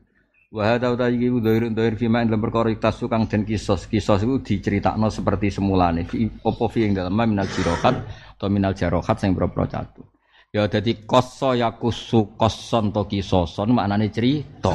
Wa 0.53 0.73
hadza 0.73 0.93
uta 0.93 1.09
iki 1.09 1.29
dhair 1.73 1.93
fi 1.97 2.05
ma 2.09 2.21
ing 2.21 2.33
dalam 2.33 2.41
perkara 2.41 2.69
iktasu 2.73 3.05
kang 3.05 3.29
den 3.29 3.45
kisos 3.45 3.85
kisos 3.85 4.21
iku 4.25 4.41
diceritakno 4.41 5.09
seperti 5.09 5.49
semulane 5.53 6.05
fi 6.05 6.29
opo 6.41 6.69
fi 6.69 6.89
ing 6.89 6.97
dalam 6.97 7.13
minal 7.13 7.49
jirohat 7.49 7.95
atau 8.37 8.49
minal 8.49 8.73
jarohat 8.73 9.17
sing 9.17 9.33
propro 9.33 9.69
catu. 9.69 10.05
Ya 10.53 10.69
dadi 10.69 11.05
koso 11.05 11.57
yakusu 11.57 12.37
koson 12.37 12.93
to 12.93 13.05
kisoson 13.09 13.73
maknane 13.73 14.13
cerita. 14.13 14.73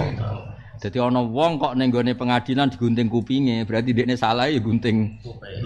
Jadi 0.78 0.96
ana 1.02 1.20
wong 1.26 1.58
kok 1.58 1.74
ning 1.74 1.90
pengadilan 1.90 2.70
digunting 2.70 3.10
kupinge, 3.10 3.66
berarti 3.66 3.90
dekne 3.90 4.14
salah 4.14 4.46
ya 4.46 4.62
gunting 4.62 5.18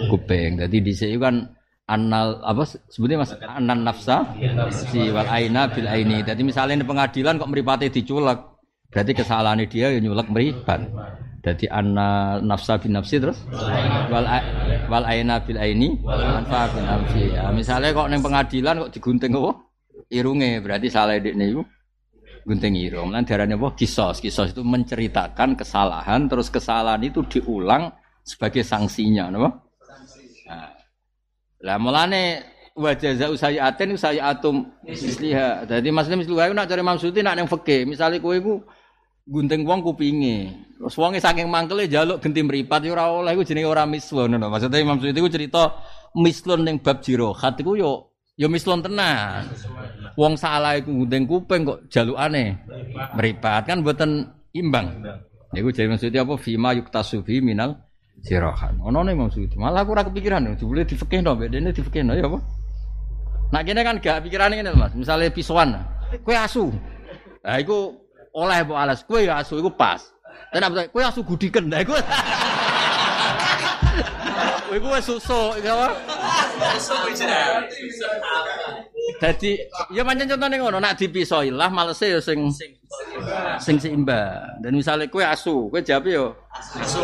kuping. 0.08 0.56
Jadi 0.56 0.76
dhisik 0.80 1.20
kan 1.20 1.52
anal 1.84 2.40
apa 2.40 2.64
sebutnya 2.88 3.20
Mas 3.20 3.36
anan 3.36 3.84
nafsa 3.84 4.24
si 4.72 5.12
wal 5.12 5.28
aina 5.28 5.68
bil 5.68 5.84
aini. 5.84 6.24
Jadi 6.24 6.40
misalnya 6.40 6.80
di 6.80 6.88
pengadilan 6.88 7.36
kok 7.36 7.50
mripate 7.52 7.92
diculek, 7.92 8.40
berarti 8.88 9.12
kesalahannya 9.12 9.68
dia 9.68 9.92
ya 9.92 10.00
nyulek 10.00 10.32
mripat. 10.32 10.80
Jadi 11.42 11.66
anna 11.68 12.38
nafsa 12.40 12.78
bin 12.80 12.96
nafsi 12.96 13.20
terus 13.20 13.44
wal 14.08 14.24
wal 14.88 15.04
aina 15.04 15.44
bil 15.44 15.60
aini. 15.60 16.00
Ya, 17.36 17.52
misalnya 17.52 17.92
kok 17.92 18.08
ning 18.08 18.24
pengadilan 18.24 18.88
kok 18.88 18.92
digunting 18.96 19.36
apa? 19.36 19.52
Irunge 20.08 20.60
berarti 20.64 20.88
salah 20.88 21.20
dekne 21.20 21.52
iku 21.52 21.62
gunting 22.46 22.74
irung. 22.78 23.14
Lan 23.14 23.26
diarani 23.26 23.54
apa? 23.54 23.74
Kisos. 23.74 24.18
Kisos 24.18 24.54
itu 24.54 24.62
menceritakan 24.62 25.54
kesalahan 25.54 26.26
terus 26.26 26.50
kesalahan 26.50 27.02
itu 27.02 27.22
diulang 27.26 27.90
sebagai 28.22 28.62
sanksinya, 28.62 29.30
napa? 29.30 29.50
Nah. 30.46 30.70
Lah 31.62 31.78
mulane 31.78 32.42
wa 32.74 32.90
jazaa'u 32.96 33.34
sayyi'atin 33.38 33.94
sayyi'atum 33.94 34.86
misliha. 34.86 35.66
Dadi 35.66 35.88
maksudnya 35.94 36.18
misliha 36.22 36.50
iku 36.50 36.54
nak 36.54 36.68
cari 36.70 36.82
maksudnya 36.82 37.22
nak 37.26 37.34
ning 37.38 37.48
fikih, 37.50 37.86
misale 37.86 38.18
kowe 38.18 38.34
iku 38.34 38.62
gunting 39.26 39.62
wong 39.62 39.82
kupinge. 39.86 40.50
Terus 40.78 40.98
wonge 40.98 41.22
saking 41.22 41.46
mangkele 41.46 41.86
jaluk 41.86 42.18
genti 42.18 42.42
mripat 42.42 42.82
ya 42.82 42.90
ora 42.98 43.06
oleh 43.06 43.38
iku 43.38 43.46
jenenge 43.46 43.70
ora 43.70 43.86
mislun 43.86 44.34
ngono. 44.34 44.50
Maksudnya 44.50 44.82
Imam 44.82 44.98
Suyuti 44.98 45.22
iku 45.22 45.30
cerita 45.30 45.62
mislun 46.18 46.66
ning 46.66 46.82
bab 46.82 46.98
jirohat 46.98 47.54
iku 47.62 47.78
yo 47.78 48.10
yo 48.34 48.50
mislun 48.50 48.82
tenan. 48.82 49.46
Wong 50.18 50.36
salah 50.36 50.76
iku 50.76 50.92
gunting 50.92 51.24
kuping 51.24 51.64
kok 51.64 51.88
jalukane 51.88 52.60
mripat 53.16 53.64
kan 53.64 53.80
mboten 53.80 54.28
imbang. 54.52 54.92
Niku 55.52 55.68
jadi 55.72 55.88
maksudnya 55.88 56.24
apa 56.24 56.36
fima 56.40 56.72
yuktasu 56.76 57.24
fi 57.24 57.40
minal 57.40 57.76
jirohan. 58.24 58.80
Ono 58.80 59.04
nih 59.04 59.16
maksudnya. 59.16 59.56
Malah 59.56 59.84
aku 59.84 59.92
ora 59.96 60.04
kepikiran 60.04 60.52
jebule 60.56 60.84
difekehno 60.84 61.36
mbek 61.36 61.48
dene 61.52 61.72
difekehno 61.72 62.12
ya 62.16 62.28
apa? 62.28 62.38
Nah 63.52 63.60
kene 63.60 63.80
kan 63.84 64.00
gak 64.00 64.24
pikiran 64.24 64.56
ini 64.56 64.64
Mas. 64.72 64.96
Misalnya 64.96 65.28
pisuan, 65.28 65.76
kue 66.24 66.32
asu. 66.32 66.72
Nah 67.44 67.60
iku 67.60 68.00
oleh 68.32 68.64
mbok 68.64 68.78
alas, 68.80 69.04
kue 69.04 69.28
ya 69.28 69.44
asu 69.44 69.60
iku 69.60 69.68
pas. 69.68 70.00
Apa 70.52 70.88
kue 70.88 71.04
asu 71.04 71.20
gudiken. 71.20 71.68
Nah 71.68 71.84
iku 71.84 71.92
Kowe 71.92 72.00
iku 74.76 74.86
wis 74.92 75.04
susuk, 75.04 75.60
ya 75.60 75.72
apa? 75.76 75.88
Dadi 79.20 79.54
ya 79.94 80.02
pancen 80.02 80.30
contone 80.30 80.56
ngono, 80.58 80.78
nak 80.82 80.98
dipisoi 80.98 81.50
lah 81.52 81.70
malese 81.70 82.16
ya 82.16 82.20
sing 82.20 82.50
sing 83.58 83.76
seimbang. 83.78 84.62
Dan 84.62 84.78
misalnya 84.78 85.06
kue 85.06 85.22
asu, 85.22 85.70
kue 85.70 85.82
jawab 85.84 86.06
yo 86.10 86.24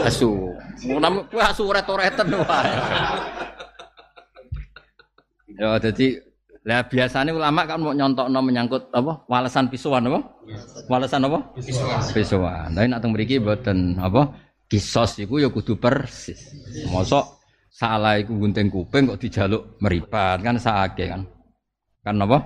asu. 0.03 0.53
Mau 0.91 0.99
nam 0.99 1.27
kue 1.31 1.43
asu 1.43 1.69
retoreten 1.71 2.35
wae. 2.39 2.73
Ya 5.59 5.75
jadi 5.83 6.23
lah 6.69 6.85
biasanya 6.85 7.33
ulama 7.33 7.65
kan 7.65 7.81
mau 7.81 7.95
nyontokno 7.95 8.39
menyangkut 8.45 8.93
apa? 8.93 9.25
Walesan 9.27 9.71
pisuan 9.73 10.07
apa? 10.07 10.21
Walesan 10.87 11.27
apa? 11.27 11.39
Pisuan. 12.13 12.75
Tapi 12.75 12.87
nak 12.87 13.01
teng 13.01 13.15
mriki 13.15 13.41
mboten 13.41 13.99
apa? 13.99 14.35
Kisos 14.69 15.17
iku 15.23 15.41
ya 15.41 15.49
kudu 15.49 15.81
persis. 15.81 16.53
Mosok 16.93 17.38
salah 17.79 18.19
iku 18.19 18.35
gunting 18.35 18.67
kuping 18.75 19.07
kok 19.07 19.23
dijaluk 19.23 19.79
meripat 19.79 20.43
kan 20.43 20.59
saake 20.59 21.07
kan. 21.07 21.23
Kan 22.03 22.19
apa? 22.19 22.39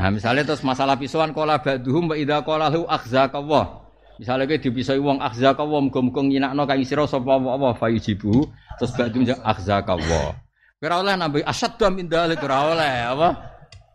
Nah, 0.00 0.08
misalnya 0.08 0.48
terus 0.48 0.64
masalah 0.64 0.96
pisuan 0.96 1.36
kola 1.36 1.60
ba'duhum 1.60 2.08
wa 2.08 2.16
idza 2.16 2.40
qala 2.40 2.72
lahu 2.72 2.88
akhzakallah. 2.88 3.84
Misalnya 4.16 4.48
kowe 4.48 4.60
dipisoi 4.62 5.00
wong 5.02 5.20
akhzakallah 5.20 5.80
muga-muga 5.84 6.24
nyinakno 6.24 6.64
kang 6.64 6.80
sira 6.88 7.04
sapa 7.04 7.36
apa 7.36 7.76
fayujibu 7.76 8.48
terus 8.80 8.92
ba'dum 8.96 9.28
akhzakallah. 9.28 10.40
Ora 10.82 10.94
oleh 10.98 11.14
nambahi 11.20 11.44
asad 11.44 11.78
min 11.92 12.08
dalik 12.08 12.40
ora 12.40 12.72
oleh 12.72 12.94
apa? 13.12 13.28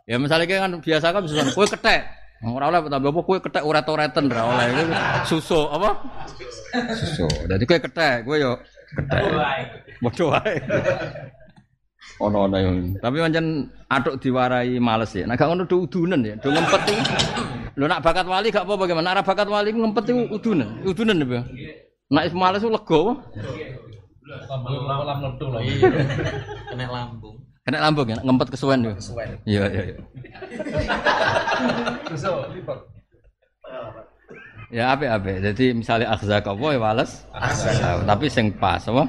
Ya 0.06 0.22
misalnya 0.22 0.46
kan 0.46 0.78
biasa 0.78 1.10
kan 1.10 1.22
bisa 1.26 1.42
kowe 1.58 1.66
kethek. 1.66 2.02
Ora 2.46 2.70
oleh 2.70 2.86
tambah 2.86 3.10
apa 3.16 3.22
kowe 3.26 3.38
kethek 3.42 3.64
uret-ureten 3.66 4.30
ora 4.30 4.44
oleh. 4.46 4.66
Susu 5.26 5.72
apa? 5.74 5.90
Susu. 6.94 7.26
Dadi 7.50 7.64
kowe 7.66 7.80
kethek, 7.82 8.28
kowe 8.28 8.38
yo 8.38 8.60
kethek. 8.94 9.87
Bodoh 10.04 10.34
wae. 10.34 10.56
Ono 12.18 12.50
ono 12.50 12.58
yang 12.58 12.98
tapi 12.98 13.22
pancen 13.22 13.70
atuk 13.94 14.18
diwarai 14.18 14.82
males 14.82 15.14
ya. 15.14 15.30
Nah 15.30 15.38
gak 15.38 15.50
ngono 15.54 15.70
do 15.70 15.86
udunen 15.86 16.26
ya, 16.26 16.34
do 16.42 16.50
ngempet 16.50 16.82
iki. 16.90 17.04
Lho 17.78 17.86
nak 17.86 18.02
bakat 18.02 18.26
wali 18.26 18.50
gak 18.50 18.66
apa-apa 18.66 18.90
bagaimana? 18.90 19.22
Nak 19.22 19.28
bakat 19.28 19.46
wali 19.46 19.70
ku 19.70 19.80
ngempet 19.86 20.10
iku 20.10 20.22
udunen. 20.34 20.82
Udunen 20.82 21.22
ya. 21.22 21.42
Nak 22.10 22.24
is 22.26 22.34
males 22.34 22.66
ku 22.66 22.74
lega 22.74 22.98
apa? 22.98 23.14
Kena 26.74 26.86
lambung. 26.90 27.38
Kena 27.68 27.78
lambung 27.84 28.08
ya, 28.08 28.18
ngempet 28.24 28.48
kesuwen 28.50 28.82
yo. 28.82 28.96
Kesuwen. 28.98 29.30
Iya 29.46 29.64
iya 29.70 29.84
iya. 29.94 29.98
Lipat. 32.56 32.80
Ya 34.68 34.84
apik. 34.96 35.38
Jadi 35.44 35.66
misalnya 35.76 36.12
akhzaka 36.12 36.52
wa 36.56 36.74
ya 36.74 36.80
wales. 36.82 37.28
Tapi 38.08 38.26
sing 38.26 38.56
pas 38.58 38.82
apa? 38.90 39.06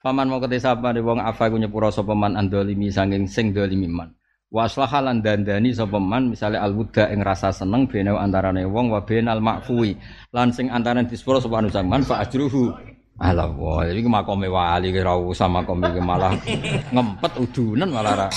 Paman 0.00 0.32
mau 0.32 0.40
kete 0.40 0.56
sapa 0.56 0.96
de 0.96 1.04
wong 1.04 1.20
afa 1.20 1.52
ku 1.52 1.60
nyepura 1.60 1.92
sapa 1.92 2.16
man 2.16 2.32
andolimi 2.32 2.88
sanging 2.88 3.28
sing 3.28 3.52
dolimi 3.52 3.84
man. 3.84 4.08
Wa 4.48 4.64
aslaha 4.64 5.04
lan 5.04 5.20
dandani 5.20 5.76
sapa 5.76 6.00
man 6.00 6.32
misale 6.32 6.56
alwuda 6.56 7.12
ing 7.12 7.20
rasa 7.20 7.52
seneng 7.52 7.84
bene 7.84 8.16
antarane 8.16 8.64
wong 8.64 8.96
wa 8.96 9.04
benal 9.04 9.44
makfui 9.44 9.92
lan 10.32 10.56
sing 10.56 10.72
antarane 10.72 11.04
disepuro 11.04 11.36
sapa 11.36 11.60
anu 11.60 11.68
man 11.84 12.00
fa 12.00 12.24
ajruhu 12.24 12.72
ala 13.20 13.44
wa 13.52 13.84
iki 13.84 14.08
makome 14.08 14.48
wali 14.48 14.88
ki 14.88 15.04
ra 15.04 15.20
usah 15.20 15.52
makome 15.52 15.92
malah 16.00 16.32
ngempet 16.96 17.32
udunan 17.36 17.92
malah 17.92 18.24
ra 18.24 18.28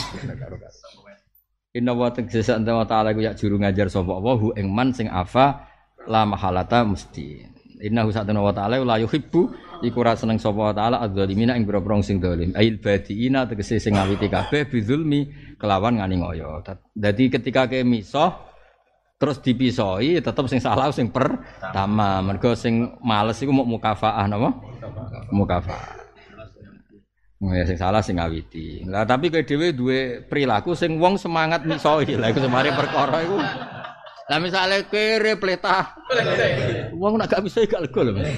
Inna 1.74 1.96
wa 1.96 2.12
tegese 2.14 2.54
anta 2.54 2.76
wa 2.76 2.86
ta'ala 2.86 3.18
ku 3.18 3.24
ya 3.24 3.34
juru 3.34 3.58
ngajar 3.58 3.90
sapa 3.90 4.14
Allah 4.14 4.36
hu 4.38 4.52
ing 4.54 4.68
man 4.70 4.94
sing 4.94 5.10
afa 5.10 5.66
la 6.06 6.22
mahalata 6.22 6.86
mesti. 6.86 7.42
Inna 7.82 8.06
hu 8.06 8.14
satana 8.14 8.46
wa 8.46 8.54
ta'ala 8.54 8.78
la 8.86 9.02
yuhibbu 9.02 9.73
iku 9.84 10.00
ra 10.02 10.16
seneng 10.16 10.40
sapa 10.40 10.72
ta'ala 10.72 11.04
adzalimina 11.04 11.60
ing 11.60 11.68
boro 11.68 11.84
sing 12.00 12.24
zalim. 12.24 12.56
Ail 12.56 12.80
badiina 12.80 13.44
tegese 13.44 13.78
sing 13.84 14.00
ngawiti 14.00 14.32
kabeh 14.32 14.72
bizulmi 14.72 15.28
kelawan 15.60 16.00
ngani 16.00 16.16
ngoyo. 16.24 16.64
Dadi 16.96 17.28
ketika 17.28 17.68
ke 17.68 17.84
misoh 17.84 18.32
terus 19.20 19.40
dipisoi 19.44 20.24
tetep 20.24 20.46
sing 20.48 20.64
salah 20.64 20.88
sing 20.96 21.12
pertama. 21.12 22.24
Mergo 22.24 22.56
sing 22.56 22.96
males 23.04 23.38
iku 23.44 23.52
mau 23.52 23.68
mukafaah 23.68 24.26
napa? 24.32 24.50
Mukafaah. 25.30 26.02
Ya 27.44 27.68
sing 27.68 27.76
salah 27.76 28.00
sing 28.00 28.16
ngawiti. 28.24 28.88
Lah 28.88 29.04
tapi 29.04 29.28
kowe 29.28 29.44
dhewe 29.44 29.76
duwe 29.76 30.24
perilaku 30.24 30.80
sing 30.80 30.96
wong 30.96 31.20
semangat 31.20 31.68
misoi. 31.68 32.16
Lah 32.16 32.32
iku 32.32 32.40
semare 32.40 32.72
perkara 32.72 33.20
iku. 33.20 33.36
Lah 34.32 34.40
misale 34.40 34.88
kere 34.88 35.36
pletah. 35.36 36.00
Wong 36.96 37.20
nak 37.20 37.28
gak 37.28 37.44
bisa 37.44 37.68
gak 37.68 37.84
lega 37.84 38.02
lho, 38.08 38.12
Mas. 38.16 38.32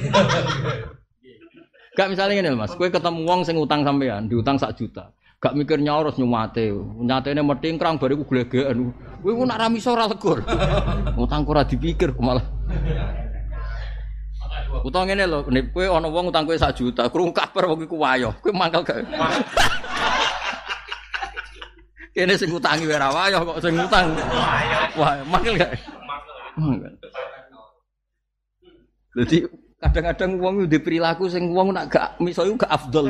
Gak 1.96 2.12
misalnya 2.12 2.52
lho, 2.52 2.60
Mas. 2.60 2.76
Kowe 2.76 2.92
ketemu 2.92 3.24
wong 3.24 3.48
sing 3.48 3.56
utang 3.56 3.88
sampean, 3.88 4.28
diutang 4.28 4.60
sak 4.60 4.76
juta. 4.76 5.16
Gak 5.40 5.56
mikir 5.56 5.80
nyoros 5.80 6.20
nyumate. 6.20 6.76
Nyatene 7.00 7.40
metingkrang 7.40 7.96
bariku 7.96 8.28
glegeken. 8.28 8.92
Kowe 9.24 9.32
ku 9.32 9.44
nak 9.48 9.64
ra 9.64 9.72
miso 9.72 9.96
ora 9.96 10.12
lega. 10.12 10.44
Utang 11.24 11.48
ora 11.48 11.64
dipikir 11.64 12.12
malah. 12.20 12.44
Utang 14.84 15.08
ngene 15.08 15.24
lho, 15.24 15.48
nek 15.48 15.72
kowe 15.72 15.88
ana 15.88 16.12
wong 16.12 16.30
utang 16.30 16.44
kowe 16.44 16.54
sak 16.60 16.76
juta, 16.76 17.08
krungu 17.08 17.32
kabar 17.32 17.72
wong 17.72 17.88
iku 17.88 17.96
wayo. 17.96 18.36
Kowe 18.44 18.52
mangkel 18.52 18.84
gak? 18.84 19.02
Kene 22.16 22.36
sing 22.36 22.52
utangi 22.52 22.88
ora 22.92 23.08
wayo 23.12 23.40
kok 23.56 23.60
sing 23.64 23.74
utang. 23.80 24.12
Wah, 25.00 25.16
mangkel 25.32 25.56
gak? 25.56 25.80
Mangkel. 26.60 26.92
Jadi 29.16 29.48
kadang-kadang 29.86 30.42
wong 30.42 30.66
di 30.66 30.82
perilaku 30.82 31.30
sing 31.30 31.54
wong 31.54 31.70
nak 31.70 31.94
gak 31.94 32.18
iku 32.18 32.58
gak 32.58 32.74
afdol. 32.74 33.06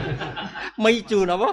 Meicu 0.82 1.28
napa? 1.28 1.52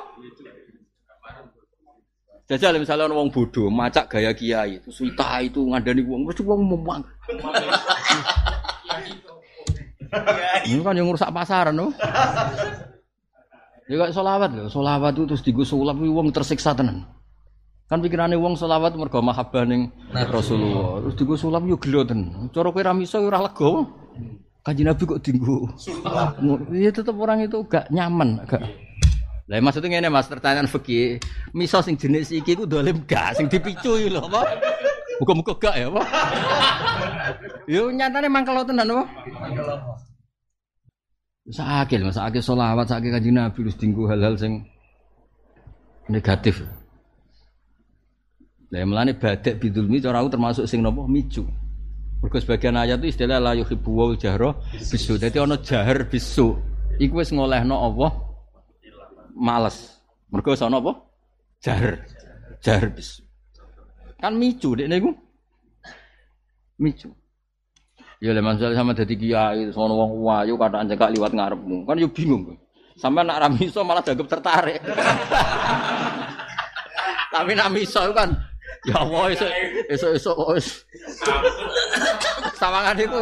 Jajal 2.50 2.82
misalnya 2.82 3.06
orang 3.06 3.28
wong 3.28 3.30
bodoh, 3.30 3.70
macak 3.70 4.10
gaya 4.10 4.34
kiai, 4.34 4.82
terus 4.82 4.98
wita 5.06 5.38
itu 5.46 5.62
ngandani 5.70 6.02
wong, 6.02 6.26
mesti 6.26 6.42
wong 6.42 6.66
memang. 6.66 7.06
Ini 10.66 10.82
kan 10.82 10.98
yang 10.98 11.14
rusak 11.14 11.30
pasaran, 11.30 11.78
no? 11.78 11.94
Ya 13.86 14.02
kayak 14.02 14.18
solawat 14.18 14.50
loh, 14.54 14.66
solawat 14.66 15.14
itu 15.14 15.30
terus 15.30 15.46
digo 15.46 15.62
sulap, 15.62 16.02
wong 16.02 16.34
tersiksa 16.34 16.74
tenan. 16.74 17.06
Kan 17.90 18.06
pikirannya 18.06 18.38
wong 18.38 18.54
solawat 18.58 18.94
mergo 18.94 19.22
mahabbah 19.22 19.66
ning 19.66 19.90
Rasulullah. 20.14 21.02
Terus 21.06 21.16
digo 21.18 21.36
sulap 21.38 21.66
yo 21.66 21.78
gelo 21.82 22.06
tenan. 22.06 22.50
Cara 22.54 22.70
kowe 22.70 22.84
ra 22.86 22.94
ora 22.98 23.40
lega. 23.50 23.72
Kanjeng 24.60 24.88
Nabi 24.92 25.04
kok 25.08 25.22
dinggo. 25.24 25.72
Iya 26.76 26.92
tetep 26.92 27.16
orang 27.16 27.48
itu 27.48 27.64
gak 27.66 27.88
nyaman, 27.90 28.44
gak. 28.44 28.62
Lah 29.50 29.58
maksudnya 29.66 29.98
ngene 29.98 30.14
Mas, 30.14 30.30
pertanyaan 30.30 30.70
fikih. 30.70 31.18
Miso 31.58 31.82
sing 31.82 31.98
jenis 31.98 32.30
iki 32.30 32.54
ku 32.54 32.70
dolim 32.70 33.02
gak 33.08 33.40
sing 33.40 33.50
dipicu 33.50 33.98
iki 33.98 34.14
lho 34.14 34.22
apa? 34.30 34.46
Muga-muga 35.18 35.54
gak 35.58 35.76
ya 35.80 35.90
apa? 35.90 36.02
Yo 37.66 37.90
nyatane 37.90 38.30
mangkel 38.30 38.62
tenan 38.68 38.94
apa? 38.94 39.04
Sakit, 41.50 42.06
mas 42.06 42.14
sakit 42.14 42.46
solawat, 42.46 42.86
sakit 42.86 43.10
kaji 43.10 43.34
nabi, 43.34 43.66
terus 43.66 43.74
tinggu 43.74 44.06
hal-hal 44.06 44.38
sing 44.38 44.70
negatif. 46.06 46.62
Lah 48.70 48.86
melane 48.86 49.18
badek 49.18 49.58
bidulmi 49.58 49.98
cara 49.98 50.22
aku 50.22 50.30
termasuk 50.30 50.70
sing 50.70 50.86
nopo 50.86 51.10
micu. 51.10 51.42
Mergo 52.20 52.36
sebagian 52.36 52.76
ayat 52.76 53.00
itu 53.00 53.16
istilah 53.16 53.40
la 53.40 53.56
yuhibbu 53.56 53.90
wal 53.96 54.20
jahra 54.20 54.52
bisu. 54.76 55.16
Dadi 55.16 55.40
ana 55.40 55.56
jahar 55.64 56.04
bisu. 56.04 56.60
Iku 57.00 57.24
wis 57.24 57.32
ngolehno 57.32 57.80
Allah 57.80 58.12
males. 59.32 60.04
Mergo 60.28 60.52
sono 60.52 60.84
apa? 60.84 61.00
Jahar. 61.64 62.04
Jahar 62.60 62.92
bisu. 62.92 63.24
Kan 64.20 64.36
micu 64.36 64.76
dek 64.76 64.92
niku. 64.92 65.16
Micu. 66.76 67.08
Ya 68.20 68.36
le 68.36 68.44
masalah 68.44 68.76
sama 68.76 68.92
dadi 68.92 69.16
kiai 69.16 69.72
sono 69.72 69.96
wong 69.96 70.12
wayu 70.20 70.60
kataan 70.60 70.92
cekak 70.92 71.16
liwat 71.16 71.32
ngarepmu. 71.32 71.88
Kan 71.88 72.04
yo 72.04 72.12
bingung. 72.12 72.52
Sampai 73.00 73.24
nak 73.24 73.48
ramiso 73.48 73.80
malah 73.88 74.04
dianggap 74.04 74.28
tertarik. 74.28 74.84
Tapi 77.34 77.52
nak 77.56 77.72
miso 77.72 78.04
kan 78.12 78.36
ya 78.88 78.96
Allah 79.04 79.24
esuk 79.36 79.52
esuk 79.92 80.12
esuk 80.16 80.38
wis. 80.56 80.68
Sawangan 82.56 82.96
itu. 82.96 83.20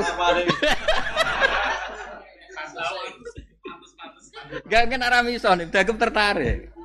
Gak 4.67 4.87
nak 4.93 5.11
ramiso 5.11 5.49
nih 5.57 5.65
dianggap 5.71 5.97
tertarik. 5.97 6.77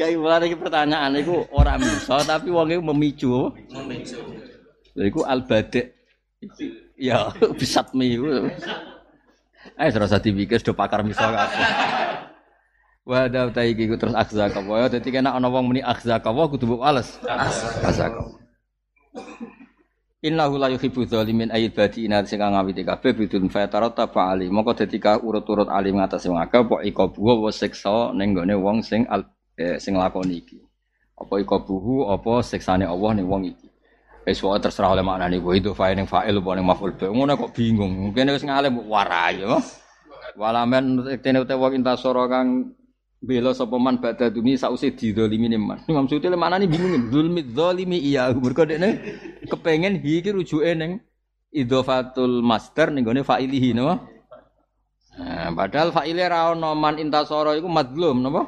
Kayak 0.00 0.16
mulai 0.16 0.48
iki 0.48 0.56
pertanyaan 0.56 1.12
itu 1.20 1.44
orang 1.52 1.76
miso 1.76 2.16
tapi 2.24 2.48
wong 2.48 2.72
iku 2.72 2.82
memicu. 2.88 3.52
Memicu. 3.68 4.16
Lha 4.96 5.04
iku 5.04 5.20
al 5.28 5.44
badek. 5.44 5.92
Ya, 6.96 7.28
bisat 7.60 7.92
mi 7.92 8.16
iku. 9.80 9.88
Eh 9.88 9.90
serasa 9.96 10.20
dipikir 10.20 10.60
sudah 10.60 10.76
pakar 10.76 11.00
miso 11.00 11.24
kabeh. 11.24 11.68
Wa 13.08 13.32
da 13.32 13.48
ta 13.48 13.64
iki 13.64 13.88
ku 13.88 13.96
terus 13.96 14.12
akhzaka 14.12 14.60
wa 14.60 14.84
dadi 14.84 15.08
kena 15.08 15.32
ana 15.32 15.48
wong 15.48 15.72
muni 15.72 15.80
akhzaka 15.80 16.28
wa 16.28 16.44
kudu 16.52 16.68
mbok 16.68 16.84
ales. 16.84 17.16
Akhzaka. 17.24 18.36
Innahu 20.20 20.60
la 20.60 20.68
yuhibbu 20.68 21.08
dzalimin 21.08 21.48
ayat 21.48 21.72
badi 21.72 22.04
ina 22.04 22.20
sing 22.28 22.44
ngawiti 22.44 22.84
kabeh 22.84 23.16
bidun 23.16 23.48
fatarata 23.48 24.04
fa'ali. 24.04 24.52
Moko 24.52 24.76
dadi 24.76 25.00
ka 25.00 25.16
urut-urut 25.16 25.72
alim 25.72 25.96
ngatas 25.96 26.28
wong 26.28 26.36
akeh 26.36 26.60
apa 26.60 26.84
ikabu 26.84 27.24
wa 27.24 27.48
siksa 27.48 28.12
ning 28.12 28.36
gone 28.36 28.52
wong 28.52 28.84
sing 28.84 29.08
eh, 29.56 29.80
sing 29.80 29.96
lakoni 29.96 30.44
iki. 30.44 30.60
Apa 31.16 31.40
ikabuhu 31.40 32.12
apa 32.12 32.44
siksane 32.44 32.84
Allah 32.84 33.16
ning 33.16 33.32
wong 33.32 33.48
iki. 33.48 33.69
Wis 34.28 34.44
wae 34.44 34.60
terserah 34.60 34.92
oleh 34.92 35.00
maknane 35.00 35.40
ku 35.40 35.56
itu 35.56 35.72
fa'il 35.72 35.96
ning 35.96 36.04
fa'il 36.04 36.36
apa 36.36 36.50
ning 36.52 36.66
maf'ul 36.68 36.92
bi. 36.92 37.08
Ngono 37.08 37.32
kok 37.40 37.56
bingung. 37.56 38.12
Mungkin 38.12 38.36
wis 38.36 38.44
ngalim 38.44 38.84
warai 38.84 39.40
ya. 39.40 39.56
Walamen 40.36 41.08
tene 41.24 41.40
utawa 41.40 41.68
wong 41.68 41.80
intasara 41.80 42.28
kang 42.28 42.76
bela 43.20 43.56
sapa 43.56 43.76
man 43.80 43.96
badha 43.98 44.28
dumi 44.28 44.60
sause 44.60 44.92
didolimi 44.92 45.48
man. 45.56 45.80
Imam 45.88 46.04
Suyuti 46.04 46.28
le 46.28 46.36
maknane 46.36 46.68
bingung. 46.68 47.08
Zulmi 47.08 47.48
dzalimi 47.48 47.96
iya. 47.96 48.28
Mergo 48.36 48.68
dekne 48.68 49.00
kepengen 49.48 50.04
hi 50.04 50.20
iki 50.20 50.30
rujuke 50.36 50.70
ning 50.76 51.00
idhofatul 51.50 52.44
master 52.44 52.92
ning 52.92 53.08
gone 53.08 53.24
fa'ilihi 53.24 53.72
napa? 53.72 54.04
Nah, 55.16 55.50
padahal 55.56 55.90
fa'ile 55.90 56.24
ra 56.28 56.52
ono 56.52 56.76
man 56.76 57.00
intasara 57.00 57.56
iku 57.56 57.72
madlum 57.72 58.20
napa? 58.20 58.42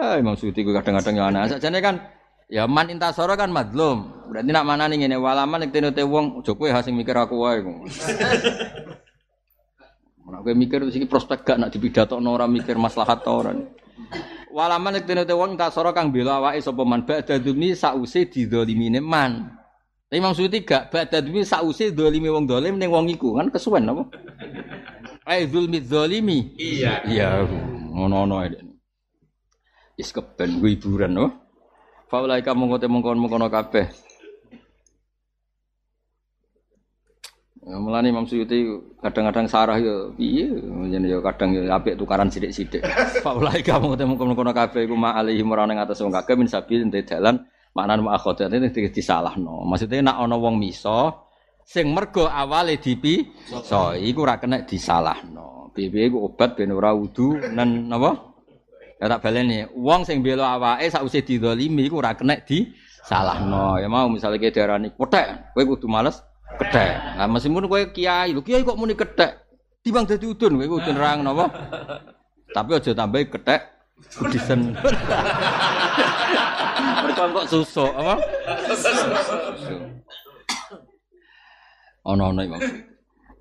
Ah, 0.00 0.16
Imam 0.16 0.36
Suyuti 0.36 0.64
kadang-kadang 0.64 1.14
ya 1.16 1.24
ana. 1.28 1.40
Sakjane 1.44 1.80
kan 1.84 2.00
ya 2.46 2.66
man 2.66 2.90
intasara 2.90 3.34
kan 3.34 3.50
madlum. 3.50 4.26
Berarti 4.26 4.50
nak 4.50 4.66
mana 4.66 4.90
nih 4.90 5.06
ngene 5.06 5.16
walaman 5.22 5.66
nek 5.66 5.70
tene 5.70 5.90
wong 6.02 6.42
aja 6.42 6.52
kowe 6.54 6.68
ha 6.70 6.82
sing 6.82 6.98
mikir 6.98 7.14
aku 7.14 7.36
wae. 7.38 7.62
Nek 10.26 10.40
kowe 10.42 10.54
mikir 10.58 10.82
terus 10.82 10.98
iki 10.98 11.06
prospek 11.06 11.46
gak 11.46 11.58
nak 11.62 11.70
dipidatokno 11.70 12.34
ora 12.34 12.50
mikir 12.50 12.74
maslahat 12.74 13.22
ta 13.22 13.30
ora. 13.30 13.54
Walaman 14.50 14.98
nek 14.98 15.06
tene 15.06 15.22
wong 15.30 15.54
intasara 15.54 15.94
kang 15.94 16.10
bela 16.10 16.42
awake 16.42 16.58
sapa 16.58 16.82
man 16.82 17.06
ba'da 17.06 17.38
dumi 17.38 17.78
sause 17.78 18.26
didzalimine 18.26 18.98
man. 18.98 19.54
Tapi 20.06 20.22
Imam 20.22 20.34
Suyuti 20.34 20.62
gak 20.66 20.90
ba'da 20.90 21.22
dumi 21.22 21.46
sause 21.46 21.94
dzalimi 21.94 22.30
wong 22.30 22.46
dolim 22.46 22.78
ning 22.78 22.90
wong 22.90 23.06
iku 23.10 23.38
kan 23.38 23.50
kesuwen 23.50 23.90
apa? 23.90 24.06
Ai 25.30 25.50
zulmi 25.50 25.82
dzalimi. 25.82 26.54
Iya. 26.54 27.02
Iya, 27.02 27.28
ngono-ngono 27.90 28.46
ae. 28.46 28.54
Is 29.98 30.14
keben 30.14 30.62
gue 30.62 30.78
hiburan 30.78 31.18
no. 31.18 31.45
Faulaika 32.06 32.54
mongko 32.54 32.78
te 32.78 32.86
mongkon 32.86 33.18
mongkono 33.18 33.50
kabeh. 33.50 33.86
Ya, 37.66 37.82
mulane 37.82 38.14
Imam 38.14 38.30
Suyuti 38.30 38.62
kadang-kadang 39.02 39.50
sarah 39.50 39.74
yo 39.82 40.14
piye 40.14 40.46
yen 40.86 41.02
yo 41.02 41.18
kadang 41.18 41.50
yo 41.50 41.66
apik 41.66 41.98
tukaran 41.98 42.30
sithik-sithik. 42.30 42.86
Faulaika 43.26 43.82
mongko 43.82 43.98
te 43.98 44.06
mongkon 44.06 44.26
mongkono 44.30 44.54
kabeh 44.54 44.86
iku 44.86 44.94
ma 44.94 45.18
alihi 45.18 45.42
marane 45.42 45.74
ngatas 45.74 45.98
wong 45.98 46.14
kabeh 46.14 46.38
min 46.38 46.46
sabil 46.46 46.86
dalan 46.86 47.42
maknane 47.74 48.06
ma 48.06 48.14
akhodat 48.14 48.54
ini 48.54 48.70
disalahno. 48.70 49.66
Maksudnya 49.66 50.06
nak 50.06 50.22
ana 50.22 50.38
wong 50.38 50.62
miso 50.62 51.26
sing 51.66 51.90
mergo 51.90 52.30
awale 52.30 52.78
dipi 52.78 53.34
so 53.66 53.98
iku 53.98 54.22
ora 54.22 54.38
kena 54.38 54.62
disalahno. 54.62 55.74
Piye 55.74 56.06
iku 56.06 56.30
obat 56.30 56.54
ben 56.54 56.70
ora 56.70 56.94
wudu 56.94 57.50
nan 57.50 57.90
napa? 57.90 58.25
Ya 58.96 59.12
tak 59.12 59.28
baleni, 59.28 59.68
wong 59.76 60.08
sing 60.08 60.24
bela 60.24 60.56
awake 60.56 60.88
sausé 60.88 61.20
didolimi 61.20 61.84
iku 61.84 62.00
ora 62.00 62.16
kena 62.16 62.40
disalahno. 62.40 63.76
Ya 63.76 63.92
mau 63.92 64.08
misalnya 64.08 64.40
ke 64.40 64.48
darani 64.48 64.88
kethek, 64.88 65.52
kowe 65.52 65.62
kudu 65.68 65.84
males 65.84 66.24
kethek. 66.56 67.20
Lah 67.20 67.28
meskipun 67.28 67.68
kowe 67.68 67.82
kiai, 67.92 68.32
lho 68.32 68.40
kiai 68.40 68.64
kok 68.64 68.80
muni 68.80 68.96
kethek. 68.96 69.36
Timbang 69.84 70.08
dadi 70.08 70.24
udun 70.24 70.56
kowe 70.56 70.80
udun 70.80 70.96
rang 70.96 71.20
napa? 71.20 71.44
Tapi 72.56 72.70
aja 72.72 72.96
tambahi 72.96 73.28
kethek 73.28 73.60
budisen. 74.16 74.72
Mereka 77.04 77.22
kok 77.36 77.46
susuk 77.52 77.92
apa? 77.92 78.16
Ono-ono 82.08 82.40
Imam. 82.40 82.64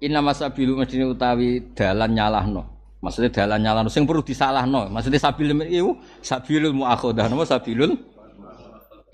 Inna 0.03 0.19
masabilu 0.19 0.75
mesti 0.75 0.99
utawi 0.99 1.71
dalan 1.71 2.11
nyalahno. 2.11 2.74
Maksudnya 3.03 3.31
dalan 3.31 3.59
nyalahno 3.61 3.89
sing 3.91 4.07
perlu 4.07 4.23
disalahno. 4.25 4.87
Maksudnya 4.89 5.19
sabil 5.21 5.51
iku 5.69 5.99
sabilul 6.23 6.73
muakhadah 6.73 7.27
napa 7.29 7.45
sabilul 7.45 7.93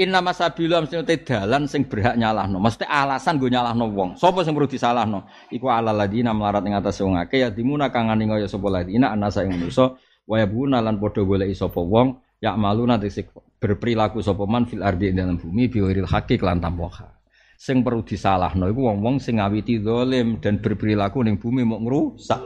Inna 0.01 0.17
masabilu 0.17 0.81
utai 0.81 1.21
dalan 1.21 1.69
sing 1.69 1.85
berhak 1.85 2.17
nyalahno. 2.17 2.57
Maksudnya 2.57 2.89
alasan 2.89 3.37
gue 3.37 3.53
nyalahno 3.53 3.85
wong. 3.93 4.09
Sopo 4.17 4.41
sing 4.41 4.57
perlu 4.57 4.65
disalahno? 4.65 5.29
Iku 5.53 5.69
ala 5.69 5.93
ladina 5.93 6.33
melarat 6.33 6.65
ing 6.65 6.73
atas 6.73 7.05
wong 7.05 7.21
akeh 7.21 7.45
ya 7.45 7.53
dimuna 7.53 7.93
kang 7.93 8.09
ngani 8.09 8.25
kaya 8.25 8.47
sapa 8.49 8.65
ladina 8.71 9.13
anasa 9.13 9.45
ing 9.45 9.53
manusa 9.53 9.93
wa 10.25 10.35
yabuna 10.41 10.81
lan 10.81 10.97
padha 10.97 11.21
goleki 11.21 11.53
sapa 11.53 11.77
wong 11.77 12.17
ya 12.41 12.57
maluna 12.57 12.97
sing 13.05 13.29
berperilaku 13.61 14.25
sapa 14.25 14.49
man 14.49 14.65
fil 14.65 14.81
ardi 14.81 15.13
dalam 15.13 15.37
bumi 15.37 15.69
biwiril 15.69 16.09
haqi 16.09 16.41
kelan 16.41 16.57
tanpa 16.57 16.89
hak. 16.89 17.11
Sing 17.61 17.85
perlu 17.85 18.01
disalahno 18.01 18.73
iku 18.73 18.89
wong-wong 18.89 19.21
sing 19.21 19.37
ngawiti 19.37 19.85
zalim 19.85 20.41
dan 20.41 20.57
berperilaku 20.65 21.21
ning 21.21 21.37
bumi 21.37 21.61
mau 21.61 21.77
ngrusak. 21.77 22.41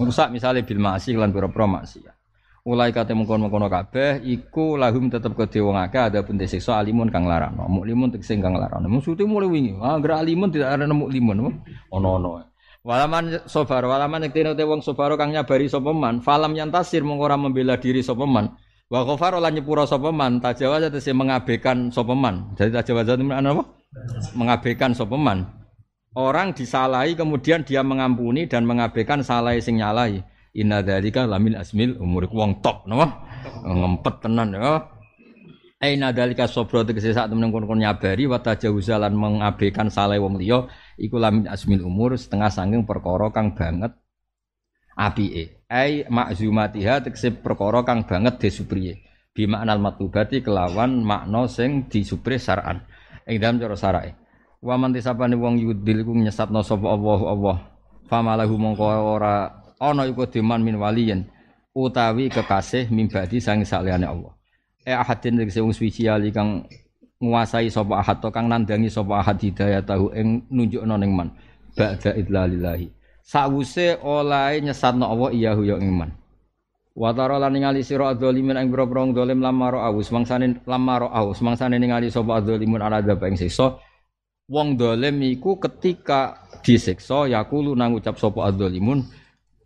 Ngrusak 0.00 0.32
misalnya 0.32 0.64
bil 0.64 0.80
ma'asi 0.80 1.12
lan 1.12 1.28
pira-pira 1.28 1.68
maksiat. 1.68 2.16
Ulai 2.64 2.92
kate 2.92 3.16
mengkon-mengkono 3.16 3.72
kabeh 3.72 4.20
iku 4.20 4.76
lahum 4.76 5.08
tetep 5.08 5.32
kedhe 5.32 5.64
wong 5.64 5.80
akeh 5.80 6.12
ada 6.12 6.20
pun 6.20 6.36
disiksa 6.36 6.76
alimun 6.76 7.08
kang 7.08 7.24
larano. 7.24 7.64
Muklimun 7.68 8.12
tegese 8.12 8.36
kang 8.36 8.56
larano. 8.56 8.84
Maksudnya 8.84 9.24
mulai 9.24 9.48
wingi. 9.48 9.72
Ah, 9.80 9.96
gerak 9.96 10.24
alimun 10.24 10.52
tidak 10.52 10.76
ada 10.76 10.84
muklimun. 10.88 11.64
Ono-ono. 11.92 12.48
Walaman 12.80 13.44
sobar, 13.44 13.84
walaman 13.84 14.24
iktine 14.28 14.56
te 14.56 14.64
wong 14.64 14.80
sobar 14.80 15.12
kang 15.20 15.36
nyabari 15.36 15.68
sapa 15.68 15.92
man, 15.92 16.24
falam 16.24 16.56
yantasir 16.56 17.04
mung 17.04 17.20
ora 17.20 17.36
membela 17.36 17.76
diri 17.76 18.00
sapa 18.00 18.24
man. 18.24 18.56
Wa 18.88 19.04
ghafara 19.04 19.36
lan 19.36 19.52
nyepura 19.52 19.84
sapa 19.84 20.08
man, 20.08 20.40
tajawaza 20.40 20.88
tegese 20.88 21.12
mengabaikan 21.12 21.92
sapa 21.92 22.16
man. 22.16 22.56
Jadi 22.56 22.72
tajawaza 22.72 23.20
itu 23.20 23.24
apa? 23.28 23.64
Mengabaikan 24.32 24.96
sapa 24.96 25.16
man. 25.20 25.59
Orang 26.10 26.58
disalahi 26.58 27.14
kemudian 27.14 27.62
dia 27.62 27.86
mengampuni 27.86 28.50
dan 28.50 28.66
mengabaikan 28.66 29.22
salah 29.22 29.54
sing 29.62 29.78
nyalahi. 29.78 30.26
Inna 30.58 30.82
dzalika 30.82 31.22
lamin 31.30 31.54
asmil 31.54 31.94
umur 32.02 32.26
wong 32.26 32.58
top 32.58 32.82
napa? 32.90 33.22
Ngempet 33.62 34.14
tenan 34.26 34.50
ya. 34.50 34.90
Aina 35.80 36.12
dalika 36.12 36.44
sabra 36.44 36.84
tegese 36.84 37.16
sak 37.16 37.32
temen 37.32 37.48
kon 37.48 37.64
nyabari 37.64 38.28
wa 38.28 38.36
tajawuzalan 38.36 39.16
mengabaikan 39.16 39.88
salah 39.88 40.20
wong 40.20 40.36
liya 40.36 40.68
iku 41.00 41.16
lamin 41.16 41.48
asmil 41.48 41.80
umur 41.88 42.20
setengah 42.20 42.52
sanging 42.52 42.84
perkara 42.84 43.32
kang 43.32 43.56
banget 43.56 43.96
apike. 44.92 45.64
Ai 45.72 46.04
makzumatiha 46.04 47.00
tegese 47.00 47.32
perkara 47.32 47.80
kang 47.80 48.04
banget 48.04 48.36
desupriye. 48.36 49.00
Bi 49.32 49.48
maknal 49.48 49.80
matubati 49.80 50.44
kelawan 50.44 51.00
makna 51.00 51.48
sing 51.48 51.88
disupre 51.88 52.36
syar'an. 52.36 52.84
Ing 53.24 53.40
dalam 53.40 53.56
cara 53.56 53.72
syara'e. 53.78 54.19
Wa 54.60 54.76
man 54.76 54.92
tisapane 54.92 55.40
wong 55.40 55.56
yudil 55.56 56.04
ku 56.04 56.12
nyesatno 56.12 56.60
sapa 56.60 56.92
Allah 56.92 57.20
Allah. 57.24 57.56
Famalahu 58.12 58.60
mongko 58.60 58.84
ora 58.84 59.48
ana 59.80 60.04
iku 60.04 60.28
diman 60.28 60.60
min 60.60 60.76
waliyin 60.76 61.24
utawi 61.72 62.28
kekasih 62.28 62.92
mimbadi 62.92 63.40
sang 63.40 63.64
saliyane 63.64 64.04
Allah. 64.04 64.36
E 64.84 64.92
ahadin 64.92 65.40
tegese 65.40 65.64
wong 65.64 65.72
suci 65.72 66.04
ali 66.12 66.28
kang 66.28 66.68
nguasai 67.24 67.72
sapa 67.72 68.04
ahad 68.04 68.20
to 68.20 68.28
kang 68.28 68.52
nandangi 68.52 68.92
sapa 68.92 69.24
ahad 69.24 69.40
hidayah 69.40 69.80
tahu 69.80 70.12
ing 70.12 70.44
nunjukno 70.52 70.96
ning 71.00 71.16
man 71.16 71.32
ba'da 71.72 72.12
idlalillahi. 72.12 72.92
Sawuse 73.24 73.96
oleh 74.04 74.60
nyesatno 74.60 75.08
Allah 75.08 75.30
iyahu 75.32 75.64
ya 75.64 75.80
ing 75.80 75.96
man. 75.96 76.12
Wa 76.92 77.16
tara 77.16 77.40
lan 77.40 77.56
ningali 77.56 77.80
sira 77.80 78.12
adzalimin 78.12 78.60
ing 78.60 78.68
boro-boro 78.68 79.08
zalim 79.16 79.40
lamaro 79.40 79.80
aus 79.80 80.12
mangsane 80.12 80.60
lamaro 80.68 81.08
aus 81.08 81.40
mangsane 81.40 81.80
ningali 81.80 82.12
sapa 82.12 82.44
adzalimun 82.44 82.84
ala 82.84 83.00
dzab 83.00 83.24
ing 83.24 83.40
siksa. 83.40 83.80
Wong 84.50 84.74
zalim 84.74 85.22
iku 85.22 85.62
ketika 85.62 86.42
disiksa 86.66 87.30
yakulu 87.30 87.78
nang 87.78 87.94
ucap 87.94 88.18
sapa 88.18 88.50
adzalimun 88.50 89.06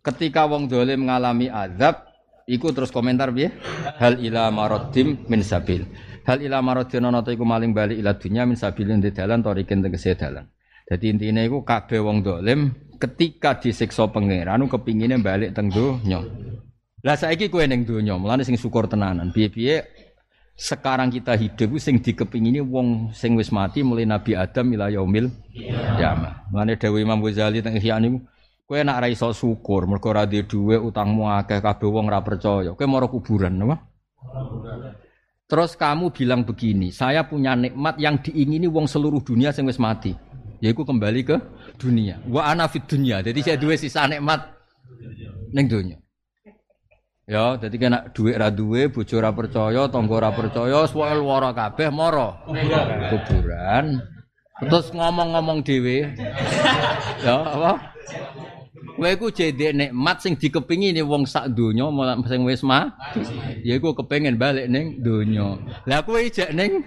ketika 0.05 0.45
wong 0.45 0.69
dolim 0.69 1.01
mengalami 1.01 1.49
azab 1.49 2.05
iku 2.45 2.69
terus 2.69 2.93
komentar 2.93 3.33
piye? 3.33 3.49
Hal 3.97 4.21
ila 4.21 4.53
maraddim 4.53 5.25
min 5.25 5.41
sabil. 5.41 5.89
Hal 6.29 6.37
ila 6.45 6.61
maraddim 6.61 7.01
ana 7.01 7.25
iku 7.25 7.41
maling 7.41 7.73
bali 7.73 7.97
ila 7.97 8.13
dunya 8.13 8.45
min 8.45 8.53
sabilin 8.53 9.01
di 9.01 9.09
dalan 9.09 9.41
torikin 9.41 9.81
tegese 9.81 10.13
dalan. 10.13 10.45
Dadi 10.85 11.09
intine 11.09 11.49
iku 11.49 11.65
kabeh 11.65 11.97
wong 11.97 12.21
dolim 12.21 12.69
ketika 13.01 13.57
disiksa 13.57 14.05
pangeran 14.13 14.69
kepingine 14.69 15.17
balik 15.17 15.57
teng 15.57 15.73
donya. 15.73 16.21
Lah 17.01 17.17
saiki 17.17 17.49
kowe 17.49 17.65
ning 17.65 17.89
donya 17.89 18.21
mulane 18.21 18.45
sing 18.45 18.53
syukur 18.53 18.85
tenanan. 18.85 19.33
Piye-piye 19.33 20.04
sekarang 20.55 21.11
kita 21.11 21.35
hidup 21.35 21.75
sing 21.83 21.99
dikepingini 21.99 22.63
wong 22.63 23.11
sing 23.11 23.35
wis 23.35 23.51
mati 23.51 23.83
mulai 23.83 24.07
Nabi 24.07 24.39
Adam 24.39 24.71
ila 24.71 24.87
yaumil 24.87 25.27
kiamah. 25.99 26.47
Mulane 26.51 26.79
dawuh 26.79 26.99
Imam 27.03 27.19
Ghazali 27.19 27.59
teng 27.59 27.75
Ihya 27.75 27.99
niku 27.99 28.23
Kowe 28.65 28.81
nak 28.81 28.97
ra 28.97 29.05
iso 29.05 29.29
syukur, 29.29 29.85
mergo 29.85 30.09
ora 30.09 30.25
duwe 30.25 30.41
dhuwit, 30.41 30.81
utangmu 30.81 31.29
akeh, 31.29 31.61
kabeh 31.61 31.85
wong 31.85 32.09
ora 32.09 32.25
percaya. 32.25 32.73
Kowe 32.73 32.89
mara 32.89 33.05
kuburan, 33.05 33.61
apa? 33.61 33.77
Terus 35.45 35.77
kamu 35.77 36.09
bilang 36.09 36.41
begini, 36.41 36.89
saya 36.89 37.21
punya 37.29 37.53
nikmat 37.53 38.01
yang 38.01 38.17
diingini 38.17 38.65
wong 38.65 38.89
seluruh 38.89 39.21
dunia 39.21 39.53
sing 39.53 39.69
wis 39.69 39.77
mati. 39.77 40.17
Yaiku 40.65 40.81
kembali 40.81 41.21
ke 41.21 41.37
dunia. 41.77 42.17
Wa 42.25 42.49
ana 42.49 42.65
fid 42.65 42.89
dunia. 42.89 43.21
Jadi 43.21 43.45
saya 43.45 43.57
duwe 43.61 43.77
sisa 43.77 44.09
nikmat 44.09 44.49
ning 45.53 45.69
dunia. 45.69 46.01
Ya, 47.25 47.57
jadi 47.57 47.75
kena 47.81 47.99
duit 48.13 48.37
ra 48.37 48.53
duwe, 48.53 48.85
bojo 48.85 49.17
ora 49.17 49.33
percaya, 49.33 49.89
tangga 49.89 50.13
ora 50.13 50.29
percaya, 50.29 50.85
suwe 50.85 51.09
lara 51.09 51.57
kabeh 51.57 51.89
mara 51.89 52.37
kuburan. 53.09 53.97
Terus 54.61 54.93
ngomong-ngomong 54.93 55.65
dhewe. 55.65 56.13
ya, 57.25 57.35
apa? 57.41 57.97
Kowe 58.95 59.09
iku 59.11 59.27
jendek 59.27 59.75
nikmat 59.75 60.23
sing 60.23 60.39
dikepingini 60.39 61.03
wong 61.03 61.27
sak 61.27 61.51
donya 61.51 61.91
sing 62.31 62.47
wis 62.47 62.63
mati. 62.63 63.19
Ya 63.67 63.75
iku 63.75 63.91
kepengin 63.91 64.39
balik 64.39 64.71
ning 64.71 65.03
donya. 65.03 65.59
Lah 65.83 65.99
kowe 66.07 66.15
ijek 66.15 66.55
ning 66.55 66.79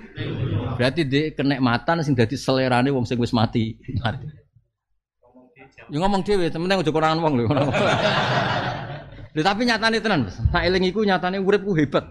berarti 0.81 1.05
di 1.05 1.37
kenikmatan 1.37 2.01
sing 2.01 2.17
dadi 2.17 2.33
selerane 2.41 2.89
wong 2.89 3.05
sing 3.05 3.21
wis 3.21 3.37
mati. 3.37 3.77
Mati. 4.01 4.25
Ya 5.93 5.97
ngomong 6.01 6.25
dhewe, 6.25 6.49
temen 6.49 6.73
aja 6.73 6.89
kurangan 6.89 7.21
wong 7.21 7.33
lho. 7.45 7.45
Lho 9.39 9.47
tapi 9.47 9.71
nyatane 9.71 10.03
tenan, 10.03 10.27
Mas. 10.27 10.35
Sak 10.35 10.67
eling 10.67 10.91
iku 10.91 11.07
nyatane 11.07 11.39
uripku 11.39 11.71
hebat. 11.79 12.11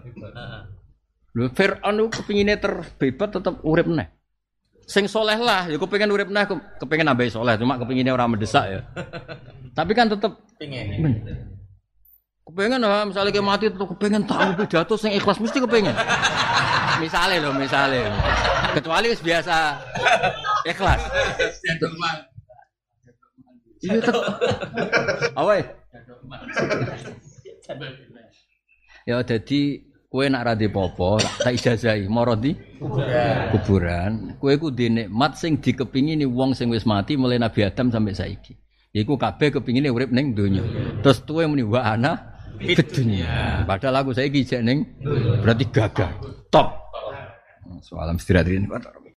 Lho 1.36 1.52
Firaun 1.52 2.08
ku 2.08 2.24
kepingine 2.24 2.56
terbebas 2.56 3.28
tetep 3.28 3.60
urip 3.68 3.84
neh. 3.84 4.08
Sing 4.88 5.04
soleh 5.04 5.36
lah, 5.36 5.68
ya 5.68 5.76
kepengen 5.76 6.08
urip 6.08 6.32
neh, 6.32 6.48
kepengen 6.80 7.04
nambahi 7.04 7.28
soleh, 7.28 7.60
cuma 7.60 7.76
kepinginnya 7.76 8.16
orang 8.16 8.32
mendesak 8.32 8.64
ya. 8.64 8.80
Tapi 9.76 9.92
kan 9.92 10.08
tetep 10.08 10.40
Pengen. 10.56 10.88
kepengen 12.48 12.80
lah, 12.80 13.04
misalnya 13.04 13.28
kayak 13.28 13.44
mati 13.44 13.68
tetep 13.68 13.84
kepengen 13.84 14.24
tahu 14.24 14.56
pidato 14.64 14.96
sing 14.96 15.12
ikhlas 15.12 15.36
mesti 15.36 15.60
kepengen. 15.60 15.92
misalnya 17.04 17.44
loh, 17.44 17.52
misalnya. 17.52 18.08
Kecuali 18.72 19.12
wis 19.12 19.20
biasa 19.20 19.76
ikhlas. 20.64 21.00
Iya 23.84 24.00
tetep. 24.00 24.24
Apa 25.36 25.52
ya? 29.08 29.24
Jadi 29.24 29.88
kue 30.08 30.24
nak 30.32 30.48
rade 30.48 30.72
popo 30.72 31.20
tak 31.20 31.52
ijazahi 31.52 32.08
moro 32.08 32.32
di 32.32 32.56
kuburan. 33.52 34.40
Kue 34.40 34.56
ku 34.56 34.72
di 34.72 34.88
nikmat 34.88 35.36
sing 35.36 35.60
dikepingini 35.60 36.24
wong 36.24 36.56
sing 36.56 36.72
wis 36.72 36.88
mati 36.88 37.20
mulai 37.20 37.36
Nabi 37.36 37.60
Adam 37.64 37.92
sampai 37.92 38.16
saiki. 38.16 38.56
Iku 38.96 39.20
kabeh 39.20 39.52
kepingine 39.52 39.92
urip 39.92 40.08
ning 40.08 40.32
donya. 40.32 40.64
Terus 41.04 41.20
tuwe 41.28 41.44
muni 41.44 41.60
wa 41.60 41.84
ana 41.84 42.40
fid 42.56 42.88
dunya. 42.88 43.28
Padahal 43.68 44.00
aku 44.00 44.16
saiki 44.16 44.48
jek 44.48 44.64
ning 44.64 44.96
berarti 45.44 45.68
gagah. 45.68 46.08
Top. 46.48 46.88
Soalam 47.84 48.16
istirahat 48.16 48.48
ini 48.48 48.64